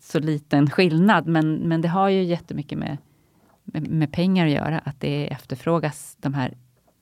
så 0.00 0.18
liten 0.18 0.70
skillnad, 0.70 1.26
men, 1.26 1.54
men 1.54 1.80
det 1.80 1.88
har 1.88 2.08
ju 2.08 2.22
jättemycket 2.22 2.78
med, 2.78 2.96
med, 3.64 3.88
med 3.88 4.12
pengar 4.12 4.46
att 4.46 4.52
göra, 4.52 4.78
att 4.78 5.00
det 5.00 5.32
efterfrågas 5.32 6.16
de 6.20 6.34
här 6.34 6.54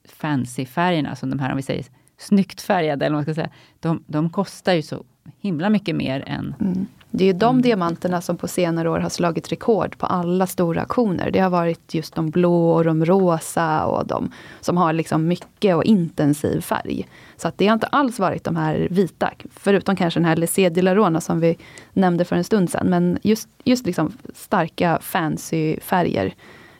fancy 0.05 0.65
färgerna, 0.65 1.15
som 1.15 1.29
de 1.29 1.39
här, 1.39 1.51
om 1.51 1.57
vi 1.57 1.63
säger 1.63 1.85
snyggt 2.17 2.61
färgade, 2.61 3.05
eller 3.05 3.15
vad 3.15 3.27
man 3.27 3.35
ska 3.35 3.41
säga, 3.41 3.53
de, 3.79 4.03
de 4.07 4.29
kostar 4.29 4.73
ju 4.73 4.81
så 4.81 5.03
himla 5.39 5.69
mycket 5.69 5.95
mer 5.95 6.23
än 6.27 6.55
mm. 6.59 6.87
Det 7.11 7.23
är 7.23 7.25
ju 7.25 7.33
de 7.33 7.49
mm. 7.49 7.61
diamanterna 7.61 8.21
som 8.21 8.37
på 8.37 8.47
senare 8.47 8.89
år 8.89 8.99
har 8.99 9.09
slagit 9.09 9.51
rekord 9.51 9.97
på 9.97 10.05
alla 10.05 10.47
stora 10.47 10.81
auktioner. 10.81 11.31
Det 11.31 11.39
har 11.39 11.49
varit 11.49 11.93
just 11.93 12.15
de 12.15 12.29
blå 12.29 12.71
och 12.71 12.83
de 12.83 13.05
rosa 13.05 13.85
och 13.85 14.07
de 14.07 14.31
som 14.61 14.77
har 14.77 14.93
liksom 14.93 15.27
mycket 15.27 15.75
och 15.75 15.83
intensiv 15.83 16.61
färg. 16.61 17.07
Så 17.37 17.47
att 17.47 17.57
det 17.57 17.67
har 17.67 17.73
inte 17.73 17.87
alls 17.87 18.19
varit 18.19 18.43
de 18.43 18.55
här 18.55 18.87
vita, 18.91 19.31
förutom 19.51 19.95
kanske 19.95 20.19
den 20.19 20.25
här 20.25 20.35
Lessé 20.35 20.69
de 20.69 20.81
la 20.81 20.95
Rona 20.95 21.21
som 21.21 21.39
vi 21.39 21.57
nämnde 21.93 22.25
för 22.25 22.35
en 22.35 22.43
stund 22.43 22.69
sedan. 22.69 22.87
Men 22.89 23.19
just, 23.21 23.49
just 23.63 23.85
liksom 23.85 24.11
starka 24.33 24.99
fancy 25.01 25.79
färger. 25.79 26.33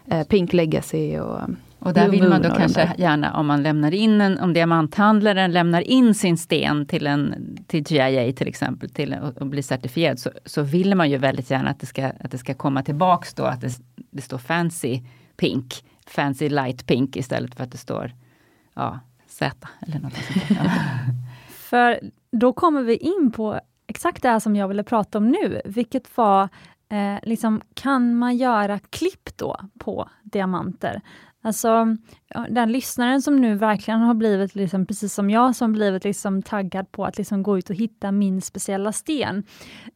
Eh, 0.05 0.23
Pink 0.23 0.53
Legacy 0.53 1.19
och 1.19 1.39
och 1.79 1.93
där 1.93 2.09
vill 2.09 2.29
man 2.29 2.41
då 2.41 2.49
kanske 2.49 2.93
gärna, 2.97 3.33
om 3.33 3.47
man 3.47 3.63
lämnar 3.63 3.93
in 3.93 4.21
en, 4.21 4.39
om 4.39 4.53
diamanthandlaren 4.53 5.51
lämnar 5.51 5.81
in 5.81 6.15
sin 6.15 6.37
sten 6.37 6.85
till, 6.85 7.07
en, 7.07 7.57
till 7.67 7.83
GIA 7.87 8.33
till 8.33 8.47
exempel, 8.47 8.89
till, 8.89 9.13
och, 9.13 9.37
och 9.37 9.47
blir 9.47 9.61
certifierad, 9.61 10.19
så, 10.19 10.31
så 10.45 10.61
vill 10.61 10.95
man 10.95 11.09
ju 11.09 11.17
väldigt 11.17 11.49
gärna 11.51 11.69
att 11.69 11.79
det 11.79 11.85
ska, 11.85 12.11
att 12.19 12.31
det 12.31 12.37
ska 12.37 12.53
komma 12.53 12.83
tillbaks 12.83 13.33
då, 13.33 13.43
att 13.43 13.61
det, 13.61 13.71
det 13.95 14.21
står 14.21 14.37
fancy 14.37 15.01
pink, 15.37 15.83
fancy 16.07 16.49
light 16.49 16.85
pink 16.85 17.15
istället 17.15 17.55
för 17.55 17.63
att 17.63 17.71
det 17.71 17.77
står 17.77 18.11
ja, 18.73 18.99
Z 19.27 19.67
eller 19.81 19.99
något 19.99 20.13
sånt. 20.13 20.59
För 21.49 21.99
då 22.31 22.53
kommer 22.53 22.83
vi 22.83 22.95
in 22.95 23.31
på 23.31 23.59
exakt 23.87 24.21
det 24.21 24.29
här 24.29 24.39
som 24.39 24.55
jag 24.55 24.67
ville 24.67 24.83
prata 24.83 25.17
om 25.17 25.29
nu, 25.29 25.61
vilket 25.65 26.17
var 26.17 26.49
eh, 26.89 27.15
liksom, 27.23 27.61
kan 27.73 28.15
man 28.15 28.37
göra 28.37 28.79
klipp 28.79 29.37
då 29.37 29.57
på 29.79 30.09
diamanter? 30.23 31.01
Alltså, 31.41 31.95
den 32.49 32.71
lyssnaren 32.71 33.21
som 33.21 33.35
nu 33.35 33.55
verkligen 33.55 33.99
har 33.99 34.13
blivit, 34.13 34.55
liksom, 34.55 34.85
precis 34.85 35.13
som 35.13 35.29
jag, 35.29 35.55
som 35.55 35.71
blivit 35.71 36.03
liksom 36.03 36.41
taggad 36.41 36.91
på 36.91 37.05
att 37.05 37.17
liksom 37.17 37.43
gå 37.43 37.57
ut 37.57 37.69
och 37.69 37.75
hitta 37.75 38.11
min 38.11 38.41
speciella 38.41 38.91
sten. 38.91 39.43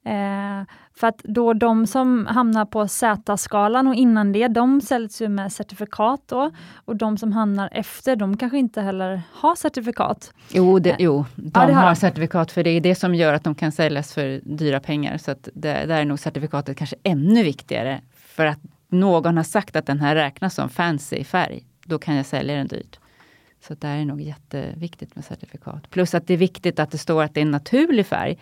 Eh, 0.05 0.67
för 0.95 1.07
att 1.07 1.17
då 1.23 1.53
de 1.53 1.87
som 1.87 2.25
hamnar 2.25 2.65
på 2.65 2.87
Z-skalan 2.87 3.87
och 3.87 3.95
innan 3.95 4.31
det, 4.31 4.47
de 4.47 4.81
säljs 4.81 5.21
ju 5.21 5.29
med 5.29 5.51
certifikat 5.53 6.21
då. 6.25 6.51
Och 6.75 6.95
de 6.95 7.17
som 7.17 7.31
hamnar 7.31 7.69
efter, 7.71 8.15
de 8.15 8.37
kanske 8.37 8.57
inte 8.57 8.81
heller 8.81 9.21
har 9.31 9.55
certifikat. 9.55 10.33
Jo, 10.49 10.79
det, 10.79 10.95
jo 10.99 11.25
de 11.35 11.51
ja, 11.53 11.61
har, 11.61 11.71
har 11.71 11.95
certifikat, 11.95 12.51
för 12.51 12.63
det 12.63 12.69
är 12.69 12.81
det 12.81 12.95
som 12.95 13.15
gör 13.15 13.33
att 13.33 13.43
de 13.43 13.55
kan 13.55 13.71
säljas 13.71 14.13
för 14.13 14.41
dyra 14.43 14.79
pengar. 14.79 15.17
Så 15.17 15.31
att 15.31 15.49
det, 15.53 15.85
där 15.85 16.01
är 16.01 16.05
nog 16.05 16.19
certifikatet 16.19 16.77
kanske 16.77 16.95
ännu 17.03 17.43
viktigare. 17.43 18.01
För 18.15 18.45
att 18.45 18.59
någon 18.93 19.37
har 19.37 19.43
sagt 19.43 19.75
att 19.75 19.85
den 19.85 19.99
här 19.99 20.15
räknas 20.15 20.55
som 20.55 20.69
fancy 20.69 21.23
färg, 21.23 21.63
då 21.85 21.99
kan 21.99 22.15
jag 22.15 22.25
sälja 22.25 22.55
den 22.55 22.67
dyrt. 22.67 22.99
Så 23.67 23.73
det 23.73 23.87
är 23.87 24.05
nog 24.05 24.21
jätteviktigt 24.21 25.15
med 25.15 25.25
certifikat. 25.25 25.89
Plus 25.89 26.13
att 26.13 26.27
det 26.27 26.33
är 26.33 26.37
viktigt 26.37 26.79
att 26.79 26.91
det 26.91 26.97
står 26.97 27.23
att 27.23 27.33
det 27.33 27.39
är 27.39 27.45
en 27.45 27.51
naturlig 27.51 28.05
färg. 28.05 28.37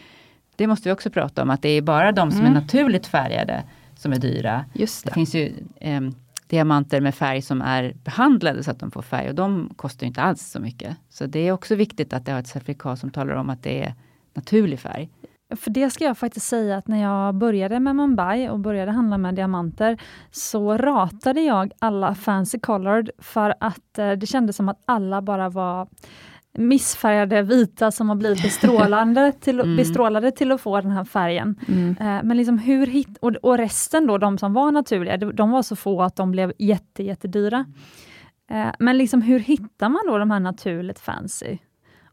Det 0.55 0.67
måste 0.67 0.89
vi 0.89 0.93
också 0.93 1.09
prata 1.09 1.41
om, 1.41 1.49
att 1.49 1.61
det 1.61 1.69
är 1.69 1.81
bara 1.81 2.11
de 2.11 2.31
som 2.31 2.39
mm. 2.41 2.55
är 2.55 2.61
naturligt 2.61 3.07
färgade 3.07 3.63
som 3.95 4.13
är 4.13 4.19
dyra. 4.19 4.65
Just 4.73 5.03
det. 5.03 5.09
det 5.09 5.13
finns 5.13 5.35
ju 5.35 5.53
eh, 5.75 6.01
diamanter 6.47 7.01
med 7.01 7.15
färg 7.15 7.41
som 7.41 7.61
är 7.61 7.93
behandlade 8.03 8.63
så 8.63 8.71
att 8.71 8.79
de 8.79 8.91
får 8.91 9.01
färg 9.01 9.29
och 9.29 9.35
de 9.35 9.73
kostar 9.75 10.07
inte 10.07 10.21
alls 10.21 10.51
så 10.51 10.59
mycket. 10.59 10.97
Så 11.09 11.25
det 11.25 11.39
är 11.39 11.51
också 11.51 11.75
viktigt 11.75 12.13
att 12.13 12.25
det 12.25 12.31
har 12.31 12.39
ett 12.39 12.47
certifikat 12.47 12.99
som 12.99 13.11
talar 13.11 13.35
om 13.35 13.49
att 13.49 13.63
det 13.63 13.83
är 13.83 13.93
naturlig 14.33 14.79
färg. 14.79 15.09
För 15.55 15.71
det 15.71 15.89
ska 15.89 16.05
jag 16.05 16.17
faktiskt 16.17 16.47
säga 16.47 16.77
att 16.77 16.87
när 16.87 17.01
jag 17.01 17.35
började 17.35 17.79
med 17.79 17.95
Mumbai 17.95 18.49
och 18.49 18.59
började 18.59 18.91
handla 18.91 19.17
med 19.17 19.35
diamanter, 19.35 20.01
så 20.31 20.77
ratade 20.77 21.41
jag 21.41 21.71
alla 21.79 22.15
fancy 22.15 22.59
colored 22.59 23.09
för 23.19 23.55
att 23.59 23.97
eh, 23.97 24.11
det 24.11 24.25
kändes 24.25 24.55
som 24.55 24.69
att 24.69 24.81
alla 24.85 25.21
bara 25.21 25.49
var 25.49 25.87
missfärgade 26.53 27.41
vita 27.41 27.91
som 27.91 28.09
har 28.09 28.15
blivit 28.15 28.41
bestrålande 28.43 29.31
till, 29.31 29.59
mm. 29.59 29.77
bestrålade 29.77 30.31
till 30.31 30.51
att 30.51 30.61
få 30.61 30.81
den 30.81 30.91
här 30.91 31.03
färgen. 31.03 31.59
Mm. 31.67 31.89
Eh, 31.99 32.23
men 32.23 32.37
liksom 32.37 32.57
hur 32.57 32.87
hit, 32.87 33.17
och, 33.21 33.35
och, 33.35 33.57
resten 33.57 34.07
då, 34.07 34.17
de 34.17 34.37
som 34.37 34.53
var 34.53 34.71
naturliga, 34.71 35.17
de 35.17 35.51
var 35.51 35.61
så 35.61 35.75
få 35.75 36.01
att 36.01 36.15
de 36.15 36.31
blev 36.31 36.53
jätte, 36.57 37.03
jättedyra. 37.03 37.65
Eh, 38.51 38.71
men 38.79 38.97
liksom 38.97 39.21
hur 39.21 39.39
hittar 39.39 39.89
man 39.89 40.01
då 40.07 40.17
de 40.17 40.31
här 40.31 40.39
naturligt 40.39 40.99
fancy? 40.99 41.57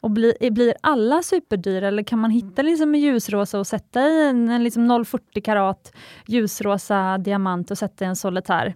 Och 0.08 0.12
blir, 0.12 0.50
blir 0.50 0.74
alla 0.80 1.22
superdyra 1.22 1.88
eller 1.88 2.02
kan 2.02 2.18
man 2.18 2.30
hitta 2.30 2.62
liksom 2.62 2.94
en 2.94 3.00
ljusrosa 3.00 3.58
och 3.58 3.66
sätta 3.66 4.00
i 4.00 4.28
en, 4.28 4.48
en 4.48 4.64
liksom 4.64 5.04
040 5.04 5.40
karat 5.40 5.92
ljusrosa 6.26 7.18
diamant 7.18 7.70
och 7.70 7.78
sätta 7.78 8.04
i 8.04 8.08
en 8.08 8.16
solitär? 8.16 8.74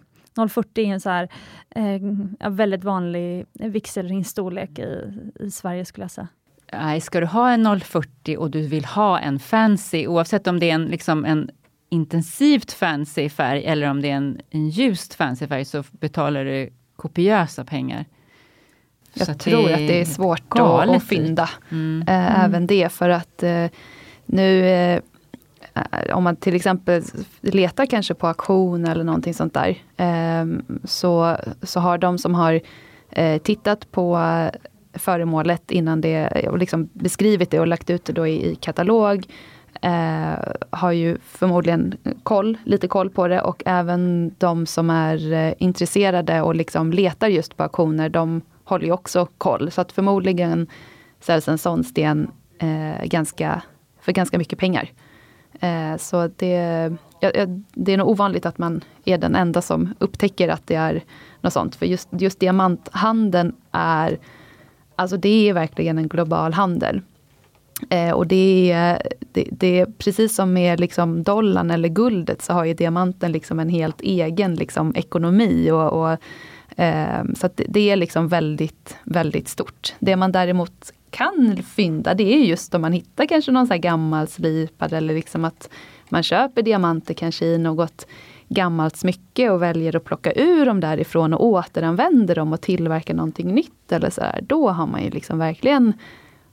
040 0.49 0.81
är 0.81 0.93
en 0.93 1.01
så 1.01 1.11
här, 1.11 1.29
eh, 1.71 2.51
väldigt 2.51 2.85
vanlig 2.85 3.47
vigselringsstorlek 3.53 4.79
i, 4.79 5.13
i 5.41 5.51
Sverige 5.51 5.85
skulle 5.85 6.05
jag 6.05 6.11
säga. 6.11 6.29
Nej, 6.73 7.01
ska 7.01 7.21
du 7.21 7.27
ha 7.27 7.51
en 7.51 7.81
040 7.81 8.37
och 8.37 8.51
du 8.51 8.67
vill 8.67 8.85
ha 8.85 9.19
en 9.19 9.39
fancy, 9.39 10.07
oavsett 10.07 10.47
om 10.47 10.61
det 10.61 10.71
är 10.71 10.75
en, 10.75 10.85
liksom 10.85 11.25
en 11.25 11.51
intensivt 11.89 12.73
fancy 12.73 13.29
färg 13.29 13.65
eller 13.65 13.91
om 13.91 14.03
det 14.03 14.11
är 14.11 14.17
en, 14.17 14.41
en 14.51 14.69
ljust 14.69 15.15
fancy 15.15 15.47
färg, 15.47 15.65
så 15.65 15.85
betalar 15.91 16.45
du 16.45 16.71
kopiösa 16.97 17.65
pengar. 17.65 18.05
Jag 19.15 19.39
tror 19.39 19.73
att 19.73 19.79
det 19.79 20.01
är 20.01 20.05
svårt 20.05 20.43
att, 20.49 20.89
att 20.89 21.03
fynda 21.03 21.51
mm. 21.71 22.05
Äh, 22.09 22.45
även 22.45 22.67
det 22.67 22.93
för 22.93 23.09
att 23.09 23.43
äh, 23.43 23.67
nu 24.27 24.65
äh, 24.65 25.01
om 26.13 26.25
man 26.25 26.37
till 26.37 26.55
exempel 26.55 27.03
letar 27.41 27.87
kanske 27.87 28.15
på 28.15 28.27
auktion 28.27 28.85
eller 28.85 29.05
någonting 29.05 29.35
sånt 29.35 29.55
där. 29.55 29.79
så, 30.85 31.37
så 31.63 31.81
har 31.81 31.99
de 31.99 32.19
som 32.19 32.35
har 32.35 32.61
tittat 33.39 33.93
på 33.93 34.19
föremålet 34.93 35.71
innan 35.71 36.01
det 36.01 36.49
och 36.49 36.59
liksom 36.59 36.89
beskrivit 36.93 37.51
det 37.51 37.61
och 37.61 37.67
lagt 37.67 37.91
ut 37.91 38.05
det 38.05 38.13
då 38.13 38.27
i, 38.27 38.51
i 38.51 38.55
katalog. 38.55 39.27
Eh, 39.83 40.39
har 40.71 40.93
ju 40.93 41.19
förmodligen 41.25 41.95
koll, 42.23 42.59
lite 42.65 42.89
koll 42.89 43.11
på 43.11 43.29
det 43.29 43.41
och 43.41 43.63
även 43.67 44.35
de 44.39 44.67
som 44.67 44.91
är 44.91 45.33
eh, 45.33 45.55
intresserade 45.59 46.43
och 46.43 46.55
liksom 46.55 46.93
letar 46.93 47.29
just 47.29 47.57
på 47.57 47.63
auktioner, 47.63 48.09
de 48.09 48.41
håller 48.73 48.87
ju 48.87 48.93
också 48.93 49.29
koll. 49.39 49.71
Så 49.71 49.81
att 49.81 49.93
förmodligen 49.93 50.67
säljs 51.21 51.49
en 51.49 51.59
sån 51.59 51.85
sten 51.85 52.31
eh, 52.59 53.05
ganska, 53.05 53.63
för 54.01 54.13
ganska 54.13 54.39
mycket 54.39 54.59
pengar. 54.59 54.91
Eh, 55.61 55.97
så 55.99 56.29
det, 56.37 56.93
ja, 57.21 57.31
det 57.75 57.93
är 57.93 57.97
nog 57.97 58.09
ovanligt 58.09 58.47
att 58.47 58.59
man 58.59 58.81
är 59.05 59.19
den 59.19 59.35
enda 59.35 59.63
som 59.63 59.95
upptäcker 59.99 60.49
att 60.49 60.67
det 60.67 60.75
är 60.75 61.05
något 61.41 61.53
sånt. 61.53 61.77
För 61.77 61.87
just, 61.87 62.09
just 62.11 62.41
diamanthandeln 62.41 63.53
är, 63.73 64.19
alltså 64.97 65.17
det 65.17 65.49
är 65.49 65.53
verkligen 65.53 65.99
en 65.99 66.09
global 66.09 66.53
handel. 66.53 67.01
Eh, 67.91 68.11
och 68.11 68.27
det 68.27 68.73
är, 68.73 69.03
det, 69.33 69.49
det, 69.51 69.81
är 69.81 69.87
precis 69.87 70.35
som 70.35 70.53
med 70.53 70.81
liksom 70.81 71.23
dollarn 71.23 71.71
eller 71.71 71.89
guldet 71.89 72.43
så 72.43 72.53
har 72.53 72.65
ju 72.65 72.75
diamanten 72.75 73.33
liksom 73.33 73.61
en 73.61 73.69
helt 73.69 74.01
egen 74.01 74.55
liksom 74.55 74.93
ekonomi. 74.97 75.71
och, 75.71 75.93
och 75.93 76.19
Ehm, 76.77 77.35
så 77.35 77.49
det 77.55 77.91
är 77.91 77.97
liksom 77.97 78.29
väldigt, 78.29 78.97
väldigt 79.05 79.49
stort. 79.49 79.95
Det 79.99 80.17
man 80.17 80.33
däremot 80.33 80.93
kan 81.11 81.63
fynda 81.63 82.15
det 82.15 82.35
är 82.35 82.39
just 82.39 82.75
om 82.75 82.81
man 82.83 82.93
hittar 82.93 83.27
kanske 83.27 83.53
någon 83.53 83.67
så 83.67 83.77
gammal 83.77 84.29
slipad 84.29 84.93
eller 84.93 85.15
liksom 85.15 85.45
att 85.45 85.69
man 86.09 86.23
köper 86.23 86.63
diamanter 86.63 87.15
kanske 87.15 87.45
i 87.45 87.59
något 87.59 88.07
gammalt 88.49 88.97
smycke 88.97 89.51
och 89.51 89.63
väljer 89.63 89.97
att 89.97 90.05
plocka 90.05 90.33
ur 90.33 90.67
dem 90.67 90.81
därifrån 90.81 91.35
och 91.35 91.45
återanvänder 91.45 92.35
dem 92.35 92.53
och 92.53 92.61
tillverkar 92.61 93.15
någonting 93.15 93.55
nytt. 93.55 93.93
eller 93.93 94.11
så 94.11 94.21
där, 94.21 94.41
Då 94.43 94.71
har 94.71 94.87
man 94.87 95.05
ju 95.05 95.11
liksom 95.11 95.39
verkligen 95.39 95.93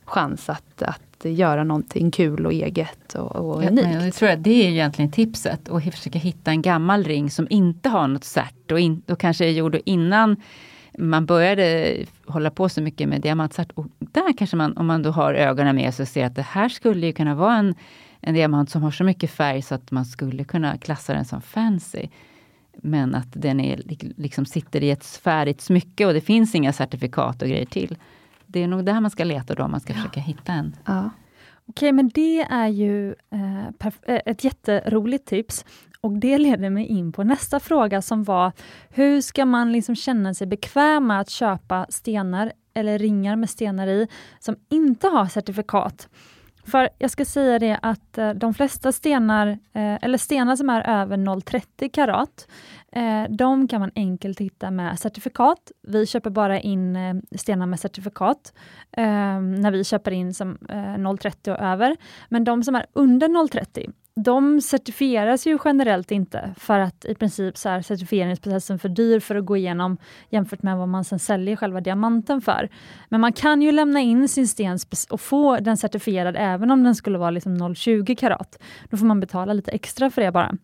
chans 0.06 0.50
att, 0.50 0.82
att 0.82 1.09
göra 1.26 1.64
någonting 1.64 2.12
kul 2.12 2.46
och 2.46 2.54
eget 2.54 3.16
och, 3.16 3.36
och 3.36 3.64
ja, 3.64 3.68
unikt. 3.68 4.04
Jag 4.04 4.14
tror 4.14 4.30
att 4.30 4.44
det 4.44 4.66
är 4.66 4.70
egentligen 4.70 5.12
tipset, 5.12 5.70
att 5.70 5.84
försöka 5.84 6.20
hitta 6.20 6.52
en 6.52 6.62
gammal 6.62 7.04
ring 7.04 7.30
som 7.30 7.48
inte 7.50 7.90
har 7.90 8.08
något 8.08 8.24
cert 8.24 8.72
och, 8.72 8.80
in, 8.80 9.02
och 9.08 9.20
kanske 9.20 9.46
är 9.46 9.50
gjord 9.50 9.78
innan 9.86 10.36
man 10.98 11.26
började 11.26 11.98
hålla 12.26 12.52
på 12.52 12.70
så 12.70 12.82
mycket 12.82 13.10
med 13.10 13.22
diamantcert. 13.22 13.72
Och 13.74 13.86
där 14.00 14.38
kanske 14.38 14.58
man, 14.58 14.78
om 14.78 14.86
man 14.86 15.04
då 15.04 15.12
har 15.12 15.34
ögonen 15.34 15.76
med 15.76 15.94
sig, 15.94 16.06
ser 16.06 16.26
att 16.26 16.36
det 16.36 16.42
här 16.42 16.70
skulle 16.70 17.08
ju 17.08 17.14
kunna 17.14 17.36
vara 17.36 17.56
en, 17.56 17.76
en 18.22 18.34
diamant 18.34 18.70
som 18.70 18.84
har 18.84 18.92
så 18.92 19.04
mycket 19.04 19.32
färg 19.32 19.62
så 19.62 19.76
att 19.76 19.92
man 19.92 20.06
skulle 20.06 20.44
kunna 20.44 20.78
klassa 20.78 21.14
den 21.14 21.26
som 21.26 21.42
fancy. 21.42 22.08
Men 22.82 23.16
att 23.16 23.28
den 23.32 23.60
är, 23.60 23.82
liksom 24.18 24.46
sitter 24.46 24.84
i 24.84 24.92
ett 24.92 25.06
färdigt 25.06 25.62
smycke 25.62 26.06
och 26.06 26.14
det 26.14 26.22
finns 26.22 26.56
inga 26.56 26.74
certifikat 26.74 27.42
och 27.42 27.48
grejer 27.48 27.66
till 27.66 27.98
det 28.52 28.64
är 28.64 28.68
nog 28.68 28.86
där 28.86 29.02
man 29.02 29.12
ska 29.12 29.24
leta 29.24 29.56
då, 29.56 29.64
om 29.64 29.72
man 29.72 29.80
ska 29.80 29.94
försöka 29.94 30.20
hitta 30.20 30.52
en. 30.52 30.76
Ja. 30.86 31.10
Okej, 31.66 31.92
men 31.92 32.10
det 32.10 32.42
är 32.42 32.68
ju 32.68 33.16
eh, 33.32 33.68
eh, 33.68 34.22
ett 34.26 34.44
jätteroligt 34.44 35.28
tips. 35.28 35.66
Och 36.02 36.12
det 36.12 36.38
leder 36.38 36.70
mig 36.70 36.86
in 36.86 37.12
på 37.12 37.24
nästa 37.24 37.60
fråga 37.60 38.02
som 38.02 38.24
var, 38.24 38.52
hur 38.90 39.22
ska 39.22 39.46
man 39.46 39.72
liksom 39.72 39.96
känna 39.96 40.34
sig 40.34 40.48
bekväm 40.48 41.08
med 41.08 41.20
att 41.20 41.30
köpa 41.30 41.86
stenar 41.90 42.52
eller 42.74 43.00
ringar 43.00 43.36
med 43.36 43.50
stenar 43.50 43.88
i, 43.88 44.08
som 44.40 44.56
inte 44.70 45.08
har 45.08 45.26
certifikat? 45.26 46.10
För 46.72 46.90
jag 46.98 47.12
ska 47.12 47.26
säga 47.26 47.60
det 47.60 47.80
att 47.82 48.18
eh, 48.18 48.30
de 48.30 48.54
flesta 48.54 48.92
stenar, 48.92 49.48
eh, 49.48 49.98
eller 50.02 50.18
stenar 50.18 50.56
som 50.56 50.70
är 50.70 51.02
över 51.02 51.18
0,30 51.18 51.90
karat, 51.90 52.48
eh, 52.92 53.24
de 53.30 53.68
kan 53.68 53.82
man 53.82 53.92
enkelt 53.96 54.40
hitta 54.40 54.72
med 54.72 55.00
certifikat. 55.00 55.72
Vi 55.82 56.06
köper 56.06 56.30
bara 56.30 56.60
in 56.60 56.98
stenar 57.36 57.66
med 57.66 57.80
certifikat 57.80 58.54
när 58.98 59.72
vi 59.72 59.84
köper 59.84 60.12
in 60.12 60.34
som 60.34 60.58
0,30 60.58 61.52
och 61.52 61.60
över. 61.60 61.98
Men 62.30 62.44
de 62.44 62.64
som 62.64 62.76
är 62.76 62.86
under 62.94 63.28
0,30, 63.28 63.92
de 64.24 64.62
certifieras 64.62 65.48
ju 65.48 65.58
generellt 65.66 66.12
inte 66.12 66.54
för 66.58 66.80
att 66.80 67.06
i 67.06 67.16
princip 67.16 67.58
så 67.58 67.70
är 67.70 67.82
certifieringsprocessen 67.82 68.80
för 68.80 68.90
dyr 68.90 69.20
för 69.20 69.36
att 69.36 69.46
gå 69.46 69.58
igenom 69.58 69.98
jämfört 70.30 70.64
med 70.64 70.78
vad 70.78 70.88
man 70.88 71.04
sen 71.04 71.20
säljer 71.20 71.56
själva 71.56 71.82
diamanten 71.82 72.42
för. 72.42 72.70
Men 73.10 73.22
man 73.22 73.34
kan 73.34 73.62
ju 73.62 73.72
lämna 73.72 74.00
in 74.00 74.30
sin 74.30 74.48
sten 74.48 74.80
och 75.10 75.22
få 75.22 75.58
den 75.58 75.78
certifierad 75.78 76.36
även 76.38 76.72
om 76.72 76.84
den 76.84 76.96
skulle 76.96 77.18
vara 77.18 77.32
liksom 77.32 77.58
0,20 77.58 78.16
karat. 78.16 78.60
Då 78.90 78.98
får 78.98 79.06
man 79.06 79.20
betala 79.20 79.54
lite 79.54 79.72
extra 79.72 80.10
för 80.10 80.22
det 80.22 80.32
bara. 80.32 80.56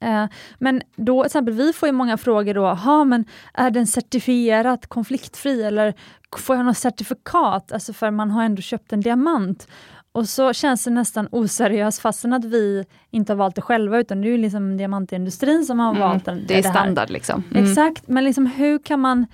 Eh, 0.00 0.26
men 0.58 0.82
då, 0.96 1.22
till 1.22 1.26
exempel, 1.26 1.54
vi 1.54 1.72
får 1.72 1.88
ju 1.88 1.92
många 1.92 2.16
frågor 2.16 2.54
då, 2.54 2.66
aha, 2.66 3.04
men 3.04 3.24
är 3.54 3.70
den 3.70 3.86
certifierat 3.86 4.86
konfliktfri 4.86 5.62
eller 5.62 5.94
får 6.38 6.56
jag 6.56 6.64
något 6.64 6.76
certifikat? 6.76 7.72
Alltså 7.72 7.92
för 7.92 8.10
man 8.10 8.30
har 8.30 8.44
ändå 8.44 8.62
köpt 8.62 8.92
en 8.92 9.00
diamant. 9.00 9.68
Och 10.14 10.28
så 10.28 10.52
känns 10.52 10.84
det 10.84 10.90
nästan 10.90 11.28
oseriöst 11.30 11.98
fastän 11.98 12.32
att 12.32 12.44
vi 12.44 12.84
inte 13.10 13.32
har 13.32 13.36
valt 13.36 13.54
det 13.54 13.62
själva 13.62 13.98
utan 13.98 14.20
det 14.20 14.28
är 14.28 14.30
ju 14.30 14.38
liksom 14.38 14.76
diamantindustrin 14.76 15.64
som 15.64 15.78
har 15.78 15.90
mm, 15.90 16.00
valt 16.00 16.24
den, 16.24 16.44
det. 16.46 16.54
är 16.54 16.62
det 16.62 16.68
standard 16.68 17.10
liksom. 17.10 17.42
Mm. 17.50 17.64
Exakt, 17.64 18.08
men 18.08 18.24
liksom 18.24 18.46
hur 18.46 18.78
kan 18.78 19.00
man 19.00 19.26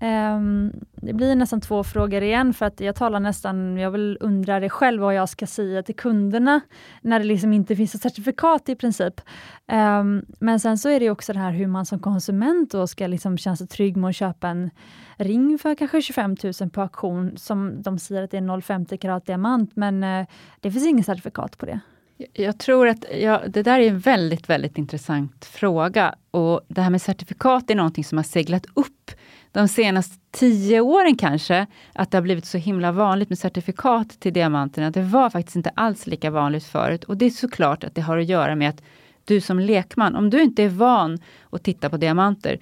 um, 0.00 0.72
det 0.92 1.12
blir 1.12 1.34
nästan 1.34 1.60
två 1.60 1.84
frågor 1.84 2.22
igen 2.22 2.54
för 2.54 2.66
att 2.66 2.80
jag 2.80 2.94
talar 2.94 3.20
nästan, 3.20 3.76
jag 3.76 3.90
vill 3.90 4.18
undra 4.20 4.60
det 4.60 4.70
själv 4.70 5.02
vad 5.02 5.14
jag 5.14 5.28
ska 5.28 5.46
säga 5.46 5.82
till 5.82 5.96
kunderna 5.96 6.60
när 7.00 7.18
det 7.18 7.24
liksom 7.24 7.52
inte 7.52 7.76
finns 7.76 7.94
ett 7.94 8.02
certifikat 8.02 8.68
i 8.68 8.74
princip. 8.74 9.20
Um, 9.72 10.26
men 10.38 10.60
sen 10.60 10.78
så 10.78 10.88
är 10.88 11.00
det 11.00 11.10
också 11.10 11.32
det 11.32 11.38
här 11.38 11.52
hur 11.52 11.66
man 11.66 11.86
som 11.86 11.98
konsument 11.98 12.70
då 12.70 12.86
ska 12.86 13.06
liksom 13.06 13.38
känna 13.38 13.56
sig 13.56 13.66
trygg 13.66 13.96
med 13.96 14.10
att 14.10 14.16
köpa 14.16 14.48
en 14.48 14.70
ring 15.16 15.58
för 15.58 15.74
kanske 15.74 16.02
25 16.02 16.36
000 16.60 16.70
på 16.70 16.80
auktion 16.80 17.36
som 17.36 17.82
de 17.82 17.98
säger 17.98 18.22
att 18.22 18.30
det 18.30 18.36
är 18.36 18.42
0,50 18.42 18.96
karat 18.96 19.26
diamant 19.26 19.76
men 19.76 20.04
uh, 20.04 20.26
det 20.60 20.72
finns 20.72 20.86
inget 20.86 21.06
certifikat 21.06 21.58
på 21.58 21.66
det. 21.66 21.80
Jag 22.32 22.58
tror 22.58 22.88
att 22.88 23.04
ja, 23.20 23.42
det 23.48 23.62
där 23.62 23.80
är 23.80 23.88
en 23.88 23.98
väldigt, 23.98 24.48
väldigt 24.48 24.78
intressant 24.78 25.44
fråga. 25.44 26.14
Och 26.30 26.60
det 26.68 26.80
här 26.80 26.90
med 26.90 27.02
certifikat 27.02 27.70
är 27.70 27.74
någonting 27.74 28.04
som 28.04 28.18
har 28.18 28.22
seglat 28.22 28.66
upp 28.74 29.10
de 29.52 29.68
senaste 29.68 30.16
tio 30.30 30.80
åren 30.80 31.16
kanske, 31.16 31.66
att 31.94 32.10
det 32.10 32.16
har 32.16 32.22
blivit 32.22 32.46
så 32.46 32.58
himla 32.58 32.92
vanligt 32.92 33.28
med 33.28 33.38
certifikat 33.38 34.20
till 34.20 34.32
diamanterna. 34.32 34.90
Det 34.90 35.02
var 35.02 35.30
faktiskt 35.30 35.56
inte 35.56 35.70
alls 35.74 36.06
lika 36.06 36.30
vanligt 36.30 36.64
förut. 36.64 37.04
Och 37.04 37.16
det 37.16 37.26
är 37.26 37.30
såklart 37.30 37.84
att 37.84 37.94
det 37.94 38.00
har 38.00 38.18
att 38.18 38.28
göra 38.28 38.54
med 38.54 38.68
att 38.68 38.82
du 39.24 39.40
som 39.40 39.58
lekman, 39.58 40.16
om 40.16 40.30
du 40.30 40.42
inte 40.42 40.62
är 40.62 40.68
van 40.68 41.18
att 41.50 41.62
titta 41.62 41.90
på 41.90 41.96
diamanter, 41.96 42.58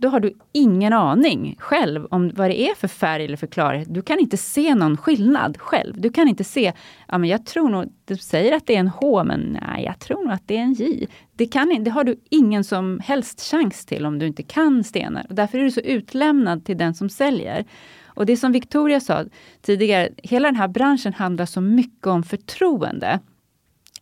då 0.00 0.08
har 0.08 0.20
du 0.20 0.32
ingen 0.52 0.92
aning 0.92 1.56
själv 1.58 2.06
om 2.10 2.30
vad 2.34 2.50
det 2.50 2.60
är 2.60 2.74
för 2.74 2.88
färg 2.88 3.24
eller 3.24 3.36
för 3.36 3.46
klarhet. 3.46 3.94
Du 3.94 4.02
kan 4.02 4.18
inte 4.18 4.36
se 4.36 4.74
någon 4.74 4.96
skillnad 4.96 5.58
själv. 5.58 6.00
Du 6.00 6.10
kan 6.10 6.28
inte 6.28 6.44
se, 6.44 6.72
ja 7.08 7.18
men 7.18 7.28
jag 7.28 7.46
tror 7.46 7.68
nog, 7.68 7.84
du 8.04 8.16
säger 8.16 8.56
att 8.56 8.66
det 8.66 8.74
är 8.74 8.80
en 8.80 8.88
H, 8.88 9.24
men 9.24 9.58
nej, 9.62 9.84
jag 9.84 9.98
tror 9.98 10.24
nog 10.24 10.32
att 10.32 10.42
det 10.46 10.56
är 10.56 10.62
en 10.62 10.74
J. 10.74 11.06
Det, 11.36 11.46
kan, 11.46 11.84
det 11.84 11.90
har 11.90 12.04
du 12.04 12.20
ingen 12.30 12.64
som 12.64 13.00
helst 13.04 13.40
chans 13.40 13.86
till 13.86 14.06
om 14.06 14.18
du 14.18 14.26
inte 14.26 14.42
kan 14.42 14.84
stenar. 14.84 15.26
Och 15.28 15.34
därför 15.34 15.58
är 15.58 15.62
du 15.62 15.70
så 15.70 15.80
utlämnad 15.80 16.64
till 16.64 16.78
den 16.78 16.94
som 16.94 17.08
säljer. 17.08 17.64
Och 18.06 18.26
det 18.26 18.36
som 18.36 18.52
Victoria 18.52 19.00
sa 19.00 19.24
tidigare, 19.62 20.08
hela 20.16 20.48
den 20.48 20.56
här 20.56 20.68
branschen 20.68 21.12
handlar 21.12 21.46
så 21.46 21.60
mycket 21.60 22.06
om 22.06 22.22
förtroende. 22.22 23.20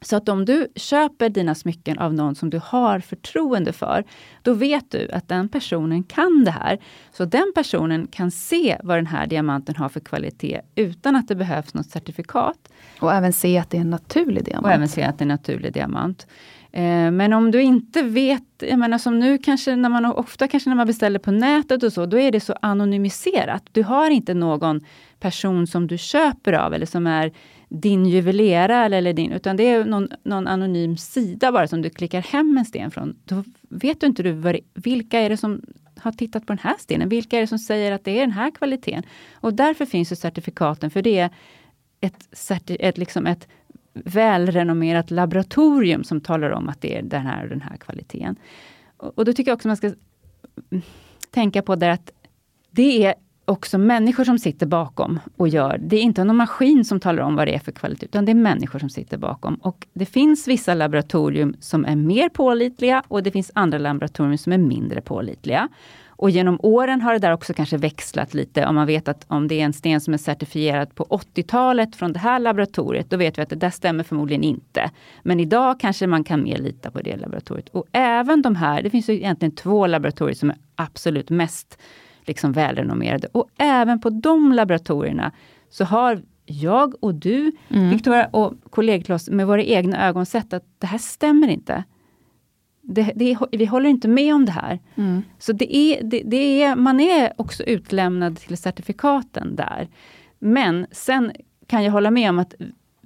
Så 0.01 0.17
att 0.17 0.29
om 0.29 0.45
du 0.45 0.69
köper 0.77 1.29
dina 1.29 1.55
smycken 1.55 1.99
av 1.99 2.15
någon 2.15 2.35
som 2.35 2.51
du 2.51 2.61
har 2.65 3.01
förtroende 3.01 3.73
för, 3.73 4.05
då 4.43 4.55
vet 4.55 4.91
du 4.91 5.11
att 5.11 5.29
den 5.29 5.49
personen 5.49 6.03
kan 6.03 6.45
det 6.45 6.51
här. 6.51 6.79
Så 7.13 7.25
den 7.25 7.53
personen 7.55 8.07
kan 8.07 8.31
se 8.31 8.77
vad 8.83 8.99
den 8.99 9.07
här 9.07 9.27
diamanten 9.27 9.77
har 9.77 9.89
för 9.89 10.01
kvalitet 10.01 10.61
utan 10.75 11.17
att 11.17 11.29
det 11.29 11.35
behövs 11.35 11.75
något 11.75 11.91
certifikat. 11.91 12.69
Och 13.01 13.13
även 13.13 13.33
se 13.33 13.59
att 13.59 13.71
det 13.71 13.77
är 13.77 13.81
en 13.81 13.91
naturlig 13.91 14.45
diamant. 14.45 14.67
Och 14.67 14.73
även 14.73 14.89
se 14.89 15.03
att 15.03 15.19
det 15.19 15.23
är 15.23 15.25
en 15.25 15.29
naturlig 15.29 15.73
diamant. 15.73 16.27
Eh, 16.73 17.11
men 17.11 17.33
om 17.33 17.51
du 17.51 17.63
inte 17.63 18.03
vet, 18.03 18.43
jag 18.59 18.79
menar 18.79 18.99
som 18.99 19.19
nu 19.19 19.39
kanske 19.39 19.77
när 19.77 19.89
man 19.89 20.05
ofta 20.05 20.49
kanske 20.49 20.71
när 20.71 20.77
man 20.77 20.87
beställer 20.87 21.19
på 21.19 21.31
nätet 21.31 21.83
och 21.83 21.93
så, 21.93 22.07
då 22.07 22.19
är 22.19 22.33
det 22.33 22.41
så 22.41 22.55
anonymiserat. 22.63 23.63
Du 23.73 23.83
har 23.83 24.11
inte 24.11 24.35
någon 24.35 24.81
person 25.21 25.67
som 25.67 25.87
du 25.87 25.99
köper 25.99 26.53
av 26.53 26.75
eller 26.75 26.87
som 26.87 27.07
är 27.07 27.33
din 27.69 28.07
juvelerare 28.07 28.97
eller 28.97 29.13
din, 29.13 29.33
utan 29.33 29.57
det 29.57 29.63
är 29.63 29.85
någon, 29.85 30.09
någon, 30.23 30.47
anonym 30.47 30.97
sida 30.97 31.53
bara 31.53 31.69
som 31.69 31.83
du 31.83 31.91
klickar 31.91 32.21
hem 32.21 32.59
en 32.59 32.65
sten 32.65 32.91
från. 32.91 33.17
Då 33.25 33.45
vet 33.69 34.01
du 34.01 34.07
inte 34.07 34.23
du 34.23 34.33
vad, 34.33 34.57
vilka 34.75 35.21
är 35.21 35.31
det 35.31 35.37
som 35.37 35.63
har 35.99 36.13
tittat 36.13 36.47
på 36.47 36.53
den 36.53 36.59
här 36.59 36.75
stenen? 36.79 37.09
Vilka 37.09 37.37
är 37.37 37.41
det 37.41 37.47
som 37.47 37.59
säger 37.59 37.93
att 37.93 38.05
det 38.05 38.11
är 38.11 38.21
den 38.21 38.31
här 38.31 38.51
kvaliteten? 38.51 39.03
Och 39.35 39.55
därför 39.55 39.87
finns 39.87 40.13
ju 40.13 40.17
certifikaten, 40.17 40.91
för 40.91 41.03
det 41.03 41.19
är 41.19 41.31
ett, 42.01 42.51
ett, 42.69 42.99
liksom 42.99 43.27
ett 43.27 43.49
välrenommerat 43.93 45.11
laboratorium 45.11 46.05
som 46.05 46.21
talar 46.21 46.51
om 46.51 46.69
att 46.69 46.81
det 46.81 46.99
är 46.99 47.03
den 47.03 47.27
här 47.27 47.43
och 47.43 47.49
den 47.49 47.63
här 47.63 47.77
kvaliteten. 47.77 48.37
Och, 48.97 49.19
och 49.19 49.25
då 49.25 49.33
tycker 49.33 49.51
jag 49.51 49.57
också 49.57 49.69
man 49.69 49.77
ska 49.77 49.93
tänka 51.31 51.63
på 51.63 51.77
det 51.77 51.93
att 51.93 52.11
det 52.71 53.07
är 53.07 53.15
också 53.47 53.79
människor 53.79 54.25
som 54.25 54.39
sitter 54.39 54.67
bakom 54.67 55.21
och 55.37 55.49
gör. 55.49 55.79
Det 55.83 55.97
är 55.97 56.03
inte 56.03 56.25
någon 56.25 56.37
maskin 56.37 56.85
som 56.85 57.01
talar 57.01 57.23
om 57.23 57.37
vad 57.37 57.49
det 57.49 57.55
är 57.55 57.59
för 57.59 57.73
kvalitet, 57.73 58.07
utan 58.07 58.25
det 58.25 58.33
är 58.33 58.35
människor 58.35 58.79
som 58.79 58.91
sitter 58.91 59.19
bakom. 59.19 59.55
Och 59.55 59.87
det 59.93 60.07
finns 60.07 60.49
vissa 60.49 60.75
laboratorium 60.75 61.55
som 61.61 61.85
är 61.85 61.97
mer 61.97 62.29
pålitliga 62.29 63.03
och 63.09 63.23
det 63.23 63.31
finns 63.31 63.51
andra 63.55 63.79
laboratorium 63.79 64.39
som 64.39 64.53
är 64.53 64.59
mindre 64.59 65.01
pålitliga. 65.01 65.69
Och 66.19 66.31
genom 66.31 66.59
åren 66.63 67.01
har 67.01 67.13
det 67.13 67.19
där 67.19 67.33
också 67.33 67.55
kanske 67.55 67.77
växlat 67.77 68.35
lite. 68.35 68.67
Om 68.67 68.75
man 68.75 68.87
vet 68.87 69.09
att 69.09 69.25
om 69.29 69.49
det 69.49 69.61
är 69.61 69.65
en 69.65 69.73
sten 69.73 70.01
som 70.01 70.15
är 70.15 70.19
certifierad 70.19 70.95
på 70.95 71.05
80-talet 71.05 71.97
från 71.97 72.13
det 72.13 72.19
här 72.19 72.39
laboratoriet, 72.39 73.11
då 73.11 73.17
vet 73.17 73.39
vi 73.39 73.43
att 73.43 73.49
det 73.49 73.57
där 73.57 73.71
stämmer 73.71 74.05
förmodligen 74.05 74.43
inte. 74.43 74.91
Men 75.23 75.41
idag 75.41 75.81
kanske 75.81 76.07
man 76.07 76.25
kan 76.25 76.43
mer 76.43 76.59
lita 76.59 76.91
på 76.91 77.01
det 77.01 77.17
laboratoriet. 77.17 77.69
Och 77.69 77.85
även 77.93 78.43
de 78.43 78.57
här, 78.57 78.83
det 78.83 78.91
finns 78.91 79.09
ju 79.09 79.15
egentligen 79.15 79.55
två 79.55 79.87
laboratorier 79.87 80.35
som 80.35 80.51
är 80.51 80.57
absolut 80.75 81.31
mest 81.31 81.79
liksom 82.27 82.53
välrenommerade. 82.53 83.29
Och 83.33 83.49
även 83.59 84.01
på 84.01 84.11
de 84.11 84.53
laboratorierna 84.53 85.33
så 85.71 85.85
har 85.85 86.23
jag 86.47 87.05
och 87.05 87.15
du, 87.15 87.53
mm. 87.69 87.91
Victoria 87.91 88.27
och 88.27 88.55
kollegor 88.71 89.05
till 89.05 89.15
oss, 89.15 89.31
med 89.31 89.47
våra 89.47 89.63
egna 89.63 90.09
ögon 90.09 90.27
sett 90.27 90.53
att 90.53 90.65
det 90.79 90.87
här 90.87 90.99
stämmer 90.99 91.49
inte. 91.49 91.85
Det, 92.83 93.13
det, 93.15 93.39
vi 93.53 93.65
håller 93.65 93.91
inte 93.91 94.09
med 94.09 94.35
om 94.35 94.45
det 94.45 94.53
här. 94.53 94.81
Mm. 94.95 95.23
Så 95.39 95.53
det 95.53 95.77
är, 95.77 96.03
det, 96.03 96.23
det, 96.27 96.63
är, 96.63 96.77
man 96.77 97.01
är 97.01 97.33
också 97.37 97.63
utlämnad 97.63 98.39
till 98.39 98.57
certifikaten 98.57 99.57
där. 99.57 99.89
Men 100.39 100.87
sen 100.91 101.33
kan 101.67 101.85
jag 101.85 101.93
hålla 101.93 102.11
med 102.11 102.31
om 102.31 102.39
att 102.39 102.55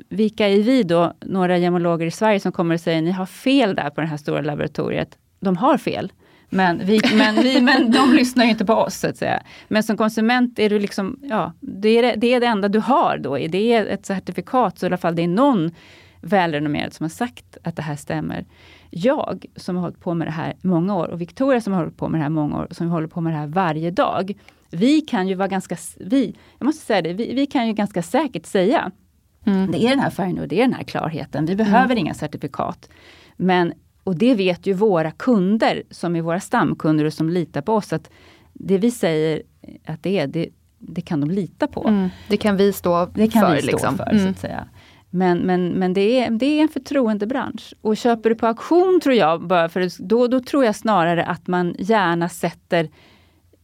vilka 0.08 0.48
är 0.48 0.62
vi 0.62 0.82
då, 0.82 1.12
några 1.20 1.58
gemologer 1.58 2.06
i 2.06 2.10
Sverige, 2.10 2.40
som 2.40 2.52
kommer 2.52 2.74
och 2.74 2.80
säger 2.80 3.02
ni 3.02 3.10
har 3.10 3.26
fel 3.26 3.74
där 3.74 3.90
på 3.90 4.00
det 4.00 4.06
här 4.06 4.16
stora 4.16 4.40
laboratoriet. 4.40 5.18
De 5.40 5.56
har 5.56 5.78
fel. 5.78 6.12
Men, 6.50 6.86
vi, 6.86 7.00
men, 7.14 7.34
vi, 7.34 7.60
men 7.60 7.90
de 7.90 8.12
lyssnar 8.14 8.44
ju 8.44 8.50
inte 8.50 8.64
på 8.64 8.74
oss, 8.74 8.94
så 8.94 9.08
att 9.08 9.16
säga. 9.16 9.42
Men 9.68 9.82
som 9.82 9.96
konsument 9.96 10.58
är 10.58 10.70
du 10.70 10.78
liksom, 10.78 11.18
ja, 11.22 11.52
det 11.60 11.88
är 11.88 12.02
det, 12.02 12.14
det 12.16 12.34
är 12.34 12.40
det 12.40 12.46
enda 12.46 12.68
du 12.68 12.78
har 12.78 13.18
då. 13.18 13.36
Det 13.36 13.72
är 13.72 13.86
ett 13.86 14.06
certifikat, 14.06 14.78
så 14.78 14.86
i 14.86 14.88
alla 14.88 14.96
fall 14.96 15.16
det 15.16 15.22
är 15.22 15.28
någon 15.28 15.70
välrenommerad 16.20 16.92
som 16.92 17.04
har 17.04 17.10
sagt 17.10 17.56
att 17.62 17.76
det 17.76 17.82
här 17.82 17.96
stämmer. 17.96 18.44
Jag 18.90 19.46
som 19.56 19.76
har 19.76 19.82
hållit 19.82 20.00
på 20.00 20.14
med 20.14 20.26
det 20.26 20.32
här 20.32 20.56
många 20.62 20.96
år 20.96 21.08
och 21.08 21.20
Victoria 21.20 21.60
som 21.60 21.72
har 21.72 21.80
hållit 21.80 21.96
på 21.96 22.08
med 22.08 22.20
det 22.20 22.22
här 22.22 22.30
många 22.30 22.58
år, 22.58 22.68
som 22.70 22.88
håller 22.88 23.08
på 23.08 23.20
med 23.20 23.32
det 23.32 23.36
här 23.36 23.46
varje 23.46 23.90
dag. 23.90 24.32
Vi 24.70 25.00
kan 25.00 25.28
ju 25.28 25.34
vara 25.34 25.48
ganska, 25.48 25.76
vi, 26.00 26.36
jag 26.58 26.66
måste 26.66 26.86
säga 26.86 27.02
det, 27.02 27.12
vi, 27.12 27.34
vi 27.34 27.46
kan 27.46 27.66
ju 27.66 27.72
ganska 27.72 28.02
säkert 28.02 28.46
säga 28.46 28.90
Mm. 29.46 29.70
Det 29.70 29.84
är 29.84 29.90
den 29.90 30.00
här 30.00 30.10
färgen 30.10 30.38
och 30.38 30.48
det 30.48 30.56
är 30.56 30.62
den 30.62 30.74
här 30.74 30.82
klarheten. 30.82 31.46
Vi 31.46 31.56
behöver 31.56 31.84
mm. 31.84 31.98
inga 31.98 32.14
certifikat. 32.14 32.88
Men 33.36 33.72
och 34.10 34.16
det 34.16 34.34
vet 34.34 34.66
ju 34.66 34.72
våra 34.72 35.10
kunder, 35.10 35.82
som 35.90 36.16
är 36.16 36.22
våra 36.22 36.40
stamkunder 36.40 37.04
och 37.04 37.12
som 37.12 37.30
litar 37.30 37.60
på 37.62 37.74
oss, 37.74 37.92
att 37.92 38.10
det 38.52 38.78
vi 38.78 38.90
säger 38.90 39.42
att 39.86 40.02
det 40.02 40.18
är, 40.18 40.26
det, 40.26 40.48
det 40.78 41.00
kan 41.00 41.20
de 41.20 41.30
lita 41.30 41.66
på. 41.66 41.88
Mm. 41.88 42.08
Det 42.28 42.36
kan 42.36 42.56
vi 42.56 42.72
stå 42.72 43.06
det 43.14 43.28
kan 43.28 43.42
för. 43.42 43.54
Vi 43.54 43.62
stå 43.62 43.70
liksom. 43.70 43.96
för 43.96 44.10
mm. 44.10 44.22
så 44.22 44.28
att 44.28 44.38
säga. 44.38 44.68
Men, 45.10 45.38
men, 45.38 45.68
men 45.68 45.92
det, 45.92 46.00
är, 46.00 46.30
det 46.30 46.46
är 46.46 46.62
en 46.62 46.68
förtroendebransch. 46.68 47.74
Och 47.80 47.96
köper 47.96 48.30
du 48.30 48.36
på 48.36 48.46
auktion, 48.46 49.00
tror 49.02 49.14
jag, 49.14 49.46
bara 49.46 49.68
för, 49.68 50.02
då, 50.02 50.26
då 50.26 50.40
tror 50.40 50.64
jag 50.64 50.76
snarare 50.76 51.24
att 51.24 51.46
man 51.46 51.74
gärna 51.78 52.28
sätter 52.28 52.88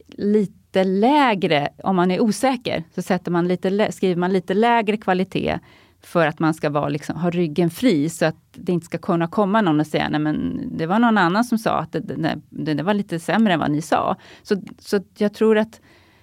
lite 0.07 0.83
lägre, 0.83 1.69
om 1.83 1.95
man 1.95 2.11
är 2.11 2.21
osäker, 2.21 2.83
så 2.95 3.01
sätter 3.01 3.31
man 3.31 3.47
lite, 3.47 3.91
skriver 3.91 4.15
man 4.15 4.33
lite 4.33 4.53
lägre 4.53 4.97
kvalitet 4.97 5.59
för 6.07 6.27
att 6.27 6.39
man 6.39 6.53
ska 6.53 6.69
vara, 6.69 6.89
liksom, 6.89 7.15
ha 7.15 7.29
ryggen 7.29 7.69
fri 7.69 8.09
så 8.09 8.25
att 8.25 8.35
det 8.51 8.71
inte 8.71 8.85
ska 8.85 8.97
kunna 8.97 9.27
komma 9.27 9.61
någon 9.61 9.79
och 9.79 9.87
säga 9.87 10.09
nej 10.09 10.19
men 10.19 10.61
det 10.77 10.85
var 10.85 10.99
någon 10.99 11.17
annan 11.17 11.43
som 11.43 11.57
sa 11.57 11.79
att 11.79 11.91
det, 11.91 11.99
det, 12.49 12.73
det 12.73 12.83
var 12.83 12.93
lite 12.93 13.19
sämre 13.19 13.53
än 13.53 13.59
vad 13.59 13.71
ni 13.71 13.81
sa. 13.81 14.15
Så, 14.43 14.55
så 14.79 14.99
jag 15.17 15.33
tror 15.33 15.57
att 15.57 15.81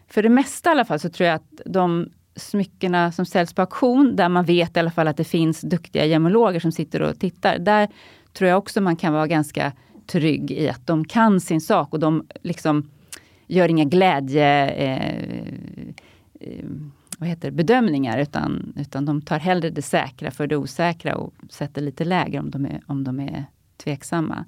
för 0.09 0.23
det 0.23 0.29
mesta 0.29 0.71
i 0.71 0.73
alla 0.73 0.85
fall 0.85 1.01
så 1.01 1.09
tror 1.09 1.27
jag 1.27 1.35
att 1.35 1.61
de 1.67 2.09
smyckena 2.37 3.13
som 3.13 3.27
säljs 3.27 3.55
på 3.55 3.63
auktion, 3.63 4.17
där 4.17 4.29
man 4.29 4.45
vet 4.45 4.77
i 4.77 4.81
alla 4.81 4.91
fall 4.91 5.09
att 5.09 5.17
det 5.17 5.25
finns 5.25 5.61
duktiga 5.61 6.05
gemologer 6.05 6.61
som 6.61 6.73
sitter 6.73 7.03
och 7.03 7.19
tittar. 7.19 7.59
Där 7.59 7.89
tror 8.33 8.51
jag 8.51 8.59
också 8.59 8.81
man 8.81 8.97
kan 8.97 9.13
vara 9.13 9.27
ganska 9.27 9.73
trygg 10.07 10.51
i 10.51 10.69
att 10.69 10.87
de 10.87 11.05
kan 11.05 11.41
sin 11.41 11.61
sak 11.61 11.93
och 11.93 12.01
de 12.01 12.27
liksom 12.43 12.91
gör 13.47 13.69
inga 13.69 13.85
glädje... 13.85 14.69
Eh, 14.69 15.25
eh, 16.41 16.65
vad 17.25 17.29
heter 17.29 17.51
det, 17.51 17.57
bedömningar 17.57 18.19
utan, 18.19 18.73
utan 18.77 19.05
de 19.05 19.23
tar 19.23 19.39
hellre 19.39 19.71
det 19.71 19.83
säkra 19.83 20.31
för 20.31 20.47
det 20.47 20.57
osäkra 20.57 21.17
och 21.17 21.35
sätter 21.51 21.83
lite 21.83 22.05
lägre 22.05 22.41
om 22.41 22.51
de 22.51 22.67
är, 22.67 22.81
om 22.87 23.05
de 23.05 23.21
är 23.21 23.45
tveksamma. 23.85 24.45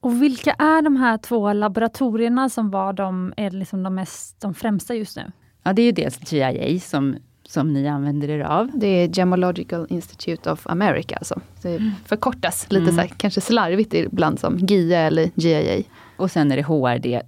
Och 0.00 0.22
vilka 0.22 0.52
är 0.52 0.82
de 0.82 0.96
här 0.96 1.18
två 1.18 1.52
laboratorierna 1.52 2.48
som 2.48 2.70
var 2.70 2.92
de, 2.92 3.34
är 3.36 3.50
liksom 3.50 3.82
de, 3.82 3.94
mest, 3.94 4.40
de 4.40 4.54
främsta 4.54 4.94
just 4.94 5.16
nu? 5.16 5.32
Ja, 5.62 5.72
det 5.72 5.82
är 5.82 5.86
ju 5.86 5.92
dels 5.92 6.32
GIA 6.32 6.80
som, 6.80 7.16
som 7.42 7.72
ni 7.72 7.88
använder 7.88 8.30
er 8.30 8.40
av. 8.40 8.70
Det 8.74 8.86
är 8.86 9.18
Gemological 9.18 9.86
Institute 9.90 10.50
of 10.50 10.66
America. 10.66 11.16
Alltså. 11.16 11.40
Det 11.62 11.76
mm. 11.76 11.90
förkortas 12.04 12.66
lite 12.70 12.82
mm. 12.82 12.94
så 12.94 13.00
här, 13.00 13.08
kanske 13.08 13.40
slarvigt 13.40 13.94
ibland 13.94 14.40
som 14.40 14.58
GIA 14.58 15.00
eller 15.00 15.30
GIA. 15.34 15.82
Och 16.16 16.30
sen 16.30 16.52
är 16.52 16.56
det 16.56 16.62
HRD 16.62 17.22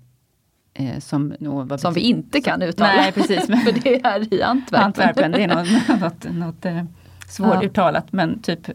Eh, 0.78 0.98
som, 0.98 1.34
no, 1.40 1.78
som 1.78 1.94
vi 1.94 2.00
inte 2.00 2.40
kan 2.40 2.62
uttala. 2.62 2.92
Nej, 2.92 3.12
precis. 3.14 3.46
för 3.46 3.82
det 3.82 4.04
är 4.04 4.34
i 4.34 4.42
Antwerpen. 4.42 4.84
Antwerpen 4.84 5.32
det 5.32 5.42
är 5.42 5.48
något, 5.48 6.00
något, 6.00 6.34
något 6.34 6.64
eh, 6.64 6.84
svåruttalat 7.28 8.04
ja. 8.06 8.16
men 8.16 8.42
typ 8.42 8.70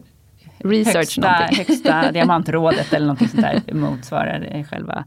Research 0.58 0.96
högsta, 0.96 1.28
högsta 1.30 2.10
diamantrådet 2.12 2.92
eller 2.92 3.06
något 3.06 3.30
sånt 3.30 3.42
där 3.42 3.74
motsvarar 3.74 4.64
själva 4.70 5.04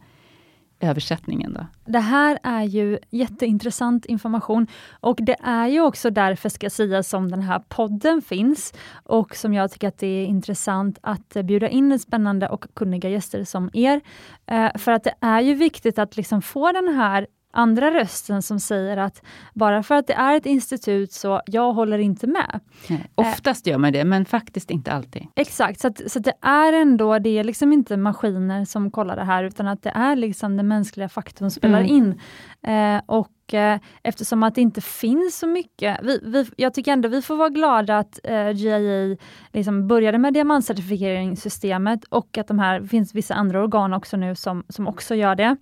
översättningen. 0.80 1.54
Då. 1.54 1.66
Det 1.86 2.00
här 2.00 2.40
är 2.44 2.64
ju 2.64 3.00
jätteintressant 3.10 4.06
information 4.06 4.68
och 5.00 5.20
det 5.22 5.36
är 5.44 5.68
ju 5.68 5.82
också 5.82 6.10
därför 6.10 6.50
ska 6.50 6.70
sägas 6.70 7.10
som 7.10 7.32
den 7.32 7.42
här 7.42 7.60
podden 7.60 8.22
finns 8.22 8.74
och 9.04 9.36
som 9.36 9.54
jag 9.54 9.72
tycker 9.72 9.88
att 9.88 9.98
det 9.98 10.08
är 10.08 10.26
intressant 10.26 11.00
att 11.02 11.38
bjuda 11.44 11.70
in 11.70 12.00
spännande 12.00 12.50
och 12.50 12.66
kunniga 12.74 13.10
gäster 13.10 13.44
som 13.44 13.70
er. 13.74 14.02
Eh, 14.46 14.78
för 14.78 14.92
att 14.92 15.04
det 15.04 15.14
är 15.22 15.42
ju 15.42 15.54
viktigt 15.54 16.00
att 16.00 16.18
liksom 16.18 16.42
få 16.42 16.72
den 16.72 16.88
här 16.88 17.28
andra 17.58 17.92
rösten 17.92 18.42
som 18.42 18.60
säger 18.60 18.98
att 18.98 19.22
bara 19.54 19.84
för 19.84 19.96
att 19.96 20.08
det 20.08 20.14
är 20.14 20.38
ett 20.38 20.46
institut 20.46 21.12
så 21.12 21.42
jag 21.46 21.74
håller 21.74 22.00
inte 22.00 22.28
med. 22.28 22.60
Nej, 22.90 23.12
oftast 23.16 23.68
gör 23.68 23.78
man 23.78 23.94
det, 23.94 24.04
men 24.04 24.26
faktiskt 24.26 24.72
inte 24.72 24.92
alltid. 24.92 25.28
Exakt, 25.36 25.80
så, 25.80 25.88
att, 25.88 26.12
så 26.12 26.20
att 26.20 26.26
det 26.26 26.34
är 26.42 26.74
ändå, 26.74 27.20
det 27.20 27.30
är 27.30 27.44
liksom 27.44 27.74
inte 27.74 27.98
maskiner 27.98 28.66
som 28.66 28.92
kollar 28.92 29.16
det 29.16 29.24
här, 29.24 29.44
utan 29.44 29.68
att 29.68 29.84
det 29.84 29.90
är 29.96 30.16
liksom 30.16 30.58
den 30.58 30.68
mänskliga 30.68 31.10
faktorn 31.10 31.50
som 31.50 31.58
spelar 31.58 31.80
mm. 31.80 31.92
in. 31.92 32.20
Eh, 32.62 33.02
och 33.06 33.54
eh, 33.54 33.80
eftersom 34.04 34.44
att 34.44 34.56
det 34.56 34.62
inte 34.62 34.82
finns 34.82 35.40
så 35.40 35.48
mycket, 35.48 36.00
vi, 36.04 36.20
vi, 36.24 36.46
jag 36.58 36.74
tycker 36.74 36.92
ändå 36.92 37.10
vi 37.10 37.22
får 37.22 37.36
vara 37.36 37.50
glada 37.50 37.98
att 37.98 38.20
eh, 38.24 38.52
GIA 38.52 39.18
liksom 39.54 39.88
började 39.88 40.18
med 40.18 40.34
diamantcertifieringssystemet 40.34 42.04
och 42.04 42.38
att 42.38 42.48
de 42.48 42.60
här, 42.60 42.80
det 42.80 42.88
finns 42.88 43.16
vissa 43.16 43.34
andra 43.34 43.64
organ 43.64 43.94
också 43.94 44.18
nu 44.18 44.36
som, 44.36 44.64
som 44.70 44.88
också 44.88 45.16
gör 45.16 45.36
det. 45.36 45.58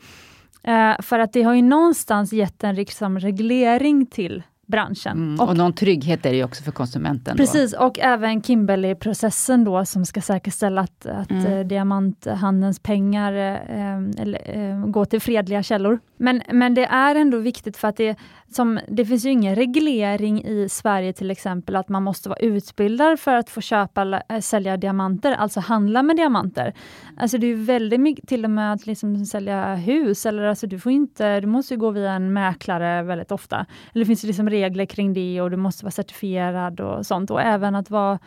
Eh, 0.67 1.01
för 1.01 1.19
att 1.19 1.33
det 1.33 1.43
har 1.43 1.53
ju 1.53 1.61
någonstans 1.61 2.33
gett 2.33 2.63
en 2.63 2.75
liksom 2.75 3.19
reglering 3.19 4.05
till 4.05 4.43
branschen. 4.67 5.17
Mm, 5.17 5.39
och, 5.39 5.49
och 5.49 5.57
någon 5.57 5.73
trygghet 5.73 6.25
är 6.25 6.29
det 6.29 6.37
ju 6.37 6.43
också 6.43 6.63
för 6.63 6.71
konsumenten. 6.71 7.37
Precis, 7.37 7.71
då. 7.71 7.85
och 7.85 7.99
även 7.99 8.41
Kimberley-processen 8.41 9.63
då 9.63 9.85
som 9.85 10.05
ska 10.05 10.21
säkerställa 10.21 10.81
att, 10.81 11.05
att 11.05 11.31
mm. 11.31 11.45
eh, 11.45 11.65
diamanthandelns 11.65 12.79
pengar 12.79 13.33
eh, 13.33 14.21
eller, 14.21 14.71
eh, 14.71 14.85
går 14.85 15.05
till 15.05 15.21
fredliga 15.21 15.63
källor. 15.63 15.99
Men, 16.17 16.41
men 16.51 16.73
det 16.73 16.85
är 16.85 17.15
ändå 17.15 17.37
viktigt 17.37 17.77
för 17.77 17.87
att 17.87 17.97
det, 17.97 18.15
som, 18.55 18.79
det 18.87 19.05
finns 19.05 19.25
ju 19.25 19.29
ingen 19.29 19.55
reglering 19.55 20.43
i 20.43 20.69
Sverige 20.69 21.13
till 21.13 21.31
exempel 21.31 21.75
att 21.75 21.89
man 21.89 22.03
måste 22.03 22.29
vara 22.29 22.39
utbildad 22.39 23.19
för 23.19 23.35
att 23.35 23.49
få 23.49 23.61
köpa, 23.61 24.01
eller 24.01 24.23
eh, 24.29 24.39
sälja 24.39 24.77
diamanter, 24.77 25.31
alltså 25.31 25.59
handla 25.59 26.03
med 26.03 26.15
diamanter. 26.15 26.73
Alltså 27.17 27.37
det 27.37 27.47
är 27.47 27.55
väldigt 27.55 27.99
mycket, 27.99 28.27
till 28.27 28.43
och 28.43 28.51
med 28.51 28.73
att 28.73 28.85
liksom 28.85 29.25
sälja 29.25 29.75
hus, 29.75 30.25
eller 30.25 30.43
alltså 30.43 30.67
du 30.67 30.79
får 30.79 30.91
inte, 30.91 31.39
du 31.39 31.47
måste 31.47 31.75
gå 31.75 31.91
via 31.91 32.11
en 32.11 32.33
mäklare 32.33 33.03
väldigt 33.03 33.31
ofta. 33.31 33.65
Eller 33.91 33.99
det 33.99 34.05
finns 34.05 34.23
liksom 34.23 34.49
regler 34.49 34.85
kring 34.85 35.13
det 35.13 35.41
och 35.41 35.51
du 35.51 35.57
måste 35.57 35.85
vara 35.85 35.91
certifierad 35.91 36.79
och 36.79 37.05
sånt 37.05 37.31
och 37.31 37.41
även 37.41 37.75
att 37.75 37.89
vara 37.89 38.19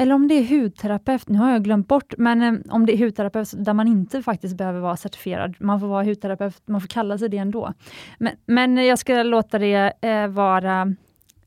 eller 0.00 0.14
om 0.14 0.28
det 0.28 0.34
är 0.34 0.44
hudterapeut, 0.44 1.28
nu 1.28 1.38
har 1.38 1.50
jag 1.52 1.64
glömt 1.64 1.88
bort, 1.88 2.14
men 2.18 2.42
eh, 2.42 2.74
om 2.74 2.86
det 2.86 2.92
är 2.92 2.98
hudterapeut 2.98 3.64
där 3.64 3.72
man 3.72 3.88
inte 3.88 4.22
faktiskt 4.22 4.56
behöver 4.56 4.80
vara 4.80 4.96
certifierad, 4.96 5.54
man 5.58 5.80
får 5.80 5.86
vara 5.86 6.04
hudterapeut, 6.04 6.62
man 6.68 6.80
får 6.80 6.88
kalla 6.88 7.18
sig 7.18 7.28
det 7.28 7.38
ändå. 7.38 7.72
Men, 8.18 8.32
men 8.46 8.86
jag 8.86 8.98
ska 8.98 9.22
låta 9.22 9.58
det 9.58 9.92
eh, 10.00 10.26
vara 10.26 10.94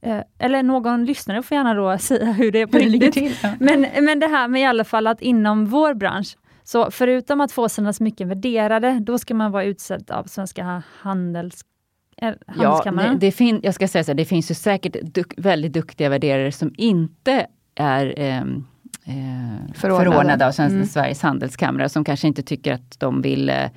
eh, 0.02 0.20
eller 0.38 0.64
någon 0.64 1.06
lyssnare 1.06 1.44
får 1.44 1.56
gärna 1.56 1.74
då 1.74 1.98
säga 1.98 2.32
hur 2.32 2.52
det 2.52 2.62
är 2.62 2.68
på 2.68 2.78
riktigt. 2.78 3.14
Till, 3.14 3.36
ja. 3.44 3.50
men, 3.60 3.88
men 4.02 4.20
det 4.20 4.28
här 4.28 4.48
med 4.48 4.62
i 4.62 4.66
alla 4.66 4.84
fall 4.84 5.08
att 5.08 5.22
inom 5.22 5.66
vår 5.66 5.94
bransch, 5.94 6.38
så 6.64 6.92
förutom 6.92 7.42
att 7.42 7.52
få 7.52 7.70
sina 7.70 7.94
smycken 7.94 8.30
värderade, 8.30 9.00
då 9.02 9.18
ska 9.18 9.34
man 9.34 9.52
vara 9.52 9.64
utsedd 9.64 10.12
av 10.12 10.24
Svenska 10.24 10.84
Handels 11.00 11.62
eh, 12.18 12.34
Ja, 12.56 12.84
det, 12.86 13.18
det 13.20 13.32
fin 13.32 13.60
jag 13.64 13.74
ska 13.74 13.88
säga 13.88 14.04
så 14.04 14.12
här, 14.12 14.16
det 14.16 14.26
finns 14.26 14.52
ju 14.52 14.56
säkert 14.56 14.96
duk 15.02 15.34
väldigt 15.38 15.74
duktiga 15.74 16.10
värderare 16.10 16.52
som 16.52 16.74
inte 16.78 17.48
är 17.76 18.14
ehm, 18.18 18.66
eh, 19.06 19.74
förordnade. 19.74 20.12
förordnade 20.12 20.48
av 20.48 20.52
Svenska 20.52 20.76
mm. 20.76 20.88
Sveriges 20.88 21.22
Handelskamrar 21.22 21.88
som 21.88 22.04
kanske 22.04 22.28
inte 22.28 22.44
tycker 22.44 22.74
att 22.74 23.00
de 23.00 23.22
vill 23.22 23.50
eh, 23.50 23.70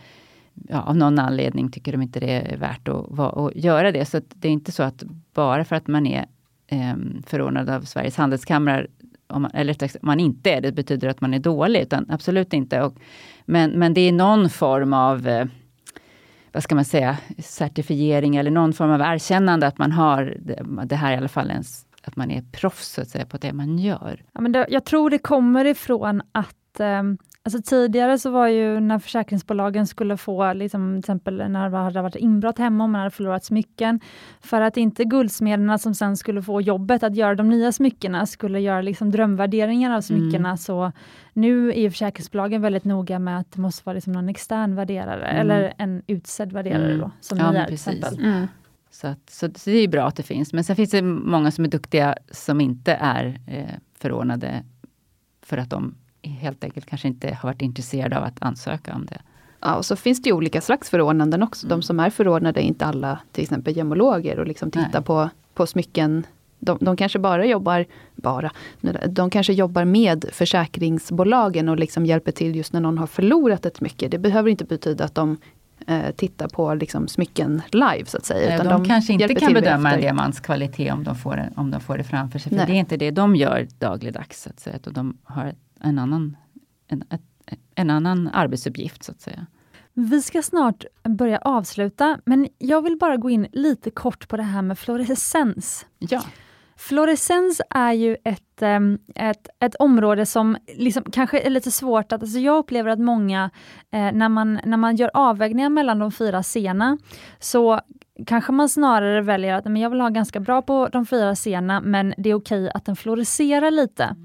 ja, 0.68 0.80
av 0.80 0.96
någon 0.96 1.18
anledning 1.18 1.70
tycker 1.70 1.92
de 1.92 2.02
inte 2.02 2.20
det 2.20 2.52
är 2.52 2.56
värt 2.56 2.88
att, 2.88 3.18
att 3.18 3.56
göra 3.56 3.92
det. 3.92 4.04
Så 4.04 4.20
det 4.34 4.48
är 4.48 4.52
inte 4.52 4.72
så 4.72 4.82
att 4.82 5.02
bara 5.34 5.64
för 5.64 5.76
att 5.76 5.86
man 5.86 6.06
är 6.06 6.26
eh, 6.66 6.94
förordnad 7.26 7.70
av 7.70 7.80
Sveriges 7.80 8.16
Handelskamrar 8.16 8.86
om 9.28 9.42
man, 9.42 9.50
eller 9.54 9.82
om 9.82 9.88
man 10.00 10.20
inte 10.20 10.50
är 10.50 10.60
det, 10.60 10.72
betyder 10.72 11.08
att 11.08 11.20
man 11.20 11.34
är 11.34 11.38
dålig, 11.38 11.80
utan 11.80 12.06
absolut 12.10 12.52
inte. 12.52 12.82
Och, 12.82 12.94
men, 13.44 13.70
men 13.70 13.94
det 13.94 14.00
är 14.00 14.12
någon 14.12 14.50
form 14.50 14.92
av 14.92 15.28
eh, 15.28 15.46
vad 16.52 16.62
ska 16.62 16.74
man 16.74 16.84
säga, 16.84 17.16
certifiering 17.38 18.36
eller 18.36 18.50
någon 18.50 18.72
form 18.72 18.90
av 18.90 19.00
erkännande 19.00 19.66
att 19.66 19.78
man 19.78 19.92
har 19.92 20.36
det, 20.86 20.96
här 20.96 21.12
i 21.12 21.16
alla 21.16 21.28
fall 21.28 21.50
ens 21.50 21.85
att 22.08 22.16
man 22.16 22.30
är 22.30 22.42
proffs 22.42 22.88
så 22.88 23.00
att 23.00 23.08
säga, 23.08 23.26
på 23.26 23.36
det 23.36 23.52
man 23.52 23.78
gör? 23.78 24.24
Ja, 24.32 24.40
men 24.40 24.52
det, 24.52 24.66
jag 24.68 24.84
tror 24.84 25.10
det 25.10 25.18
kommer 25.18 25.64
ifrån 25.64 26.22
att 26.32 26.80
eh, 26.80 27.02
Alltså 27.46 27.62
tidigare 27.62 28.18
så 28.18 28.30
var 28.30 28.48
ju 28.48 28.80
när 28.80 28.98
försäkringsbolagen 28.98 29.86
skulle 29.86 30.16
få, 30.16 30.52
liksom, 30.52 30.92
till 30.92 30.98
exempel 30.98 31.36
när 31.36 31.70
det 31.70 31.76
hade 31.76 32.02
varit 32.02 32.16
inbrott 32.16 32.58
hemma 32.58 32.84
och 32.84 32.90
man 32.90 32.98
hade 32.98 33.10
förlorat 33.10 33.44
smycken, 33.44 34.00
för 34.40 34.60
att 34.60 34.76
inte 34.76 35.04
guldsmederna 35.04 35.78
som 35.78 35.94
sen 35.94 36.16
skulle 36.16 36.42
få 36.42 36.60
jobbet 36.60 37.02
att 37.02 37.16
göra 37.16 37.34
de 37.34 37.48
nya 37.48 37.72
smyckena 37.72 38.26
skulle 38.26 38.60
göra 38.60 38.80
liksom 38.80 39.10
drömvärderingar 39.10 39.96
av 39.96 40.00
smyckena, 40.00 40.48
mm. 40.48 40.56
så 40.56 40.92
nu 41.32 41.72
är 41.78 41.90
försäkringsbolagen 41.90 42.62
väldigt 42.62 42.84
noga 42.84 43.18
med 43.18 43.38
att 43.38 43.52
det 43.52 43.60
måste 43.60 43.82
vara 43.84 43.94
liksom 43.94 44.12
någon 44.12 44.28
extern 44.28 44.74
värderare, 44.74 45.26
mm. 45.26 45.40
eller 45.40 45.74
en 45.78 46.02
utsedd 46.06 46.52
värderare 46.52 46.92
mm. 46.92 47.00
då, 47.00 47.10
som 47.20 47.38
ja, 47.38 47.52
ni 47.52 47.58
är 47.58 47.64
till 47.64 47.74
exempel. 47.74 48.18
Mm. 48.18 48.46
Så, 48.96 49.06
att, 49.06 49.30
så, 49.30 49.48
så, 49.56 49.70
det 49.70 49.76
är 49.76 49.88
bra 49.88 50.06
att 50.06 50.16
det 50.16 50.22
finns. 50.22 50.52
Men 50.52 50.64
sen 50.64 50.76
finns 50.76 50.90
det 50.90 51.02
många 51.02 51.50
som 51.50 51.64
är 51.64 51.68
duktiga 51.68 52.14
som 52.30 52.60
inte 52.60 52.92
är 52.92 53.40
eh, 53.46 53.74
förordnade 53.98 54.64
för 55.42 55.58
att 55.58 55.70
de 55.70 55.94
helt 56.22 56.64
enkelt 56.64 56.86
kanske 56.86 57.08
inte 57.08 57.38
har 57.40 57.48
varit 57.48 57.62
intresserade 57.62 58.18
av 58.18 58.24
att 58.24 58.42
ansöka 58.42 58.94
om 58.94 59.06
det. 59.06 59.20
Ja, 59.60 59.74
och 59.74 59.86
så 59.86 59.96
finns 59.96 60.22
det 60.22 60.32
olika 60.32 60.60
slags 60.60 60.90
förordnanden 60.90 61.42
också. 61.42 61.66
De 61.66 61.82
som 61.82 62.00
är 62.00 62.10
förordnade 62.10 62.60
är 62.60 62.64
inte 62.64 62.86
alla 62.86 63.18
till 63.32 63.42
exempel 63.42 63.76
gemologer 63.76 64.38
och 64.38 64.46
liksom 64.46 64.70
tittar 64.70 65.00
på, 65.00 65.30
på 65.54 65.66
smycken. 65.66 66.26
De, 66.58 66.78
de 66.80 66.96
kanske 66.96 67.18
bara 67.18 67.46
jobbar, 67.46 67.86
bara, 68.14 68.50
de 69.08 69.30
kanske 69.30 69.52
jobbar 69.52 69.84
med 69.84 70.24
försäkringsbolagen 70.32 71.68
och 71.68 71.78
liksom 71.78 72.06
hjälper 72.06 72.32
till 72.32 72.56
just 72.56 72.72
när 72.72 72.80
någon 72.80 72.98
har 72.98 73.06
förlorat 73.06 73.66
ett 73.66 73.76
smycke. 73.76 74.08
Det 74.08 74.18
behöver 74.18 74.50
inte 74.50 74.64
betyda 74.64 75.04
att 75.04 75.14
de 75.14 75.36
eh, 75.86 76.10
titta 76.10 76.48
på 76.48 76.74
liksom, 76.74 77.08
smycken 77.08 77.62
live 77.72 78.04
så 78.06 78.16
att 78.16 78.24
säga. 78.24 78.54
Utan 78.54 78.66
de, 78.66 78.82
de 78.82 78.88
kanske 78.88 79.12
inte 79.12 79.34
kan 79.34 79.52
bedöma 79.52 79.92
en 79.92 80.00
diamants 80.00 80.40
kvalitet 80.40 80.90
om 80.90 81.04
de, 81.04 81.16
får, 81.16 81.52
om 81.56 81.70
de 81.70 81.80
får 81.80 81.98
det 81.98 82.04
framför 82.04 82.38
sig. 82.38 82.50
För 82.50 82.56
Nej. 82.56 82.66
det 82.66 82.72
är 82.72 82.76
inte 82.76 82.96
det 82.96 83.10
de 83.10 83.36
gör 83.36 83.68
dagligdags. 83.78 84.42
Så 84.42 84.50
att 84.50 84.60
säga. 84.60 84.78
Och 84.86 84.92
de 84.92 85.18
har 85.24 85.54
en 85.80 85.98
annan, 85.98 86.36
en, 86.88 87.04
en 87.74 87.90
annan 87.90 88.30
arbetsuppgift 88.32 89.04
så 89.04 89.12
att 89.12 89.20
säga. 89.20 89.46
Vi 89.92 90.22
ska 90.22 90.42
snart 90.42 90.84
börja 91.02 91.38
avsluta, 91.38 92.18
men 92.24 92.48
jag 92.58 92.82
vill 92.82 92.98
bara 92.98 93.16
gå 93.16 93.30
in 93.30 93.46
lite 93.52 93.90
kort 93.90 94.28
på 94.28 94.36
det 94.36 94.42
här 94.42 94.62
med 94.62 94.78
fluorescens. 94.78 95.86
Ja. 95.98 96.22
Fluorescens 96.76 97.60
är 97.70 97.92
ju 97.92 98.16
ett, 98.24 98.62
ett, 99.14 99.48
ett 99.60 99.74
område 99.74 100.26
som 100.26 100.56
liksom 100.74 101.02
kanske 101.12 101.40
är 101.40 101.50
lite 101.50 101.70
svårt 101.70 102.12
att... 102.12 102.22
Alltså 102.22 102.38
jag 102.38 102.58
upplever 102.58 102.90
att 102.90 102.98
många, 102.98 103.50
eh, 103.92 104.12
när, 104.12 104.28
man, 104.28 104.60
när 104.64 104.76
man 104.76 104.96
gör 104.96 105.10
avvägningar 105.14 105.68
mellan 105.68 105.98
de 105.98 106.12
fyra 106.12 106.42
scenerna, 106.42 106.98
så 107.38 107.80
kanske 108.26 108.52
man 108.52 108.68
snarare 108.68 109.20
väljer 109.20 109.54
att 109.54 109.64
men 109.64 109.76
jag 109.76 109.90
vill 109.90 110.00
ha 110.00 110.08
ganska 110.08 110.40
bra 110.40 110.62
på 110.62 110.88
de 110.88 111.06
fyra 111.06 111.34
scenerna, 111.34 111.80
men 111.80 112.14
det 112.16 112.30
är 112.30 112.34
okej 112.34 112.70
att 112.74 112.84
den 112.84 112.96
fluorescerar 112.96 113.70
lite. 113.70 114.16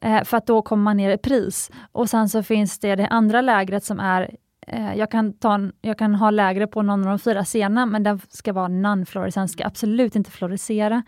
Mm. 0.00 0.24
för 0.24 0.36
att 0.36 0.46
då 0.46 0.62
kommer 0.62 0.82
man 0.82 0.96
ner 0.96 1.10
i 1.10 1.18
pris. 1.18 1.70
Och 1.92 2.10
sen 2.10 2.28
så 2.28 2.42
finns 2.42 2.78
det 2.78 2.96
det 2.96 3.06
andra 3.06 3.40
lägret 3.40 3.84
som 3.84 4.00
är 4.00 4.36
eh, 4.66 4.94
jag, 4.94 5.10
kan 5.10 5.32
ta 5.32 5.54
en, 5.54 5.72
jag 5.80 5.98
kan 5.98 6.14
ha 6.14 6.30
lägre 6.30 6.66
på 6.66 6.82
någon 6.82 7.00
av 7.00 7.06
de 7.06 7.18
fyra 7.18 7.44
sena, 7.44 7.86
men 7.86 8.02
den 8.02 8.20
ska 8.28 8.52
vara 8.52 8.68
non-fluorescent, 8.68 9.48
ska 9.48 9.66
absolut 9.66 10.16
inte 10.16 10.30
fluorescera. 10.30 11.02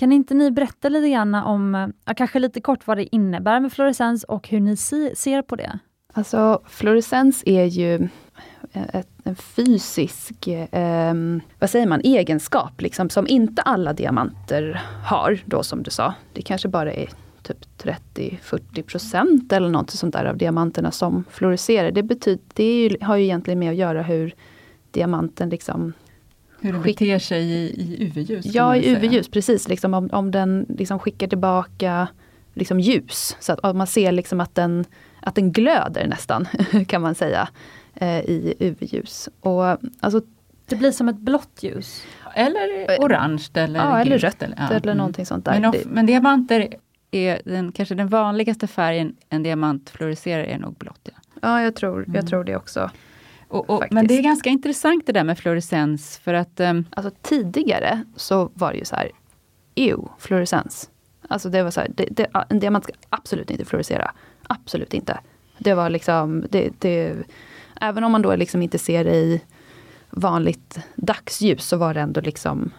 Kan 0.00 0.12
inte 0.12 0.34
ni 0.34 0.50
berätta 0.50 0.88
lite 0.88 1.10
grann 1.10 1.34
om, 1.34 1.92
kanske 2.16 2.38
lite 2.38 2.60
kort 2.60 2.86
vad 2.86 2.96
det 2.96 3.14
innebär 3.16 3.60
med 3.60 3.72
fluorescens 3.72 4.24
och 4.24 4.48
hur 4.48 4.60
ni 4.60 4.76
si, 4.76 5.12
ser 5.16 5.42
på 5.42 5.56
det? 5.56 5.78
Alltså 6.12 6.62
fluorescens 6.66 7.42
är 7.46 7.64
ju 7.64 7.94
eh, 8.72 8.94
ett, 8.94 9.08
en 9.24 9.36
fysisk, 9.36 10.48
eh, 10.48 11.14
vad 11.58 11.70
säger 11.70 11.86
man, 11.86 12.00
egenskap 12.04 12.80
liksom, 12.80 13.10
som 13.10 13.26
inte 13.26 13.62
alla 13.62 13.92
diamanter 13.92 14.82
har, 15.04 15.38
då 15.44 15.62
som 15.62 15.82
du 15.82 15.90
sa. 15.90 16.14
Det 16.32 16.42
kanske 16.42 16.68
bara 16.68 16.92
är 16.92 17.08
typ 17.42 17.58
30-40 18.14 18.82
procent 18.82 19.52
eller 19.52 19.68
något 19.68 19.90
sånt 19.90 20.12
där 20.12 20.24
av 20.24 20.36
diamanterna 20.36 20.90
som 20.90 21.24
fluorescerar. 21.30 21.90
Det, 21.90 22.02
betyder, 22.02 22.44
det 22.54 22.82
ju, 22.82 22.96
har 23.00 23.16
ju 23.16 23.24
egentligen 23.24 23.58
med 23.58 23.70
att 23.70 23.76
göra 23.76 24.02
hur 24.02 24.34
diamanten 24.90 25.48
liksom 25.48 25.92
hur 26.62 26.72
den 26.72 26.82
beter 26.82 27.18
sig 27.18 27.42
i, 27.42 27.80
i 27.80 28.04
UV-ljus? 28.04 28.46
Ja, 28.46 28.76
i 28.76 28.90
UV-ljus, 28.90 29.28
precis. 29.28 29.68
Liksom, 29.68 29.94
om, 29.94 30.08
om 30.12 30.30
den 30.30 30.66
liksom 30.68 30.98
skickar 30.98 31.26
tillbaka 31.26 32.08
liksom, 32.54 32.80
ljus. 32.80 33.36
Så 33.40 33.52
att 33.52 33.76
man 33.76 33.86
ser 33.86 34.12
liksom 34.12 34.40
att, 34.40 34.54
den, 34.54 34.84
att 35.20 35.34
den 35.34 35.52
glöder 35.52 36.06
nästan, 36.06 36.48
kan 36.86 37.02
man 37.02 37.14
säga, 37.14 37.48
eh, 37.94 38.18
i 38.18 38.54
UV-ljus. 38.58 39.28
Och, 39.40 39.64
alltså, 40.00 40.20
det 40.66 40.76
blir 40.76 40.90
som 40.90 41.08
ett 41.08 41.18
blått 41.18 41.62
ljus? 41.62 42.02
Eller 42.34 42.98
orange 43.00 43.48
eller 43.54 43.80
ja, 43.80 44.00
eller 44.00 44.18
rött 44.18 44.42
eller, 44.42 44.56
ja. 44.56 44.68
eller 44.68 44.86
mm. 44.86 44.96
någonting 44.96 45.26
sånt 45.26 45.44
där. 45.44 45.60
Men, 45.60 45.72
men 45.86 46.06
diamanter 46.06 46.74
är 47.10 47.40
den, 47.44 47.72
kanske 47.72 47.94
den 47.94 48.08
vanligaste 48.08 48.66
färgen 48.66 49.16
en 49.28 49.42
diamant 49.42 49.90
fluorescerar 49.90 50.42
är 50.42 50.58
nog 50.58 50.74
blått. 50.74 51.00
Ja, 51.04 51.12
ja 51.40 51.62
jag, 51.62 51.74
tror, 51.74 52.04
jag 52.06 52.14
mm. 52.14 52.26
tror 52.26 52.44
det 52.44 52.56
också. 52.56 52.90
Och, 53.50 53.70
och, 53.70 53.84
men 53.90 54.06
det 54.06 54.18
är 54.18 54.22
ganska 54.22 54.50
intressant 54.50 55.06
det 55.06 55.12
där 55.12 55.24
med 55.24 55.38
fluorescens 55.38 56.18
för 56.18 56.34
att... 56.34 56.60
Um, 56.60 56.84
alltså 56.90 57.12
tidigare 57.22 58.04
så 58.16 58.50
var 58.54 58.72
det 58.72 58.78
ju 58.78 58.84
så 58.84 58.96
här, 58.96 59.10
ew, 59.74 60.08
fluorescens. 60.18 60.90
Alltså 61.28 61.48
det 61.48 61.62
var 61.62 61.70
så 61.70 61.80
här, 61.80 61.90
det, 61.94 62.06
det, 62.10 62.26
en 62.48 62.60
diamant 62.60 62.84
ska 62.84 62.92
absolut 63.08 63.50
inte 63.50 63.64
fluorescera. 63.64 64.10
Absolut 64.42 64.94
inte. 64.94 65.20
Det 65.58 65.74
var 65.74 65.90
liksom, 65.90 66.44
det, 66.50 66.70
det, 66.78 67.16
även 67.80 68.04
om 68.04 68.12
man 68.12 68.22
då 68.22 68.36
liksom 68.36 68.62
inte 68.62 68.78
ser 68.78 69.04
det 69.04 69.16
i 69.16 69.40
vanligt 70.10 70.78
dagsljus 70.94 71.64
så 71.64 71.76
var 71.76 71.94
det 71.94 72.00
ändå 72.00 72.20
liksom 72.20 72.70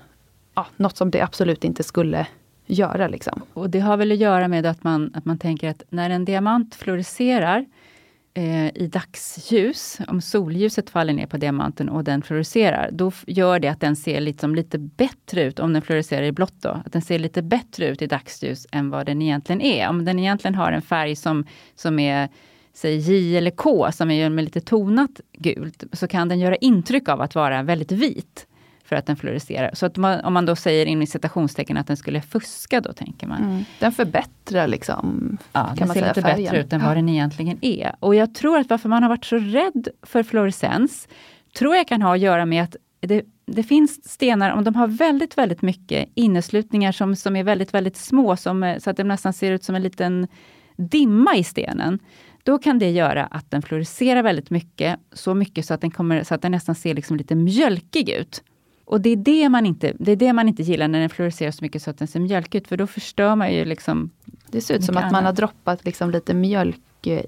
ja, 0.55 0.65
något 0.75 0.97
som 0.97 1.11
det 1.11 1.21
absolut 1.21 1.63
inte 1.63 1.83
skulle 1.83 2.27
göra. 2.65 3.07
Liksom. 3.07 3.41
Och 3.53 3.69
det 3.69 3.79
har 3.79 3.97
väl 3.97 4.11
att 4.11 4.17
göra 4.17 4.47
med 4.47 4.65
att 4.65 4.83
man, 4.83 5.11
att 5.13 5.25
man 5.25 5.37
tänker 5.37 5.69
att 5.69 5.83
när 5.89 6.09
en 6.09 6.25
diamant 6.25 6.75
fluorescerar 6.75 7.65
eh, 8.33 8.67
i 8.67 8.87
dagsljus, 8.87 9.97
om 10.07 10.21
solljuset 10.21 10.89
faller 10.89 11.13
ner 11.13 11.27
på 11.27 11.37
diamanten 11.37 11.89
och 11.89 12.03
den 12.03 12.21
fluorescerar, 12.21 12.89
då 12.91 13.11
gör 13.27 13.59
det 13.59 13.67
att 13.67 13.79
den 13.79 13.95
ser 13.95 14.21
liksom 14.21 14.55
lite 14.55 14.77
bättre 14.77 15.43
ut, 15.43 15.59
om 15.59 15.73
den 15.73 15.81
fluorescerar 15.81 16.23
i 16.23 16.31
blått 16.31 16.61
då, 16.61 16.69
att 16.69 16.93
den 16.93 17.01
ser 17.01 17.19
lite 17.19 17.41
bättre 17.41 17.87
ut 17.87 18.01
i 18.01 18.07
dagsljus 18.07 18.67
än 18.71 18.89
vad 18.89 19.05
den 19.05 19.21
egentligen 19.21 19.61
är. 19.61 19.89
Om 19.89 20.05
den 20.05 20.19
egentligen 20.19 20.55
har 20.55 20.71
en 20.71 20.81
färg 20.81 21.15
som, 21.15 21.45
som 21.75 21.99
är 21.99 22.29
säg 22.73 22.97
J 22.97 23.37
eller 23.37 23.51
K, 23.51 23.91
som 23.91 24.11
är 24.11 24.29
med 24.29 24.43
lite 24.43 24.61
tonat 24.61 25.21
gult, 25.33 25.83
så 25.93 26.07
kan 26.07 26.29
den 26.29 26.39
göra 26.39 26.55
intryck 26.55 27.09
av 27.09 27.21
att 27.21 27.35
vara 27.35 27.63
väldigt 27.63 27.91
vit 27.91 28.47
för 28.91 28.95
att 28.95 29.05
den 29.05 29.15
fluorescerar. 29.15 29.71
Så 29.73 29.85
att 29.85 29.97
man, 29.97 30.19
om 30.19 30.33
man 30.33 30.45
då 30.45 30.55
säger 30.55 30.85
inom 30.85 31.07
citationstecken 31.07 31.77
att 31.77 31.87
den 31.87 31.97
skulle 31.97 32.21
fuska, 32.21 32.81
då 32.81 32.93
tänker 32.93 33.27
man. 33.27 33.43
Mm. 33.43 33.63
Den 33.79 33.91
förbättrar 33.91 34.67
liksom, 34.67 35.37
ja, 35.53 35.63
kan 35.63 35.75
den 35.75 35.87
man 35.87 35.95
ser 35.95 36.07
lite 36.07 36.21
färgen. 36.21 36.43
bättre 36.43 36.59
ut 36.59 36.73
än 36.73 36.81
vad 36.81 36.97
den 36.97 37.09
egentligen 37.09 37.57
är. 37.61 37.95
Och 37.99 38.15
jag 38.15 38.35
tror 38.35 38.57
att 38.57 38.69
varför 38.69 38.89
man 38.89 39.03
har 39.03 39.09
varit 39.09 39.25
så 39.25 39.37
rädd 39.37 39.87
för 40.01 40.23
fluorescens, 40.23 41.07
tror 41.57 41.75
jag 41.75 41.87
kan 41.87 42.01
ha 42.01 42.13
att 42.13 42.19
göra 42.19 42.45
med 42.45 42.63
att 42.63 42.75
det, 42.99 43.23
det 43.45 43.63
finns 43.63 44.09
stenar, 44.09 44.51
om 44.51 44.63
de 44.63 44.75
har 44.75 44.87
väldigt, 44.87 45.37
väldigt 45.37 45.61
mycket 45.61 46.09
inneslutningar 46.15 46.91
som, 46.91 47.15
som 47.15 47.35
är 47.35 47.43
väldigt, 47.43 47.73
väldigt 47.73 47.97
små, 47.97 48.37
som, 48.37 48.75
så 48.79 48.89
att 48.89 48.97
de 48.97 49.03
nästan 49.03 49.33
ser 49.33 49.51
ut 49.51 49.63
som 49.63 49.75
en 49.75 49.83
liten 49.83 50.27
dimma 50.77 51.35
i 51.35 51.43
stenen. 51.43 51.99
Då 52.43 52.57
kan 52.57 52.79
det 52.79 52.89
göra 52.89 53.25
att 53.25 53.51
den 53.51 53.61
fluorescerar 53.61 54.23
väldigt 54.23 54.49
mycket, 54.49 54.99
så 55.13 55.33
mycket 55.33 55.65
så 55.65 55.73
att 55.73 55.81
den, 55.81 55.91
kommer, 55.91 56.23
så 56.23 56.35
att 56.35 56.41
den 56.41 56.51
nästan 56.51 56.75
ser 56.75 56.93
liksom 56.93 57.17
lite 57.17 57.35
mjölkig 57.35 58.09
ut. 58.09 58.43
Och 58.91 59.01
det 59.01 59.09
är 59.09 59.15
det, 59.15 59.49
man 59.49 59.65
inte, 59.65 59.93
det 59.99 60.11
är 60.11 60.15
det 60.15 60.33
man 60.33 60.47
inte 60.47 60.63
gillar 60.63 60.87
när 60.87 60.99
den 60.99 61.09
fluorescerar 61.09 61.51
så 61.51 61.63
mycket 61.63 61.81
så 61.81 61.89
att 61.89 61.97
den 61.97 62.07
ser 62.07 62.19
mjölkig 62.19 62.57
ut, 62.57 62.67
för 62.67 62.77
då 62.77 62.87
förstör 62.87 63.35
man 63.35 63.53
ju 63.53 63.65
liksom 63.65 64.09
Det 64.49 64.61
ser 64.61 64.75
ut 64.75 64.83
som 64.83 64.97
att 64.97 65.03
annat. 65.03 65.11
man 65.11 65.25
har 65.25 65.33
droppat 65.33 65.85
liksom 65.85 66.11
lite 66.11 66.33
mjölk 66.33 66.81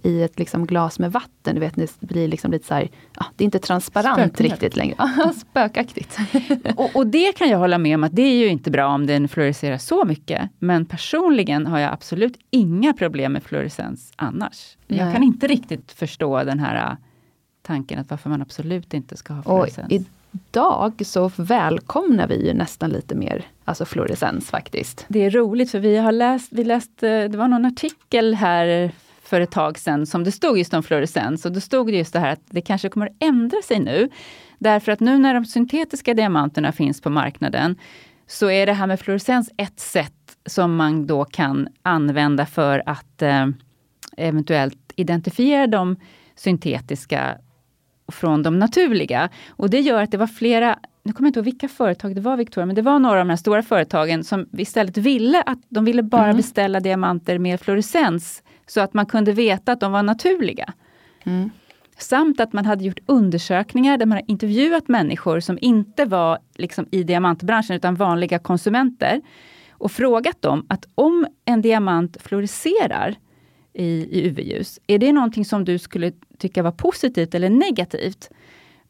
i 0.03 0.23
ett 0.23 0.39
liksom 0.39 0.65
glas 0.65 0.99
med 0.99 1.11
vatten. 1.11 1.55
Du 1.55 1.59
vet, 1.59 1.75
det 1.75 1.99
blir 1.99 2.27
liksom 2.27 2.51
lite 2.51 2.67
så 2.67 2.73
här, 2.73 2.89
ja, 3.19 3.25
det 3.35 3.43
är 3.43 3.45
inte 3.45 3.59
transparent 3.59 4.17
Spökmjölk. 4.17 4.51
riktigt 4.51 4.75
längre. 4.75 4.95
Spökaktigt. 5.37 6.17
och, 6.75 6.95
och, 6.95 7.07
det 7.07 7.37
kan 7.37 7.49
jag 7.49 7.57
hålla 7.57 7.77
med 7.77 7.95
om 7.95 8.03
att 8.03 8.15
det 8.15 8.21
är 8.21 8.35
ju 8.35 8.47
inte 8.47 8.71
bra 8.71 8.87
om 8.87 9.05
den 9.05 9.27
fluorescerar 9.27 9.77
så 9.77 10.05
mycket. 10.05 10.49
Men 10.59 10.85
personligen 10.85 11.67
har 11.67 11.79
jag 11.79 11.93
absolut 11.93 12.37
inga 12.49 12.93
problem 12.93 13.33
med 13.33 13.43
fluorescens 13.43 14.13
annars. 14.15 14.77
Nej. 14.87 14.99
Jag 14.99 15.13
kan 15.13 15.23
inte 15.23 15.47
riktigt 15.47 15.91
förstå 15.91 16.43
den 16.43 16.59
här 16.59 16.91
äh, 16.91 16.97
tanken 17.61 17.99
att 17.99 18.09
varför 18.09 18.29
man 18.29 18.41
absolut 18.41 18.93
inte 18.93 19.17
ska 19.17 19.33
ha 19.33 19.43
fluorescens 19.43 20.07
dag 20.51 20.73
idag 20.93 21.05
så 21.05 21.31
välkomnar 21.35 22.27
vi 22.27 22.47
ju 22.47 22.53
nästan 22.53 22.89
lite 22.89 23.15
mer 23.15 23.45
alltså 23.65 23.85
fluorescens 23.85 24.49
faktiskt. 24.49 25.05
Det 25.07 25.25
är 25.25 25.31
roligt 25.31 25.71
för 25.71 25.79
vi 25.79 25.97
har 25.97 26.11
läst, 26.11 26.47
vi 26.51 26.63
läst 26.63 27.03
eh, 27.03 27.09
det 27.09 27.37
var 27.37 27.47
någon 27.47 27.65
artikel 27.65 28.35
här 28.35 28.91
för 29.21 29.41
ett 29.41 29.51
tag 29.51 29.79
sedan 29.79 30.05
som 30.05 30.23
det 30.23 30.31
stod 30.31 30.57
just 30.57 30.73
om 30.73 30.83
fluorescens 30.83 31.45
och 31.45 31.51
då 31.51 31.59
stod 31.59 31.87
det 31.87 31.97
just 31.97 32.13
det 32.13 32.19
här 32.19 32.33
att 32.33 32.41
det 32.49 32.61
kanske 32.61 32.89
kommer 32.89 33.07
att 33.07 33.15
ändra 33.19 33.61
sig 33.63 33.79
nu. 33.79 34.09
Därför 34.59 34.91
att 34.91 34.99
nu 34.99 35.17
när 35.17 35.33
de 35.33 35.45
syntetiska 35.45 36.13
diamanterna 36.13 36.71
finns 36.71 37.01
på 37.01 37.09
marknaden 37.09 37.75
så 38.27 38.49
är 38.49 38.65
det 38.65 38.73
här 38.73 38.87
med 38.87 38.99
fluorescens 38.99 39.49
ett 39.57 39.79
sätt 39.79 40.37
som 40.45 40.75
man 40.75 41.07
då 41.07 41.25
kan 41.25 41.67
använda 41.81 42.45
för 42.45 42.83
att 42.85 43.21
eh, 43.21 43.47
eventuellt 44.17 44.93
identifiera 44.95 45.67
de 45.67 45.95
syntetiska 46.35 47.37
från 48.13 48.43
de 48.43 48.59
naturliga. 48.59 49.29
Och 49.49 49.69
det 49.69 49.79
gör 49.79 50.03
att 50.03 50.11
det 50.11 50.17
var 50.17 50.27
flera, 50.27 50.79
nu 51.03 51.13
kommer 51.13 51.27
jag 51.27 51.29
inte 51.29 51.39
ihåg 51.39 51.45
vilka 51.45 51.67
företag 51.67 52.15
det 52.15 52.21
var 52.21 52.37
Victoria, 52.37 52.65
men 52.65 52.75
det 52.75 52.81
var 52.81 52.99
några 52.99 53.19
av 53.19 53.25
de 53.25 53.29
här 53.29 53.37
stora 53.37 53.63
företagen 53.63 54.23
som 54.23 54.47
istället 54.51 54.97
ville 54.97 55.41
att 55.41 55.59
de 55.69 55.85
ville 55.85 56.03
bara 56.03 56.23
mm. 56.23 56.37
beställa 56.37 56.79
diamanter 56.79 57.37
med 57.37 57.59
fluorescens 57.61 58.43
så 58.67 58.81
att 58.81 58.93
man 58.93 59.05
kunde 59.05 59.31
veta 59.31 59.71
att 59.71 59.79
de 59.79 59.91
var 59.91 60.03
naturliga. 60.03 60.73
Mm. 61.23 61.49
Samt 61.97 62.39
att 62.39 62.53
man 62.53 62.65
hade 62.65 62.83
gjort 62.83 62.99
undersökningar 63.05 63.97
där 63.97 64.05
man 64.05 64.15
har 64.15 64.23
intervjuat 64.27 64.87
människor 64.87 65.39
som 65.39 65.57
inte 65.61 66.05
var 66.05 66.39
liksom 66.55 66.87
i 66.91 67.03
diamantbranschen 67.03 67.75
utan 67.75 67.95
vanliga 67.95 68.39
konsumenter 68.39 69.21
och 69.71 69.91
frågat 69.91 70.41
dem 70.41 70.65
att 70.69 70.85
om 70.95 71.27
en 71.45 71.61
diamant 71.61 72.17
fluorescerar 72.21 73.15
i, 73.73 73.85
i 73.85 74.27
UV-ljus, 74.27 74.79
är 74.87 74.97
det 74.97 75.11
någonting 75.11 75.45
som 75.45 75.65
du 75.65 75.77
skulle 75.77 76.11
tycka 76.37 76.63
var 76.63 76.71
positivt 76.71 77.35
eller 77.35 77.49
negativt? 77.49 78.29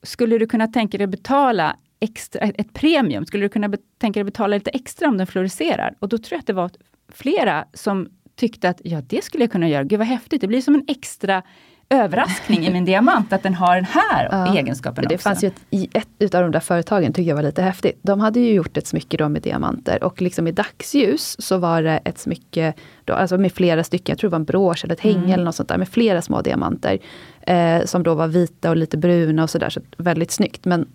Skulle 0.04 0.38
du 0.38 0.48
kunna 0.48 0.68
tänka 0.68 0.98
dig 0.98 1.06
att 1.06 1.10
betala 1.12 1.78
extra, 2.00 2.42
ett 2.42 2.74
premium? 2.74 3.26
Skulle 3.26 3.46
du 3.46 3.50
kunna 3.50 3.74
tänka 3.98 4.20
dig 4.20 4.22
att 4.22 4.34
betala 4.34 4.56
lite 4.56 4.70
extra 4.70 5.08
om 5.08 5.18
den 5.18 5.28
fluorescerar? 5.28 5.96
Och 6.00 6.10
då 6.10 6.18
tror 6.18 6.36
jag 6.36 6.40
att 6.40 6.48
det 6.48 6.54
var 6.54 6.72
flera 7.10 7.66
som 7.74 8.10
tyckte 8.36 8.70
att 8.70 8.82
ja, 8.84 9.02
det 9.02 9.24
skulle 9.24 9.44
jag 9.44 9.52
kunna 9.52 9.70
göra. 9.70 9.84
Gud 9.84 10.00
vad 10.00 10.08
häftigt, 10.08 10.42
det 10.42 10.48
blir 10.48 10.62
som 10.62 10.76
en 10.76 10.86
extra 10.88 11.44
överraskning 11.90 12.66
i 12.66 12.74
min 12.74 12.86
diamant 12.86 13.34
att 13.34 13.44
den 13.44 13.54
har 13.54 13.76
den 13.76 13.86
här 13.86 14.28
ja, 14.32 14.56
egenskapen 14.56 15.06
Det 15.10 15.18
fanns 15.18 15.44
ju 15.44 15.48
ett, 15.48 15.62
i 15.70 15.90
ett 15.94 16.08
utav 16.20 16.42
de 16.42 16.52
där 16.52 16.60
företagen, 16.60 17.14
tycker 17.14 17.30
jag 17.30 17.36
var 17.36 17.44
lite 17.44 17.62
häftigt. 17.62 18.00
De 18.02 18.20
hade 18.20 18.40
ju 18.40 18.54
gjort 18.54 18.78
ett 18.78 18.88
smycke 18.88 19.18
då 19.18 19.30
med 19.30 19.42
diamanter 19.42 20.04
och 20.04 20.22
liksom 20.22 20.48
i 20.48 20.52
dagsljus 20.52 21.36
så 21.40 21.58
var 21.58 21.84
det 21.84 22.00
ett 22.06 22.18
smycke 22.18 22.74
då, 23.06 23.14
alltså 23.14 23.38
med 23.38 23.52
flera 23.52 23.84
stycken, 23.84 24.14
jag 24.14 24.20
tror 24.20 24.30
det 24.30 24.32
var 24.32 24.40
en 24.40 24.46
brosch 24.46 24.84
eller 24.84 24.94
ett 24.94 25.02
hänge 25.02 25.18
mm. 25.18 25.32
eller 25.32 25.44
något 25.44 25.56
sånt 25.56 25.70
där, 25.70 25.78
med 25.78 25.90
flera 25.90 26.22
små 26.22 26.42
diamanter. 26.42 27.00
Eh, 27.42 27.86
som 27.86 28.04
då 28.04 28.14
var 28.14 28.28
vita 28.28 28.70
och 28.70 28.78
lite 28.78 28.98
bruna 28.98 29.44
och 29.44 29.50
sådär, 29.50 29.70
så 29.70 29.82
väldigt 29.98 30.32
snyggt. 30.32 30.66
Men 30.66 30.88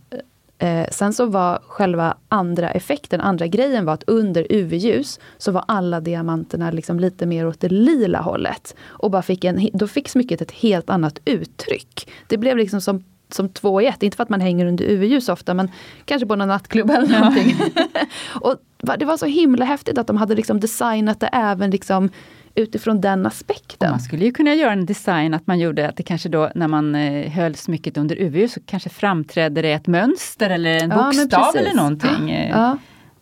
Eh, 0.58 0.86
sen 0.90 1.12
så 1.12 1.26
var 1.26 1.58
själva 1.66 2.16
andra 2.28 2.70
effekten, 2.70 3.20
andra 3.20 3.46
grejen 3.46 3.84
var 3.84 3.94
att 3.94 4.04
under 4.06 4.46
UV-ljus 4.50 5.20
så 5.38 5.52
var 5.52 5.64
alla 5.68 6.00
diamanterna 6.00 6.70
liksom 6.70 7.00
lite 7.00 7.26
mer 7.26 7.46
åt 7.46 7.60
det 7.60 7.68
lila 7.68 8.20
hållet. 8.20 8.74
Och 8.86 9.10
bara 9.10 9.22
fick 9.22 9.44
en, 9.44 9.68
då 9.72 9.86
fick 9.86 10.08
smycket 10.08 10.40
ett 10.40 10.50
helt 10.50 10.90
annat 10.90 11.18
uttryck. 11.24 12.10
Det 12.26 12.38
blev 12.38 12.56
liksom 12.56 12.80
som 12.80 13.04
som 13.30 13.48
två 13.48 13.82
i 13.82 13.86
ett. 13.86 14.02
Inte 14.02 14.16
för 14.16 14.22
att 14.22 14.28
man 14.28 14.40
hänger 14.40 14.66
under 14.66 14.84
UV-ljus 14.84 15.28
ofta, 15.28 15.54
men 15.54 15.70
kanske 16.04 16.26
på 16.26 16.36
någon 16.36 16.48
nattklubb 16.48 16.90
eller 16.90 17.12
ja. 17.12 17.18
någonting. 17.18 17.56
och 18.40 18.56
det 18.98 19.04
var 19.04 19.16
så 19.16 19.26
himla 19.26 19.64
häftigt 19.64 19.98
att 19.98 20.06
de 20.06 20.16
hade 20.16 20.34
liksom 20.34 20.60
designat 20.60 21.20
det 21.20 21.26
även 21.26 21.70
liksom 21.70 22.10
utifrån 22.58 23.00
den 23.00 23.26
aspekten. 23.26 23.90
Man 23.90 24.00
skulle 24.00 24.24
ju 24.24 24.32
kunna 24.32 24.54
göra 24.54 24.72
en 24.72 24.86
design 24.86 25.34
att 25.34 25.46
man 25.46 25.58
gjorde 25.58 25.88
att 25.88 25.96
det 25.96 26.02
kanske 26.02 26.28
då 26.28 26.50
när 26.54 26.68
man 26.68 26.94
eh, 26.94 27.30
höll 27.30 27.54
smycket 27.54 27.96
under 27.96 28.16
UV 28.16 28.48
så 28.48 28.60
kanske 28.66 28.88
framträdde 28.88 29.62
det 29.62 29.72
ett 29.72 29.86
mönster 29.86 30.50
eller 30.50 30.70
en 30.70 30.90
ja, 30.90 30.96
bokstav 31.04 31.56
eller 31.56 31.74
någonting. 31.74 32.48
Ja. 32.50 32.78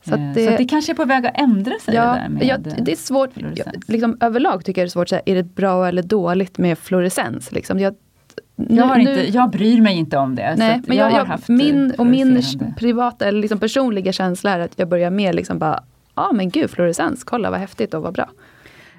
Så, 0.09 0.15
att 0.15 0.35
det, 0.35 0.45
så 0.45 0.51
att 0.51 0.59
det 0.59 0.65
kanske 0.65 0.93
är 0.93 0.95
på 0.95 1.05
väg 1.05 1.27
att 1.27 1.41
ändra 1.41 1.75
sig? 1.81 1.95
Ja, 1.95 2.19
det, 2.23 2.29
med 2.29 2.45
ja, 2.45 2.57
det 2.59 2.93
är 2.93 2.97
svårt. 2.97 3.31
Jag, 3.35 3.67
liksom, 3.87 4.17
överlag 4.21 4.65
tycker 4.65 4.81
jag 4.81 4.87
det 4.87 4.89
är 4.89 4.91
svårt 4.91 5.03
att 5.03 5.09
säga, 5.09 5.23
är 5.27 5.35
det 5.35 5.43
bra 5.43 5.89
eller 5.89 6.03
dåligt 6.03 6.59
med 6.59 6.79
fluorescens? 6.79 7.53
Liksom. 7.53 7.81
Jag, 7.81 7.95
jag, 8.57 8.85
har 8.85 8.99
inte, 8.99 9.33
jag 9.33 9.51
bryr 9.51 9.81
mig 9.81 9.97
inte 9.97 10.17
om 10.17 10.35
det. 10.35 10.55
Nej, 10.57 10.83
men 10.87 10.97
jag, 10.97 11.13
jag, 11.13 11.29
jag 11.29 11.57
min, 11.57 11.95
och 11.99 12.07
min 12.07 12.43
privata 12.79 13.27
eller 13.27 13.41
liksom 13.41 13.59
personliga 13.59 14.13
känsla 14.13 14.51
är 14.51 14.59
att 14.59 14.73
jag 14.77 14.89
börjar 14.89 15.11
mer 15.11 15.33
liksom 15.33 15.59
bara, 15.59 15.83
ja 16.15 16.23
ah, 16.23 16.33
men 16.33 16.51
gud 16.51 16.71
fluorescens, 16.71 17.25
kolla 17.25 17.51
vad 17.51 17.61
häftigt 17.61 17.95
och 17.95 18.03
vad 18.03 18.15
bra. 18.15 18.29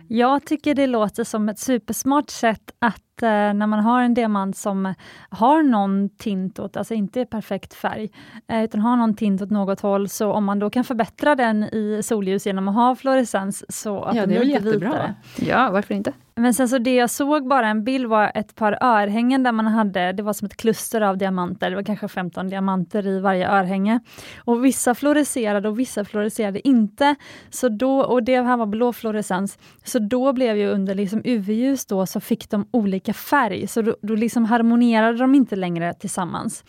Jag 0.08 0.46
tycker 0.46 0.76
det 0.76 0.88
låter 0.88 1.24
som 1.24 1.50
ett 1.50 1.60
supersmart 1.60 2.30
sätt 2.30 2.72
att 2.80 3.02
eh, 3.23 3.30
när 3.30 3.68
man 3.68 3.80
har 3.80 4.02
en 4.02 4.14
diamant 4.14 4.57
som 4.57 4.94
har 5.30 5.64
någon 5.64 6.10
tint 6.10 6.60
åt, 6.60 6.77
alltså 6.77 6.94
inte 6.94 7.26
perfekt 7.26 7.73
färg, 7.73 8.10
eh, 8.48 8.64
utan 8.64 8.81
har 8.81 8.95
någon 8.95 9.14
tint 9.14 9.41
åt 9.41 9.49
något 9.49 9.80
håll, 9.80 10.10
så 10.10 10.31
om 10.31 10.45
man 10.45 10.60
då 10.60 10.69
kan 10.69 10.84
förbättra 10.84 11.35
den 11.35 11.64
i 11.64 12.02
solljus 12.03 12.45
genom 12.45 12.68
att 12.68 12.76
ha 12.76 12.95
fluorescens 12.95 13.81
så 13.81 14.03
att 14.03 14.15
ja, 14.15 14.22
den 14.22 14.30
blir 14.30 14.39
lite 14.39 14.65
jättebra. 14.65 14.89
vitare. 14.89 15.15
Ja, 15.38 15.69
varför 15.72 15.94
inte? 15.94 16.14
Men 16.39 16.53
sen 16.53 16.69
så 16.69 16.77
det 16.77 16.95
jag 16.95 17.10
såg 17.10 17.48
bara 17.48 17.68
en 17.68 17.84
bild 17.84 18.06
var 18.06 18.31
ett 18.35 18.56
par 18.56 18.77
örhängen 18.81 19.44
där 19.44 19.52
man 19.52 19.68
hade, 19.68 20.11
det 20.11 20.23
var 20.23 20.34
som 20.34 20.45
ett 20.45 20.57
kluster 20.57 21.02
av 21.02 21.18
diamanter, 21.18 21.69
det 21.69 21.76
var 21.76 21.84
kanske 21.84 22.07
15 22.07 22.49
diamanter 22.49 23.07
i 23.07 23.19
varje 23.19 23.49
örhänge. 23.49 23.99
Och 24.38 24.65
vissa 24.65 24.95
fluorescerade 24.95 25.69
och 25.69 25.80
vissa 25.80 26.06
fluorescerade 26.06 26.68
inte. 26.68 27.15
Så 27.49 27.69
då, 27.69 27.99
och 27.99 28.23
det 28.23 28.41
här 28.41 28.57
var 28.57 28.65
blå 28.65 28.94
fluorescens. 28.94 29.57
Så 29.84 29.99
då 29.99 30.34
blev 30.34 30.57
ju 30.57 30.68
under 30.68 30.95
liksom 30.95 31.22
UV-ljus 31.26 31.85
då 31.85 32.06
så 32.06 32.19
fick 32.19 32.49
de 32.49 32.68
olika 32.72 33.07
färg, 33.14 33.68
så 33.68 33.82
då, 33.82 33.96
då 34.02 34.16
liksom 34.16 34.46
harmonerade 34.46 35.18
de 35.18 35.36
inte 35.36 35.56
längre 35.56 35.94
tillsammans. 35.94 36.64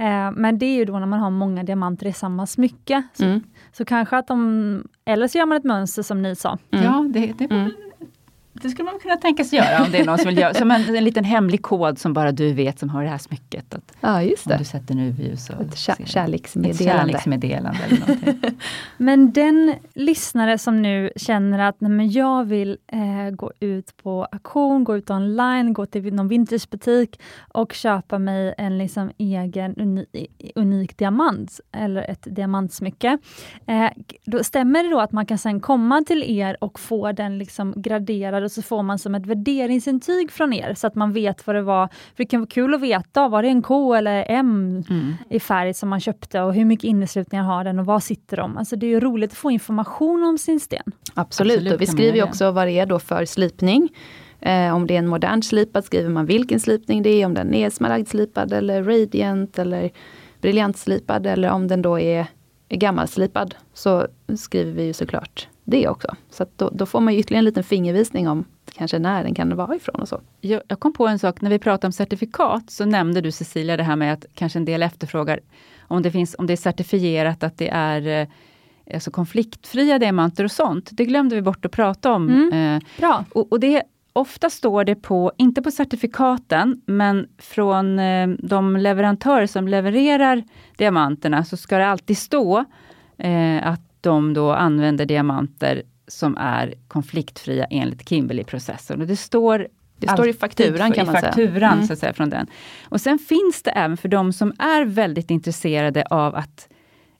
Eh, 0.00 0.30
men 0.32 0.58
det 0.58 0.66
är 0.66 0.74
ju 0.74 0.84
då 0.84 0.98
när 0.98 1.06
man 1.06 1.20
har 1.20 1.30
många 1.30 1.62
diamanter 1.62 2.06
i 2.06 2.12
samma 2.12 2.46
smycke. 2.46 3.02
Så, 3.12 3.24
mm. 3.24 3.40
så 3.72 3.84
kanske 3.84 4.16
att 4.16 4.26
de, 4.26 4.84
eller 5.04 5.28
så 5.28 5.38
gör 5.38 5.46
man 5.46 5.58
ett 5.58 5.64
mönster 5.64 6.02
som 6.02 6.22
ni 6.22 6.36
sa. 6.36 6.58
Mm. 6.72 6.84
Ja, 6.84 7.06
det, 7.10 7.32
det 7.38 7.44
mm. 7.44 7.70
Det 8.62 8.68
skulle 8.68 8.90
man 8.90 8.98
kunna 9.00 9.16
tänka 9.16 9.44
sig 9.44 9.58
göra 9.58 9.84
om 9.84 9.92
det 9.92 9.98
är 9.98 10.04
någon 10.04 10.18
som 10.18 10.28
vill 10.28 10.38
göra. 10.38 10.54
Som 10.54 10.70
en, 10.70 10.96
en 10.96 11.04
liten 11.04 11.24
hemlig 11.24 11.62
kod 11.62 11.98
som 11.98 12.12
bara 12.12 12.32
du 12.32 12.52
vet 12.52 12.78
som 12.78 12.88
har 12.88 13.02
det 13.02 13.08
här 13.08 13.18
smycket. 13.18 13.74
Att 13.74 13.92
ja, 14.00 14.22
just 14.22 14.48
det. 14.48 14.54
Om 14.54 14.58
du 14.58 14.64
sätter 14.64 14.94
nu 14.94 15.14
ljus 15.18 15.50
och 15.50 15.60
ett 15.60 15.76
kär, 15.76 15.96
kärleksmeddelande. 16.04 16.92
Ett 16.92 16.98
kärleksmeddelande 16.98 17.80
eller 17.84 18.00
någonting. 18.00 18.58
men 18.96 19.32
den 19.32 19.74
lyssnare 19.94 20.58
som 20.58 20.82
nu 20.82 21.10
känner 21.16 21.58
att 21.58 21.80
nej, 21.80 21.90
men 21.90 22.10
jag 22.10 22.44
vill 22.44 22.78
eh, 22.92 23.30
gå 23.30 23.52
ut 23.60 23.96
på 24.02 24.24
auktion, 24.24 24.84
gå 24.84 24.96
ut 24.96 25.10
online, 25.10 25.72
gå 25.72 25.86
till 25.86 26.14
någon 26.14 26.28
vintagebutik 26.28 27.20
och 27.52 27.72
köpa 27.72 28.18
mig 28.18 28.54
en 28.58 28.78
liksom 28.78 29.10
egen 29.18 29.74
uni, 29.76 30.06
unik 30.54 30.98
diamant 30.98 31.60
eller 31.72 32.10
ett 32.10 32.26
diamantsmycke. 32.30 33.18
Eh, 33.66 33.90
då 34.24 34.44
stämmer 34.44 34.84
det 34.84 34.90
då 34.90 35.00
att 35.00 35.12
man 35.12 35.26
kan 35.26 35.38
sen 35.38 35.60
komma 35.60 36.02
till 36.06 36.22
er 36.22 36.56
och 36.60 36.80
få 36.80 37.12
den 37.12 37.38
liksom 37.38 37.74
graderad 37.76 38.44
och 38.44 38.51
så 38.52 38.62
får 38.62 38.82
man 38.82 38.98
som 38.98 39.14
ett 39.14 39.26
värderingsintyg 39.26 40.30
från 40.30 40.52
er 40.52 40.74
så 40.74 40.86
att 40.86 40.94
man 40.94 41.12
vet 41.12 41.46
vad 41.46 41.56
det 41.56 41.62
var. 41.62 41.88
För 41.88 42.16
det 42.16 42.26
kan 42.26 42.40
vara 42.40 42.48
kul 42.48 42.74
att 42.74 42.80
veta, 42.80 43.28
var 43.28 43.42
det 43.42 43.48
en 43.48 43.62
K 43.62 43.94
eller 43.94 44.24
M 44.28 44.84
mm. 44.90 45.14
i 45.30 45.40
färg 45.40 45.74
som 45.74 45.88
man 45.88 46.00
köpte 46.00 46.40
och 46.40 46.54
hur 46.54 46.64
mycket 46.64 46.84
inneslutningar 46.84 47.44
har 47.44 47.64
den 47.64 47.78
och 47.78 47.86
var 47.86 48.00
sitter 48.00 48.36
de? 48.36 48.56
Alltså 48.56 48.76
det 48.76 48.86
är 48.86 49.00
roligt 49.00 49.32
att 49.32 49.38
få 49.38 49.50
information 49.50 50.24
om 50.24 50.38
sin 50.38 50.60
sten. 50.60 50.82
Absolut, 51.14 51.56
Absolut 51.56 51.74
och 51.74 51.80
vi 51.80 51.86
skriver 51.86 52.22
också 52.22 52.50
vad 52.50 52.66
det 52.66 52.72
är 52.72 52.86
då 52.86 52.98
för 52.98 53.24
slipning. 53.24 53.88
Eh, 54.40 54.74
om 54.74 54.86
det 54.86 54.94
är 54.94 54.98
en 54.98 55.08
modern 55.08 55.42
slipad 55.42 55.84
skriver 55.84 56.10
man 56.10 56.26
vilken 56.26 56.60
slipning 56.60 57.02
det 57.02 57.10
är, 57.10 57.26
om 57.26 57.34
den 57.34 57.54
är 57.54 57.70
smaragdslipad 57.70 58.52
eller 58.52 58.82
radiant 58.82 59.58
eller 59.58 59.90
briljantslipad 60.40 61.26
eller 61.26 61.50
om 61.50 61.68
den 61.68 61.82
då 61.82 62.00
är 62.00 62.26
gammalslipad 62.68 63.54
så 63.74 64.06
skriver 64.36 64.72
vi 64.72 64.84
ju 64.84 64.92
såklart 64.92 65.48
det 65.64 65.88
också. 65.88 66.16
Så 66.30 66.46
då, 66.56 66.70
då, 66.72 66.86
får 66.86 67.00
man 67.00 67.14
ytterligare 67.14 67.40
en 67.40 67.44
liten 67.44 67.64
fingervisning 67.64 68.28
om 68.28 68.44
kanske 68.72 68.98
när 68.98 69.24
den 69.24 69.34
kan 69.34 69.56
vara 69.56 69.76
ifrån 69.76 70.00
och 70.00 70.08
så. 70.08 70.20
Jag, 70.40 70.62
jag 70.68 70.80
kom 70.80 70.92
på 70.92 71.06
en 71.06 71.18
sak, 71.18 71.40
när 71.40 71.50
vi 71.50 71.58
pratade 71.58 71.86
om 71.86 71.92
certifikat 71.92 72.70
så 72.70 72.84
nämnde 72.84 73.20
du 73.20 73.32
Cecilia 73.32 73.76
det 73.76 73.82
här 73.82 73.96
med 73.96 74.12
att 74.12 74.26
kanske 74.34 74.58
en 74.58 74.64
del 74.64 74.82
efterfrågar 74.82 75.40
om 75.80 76.02
det, 76.02 76.10
finns, 76.10 76.36
om 76.38 76.46
det 76.46 76.52
är 76.52 76.56
certifierat 76.56 77.42
att 77.42 77.58
det 77.58 77.68
är 77.68 78.20
eh, 78.20 78.28
alltså 78.94 79.10
konfliktfria 79.10 79.98
diamanter 79.98 80.44
och 80.44 80.50
sånt. 80.50 80.88
Det 80.92 81.04
glömde 81.04 81.34
vi 81.34 81.42
bort 81.42 81.64
att 81.64 81.72
prata 81.72 82.12
om. 82.12 82.28
Mm, 82.28 82.76
eh, 82.76 82.82
bra. 82.98 83.24
Och, 83.34 83.52
och, 83.52 83.60
det 83.60 83.82
Ofta 84.14 84.50
står 84.50 84.84
det 84.84 84.94
på, 84.94 85.32
inte 85.36 85.62
på 85.62 85.70
certifikaten, 85.70 86.82
men 86.86 87.28
från 87.38 87.98
eh, 87.98 88.28
de 88.28 88.76
leverantörer 88.76 89.46
som 89.46 89.68
levererar 89.68 90.44
diamanterna 90.76 91.44
så 91.44 91.56
ska 91.56 91.78
det 91.78 91.86
alltid 91.86 92.18
stå 92.18 92.64
eh, 93.18 93.66
att 93.66 93.80
de 94.02 94.34
då 94.34 94.52
använder 94.52 95.06
diamanter 95.06 95.82
som 96.08 96.36
är 96.36 96.74
konfliktfria 96.88 97.64
enligt 97.64 98.08
Kimberley-processen. 98.08 99.00
Och 99.00 99.06
det 99.06 99.16
står 99.16 99.68
det 99.96 100.08
står 100.08 100.28
i 100.28 100.32
fakturan 100.32 100.92
kan 100.92 101.06
man 101.06 101.14
säga. 101.14 101.26
fakturan, 101.26 101.72
mm. 101.72 101.86
så 101.86 101.92
att 101.92 101.98
säga, 101.98 102.12
från 102.12 102.30
den. 102.30 102.46
Och 102.88 103.00
sen 103.00 103.18
finns 103.18 103.62
det 103.62 103.70
även 103.70 103.96
för 103.96 104.08
de 104.08 104.32
som 104.32 104.52
är 104.58 104.84
väldigt 104.84 105.30
intresserade 105.30 106.04
av 106.10 106.34
att 106.34 106.68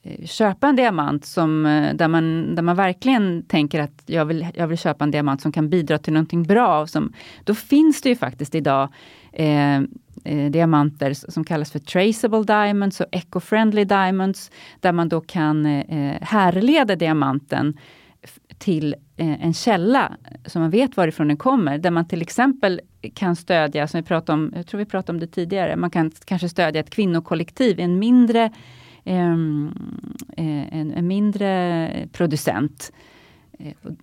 eh, 0.03 0.25
köpa 0.25 0.67
en 0.67 0.75
diamant 0.75 1.25
som, 1.25 1.65
eh, 1.65 1.95
där, 1.95 2.07
man, 2.07 2.55
där 2.55 2.63
man 2.63 2.75
verkligen 2.75 3.43
tänker 3.43 3.79
att 3.79 4.03
jag 4.05 4.25
vill, 4.25 4.47
jag 4.53 4.67
vill 4.67 4.77
köpa 4.77 5.03
en 5.03 5.11
diamant 5.11 5.41
som 5.41 5.51
kan 5.51 5.69
bidra 5.69 5.97
till 5.97 6.13
någonting 6.13 6.43
bra. 6.43 6.87
Som, 6.87 7.13
då 7.43 7.55
finns 7.55 8.01
det 8.01 8.09
ju 8.09 8.15
faktiskt 8.15 8.55
idag 8.55 8.89
eh, 9.33 9.81
eh, 10.23 10.51
diamanter 10.51 11.13
som 11.13 11.43
kallas 11.43 11.71
för 11.71 11.79
traceable 11.79 12.43
diamonds 12.43 13.01
och 13.01 13.07
eco-friendly 13.11 13.85
diamonds, 13.85 14.51
där 14.79 14.91
man 14.91 15.09
då 15.09 15.21
kan 15.21 15.65
eh, 15.65 15.79
eh 15.79 16.21
härleda 16.21 16.95
diamanten 16.95 17.77
till 18.57 18.95
eh, 19.17 19.45
en 19.45 19.53
källa 19.53 20.17
så 20.45 20.59
man 20.59 20.69
vet 20.69 20.97
varifrån 20.97 21.27
den 21.27 21.37
kommer. 21.37 21.77
Där 21.77 21.91
man 21.91 22.07
till 22.07 22.21
exempel 22.21 22.81
kan 23.13 23.35
stödja, 23.35 23.87
som 23.87 23.99
vi 23.99 24.03
pratade 24.07 24.33
om, 24.33 24.53
jag 24.55 24.67
tror 24.67 24.77
vi 24.77 24.85
pratade 24.85 25.15
om 25.15 25.19
det 25.19 25.27
tidigare, 25.27 25.75
man 25.75 25.89
kan 25.89 26.11
kanske 26.25 26.49
stödja 26.49 26.81
ett 26.81 26.89
kvinnokollektiv, 26.89 27.79
en 27.79 27.99
mindre, 27.99 28.51
ehm, 29.03 29.71
eh, 30.37 30.79
en, 30.79 30.93
en 30.93 31.07
mindre 31.07 32.07
producent 32.11 32.91
Eh, 32.91 33.12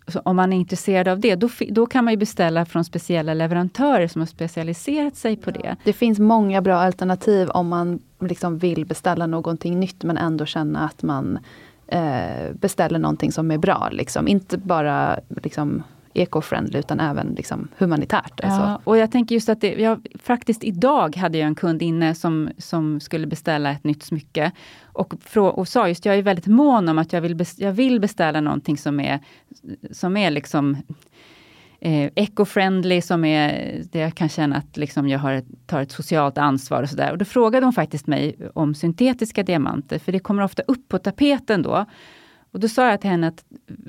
så 0.06 0.20
om 0.24 0.36
man 0.36 0.52
är 0.52 0.56
intresserad 0.56 1.08
av 1.08 1.20
det, 1.20 1.34
då, 1.34 1.48
då 1.68 1.86
kan 1.86 2.04
man 2.04 2.18
beställa 2.18 2.64
från 2.66 2.84
speciella 2.84 3.34
leverantörer 3.34 4.08
som 4.08 4.20
har 4.20 4.26
specialiserat 4.26 5.16
sig 5.16 5.36
på 5.36 5.50
det. 5.50 5.76
Det 5.84 5.92
finns 5.92 6.18
många 6.18 6.62
bra 6.62 6.76
alternativ 6.76 7.50
om 7.50 7.68
man 7.68 8.00
liksom 8.20 8.58
vill 8.58 8.86
beställa 8.86 9.26
någonting 9.26 9.80
nytt 9.80 10.04
men 10.04 10.16
ändå 10.16 10.46
känna 10.46 10.84
att 10.84 11.02
man 11.02 11.38
eh, 11.86 12.52
beställer 12.52 12.98
någonting 12.98 13.32
som 13.32 13.50
är 13.50 13.58
bra. 13.58 13.88
Liksom. 13.92 14.28
Inte 14.28 14.58
bara 14.58 15.20
liksom, 15.28 15.82
eco-friendly 16.14 16.78
utan 16.78 17.00
även 17.00 17.34
liksom 17.34 17.68
humanitärt. 17.78 18.40
Alltså. 18.40 18.60
Ja, 18.60 18.80
och 18.84 18.96
jag 18.96 19.10
tänker 19.10 19.34
just 19.34 19.48
att 19.48 19.60
det, 19.60 19.74
jag, 19.74 20.06
faktiskt 20.22 20.64
idag 20.64 21.16
hade 21.16 21.38
jag 21.38 21.46
en 21.46 21.54
kund 21.54 21.82
inne 21.82 22.14
som, 22.14 22.50
som 22.58 23.00
skulle 23.00 23.26
beställa 23.26 23.70
ett 23.70 23.84
nytt 23.84 24.02
smycke. 24.02 24.52
Och, 24.82 25.14
och 25.34 25.68
sa 25.68 25.88
just, 25.88 26.04
jag 26.04 26.16
är 26.16 26.22
väldigt 26.22 26.46
mån 26.46 26.88
om 26.88 26.98
att 26.98 27.12
jag 27.12 27.20
vill, 27.20 27.44
jag 27.56 27.72
vill 27.72 28.00
beställa 28.00 28.40
någonting 28.40 28.78
som 28.78 29.00
är, 29.00 29.20
som 29.90 30.16
är 30.16 30.30
liksom 30.30 30.76
eh, 31.80 32.10
eco-friendly, 32.14 33.00
som 33.00 33.24
är 33.24 33.80
det 33.92 33.98
jag 33.98 34.14
kan 34.14 34.28
känna 34.28 34.56
att 34.56 34.76
liksom 34.76 35.08
jag 35.08 35.18
har, 35.18 35.42
tar 35.66 35.82
ett 35.82 35.92
socialt 35.92 36.38
ansvar 36.38 36.82
och 36.82 36.88
sådär. 36.88 37.12
Och 37.12 37.18
då 37.18 37.24
frågade 37.24 37.66
hon 37.66 37.72
faktiskt 37.72 38.06
mig 38.06 38.36
om 38.54 38.74
syntetiska 38.74 39.42
diamanter, 39.42 39.98
för 39.98 40.12
det 40.12 40.18
kommer 40.18 40.42
ofta 40.42 40.62
upp 40.62 40.88
på 40.88 40.98
tapeten 40.98 41.62
då. 41.62 41.86
Och 42.52 42.60
då 42.60 42.68
sa 42.68 42.90
jag 42.90 43.00
till 43.00 43.10
henne 43.10 43.28
att 43.28 43.44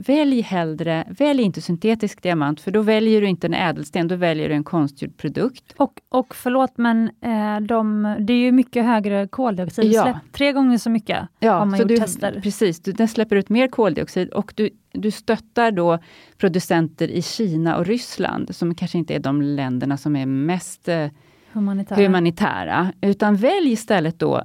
välj 0.08 0.42
hellre, 0.42 1.08
välj 1.10 1.42
inte 1.42 1.62
syntetisk 1.62 2.24
diamant, 2.24 2.62
för 2.62 2.72
då 2.72 2.82
väljer 2.82 3.22
du 3.22 3.28
inte 3.28 3.48
en 3.48 3.54
ädelsten, 3.54 4.08
då 4.08 4.16
väljer 4.16 4.50
du 4.50 4.56
en 4.56 4.64
konstgjord 4.64 5.18
produkt. 5.18 5.74
Och, 5.78 6.02
och 6.10 6.36
förlåt, 6.36 6.78
men 6.78 7.12
eh, 7.22 7.60
de, 7.60 8.16
det 8.20 8.34
är 8.34 8.38
ju 8.38 8.52
mycket 8.52 8.86
högre 8.86 9.28
koldioxidutsläpp, 9.28 10.06
ja. 10.06 10.20
tre 10.32 10.52
gånger 10.52 10.78
så 10.78 10.90
mycket 10.90 11.28
ja, 11.40 11.52
har 11.52 11.66
man 11.66 11.80
gjort 11.80 11.88
du, 11.88 11.98
tester. 11.98 12.40
Precis, 12.44 12.80
du, 12.80 12.92
den 12.92 13.08
släpper 13.08 13.36
ut 13.36 13.50
mer 13.50 13.68
koldioxid 13.68 14.30
och 14.30 14.54
du, 14.56 14.70
du 14.92 15.12
stöttar 15.12 15.72
då 15.72 16.00
producenter 16.38 17.08
i 17.08 17.22
Kina 17.22 17.78
och 17.78 17.86
Ryssland, 17.86 18.56
som 18.56 18.76
kanske 18.76 18.98
inte 18.98 19.16
är 19.16 19.20
de 19.20 19.42
länderna 19.42 19.98
som 19.98 20.16
är 20.16 20.26
mest 20.26 20.88
eh, 20.88 21.08
humanitära. 21.52 22.02
humanitära. 22.02 22.94
Utan 23.02 23.36
välj 23.36 23.72
istället 23.72 24.20
då, 24.20 24.44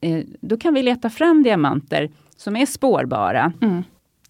eh, 0.00 0.24
då 0.40 0.56
kan 0.56 0.74
vi 0.74 0.82
leta 0.82 1.10
fram 1.10 1.42
diamanter 1.42 2.10
som 2.36 2.56
är 2.56 2.66
spårbara, 2.66 3.52
mm. 3.62 3.82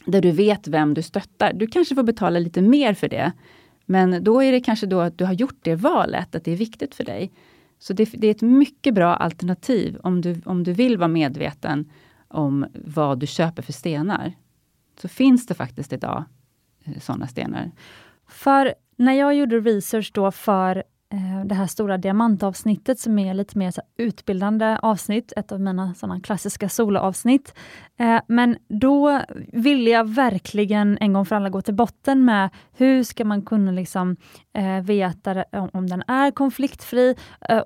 där 0.07 0.21
du 0.21 0.31
vet 0.31 0.69
vem 0.69 0.95
du 0.95 1.03
stöttar. 1.03 1.53
Du 1.53 1.67
kanske 1.67 1.95
får 1.95 2.03
betala 2.03 2.39
lite 2.39 2.63
mer 2.63 2.95
för 2.95 3.09
det, 3.09 3.33
men 3.87 4.25
då 4.25 4.43
är 4.43 4.53
det 4.53 4.61
kanske 4.61 4.87
då 4.87 5.01
att 5.01 5.19
du 5.19 5.25
har 5.25 5.33
gjort 5.33 5.59
det 5.63 5.75
valet, 5.75 6.35
att 6.35 6.45
det 6.45 6.53
är 6.53 6.57
viktigt 6.57 6.95
för 6.95 7.05
dig. 7.05 7.33
Så 7.79 7.93
det, 7.93 8.05
det 8.13 8.27
är 8.27 8.31
ett 8.31 8.43
mycket 8.43 8.95
bra 8.95 9.15
alternativ 9.15 9.99
om 10.03 10.21
du, 10.21 10.41
om 10.45 10.65
du 10.65 10.73
vill 10.73 10.99
vara 10.99 11.09
medveten 11.09 11.91
om 12.29 12.67
vad 12.75 13.19
du 13.19 13.27
köper 13.27 13.63
för 13.63 13.73
stenar. 13.73 14.33
Så 15.01 15.09
finns 15.09 15.47
det 15.47 15.55
faktiskt 15.55 15.93
idag 15.93 16.25
eh, 16.85 17.01
sådana 17.01 17.27
stenar. 17.27 17.71
För 18.29 18.75
när 18.97 19.13
jag 19.13 19.35
gjorde 19.35 19.61
research 19.61 20.11
då 20.15 20.31
för 20.31 20.83
det 21.45 21.55
här 21.55 21.67
stora 21.67 21.99
diamantavsnittet 21.99 22.99
som 22.99 23.19
är 23.19 23.35
lite 23.35 23.59
mer 23.59 23.71
så 23.71 23.83
utbildande 23.99 24.79
avsnitt, 24.83 25.33
ett 25.37 25.53
av 25.53 25.61
mina 25.61 25.95
såna 25.95 26.21
klassiska 26.21 26.69
soloavsnitt. 26.69 27.55
Eh, 27.99 28.21
men 28.27 28.57
då 28.69 29.23
ville 29.53 29.91
jag 29.91 30.09
verkligen 30.09 30.99
en 31.01 31.13
gång 31.13 31.27
för 31.27 31.37
alla 31.37 31.49
gå 31.49 31.63
till 31.63 31.75
botten 31.75 32.25
med 32.25 32.51
hur 32.73 33.03
ska 33.03 33.25
man 33.25 33.43
kunna 33.43 33.73
liksom 33.73 34.17
eh, 34.55 34.81
veta 34.83 35.45
om 35.73 35.87
den 35.87 36.03
är 36.07 36.31
konfliktfri 36.31 37.15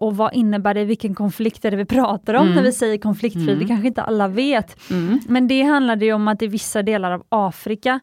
och 0.01 0.17
vad 0.17 0.35
innebär 0.35 0.75
det, 0.75 0.85
vilken 0.85 1.15
konflikt 1.15 1.65
är 1.65 1.71
det 1.71 1.77
vi 1.77 1.85
pratar 1.85 2.35
om 2.35 2.43
mm. 2.43 2.55
när 2.55 2.63
vi 2.63 2.73
säger 2.73 2.99
konfliktfri, 2.99 3.49
mm. 3.49 3.59
det 3.59 3.67
kanske 3.67 3.89
inte 3.89 4.03
alla 4.03 4.29
vet. 4.29 4.91
Mm. 4.91 5.21
Men 5.29 5.49
det 5.49 5.63
handlade 5.63 6.05
ju 6.05 6.13
om 6.13 6.29
att 6.29 6.43
i 6.43 6.47
vissa 6.47 6.83
delar 6.83 7.11
av 7.11 7.25
Afrika, 7.29 8.01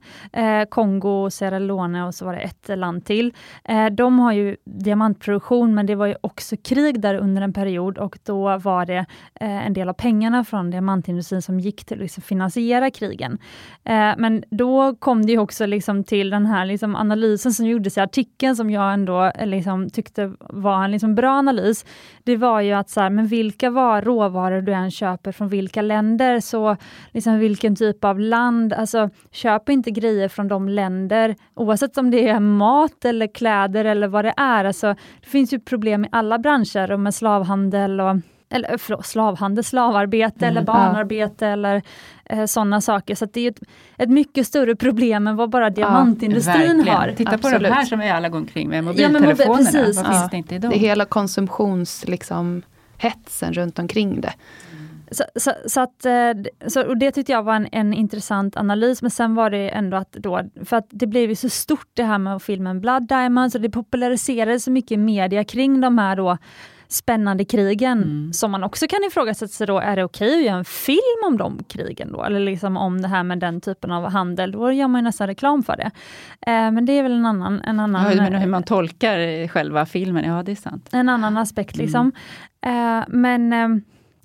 Kongo, 0.70 1.30
Sierra 1.30 1.60
Leone 1.60 2.04
och 2.04 2.16
så 2.16 2.26
var 2.26 2.34
det 2.34 2.40
ett 2.40 2.78
land 2.78 3.06
till, 3.06 3.34
de 3.92 4.20
har 4.20 4.32
ju 4.32 4.58
diamant 4.66 5.20
produktion, 5.28 5.76
men 5.76 5.86
det 5.86 5.96
var 5.96 6.06
ju 6.06 6.16
också 6.22 6.56
krig 6.64 7.02
där 7.02 7.16
under 7.16 7.42
en 7.42 7.54
period 7.54 7.98
och 7.98 8.20
då 8.24 8.58
var 8.58 8.86
det 8.86 9.06
eh, 9.42 9.68
en 9.68 9.74
del 9.74 9.90
av 9.90 9.94
pengarna 9.94 10.44
från 10.44 10.72
diamantindustrin 10.72 11.42
som 11.42 11.60
gick 11.60 11.86
till 11.86 11.98
att 11.98 12.02
liksom 12.02 12.24
finansiera 12.24 12.92
krigen. 12.92 13.38
Eh, 13.84 14.14
men 14.18 14.44
då 14.50 14.96
kom 14.96 15.26
det 15.26 15.38
också 15.38 15.66
liksom 15.66 16.04
till 16.04 16.30
den 16.30 16.46
här 16.46 16.66
liksom 16.66 16.96
analysen 16.96 17.54
som 17.54 17.66
gjordes 17.66 17.98
i 17.98 18.00
artikeln 18.00 18.56
som 18.56 18.70
jag 18.70 18.94
ändå 18.94 19.24
eh, 19.24 19.48
liksom 19.48 19.90
tyckte 19.90 20.34
var 20.40 20.84
en 20.84 20.92
liksom 20.92 21.16
bra 21.16 21.32
analys. 21.32 21.86
Det 22.24 22.38
var 22.38 22.62
ju 22.62 22.74
att 22.74 22.90
så 22.90 23.02
här, 23.02 23.10
men 23.10 23.28
vilka 23.28 23.70
var 23.70 24.02
råvaror 24.02 24.62
du 24.62 24.74
än 24.74 24.92
köper 24.92 25.32
från 25.32 25.50
vilka 25.50 25.82
länder, 25.82 26.40
så 26.40 26.78
liksom 27.14 27.40
vilken 27.40 27.76
typ 27.76 28.04
av 28.04 28.20
land, 28.20 28.74
alltså 28.74 29.10
köp 29.32 29.70
inte 29.70 29.92
grejer 29.92 30.30
från 30.30 30.48
de 30.48 30.70
länder, 30.70 31.36
oavsett 31.56 31.98
om 31.98 32.12
det 32.12 32.30
är 32.30 32.40
mat 32.40 33.06
eller 33.06 33.28
kläder 33.28 33.86
eller 33.86 34.08
vad 34.08 34.26
det 34.26 34.34
är. 34.38 34.66
Alltså, 34.66 34.96
det 35.22 35.30
finns 35.30 35.54
ju 35.54 35.60
problem 35.60 36.06
i 36.06 36.08
alla 36.12 36.40
branscher 36.40 36.92
och 36.92 37.00
med 37.00 37.16
slavhandel 37.16 38.02
och 38.02 38.16
eller 38.50 38.78
förlåt, 38.78 39.06
slavhandel, 39.06 39.64
slavarbete 39.64 40.46
mm, 40.46 40.50
eller 40.50 40.66
barnarbete 40.66 41.46
ja. 41.46 41.52
eller 41.52 41.82
eh, 42.26 42.46
sådana 42.46 42.82
saker. 42.82 43.16
Så 43.16 43.26
det 43.26 43.42
är 43.42 43.52
ett, 43.52 43.60
ett, 43.98 44.10
mycket 44.10 44.48
större 44.48 44.76
problem 44.76 45.28
än 45.28 45.36
vad 45.36 45.50
bara 45.50 45.70
diamantindustrin 45.70 46.84
ja, 46.88 46.94
har. 46.94 47.12
Titta 47.12 47.32
Absolut. 47.32 47.58
på 47.58 47.64
de 47.64 47.74
här 47.74 47.86
som 47.86 48.00
vi 48.00 48.10
alla 48.10 48.30
går 48.30 48.38
omkring 48.38 48.70
med, 48.70 48.84
mobiltelefonerna. 48.84 49.36
Ja, 49.40 49.48
mobil, 49.48 49.66
precis. 49.66 49.98
Vad 49.98 50.06
finns 50.08 50.30
det 50.30 50.38
inte 50.38 50.56
i 50.56 50.60
dem? 50.60 50.70
Det 50.70 50.78
är 50.78 50.80
hela 50.80 51.06
konsumtions, 51.06 52.08
liksom, 52.08 52.62
hetsen 52.98 53.54
runt 53.54 53.80
omkring 53.80 54.22
det. 54.22 54.34
Så, 55.12 55.24
så, 55.36 55.52
så, 55.66 55.82
att, 55.82 56.06
eh, 56.06 56.32
så, 56.68 56.88
och 56.88 56.98
det 56.98 57.12
tyckte 57.12 57.32
jag 57.32 57.44
var 57.44 57.56
en, 57.56 57.68
en, 57.72 57.94
intressant 57.94 58.58
analys, 58.58 59.02
men 59.02 59.12
sen 59.12 59.36
var 59.36 59.50
det 59.50 59.70
ändå 59.70 59.98
att 59.98 60.12
då, 60.12 60.42
för 60.66 60.78
att 60.78 60.88
det 60.90 61.08
blev 61.08 61.30
ju 61.30 61.36
så 61.36 61.50
stort 61.50 61.88
det 61.94 62.04
här 62.04 62.18
med 62.18 62.42
filmen 62.42 62.82
Blood 62.82 63.08
Diamonds 63.08 63.56
och 63.56 63.62
det 63.62 63.70
populariserades 63.70 64.64
så 64.64 64.72
mycket 64.72 65.00
media 65.00 65.44
kring 65.44 65.82
de 65.82 65.98
här 65.98 66.16
då 66.16 66.38
spännande 66.88 67.46
krigen, 67.46 68.04
mm. 68.04 68.34
som 68.34 68.52
man 68.52 68.64
också 68.64 68.88
kan 68.88 69.00
ifrågasätta 69.08 69.48
sig 69.48 69.68
då, 69.68 69.80
är 69.80 69.96
det 69.96 70.04
okej 70.04 70.28
okay 70.28 70.40
att 70.40 70.46
göra 70.46 70.58
en 70.58 70.66
film 70.66 71.24
om 71.28 71.38
de 71.38 71.64
krigen 71.68 72.12
då? 72.12 72.24
Eller 72.24 72.40
liksom 72.40 72.78
om 72.78 73.02
det 73.02 73.08
här 73.08 73.24
med 73.24 73.40
den 73.40 73.62
typen 73.62 73.92
av 73.92 74.10
handel, 74.10 74.52
då 74.52 74.72
gör 74.72 74.88
man 74.88 75.02
ju 75.02 75.04
nästan 75.04 75.28
reklam 75.28 75.64
för 75.64 75.76
det. 75.76 75.92
Eh, 76.52 76.72
men 76.72 76.86
det 76.86 76.94
är 76.94 77.04
väl 77.04 77.12
en 77.12 77.26
annan... 77.26 77.62
En 77.62 77.80
annan 77.80 78.16
ja, 78.16 78.22
men 78.22 78.36
hur 78.36 78.48
man 78.48 78.64
tolkar 78.64 79.48
själva 79.48 79.86
filmen, 79.86 80.26
ja 80.26 80.44
det 80.44 80.52
är 80.52 80.56
sant. 80.56 80.90
En 80.92 81.10
annan 81.10 81.38
aspekt 81.38 81.78
liksom. 81.78 82.12
Mm. 82.62 83.00
Eh, 83.00 83.06
men 83.08 83.54
eh, 83.54 83.82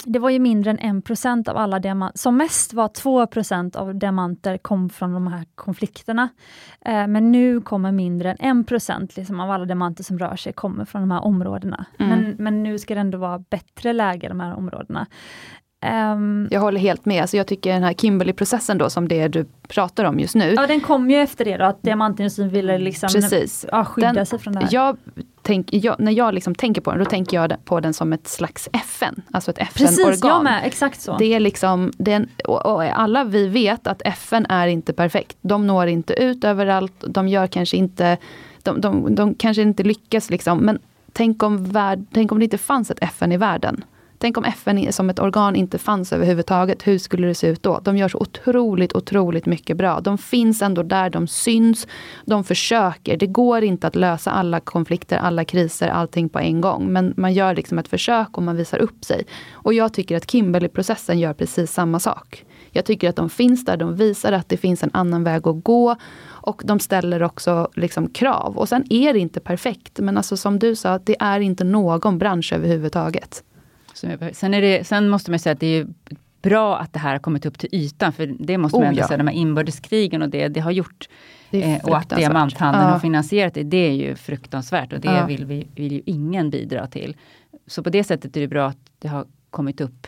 det 0.07 0.19
var 0.19 0.31
ju 0.31 0.39
mindre 0.39 0.71
än 0.71 1.01
1 1.05 1.49
av 1.49 1.57
alla 1.57 1.79
diamanter, 1.79 2.19
som 2.19 2.37
mest 2.37 2.73
var 2.73 2.89
2% 2.89 3.77
av 3.77 3.95
diamanter 3.95 4.59
kom 4.59 4.91
från 4.91 5.13
de 5.13 5.27
här 5.27 5.47
konflikterna. 5.55 6.29
Eh, 6.81 7.07
men 7.07 7.33
nu 7.33 7.61
kommer 7.61 7.93
mindre 7.93 8.33
än 8.33 8.65
1 8.65 9.17
liksom, 9.17 9.41
av 9.41 9.51
alla 9.51 9.65
diamanter 9.65 10.05
som 10.05 10.19
rör 10.19 10.37
sig 10.37 10.53
kommer 10.53 10.85
från 10.85 11.03
de 11.03 11.11
här 11.11 11.25
områdena. 11.25 11.85
Mm. 11.99 12.11
Men, 12.11 12.37
men 12.39 12.63
nu 12.63 12.79
ska 12.79 12.95
det 12.95 13.01
ändå 13.01 13.19
vara 13.19 13.39
bättre 13.39 13.93
läge 13.93 14.27
i 14.27 14.29
de 14.29 14.41
här 14.41 14.55
områdena. 14.55 15.07
Um, 15.83 16.49
jag 16.51 16.61
håller 16.61 16.81
helt 16.81 17.05
med. 17.05 17.21
Alltså 17.21 17.37
jag 17.37 17.47
tycker 17.47 17.73
den 17.73 17.83
här 17.83 17.93
Kimberley-processen 17.93 18.79
då, 18.79 18.91
som 18.91 19.09
det 19.09 19.29
du 19.29 19.47
pratar 19.69 20.05
om 20.05 20.21
just 20.21 20.35
nu. 20.35 20.55
Ja, 20.57 20.67
den 20.67 20.81
kom 20.81 21.11
ju 21.11 21.17
efter 21.17 21.45
det 21.45 21.57
då, 21.57 21.65
att 21.65 21.83
diamantindustrin 21.83 22.49
ville 22.49 22.79
liksom 22.79 23.09
Precis. 23.13 23.67
Ja, 23.73 23.85
skydda 23.85 24.13
den, 24.13 24.27
sig 24.27 24.39
från 24.39 24.55
det 24.55 24.61
här. 24.61 24.69
Jag 24.71 24.97
tänk, 25.43 25.73
jag, 25.73 26.01
när 26.01 26.13
jag 26.13 26.35
liksom 26.35 26.55
tänker 26.55 26.81
på 26.81 26.91
den, 26.91 26.99
då 26.99 27.05
tänker 27.05 27.37
jag 27.37 27.65
på 27.65 27.81
den 27.81 27.95
som 27.95 28.13
ett 28.13 28.29
slags 28.29 28.69
FN. 28.73 29.23
Alltså 29.31 29.51
ett 29.51 29.59
FN-organ. 29.59 30.07
Precis, 30.07 30.25
jag 30.25 30.45
med. 30.45 30.63
Exakt 30.65 31.01
så. 31.01 31.17
Det 31.17 31.35
är 31.35 31.41
liksom, 31.41 31.93
den, 31.97 32.29
och, 32.45 32.67
och 32.67 32.83
alla 32.85 33.25
vi 33.25 33.49
vet 33.49 33.87
att 33.87 34.03
FN 34.05 34.47
är 34.49 34.67
inte 34.67 34.93
perfekt. 34.93 35.37
De 35.41 35.67
når 35.67 35.87
inte 35.87 36.13
ut 36.13 36.45
överallt, 36.45 37.05
de 37.09 37.29
gör 37.29 37.47
kanske 37.47 37.77
inte, 37.77 38.17
de, 38.63 38.81
de, 38.81 39.15
de 39.15 39.35
kanske 39.35 39.63
inte 39.63 39.83
lyckas 39.83 40.31
liksom. 40.31 40.59
Men 40.59 40.79
tänk 41.13 41.43
om, 41.43 41.65
värld, 41.65 42.05
tänk 42.13 42.33
om 42.33 42.39
det 42.39 42.45
inte 42.45 42.59
fanns 42.59 42.91
ett 42.91 43.03
FN 43.03 43.33
i 43.33 43.37
världen. 43.37 43.85
Tänk 44.23 44.39
om 44.39 44.45
FN 44.45 44.93
som 44.93 45.11
ett 45.11 45.19
organ 45.19 45.57
inte 45.57 45.79
fanns 45.79 46.13
överhuvudtaget. 46.13 46.87
Hur 46.87 46.99
skulle 46.99 47.27
det 47.27 47.35
se 47.35 47.47
ut 47.47 47.63
då? 47.63 47.81
De 47.85 47.97
gör 47.97 48.09
så 48.09 48.19
otroligt, 48.19 48.93
otroligt 48.93 49.47
mycket 49.47 49.77
bra. 49.77 50.01
De 50.01 50.19
finns 50.19 50.63
ändå 50.63 50.83
där, 50.83 51.11
de 51.11 51.27
syns, 51.27 51.87
de 52.25 52.45
försöker. 52.45 53.17
Det 53.17 53.27
går 53.27 53.65
inte 53.65 53.87
att 53.87 53.97
lösa 53.97 54.31
alla 54.31 54.61
konflikter, 54.61 55.17
alla 55.17 55.45
kriser, 55.45 55.89
allting 55.89 56.29
på 56.29 56.39
en 56.39 56.61
gång. 56.61 56.93
Men 56.93 57.15
man 57.17 57.33
gör 57.33 57.55
liksom 57.55 57.79
ett 57.79 57.89
försök 57.89 58.37
och 58.37 58.43
man 58.43 58.57
visar 58.57 58.79
upp 58.79 59.05
sig. 59.05 59.25
Och 59.53 59.75
jag 59.75 59.93
tycker 59.93 60.17
att 60.17 60.31
Kimberley-processen 60.31 61.19
gör 61.19 61.33
precis 61.33 61.73
samma 61.73 62.01
sak. 62.01 62.45
Jag 62.71 62.85
tycker 62.85 63.09
att 63.09 63.17
de 63.17 63.31
finns 63.31 63.65
där, 63.65 63.77
de 63.77 63.97
visar 63.97 64.33
att 64.33 64.49
det 64.49 64.57
finns 64.57 64.83
en 64.83 64.91
annan 64.93 65.25
väg 65.25 65.49
att 65.49 65.65
gå. 65.65 65.97
Och 66.25 66.63
de 66.65 66.79
ställer 66.81 67.23
också 67.23 67.69
liksom 67.75 68.09
krav. 68.09 68.59
Och 68.59 68.69
sen 68.69 68.85
är 68.91 69.13
det 69.13 69.19
inte 69.19 69.41
perfekt. 69.41 69.99
Men 69.99 70.17
alltså 70.17 70.37
som 70.37 70.59
du 70.59 70.77
sa, 70.77 70.99
det 70.99 71.17
är 71.21 71.41
inte 71.41 71.65
någon 71.65 72.19
bransch 72.19 72.53
överhuvudtaget. 72.53 73.45
Sen, 74.33 74.51
det, 74.51 74.87
sen 74.87 75.09
måste 75.09 75.31
man 75.31 75.39
säga 75.39 75.53
att 75.53 75.61
det 75.61 75.67
är 75.67 75.87
bra 76.43 76.79
att 76.79 76.93
det 76.93 76.99
här 76.99 77.13
har 77.13 77.19
kommit 77.19 77.47
upp 77.47 77.59
till 77.59 77.69
ytan, 77.73 78.13
för 78.13 78.27
det 78.39 78.59
måste 78.59 78.79
man 78.79 78.85
oh, 78.85 78.89
ändå 78.89 79.01
ja. 79.01 79.09
säga, 79.09 79.19
de 79.19 79.27
här 79.27 79.35
inbördeskrigen 79.35 80.23
och 80.23 80.29
det, 80.29 80.49
det 80.49 80.61
har 80.61 80.71
gjort 80.71 81.09
det 81.51 81.63
eh, 81.63 81.85
och 81.85 81.97
att 81.97 82.09
diamanthandeln 82.09 82.85
ja. 82.85 82.91
har 82.91 82.99
finansierat 82.99 83.55
det, 83.55 83.63
det 83.63 83.77
är 83.77 83.93
ju 83.93 84.17
fruktansvärt 84.17 84.93
och 84.93 85.01
det 85.01 85.09
ja. 85.09 85.27
vill, 85.27 85.45
vi, 85.45 85.69
vill 85.75 85.93
ju 85.93 86.03
ingen 86.07 86.51
bidra 86.51 86.87
till. 86.87 87.17
Så 87.67 87.83
på 87.83 87.91
det 87.91 88.05
sättet 88.05 88.37
är 88.37 88.41
det 88.41 88.49
bra 88.49 88.69
att 88.69 88.79
det 88.99 89.09
har 89.09 89.27
kommit 89.51 89.81
upp 89.81 90.07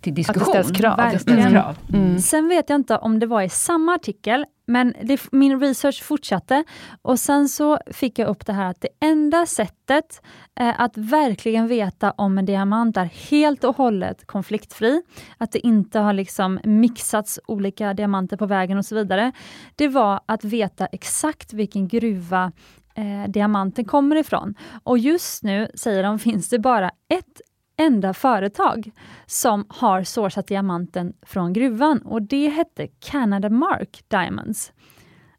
till 0.00 0.14
diskussion. 0.14 0.42
Att 0.42 0.52
det 0.56 0.64
ställs 0.64 0.78
krav. 0.78 1.10
Det 1.12 1.18
ställs 1.18 1.52
krav. 1.52 1.78
Mm. 1.92 2.18
Sen 2.18 2.48
vet 2.48 2.70
jag 2.70 2.76
inte 2.76 2.96
om 2.96 3.18
det 3.18 3.26
var 3.26 3.42
i 3.42 3.48
samma 3.48 3.94
artikel, 3.94 4.44
men 4.66 4.94
det, 5.02 5.20
min 5.32 5.60
research 5.60 6.02
fortsatte 6.02 6.64
och 7.02 7.18
sen 7.18 7.48
så 7.48 7.78
fick 7.86 8.18
jag 8.18 8.28
upp 8.28 8.46
det 8.46 8.52
här 8.52 8.70
att 8.70 8.80
det 8.80 8.88
enda 9.00 9.46
sättet 9.46 10.22
eh, 10.60 10.80
att 10.80 10.96
verkligen 10.96 11.66
veta 11.66 12.10
om 12.10 12.38
en 12.38 12.44
diamant 12.44 12.96
är 12.96 13.04
helt 13.30 13.64
och 13.64 13.76
hållet 13.76 14.26
konfliktfri, 14.26 15.02
att 15.38 15.52
det 15.52 15.66
inte 15.66 15.98
har 15.98 16.12
liksom 16.12 16.60
mixats 16.64 17.40
olika 17.46 17.94
diamanter 17.94 18.36
på 18.36 18.46
vägen 18.46 18.78
och 18.78 18.84
så 18.84 18.94
vidare, 18.94 19.32
det 19.76 19.88
var 19.88 20.20
att 20.26 20.44
veta 20.44 20.86
exakt 20.86 21.52
vilken 21.52 21.88
gruva 21.88 22.52
eh, 22.94 23.30
diamanten 23.30 23.84
kommer 23.84 24.16
ifrån. 24.16 24.54
Och 24.82 24.98
just 24.98 25.42
nu, 25.42 25.70
säger 25.74 26.02
de, 26.02 26.18
finns 26.18 26.48
det 26.48 26.58
bara 26.58 26.90
ett 27.08 27.40
enda 27.80 28.14
företag 28.14 28.90
som 29.26 29.64
har 29.68 30.02
sourcat 30.02 30.46
diamanten 30.46 31.12
från 31.22 31.52
gruvan 31.52 31.98
och 31.98 32.22
det 32.22 32.48
hette 32.48 32.86
Canada 32.86 33.50
Mark 33.50 34.04
Diamonds. 34.08 34.72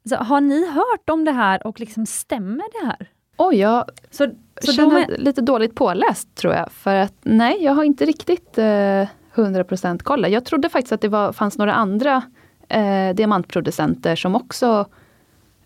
Så 0.10 0.16
har 0.16 0.42
ni 0.42 0.72
hört 0.72 1.10
om 1.10 1.26
det 1.26 1.32
här 1.32 1.68
och 1.68 1.80
liksom 1.80 2.06
stämmer 2.06 2.82
det 2.82 2.88
här? 2.88 3.10
Oj, 3.38 3.56
jag 3.56 3.86
så, 4.12 4.28
så 4.62 4.72
känner 4.72 5.12
är... 5.12 5.18
lite 5.18 5.42
dåligt 5.42 5.76
påläst 5.76 6.36
tror 6.36 6.54
jag. 6.54 6.72
För 6.72 6.96
att 6.96 7.16
nej, 7.22 7.64
jag 7.64 7.74
har 7.74 7.84
inte 7.84 8.06
riktigt 8.06 8.58
eh, 8.58 9.08
100% 9.34 10.04
koll. 10.04 10.32
Jag 10.32 10.46
trodde 10.46 10.70
faktiskt 10.70 10.92
att 10.92 11.02
det 11.02 11.08
var, 11.08 11.34
fanns 11.34 11.58
några 11.58 11.74
andra 11.74 12.24
eh, 12.70 13.16
diamantproducenter 13.16 14.16
som 14.16 14.36
också 14.36 14.86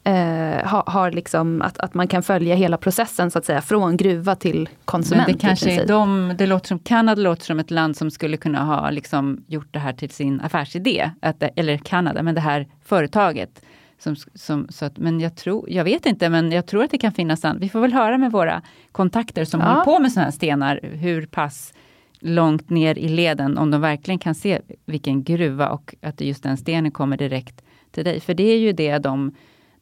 eh, 0.06 0.68
har, 0.68 0.84
har 0.88 1.12
liksom 1.12 1.62
att, 1.62 1.78
att 1.78 1.94
man 1.94 2.08
kan 2.08 2.24
följa 2.24 2.56
hela 2.56 2.78
processen 2.78 3.32
så 3.32 3.40
att 3.40 3.46
säga 3.46 3.62
från 3.62 3.98
gruva 3.98 4.36
till 4.36 4.70
konsument. 4.86 5.28
Men 5.28 5.36
det 5.36 5.42
kanske 5.42 5.72
är 5.72 5.88
de, 5.88 6.34
det 6.38 6.48
låter 6.48 6.68
som 6.68 6.80
Kanada 6.80 7.22
låter 7.22 7.46
som 7.46 7.60
ett 7.60 7.72
land 7.72 7.98
som 7.98 8.12
skulle 8.12 8.38
kunna 8.38 8.64
ha 8.64 8.90
liksom 8.90 9.44
gjort 9.48 9.68
det 9.72 9.80
här 9.80 9.94
till 9.94 10.10
sin 10.10 10.42
affärsidé. 10.42 11.12
Att, 11.22 11.44
eller 11.56 11.78
Kanada, 11.78 12.24
men 12.24 12.36
det 12.36 12.42
här 12.42 12.68
företaget. 12.84 13.62
Som, 13.98 14.16
som, 14.34 14.68
så 14.70 14.86
att, 14.86 14.98
men 14.98 15.20
jag, 15.20 15.36
tror, 15.36 15.70
jag 15.70 15.84
vet 15.84 16.06
inte, 16.06 16.30
men 16.30 16.52
jag 16.52 16.66
tror 16.66 16.84
att 16.84 16.92
det 16.92 16.98
kan 16.98 17.12
finnas 17.12 17.46
Vi 17.60 17.70
får 17.70 17.80
väl 17.80 17.94
höra 17.94 18.18
med 18.18 18.32
våra 18.32 18.62
kontakter 18.92 19.46
som 19.46 19.60
ja. 19.60 19.68
håller 19.68 19.84
på 19.84 20.00
med 20.00 20.12
sådana 20.12 20.26
här 20.26 20.32
stenar, 20.32 20.80
hur 20.84 21.26
pass 21.26 21.74
långt 22.20 22.70
ner 22.70 22.98
i 22.98 23.10
leden, 23.10 23.58
om 23.58 23.72
de 23.72 23.82
verkligen 23.82 24.20
kan 24.20 24.36
se 24.36 24.62
vilken 24.86 25.24
gruva 25.24 25.70
och 25.70 25.96
att 26.02 26.22
just 26.22 26.44
den 26.44 26.58
stenen 26.58 26.92
kommer 26.92 27.18
direkt 27.18 27.62
till 27.92 28.06
dig. 28.06 28.20
För 28.20 28.34
det 28.34 28.44
är 28.44 28.58
ju 28.58 28.72
det 28.72 28.98
de 28.98 29.32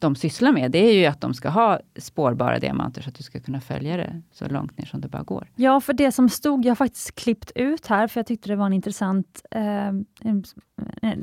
de 0.04 0.16
sysslar 0.16 0.52
med, 0.52 0.72
det 0.72 0.78
är 0.90 0.94
ju 0.94 1.06
att 1.06 1.22
de 1.22 1.34
ska 1.34 1.50
ha 1.50 1.80
spårbara 1.96 2.60
diamanter 2.60 3.02
så 3.02 3.10
att 3.10 3.16
du 3.16 3.24
ska 3.24 3.40
kunna 3.40 3.62
följa 3.62 3.98
det 3.98 4.22
så 4.32 4.48
långt 4.48 4.78
ner 4.78 4.86
som 4.86 5.02
det 5.02 5.08
bara 5.08 5.24
går. 5.24 5.48
Ja, 5.56 5.82
för 5.82 5.94
det 5.94 6.12
som 6.12 6.30
stod, 6.30 6.66
jag 6.66 6.72
har 6.72 6.76
faktiskt 6.76 7.16
klippt 7.16 7.52
ut 7.56 7.88
här, 7.88 8.08
för 8.08 8.20
jag 8.20 8.28
tyckte 8.28 8.50
det 8.50 8.56
var 8.56 8.66
en 8.66 8.74
intressant, 8.74 9.42
eh, 9.52 9.90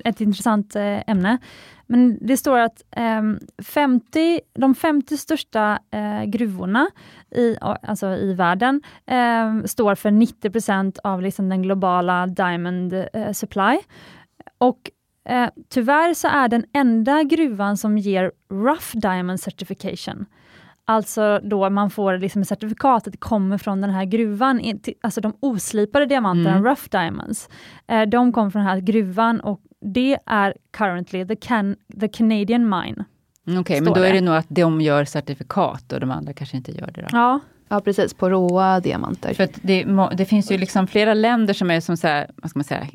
ett 0.05 0.21
intressant 0.21 0.77
eh, 0.77 1.11
ämne. 1.11 1.39
Men 1.87 2.19
det 2.21 2.37
står 2.37 2.59
att 2.59 2.83
eh, 2.91 3.23
50, 3.63 4.41
de 4.55 4.75
50 4.75 5.17
största 5.17 5.79
eh, 5.91 6.25
gruvorna 6.25 6.91
i, 7.31 7.57
alltså 7.61 8.07
i 8.07 8.35
världen 8.35 8.83
eh, 9.07 9.65
står 9.65 9.95
för 9.95 10.11
90% 10.11 10.99
av 11.05 11.23
liksom 11.23 11.49
den 11.49 11.63
globala 11.63 12.27
diamond 12.27 12.93
eh, 12.93 13.33
supply. 13.33 13.79
Och 14.59 14.91
Eh, 15.29 15.49
tyvärr 15.69 16.15
så 16.15 16.29
är 16.29 16.49
den 16.49 16.65
enda 16.73 17.23
gruvan 17.23 17.77
som 17.77 17.99
ger 17.99 18.33
Rough 18.51 18.97
Diamond 18.97 19.41
Certification, 19.41 20.27
alltså 20.85 21.41
då 21.43 21.71
man 21.71 21.91
får 21.91 22.19
liksom 22.19 22.45
certifikatet 22.45 23.21
kommer 23.21 23.59
från 23.59 23.81
den 23.81 23.91
här 23.91 24.05
gruvan, 24.05 24.79
alltså 25.01 25.21
de 25.21 25.37
oslipade 25.41 26.07
diamanterna, 26.07 26.51
mm. 26.51 26.65
Rough 26.65 26.83
Diamonds, 26.91 27.49
eh, 27.89 28.03
de 28.03 28.33
kommer 28.33 28.51
från 28.51 28.63
den 28.63 28.71
här 28.71 28.81
gruvan 28.81 29.41
och 29.41 29.61
det 29.81 30.19
är 30.27 30.55
currently 30.71 31.27
the, 31.27 31.37
can, 31.37 31.77
the 32.01 32.09
Canadian 32.09 32.69
Mine. 32.69 33.05
Okej, 33.43 33.59
okay, 33.59 33.81
men 33.81 33.93
då 33.93 34.01
är 34.01 34.13
det 34.13 34.21
nog 34.21 34.35
att 34.35 34.47
de 34.49 34.81
gör 34.81 35.05
certifikat 35.05 35.93
och 35.93 36.01
de 36.01 36.11
andra 36.11 36.33
kanske 36.33 36.57
inte 36.57 36.73
gör 36.73 36.91
det. 36.91 37.01
Då. 37.01 37.09
Ja. 37.13 37.41
Ja 37.73 37.81
precis, 37.81 38.15
på 38.15 38.31
råa 38.31 38.81
diamanter. 38.81 39.35
För 39.35 39.49
det, 39.63 39.87
det, 40.17 40.25
finns 40.25 40.51
ju 40.53 40.59
liksom 40.59 40.87
flera 40.87 41.15
länder 41.15 41.55
som 41.55 41.71
är 41.71 41.81
som 41.81 41.97
så 41.97 42.07
här, 42.07 42.31
vad 42.37 42.51
ska 42.51 42.59
man 42.59 42.65
säga, 42.65 42.87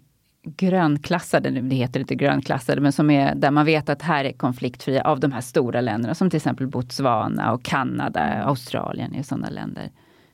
grönklassade, 0.46 1.50
det 1.50 1.76
heter 1.76 2.00
inte 2.00 2.16
grönklassade, 2.16 2.82
men 2.82 2.92
som 2.92 3.10
är 3.10 3.36
där 3.36 3.52
man 3.52 3.66
vet 3.66 3.90
att 3.90 4.02
här 4.02 4.26
är 4.26 4.32
konfliktfria 4.32 5.02
av 5.02 5.20
de 5.20 5.32
här 5.32 5.42
stora 5.42 5.82
länderna 5.82 6.16
som 6.16 6.30
till 6.30 6.38
exempel 6.38 6.68
Botswana 6.68 7.54
och 7.54 7.64
Kanada, 7.64 8.44
Australien 8.44 9.16
är 9.16 9.24
sådana 9.24 9.50
länder 9.50 9.90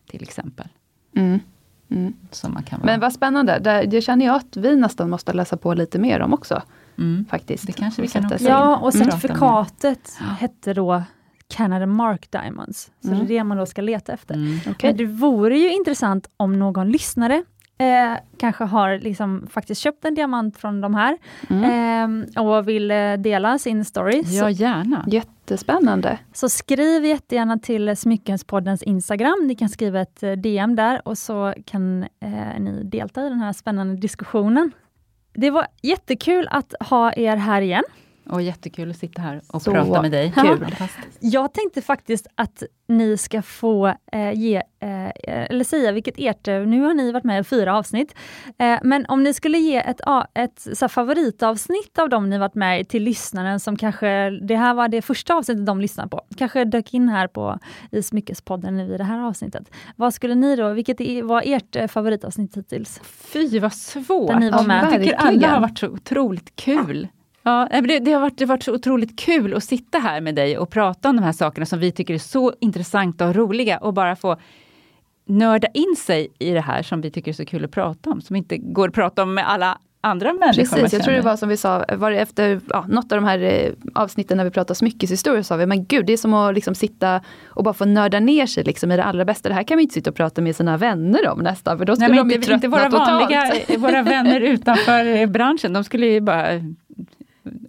till 0.10 0.24
exempel. 0.24 0.68
Mm. 1.16 1.40
Mm. 1.92 2.14
Som 2.32 2.54
man 2.54 2.64
kan 2.64 2.80
vara. 2.80 2.86
Men 2.86 3.00
vad 3.00 3.14
spännande, 3.14 3.60
det, 3.60 3.86
det 3.86 4.02
känner 4.02 4.26
jag 4.26 4.36
att 4.36 4.58
vi 4.58 4.76
nästan 4.76 5.10
måste 5.10 5.34
läsa 5.34 5.58
på 5.58 5.74
lite 5.74 6.00
mer 6.00 6.20
om 6.20 6.34
också. 6.34 6.62
Mm. 6.98 7.26
Faktiskt. 7.30 7.68
Det 7.68 7.74
kanske 7.74 8.02
vi 8.02 8.08
kan 8.08 8.26
också 8.26 8.44
Ja, 8.44 8.78
och 8.78 8.94
certifikatet 8.94 10.18
mm. 10.22 10.36
hette 10.36 10.74
då 10.74 11.04
Canada 11.48 11.86
Mark 11.86 12.32
Diamonds. 12.32 12.92
Så 13.02 13.08
mm. 13.08 13.20
det 13.20 13.26
är 13.26 13.38
det 13.38 13.44
man 13.44 13.58
då 13.58 13.66
ska 13.66 13.82
leta 13.82 14.14
efter. 14.14 14.36
Mm. 14.36 14.58
Okay. 14.58 14.90
Men 14.90 14.98
det 14.98 15.06
vore 15.06 15.58
ju 15.58 15.74
intressant 15.74 16.30
om 16.38 16.60
någon 16.60 16.92
lyssnare 16.92 17.44
eh, 17.82 18.18
kanske 18.38 18.64
har 18.64 19.00
liksom 19.00 19.48
faktiskt 19.52 19.82
köpt 19.82 20.06
en 20.06 20.16
diamant 20.16 20.58
från 20.58 20.82
de 20.82 20.96
här 20.96 21.18
mm. 21.50 22.26
eh, 22.36 22.44
och 22.44 22.68
vill 22.68 22.92
eh, 22.92 23.14
dela 23.14 23.58
sin 23.58 23.86
story. 23.86 24.24
Ja, 24.26 24.50
gärna. 24.50 25.06
Jättespännande. 25.08 26.20
Så 26.34 26.50
skriv 26.50 27.06
jättegärna 27.06 27.58
till 27.60 27.98
Smyckenspoddens 27.98 28.84
Instagram. 28.84 29.40
Ni 29.44 29.56
kan 29.56 29.70
skriva 29.70 30.02
ett 30.02 30.24
eh, 30.24 30.32
DM 30.32 30.76
där 30.76 31.08
och 31.08 31.18
så 31.18 31.54
kan 31.66 32.04
eh, 32.04 32.60
ni 32.60 32.84
delta 32.84 33.26
i 33.26 33.30
den 33.30 33.40
här 33.40 33.54
spännande 33.54 33.96
diskussionen. 33.96 34.72
Det 35.34 35.50
var 35.50 35.68
jättekul 35.82 36.48
att 36.52 36.74
ha 36.80 37.14
er 37.14 37.36
här 37.36 37.62
igen. 37.62 37.84
Och 38.32 38.42
jättekul 38.42 38.90
att 38.90 38.98
sitta 38.98 39.22
här 39.22 39.42
och 39.48 39.62
så 39.62 39.72
prata 39.72 40.02
med 40.02 40.12
dig. 40.12 40.34
Kul. 40.36 40.76
Jag 41.20 41.54
tänkte 41.54 41.82
faktiskt 41.82 42.28
att 42.36 42.64
ni 42.88 43.18
ska 43.18 43.42
få 43.42 43.88
eh, 44.12 44.32
ge, 44.34 44.56
eh, 44.56 45.10
eller 45.26 45.64
säga 45.64 45.92
vilket 45.92 46.16
ert, 46.18 46.48
nu 46.48 46.82
har 46.82 46.94
ni 46.94 47.12
varit 47.12 47.24
med 47.24 47.42
i 47.42 47.44
fyra 47.44 47.78
avsnitt, 47.78 48.16
eh, 48.58 48.80
men 48.84 49.06
om 49.06 49.24
ni 49.24 49.34
skulle 49.34 49.58
ge 49.58 49.78
ett, 49.78 50.02
ett 50.34 50.68
så 50.74 50.88
favoritavsnitt 50.88 52.00
av 52.00 52.10
dem 52.10 52.30
ni 52.30 52.38
varit 52.38 52.56
med 52.56 52.82
i 52.82 52.86
till 52.86 53.04
lyssnaren 53.04 53.60
som 53.60 53.78
kanske, 53.78 54.30
det 54.30 54.56
här 54.56 54.74
var 54.74 54.88
det 54.88 55.02
första 55.02 55.36
avsnittet 55.36 55.66
de 55.66 55.82
lyssnade 55.82 56.10
på, 56.10 56.22
kanske 56.38 56.66
dök 56.66 56.94
in 56.94 57.10
här 57.10 57.28
på 57.28 57.60
i 57.92 58.04
Smyckespodden 58.04 58.80
i 58.80 58.98
det 58.98 59.04
här 59.04 59.20
avsnittet. 59.20 59.72
Vad 59.96 60.14
skulle 60.14 60.36
ni 60.36 60.56
då, 60.56 60.70
vilket 60.74 61.24
var 61.24 61.44
ert 61.46 61.76
eh, 61.76 61.88
favoritavsnitt 61.88 62.58
hittills? 62.58 63.02
Fy 63.04 63.60
vad 63.60 63.74
svårt! 63.74 64.40
Ni 64.40 64.50
var 64.50 64.64
med. 64.64 64.84
Jag 64.84 65.04
tycker 65.04 65.16
alla 65.16 65.48
har 65.48 65.62
varit 65.62 65.80
så 65.80 65.88
otroligt 65.88 66.56
kul. 66.56 67.08
Ja, 67.44 67.68
det, 67.72 68.00
det, 68.00 68.12
har 68.12 68.22
varit, 68.22 68.38
det 68.38 68.44
har 68.44 68.48
varit 68.48 68.64
så 68.64 68.74
otroligt 68.74 69.20
kul 69.20 69.54
att 69.54 69.64
sitta 69.64 70.00
här 70.00 70.22
med 70.22 70.36
dig 70.36 70.58
och 70.58 70.70
prata 70.70 71.10
om 71.10 71.16
de 71.16 71.24
här 71.24 71.32
sakerna 71.32 71.66
som 71.66 71.80
vi 71.80 71.92
tycker 71.92 72.14
är 72.14 72.18
så 72.18 72.54
intressanta 72.60 73.28
och 73.28 73.36
roliga 73.36 73.78
och 73.78 73.94
bara 73.94 74.16
få 74.16 74.38
nörda 75.26 75.68
in 75.74 75.96
sig 75.98 76.28
i 76.40 76.52
det 76.52 76.62
här 76.62 76.84
som 76.84 77.02
vi 77.02 77.12
tycker 77.12 77.32
är 77.32 77.36
så 77.36 77.46
kul 77.46 77.66
att 77.66 77.72
prata 77.72 78.10
om, 78.10 78.22
som 78.22 78.36
inte 78.36 78.58
går 78.58 78.88
att 78.88 78.94
prata 78.94 79.24
om 79.24 79.34
med 79.34 79.50
alla 79.50 79.78
andra 80.02 80.34
människor 80.34 80.78
Precis, 80.78 80.94
jag 80.94 81.04
tror 81.04 81.14
det 81.14 81.22
var 81.22 81.38
som 81.38 81.50
vi 81.50 81.58
sa, 81.58 81.86
var 81.98 82.12
det 82.12 82.18
efter 82.18 82.62
ja, 82.70 82.86
något 82.88 83.12
av 83.12 83.22
de 83.22 83.26
här 83.26 83.40
eh, 83.40 83.72
avsnitten 83.94 84.38
när 84.38 84.44
vi 84.44 84.52
pratade 84.52 84.76
smyckeshistoria 84.76 85.44
sa 85.44 85.56
vi, 85.56 85.66
men 85.66 85.86
gud 85.86 86.06
det 86.06 86.14
är 86.14 86.18
som 86.18 86.34
att 86.34 86.56
liksom 86.56 86.76
sitta 86.76 87.22
och 87.46 87.64
bara 87.64 87.74
få 87.74 87.86
nörda 87.86 88.20
ner 88.20 88.46
sig 88.46 88.64
liksom 88.64 88.92
i 88.92 88.98
det 88.98 89.04
allra 89.04 89.26
bästa. 89.26 89.50
Det 89.50 89.56
här 89.56 89.64
kan 89.64 89.78
vi 89.78 89.84
inte 89.84 89.94
sitta 89.94 90.10
och 90.10 90.16
prata 90.16 90.42
med 90.42 90.56
sina 90.56 90.78
vänner 90.78 91.30
om 91.30 91.40
nästan, 91.40 91.78
för 91.78 91.86
då 91.86 91.96
skulle 91.96 92.10
Nej, 92.10 92.18
de 92.18 92.30
ju 92.30 92.38
tröttna 92.38 92.54
inte 92.56 92.68
våra 92.68 92.90
vanliga, 92.90 93.52
våra 93.78 94.04
vänner 94.04 94.42
utanför 94.52 95.28
branschen, 95.28 95.74
de 95.74 95.84
skulle 95.84 96.06
ju 96.06 96.22
bara 96.22 96.48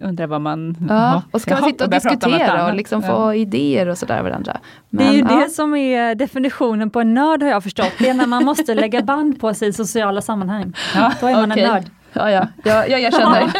undrar 0.01 0.27
vad 0.27 0.41
man... 0.41 0.77
Ja, 0.89 1.23
och 1.31 1.41
ska 1.41 1.53
man 1.55 1.63
sitta 1.63 1.83
och 1.83 1.89
diskutera 1.89 2.67
och 2.67 2.75
liksom 2.75 3.01
få 3.01 3.07
ja. 3.07 3.35
idéer 3.35 3.87
och 3.87 3.97
sådär 3.97 4.23
varandra. 4.23 4.57
Men, 4.89 5.05
det 5.05 5.11
är 5.11 5.13
ju 5.13 5.19
ja. 5.19 5.39
det 5.39 5.49
som 5.49 5.75
är 5.75 6.15
definitionen 6.15 6.89
på 6.89 7.01
en 7.01 7.13
nörd 7.13 7.43
har 7.43 7.49
jag 7.49 7.63
förstått. 7.63 7.91
Det 7.99 8.09
är 8.09 8.13
när 8.13 8.27
man 8.27 8.45
måste 8.45 8.75
lägga 8.75 9.01
band 9.01 9.39
på 9.39 9.53
sig 9.53 9.67
i 9.67 9.73
sociala 9.73 10.21
sammanhang. 10.21 10.73
Ja, 10.95 11.13
Då 11.21 11.27
är 11.27 11.35
man 11.35 11.51
okay. 11.51 11.63
en 11.63 11.69
nörd. 11.69 11.83
Ja, 12.13 12.31
ja, 12.31 12.47
jag, 12.63 12.89
jag 12.89 13.01
erkänner. 13.01 13.53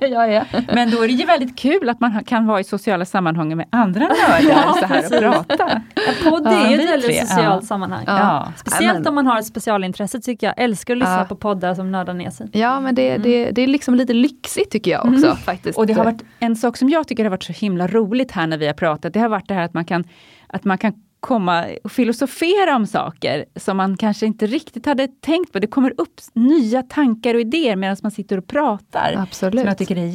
ja, 0.00 0.26
ja. 0.26 0.44
Men 0.74 0.90
då 0.90 1.02
är 1.02 1.08
det 1.08 1.14
ju 1.14 1.26
väldigt 1.26 1.58
kul 1.58 1.88
att 1.88 2.00
man 2.00 2.24
kan 2.24 2.46
vara 2.46 2.60
i 2.60 2.64
sociala 2.64 3.04
sammanhang 3.04 3.56
med 3.56 3.66
andra 3.70 4.00
nördar 4.28 4.40
ja, 4.40 4.76
så 4.80 4.86
här 4.86 5.28
och 5.28 5.46
prata. 5.46 5.82
Ja, 5.94 6.30
podd 6.30 6.46
är 6.46 6.70
ju 6.70 6.80
ett 6.80 6.90
väldigt 6.90 7.28
socialt 7.28 7.64
sammanhang. 7.64 8.06
Speciellt 8.56 8.98
men, 8.98 9.06
om 9.06 9.14
man 9.14 9.26
har 9.26 9.38
ett 9.38 9.46
specialintresse 9.46 10.20
tycker 10.20 10.46
jag. 10.46 10.54
Älskar 10.56 10.94
att 10.94 10.98
lyssna 10.98 11.24
på 11.24 11.36
poddar 11.36 11.74
som 11.74 11.92
nördar 11.92 12.14
ner 12.14 12.30
sig. 12.30 12.48
Ja, 12.52 12.80
men 12.80 12.94
det, 12.94 13.18
det, 13.18 13.42
mm. 13.42 13.54
det 13.54 13.62
är 13.62 13.66
liksom 13.66 13.94
lite 13.94 14.12
lyxigt 14.12 14.70
tycker 14.70 14.90
jag 14.90 15.00
också. 15.00 15.26
Mm. 15.26 15.36
faktiskt. 15.36 15.78
Och 15.78 15.86
det 15.86 15.92
har 15.92 16.04
varit 16.04 16.22
en 16.38 16.56
sak 16.56 16.76
som 16.76 16.88
jag 16.88 17.08
tycker 17.08 17.24
har 17.24 17.30
varit 17.30 17.44
så 17.44 17.52
himla 17.52 17.86
roligt 17.86 18.32
här 18.32 18.46
när 18.46 18.58
vi 18.58 18.66
har 18.66 18.74
pratat. 18.74 19.12
Det 19.12 19.20
har 19.20 19.28
varit 19.28 19.48
det 19.48 19.54
här 19.54 19.62
att 19.64 19.74
man 19.74 19.84
kan, 19.84 20.04
att 20.46 20.64
man 20.64 20.78
kan 20.78 20.92
komma 21.20 21.66
och 21.84 21.92
filosofera 21.92 22.76
om 22.76 22.86
saker 22.86 23.44
som 23.56 23.76
man 23.76 23.96
kanske 23.96 24.26
inte 24.26 24.46
riktigt 24.46 24.86
hade 24.86 25.08
tänkt 25.08 25.52
på. 25.52 25.58
Det 25.58 25.66
kommer 25.66 25.94
upp 25.96 26.20
nya 26.32 26.82
tankar 26.82 27.34
och 27.34 27.40
idéer 27.40 27.76
medan 27.76 27.96
man 28.02 28.12
sitter 28.12 28.38
och 28.38 28.46
pratar. 28.46 29.14
Absolut. 29.18 29.60
Som 29.60 29.68
jag 29.68 29.78
tycker 29.78 29.96
är 29.98 30.06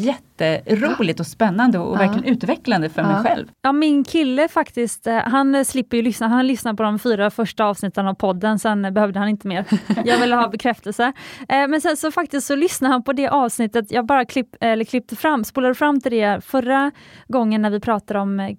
jätteroligt 0.41 1.19
och 1.19 1.27
spännande 1.27 1.79
och 1.79 1.95
ja. 1.95 1.99
verkligen 1.99 2.33
utvecklande 2.33 2.89
för 2.89 3.01
ja. 3.01 3.07
mig 3.07 3.23
själv. 3.23 3.47
Ja, 3.61 3.71
min 3.71 4.03
kille 4.03 4.47
faktiskt, 4.47 5.07
eh, 5.07 5.15
han 5.17 5.65
slipper 5.65 5.97
ju 5.97 6.03
lyssna. 6.03 6.27
Han 6.27 6.47
lyssnar 6.47 6.73
på 6.73 6.83
de 6.83 6.99
fyra 6.99 7.29
första 7.29 7.65
avsnitten 7.65 8.07
av 8.07 8.13
podden, 8.13 8.59
sen 8.59 8.93
behövde 8.93 9.19
han 9.19 9.29
inte 9.29 9.47
mer. 9.47 9.65
Jag 10.05 10.19
ville 10.19 10.35
ha 10.35 10.47
bekräftelse. 10.47 11.13
Eh, 11.49 11.67
men 11.67 11.81
sen 11.81 11.97
så 11.97 12.11
faktiskt 12.11 12.47
så 12.47 12.55
lyssnade 12.55 12.93
han 12.93 13.03
på 13.03 13.13
det 13.13 13.27
avsnittet, 13.27 13.91
jag 13.91 14.05
bara 14.05 14.25
klipp, 14.25 14.55
eller 14.61 14.85
klippte 14.85 15.15
fram, 15.15 15.43
spolade 15.43 15.75
fram 15.75 16.01
till 16.01 16.11
det 16.11 16.45
förra 16.45 16.91
gången 17.27 17.61
när 17.61 17.69
vi 17.69 17.79
pratade 17.79 18.19
om 18.19 18.39
eh, 18.39 18.55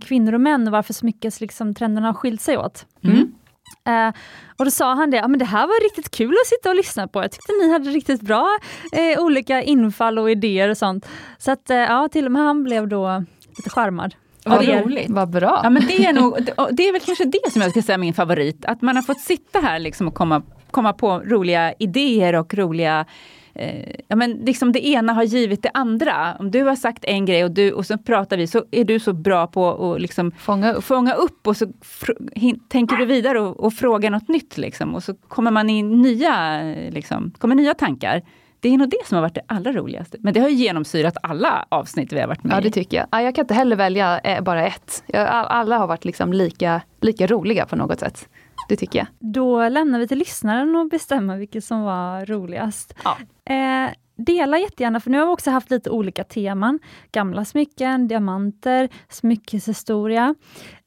kvinnor 0.00 0.32
och 0.32 0.40
män 0.40 0.66
och 0.66 0.72
varför 0.72 0.92
smyckes 0.92 1.40
liksom 1.40 1.74
trenderna 1.74 2.08
har 2.08 2.14
skilt 2.14 2.40
sig 2.40 2.58
åt. 2.58 2.86
Mm. 3.04 3.32
Uh, 3.88 4.12
och 4.56 4.64
då 4.64 4.70
sa 4.70 4.94
han 4.94 5.10
det, 5.10 5.16
ja, 5.16 5.28
men 5.28 5.38
det 5.38 5.44
här 5.44 5.66
var 5.66 5.84
riktigt 5.84 6.10
kul 6.10 6.34
att 6.42 6.46
sitta 6.46 6.68
och 6.68 6.76
lyssna 6.76 7.08
på. 7.08 7.22
Jag 7.22 7.32
tyckte 7.32 7.52
ni 7.52 7.72
hade 7.72 7.90
riktigt 7.90 8.20
bra 8.20 8.58
uh, 8.98 9.24
olika 9.24 9.62
infall 9.62 10.18
och 10.18 10.30
idéer 10.30 10.68
och 10.68 10.76
sånt. 10.76 11.08
Så 11.38 11.50
att 11.50 11.70
uh, 11.70 11.76
ja, 11.76 12.08
till 12.12 12.26
och 12.26 12.32
med 12.32 12.42
han 12.42 12.64
blev 12.64 12.88
då 12.88 13.24
lite 13.56 13.70
charmad. 13.70 14.14
Vad 14.44 14.68
roligt. 14.68 15.10
Vad 15.10 15.30
bra. 15.30 15.60
Ja, 15.62 15.70
men 15.70 15.86
det, 15.86 16.06
är 16.06 16.12
nog, 16.12 16.38
det 16.70 16.88
är 16.88 16.92
väl 16.92 17.00
kanske 17.00 17.24
det 17.24 17.52
som 17.52 17.62
jag 17.62 17.70
ska 17.70 17.82
säga 17.82 17.94
är 17.94 17.98
min 17.98 18.14
favorit. 18.14 18.64
Att 18.64 18.82
man 18.82 18.96
har 18.96 19.02
fått 19.02 19.20
sitta 19.20 19.60
här 19.60 19.78
liksom 19.78 20.08
och 20.08 20.14
komma, 20.14 20.42
komma 20.70 20.92
på 20.92 21.18
roliga 21.18 21.74
idéer 21.78 22.34
och 22.34 22.54
roliga 22.54 23.06
eh, 23.54 23.94
ja, 24.08 24.16
men 24.16 24.30
liksom 24.30 24.72
det 24.72 24.86
ena 24.86 25.12
har 25.12 25.22
givit 25.22 25.62
det 25.62 25.70
andra. 25.74 26.36
Om 26.38 26.50
du 26.50 26.62
har 26.62 26.76
sagt 26.76 27.04
en 27.04 27.26
grej 27.26 27.44
och, 27.44 27.50
du, 27.50 27.72
och 27.72 27.86
så 27.86 27.98
pratar 27.98 28.36
vi, 28.36 28.46
så 28.46 28.64
är 28.70 28.84
du 28.84 28.98
så 28.98 29.12
bra 29.12 29.46
på 29.46 29.92
att 29.94 30.00
liksom 30.00 30.32
fånga, 30.38 30.72
upp. 30.72 30.84
fånga 30.84 31.14
upp 31.14 31.46
och 31.46 31.56
så 31.56 31.66
tänker 32.68 32.96
du 32.96 33.04
vidare 33.04 33.40
och, 33.40 33.60
och 33.60 33.72
frågar 33.72 34.10
något 34.10 34.28
nytt. 34.28 34.58
Liksom, 34.58 34.94
och 34.94 35.02
så 35.02 35.14
kommer 35.14 35.50
man 35.50 35.70
in 35.70 36.02
nya, 36.02 36.62
liksom, 36.90 37.32
kommer 37.38 37.54
nya 37.54 37.74
tankar. 37.74 38.22
Det 38.60 38.68
är 38.68 38.78
nog 38.78 38.90
det 38.90 39.06
som 39.06 39.14
har 39.14 39.22
varit 39.22 39.34
det 39.34 39.42
allra 39.46 39.72
roligaste. 39.72 40.16
Men 40.20 40.34
det 40.34 40.40
har 40.40 40.48
ju 40.48 40.54
genomsyrat 40.54 41.16
alla 41.22 41.66
avsnitt 41.68 42.12
vi 42.12 42.20
har 42.20 42.28
varit 42.28 42.44
med 42.44 42.52
i. 42.52 42.56
Ja, 42.56 42.60
det 42.60 42.70
tycker 42.70 43.06
jag. 43.10 43.24
Jag 43.24 43.34
kan 43.34 43.42
inte 43.42 43.54
heller 43.54 43.76
välja 43.76 44.18
eh, 44.18 44.42
bara 44.42 44.66
ett. 44.66 45.04
Alla 45.14 45.78
har 45.78 45.86
varit 45.86 46.04
liksom 46.04 46.32
lika, 46.32 46.82
lika 47.00 47.26
roliga 47.26 47.66
på 47.66 47.76
något 47.76 48.00
sätt. 48.00 48.28
Det 48.70 48.76
tycker 48.76 48.98
jag. 48.98 49.06
Då 49.18 49.68
lämnar 49.68 49.98
vi 49.98 50.08
till 50.08 50.18
lyssnaren 50.18 50.76
att 50.76 50.90
bestämma 50.90 51.36
vilket 51.36 51.64
som 51.64 51.82
var 51.82 52.26
roligast. 52.26 52.94
Ja. 53.04 53.16
Eh, 53.54 53.90
dela 54.16 54.58
jättegärna, 54.58 55.00
för 55.00 55.10
nu 55.10 55.18
har 55.18 55.26
vi 55.26 55.32
också 55.32 55.50
haft 55.50 55.70
lite 55.70 55.90
olika 55.90 56.24
teman. 56.24 56.78
Gamla 57.12 57.44
smycken, 57.44 58.08
diamanter, 58.08 58.88
smyckeshistoria. 59.08 60.34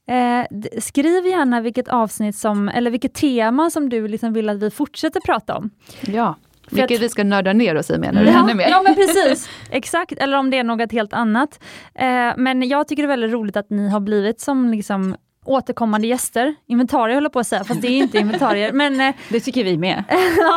Eh, 0.07 0.57
skriv 0.81 1.25
gärna 1.27 1.61
vilket 1.61 1.87
avsnitt 1.87 2.35
som, 2.35 2.69
eller 2.69 2.91
vilket 2.91 3.13
tema 3.13 3.69
som 3.69 3.89
du 3.89 4.07
liksom 4.07 4.33
vill 4.33 4.49
att 4.49 4.59
vi 4.59 4.69
fortsätter 4.69 5.19
prata 5.19 5.57
om. 5.57 5.69
Ja. 6.01 6.35
Vilket 6.69 7.01
vi 7.01 7.09
ska 7.09 7.23
nörda 7.23 7.53
ner 7.53 7.75
oss 7.75 7.89
i 7.89 7.97
menar 7.97 8.23
du? 8.23 8.29
Ja, 8.31 8.39
Ännu 8.43 8.53
mer? 8.53 8.69
ja 8.69 8.81
men 8.81 8.95
precis, 8.95 9.49
exakt, 9.69 10.13
eller 10.17 10.37
om 10.37 10.49
det 10.49 10.57
är 10.57 10.63
något 10.63 10.91
helt 10.91 11.13
annat. 11.13 11.63
Eh, 11.95 12.31
men 12.37 12.67
jag 12.67 12.87
tycker 12.87 13.03
det 13.03 13.05
är 13.05 13.17
väldigt 13.17 13.31
roligt 13.31 13.57
att 13.57 13.69
ni 13.69 13.89
har 13.89 13.99
blivit 13.99 14.41
som 14.41 14.69
liksom 14.69 15.15
återkommande 15.45 16.07
gäster. 16.07 16.55
Inventarier 16.65 17.15
håller 17.15 17.29
på 17.29 17.39
att 17.39 17.47
säga, 17.47 17.63
fast 17.63 17.81
det 17.81 17.87
är 17.87 17.97
inte 17.97 18.17
inventarier. 18.17 18.71
men, 18.73 19.01
eh, 19.01 19.15
Det 19.29 19.39
tycker 19.39 19.63
vi 19.63 19.77
med. 19.77 20.03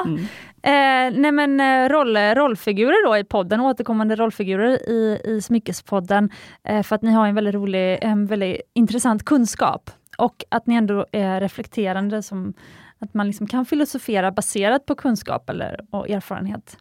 Mm. 0.07 0.27
Eh, 0.63 1.19
nej 1.21 1.33
men 1.33 1.61
eh, 1.61 1.89
roll, 1.89 2.17
rollfigurer 2.17 3.09
då 3.09 3.17
i 3.17 3.25
podden, 3.25 3.61
återkommande 3.61 4.17
rollfigurer 4.17 4.91
i, 4.91 5.21
i 5.25 5.41
Smyckespodden. 5.43 6.31
Eh, 6.65 6.83
för 6.83 6.97
att 6.97 7.03
ni 7.03 7.13
har 7.13 7.27
en 7.27 7.35
väldigt 7.35 7.55
rolig, 7.55 7.99
en 8.03 8.27
väldigt 8.27 8.61
intressant 8.75 9.25
kunskap. 9.25 9.91
Och 10.19 10.45
att 10.49 10.67
ni 10.67 10.75
ändå 10.75 11.07
är 11.13 11.41
reflekterande, 11.41 12.23
som 12.23 12.55
att 12.99 13.15
man 13.15 13.27
liksom 13.27 13.47
kan 13.47 13.65
filosofera 13.67 14.31
baserat 14.31 14.87
på 14.87 14.95
kunskap 14.95 15.51
eller, 15.51 15.81
och 15.91 16.11
erfarenhet. 16.11 16.77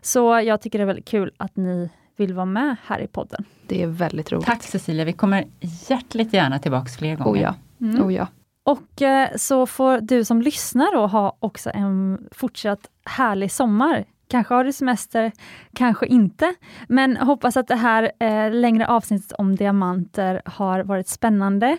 Så 0.00 0.40
jag 0.44 0.60
tycker 0.60 0.78
det 0.78 0.82
är 0.84 0.86
väldigt 0.86 1.08
kul 1.08 1.32
att 1.36 1.56
ni 1.56 1.90
vill 2.16 2.34
vara 2.34 2.46
med 2.46 2.76
här 2.84 3.00
i 3.00 3.06
podden. 3.06 3.44
Det 3.66 3.82
är 3.82 3.86
väldigt 3.86 4.32
roligt. 4.32 4.46
Tack 4.46 4.62
Cecilia, 4.62 5.04
vi 5.04 5.12
kommer 5.12 5.44
hjärtligt 5.88 6.32
gärna 6.32 6.58
tillbaks 6.58 6.96
fler 6.96 7.16
gånger. 7.16 7.32
Oh 7.32 7.42
ja. 7.42 7.54
Mm. 7.80 8.04
Oh 8.04 8.14
ja. 8.14 8.26
Och 8.64 9.02
eh, 9.02 9.28
så 9.36 9.66
får 9.66 10.00
du 10.00 10.24
som 10.24 10.42
lyssnar 10.42 10.94
då 10.94 11.06
ha 11.06 11.36
också 11.38 11.70
en 11.74 12.18
fortsatt 12.32 12.80
härlig 13.04 13.52
sommar. 13.52 14.04
Kanske 14.28 14.54
har 14.54 14.64
du 14.64 14.72
semester, 14.72 15.32
kanske 15.74 16.06
inte. 16.06 16.54
Men 16.88 17.16
hoppas 17.16 17.56
att 17.56 17.68
det 17.68 17.76
här 17.76 18.12
eh, 18.20 18.50
längre 18.50 18.86
avsnittet 18.86 19.32
om 19.32 19.56
diamanter 19.56 20.42
har 20.44 20.80
varit 20.80 21.08
spännande. 21.08 21.78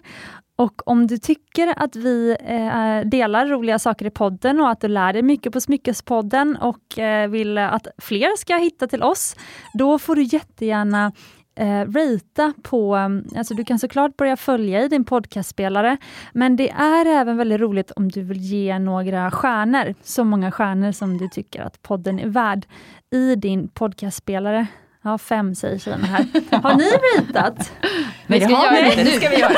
Och 0.57 0.87
om 0.87 1.07
du 1.07 1.17
tycker 1.17 1.73
att 1.83 1.95
vi 1.95 2.35
eh, 2.39 3.09
delar 3.09 3.45
roliga 3.45 3.79
saker 3.79 4.05
i 4.05 4.09
podden 4.09 4.59
och 4.59 4.69
att 4.69 4.81
du 4.81 4.87
lär 4.87 5.13
dig 5.13 5.21
mycket 5.21 5.53
på 5.53 5.61
Smyckespodden 5.61 6.57
och 6.57 6.99
eh, 6.99 7.29
vill 7.29 7.57
att 7.57 7.87
fler 7.97 8.37
ska 8.37 8.55
hitta 8.55 8.87
till 8.87 9.03
oss, 9.03 9.35
då 9.73 9.99
får 9.99 10.15
du 10.15 10.23
jättegärna 10.23 11.11
eh, 11.55 11.85
rita 11.85 12.53
på, 12.63 12.95
eh, 12.95 13.37
alltså 13.39 13.53
du 13.53 13.63
kan 13.63 13.79
såklart 13.79 14.17
börja 14.17 14.37
följa 14.37 14.83
i 14.83 14.87
din 14.87 15.05
podcastspelare, 15.05 15.97
men 16.33 16.55
det 16.55 16.69
är 16.69 17.05
även 17.05 17.37
väldigt 17.37 17.61
roligt 17.61 17.91
om 17.91 18.09
du 18.09 18.23
vill 18.23 18.41
ge 18.41 18.79
några 18.79 19.31
stjärnor, 19.31 19.93
så 20.01 20.23
många 20.23 20.51
stjärnor 20.51 20.91
som 20.91 21.17
du 21.17 21.29
tycker 21.29 21.61
att 21.61 21.81
podden 21.81 22.19
är 22.19 22.27
värd 22.27 22.65
i 23.11 23.35
din 23.35 23.67
podcastspelare. 23.67 24.67
Ja, 25.07 25.17
fem 25.17 25.55
säger 25.55 25.77
tjejerna 25.79 26.05
här. 26.07 26.25
Har 26.61 26.75
ni 26.75 26.91
ratat? 26.91 27.71
Nej, 27.81 27.91
Vi 28.27 28.39
det 28.39 28.45
ska 28.45 28.55
har 28.55 28.65
göra 28.65 28.75
vi 28.75 28.81
det 28.81 28.89
inte. 28.89 29.03
nu. 29.03 29.09
Det 29.09 29.17
ska 29.17 29.29
vi 29.29 29.39
göra. 29.39 29.53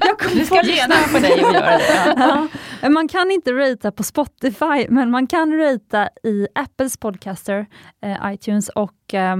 Jag 0.00 0.18
kom 0.18 0.30
Vi 0.38 0.44
ska 0.46 0.54
på- 0.56 0.66
lyssna 0.66 0.94
på 1.12 1.18
dig 1.18 1.32
och 1.44 1.54
göra 1.54 1.70
det. 1.78 2.14
Ja. 2.16 2.46
Ja, 2.82 2.88
man 2.88 3.08
kan 3.08 3.30
inte 3.30 3.52
ratea 3.52 3.92
på 3.92 4.02
Spotify, 4.02 4.86
men 4.88 5.10
man 5.10 5.26
kan 5.26 5.56
ratea 5.58 6.08
i 6.24 6.46
Apples 6.54 6.96
podcaster, 6.96 7.66
eh, 8.04 8.32
iTunes 8.34 8.68
och 8.68 9.14
eh, 9.14 9.36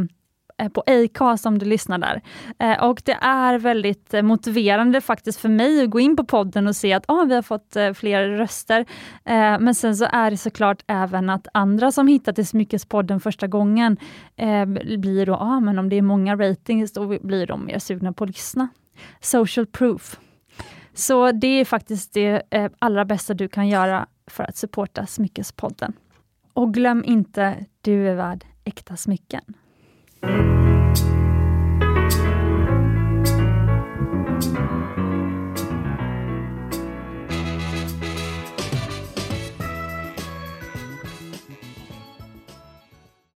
Eh, 0.63 0.69
på 0.69 0.83
Acast 0.87 1.47
om 1.47 1.59
du 1.59 1.67
lyssnar 1.67 1.99
där. 1.99 2.23
Eh, 2.59 2.85
och 2.85 3.03
det 3.05 3.19
är 3.21 3.59
väldigt 3.59 4.15
motiverande 4.23 5.01
faktiskt 5.01 5.41
för 5.41 5.49
mig 5.49 5.83
att 5.83 5.91
gå 5.91 6.01
in 6.01 6.17
på 6.17 6.25
podden 6.25 6.67
och 6.67 6.77
se 6.77 6.93
att 6.93 7.05
ah, 7.09 7.25
vi 7.25 7.35
har 7.35 7.43
fått 7.43 7.77
eh, 7.77 7.93
fler 7.93 8.29
röster. 8.29 8.87
Men 9.59 9.75
sen 9.75 9.97
så 9.97 10.05
är 10.05 10.31
det 10.31 10.37
såklart 10.37 10.85
även 10.87 11.31
att 11.31 11.47
andra 11.55 11.93
som 11.93 12.09
hittat 12.09 12.35
till 12.35 12.47
Smyckespodden 12.47 13.21
första 13.21 13.47
gången 13.47 13.97
blir 14.99 15.27
då, 15.27 15.35
ah, 15.35 15.61
men 15.61 15.79
om 15.79 15.89
det 15.89 15.97
är 15.97 16.03
många 16.03 16.37
ratings, 16.37 16.93
då 16.93 17.07
blir 17.07 17.47
de 17.47 17.65
mer 17.65 17.79
sugna 17.79 18.13
på 18.13 18.25
att 18.25 18.31
lyssna. 18.31 18.69
Social 19.21 19.67
proof. 19.67 20.21
Så 20.95 21.33
det 21.33 21.47
är 21.47 21.65
faktiskt 21.65 22.13
det 22.13 22.43
allra 22.79 23.05
bästa 23.05 23.35
du 23.35 23.49
kan 23.49 23.69
göra 23.69 24.07
för 24.27 24.45
att 24.45 24.57
supporta 24.57 25.07
Smyckespodden. 25.07 25.93
Och 26.53 26.75
glöm 26.75 27.05
inte, 27.05 27.65
du 27.81 28.09
är 28.09 28.15
värd 28.15 28.45
äkta 28.65 28.97
smycken. 28.97 29.43
thank 30.23 30.47
you 30.47 30.62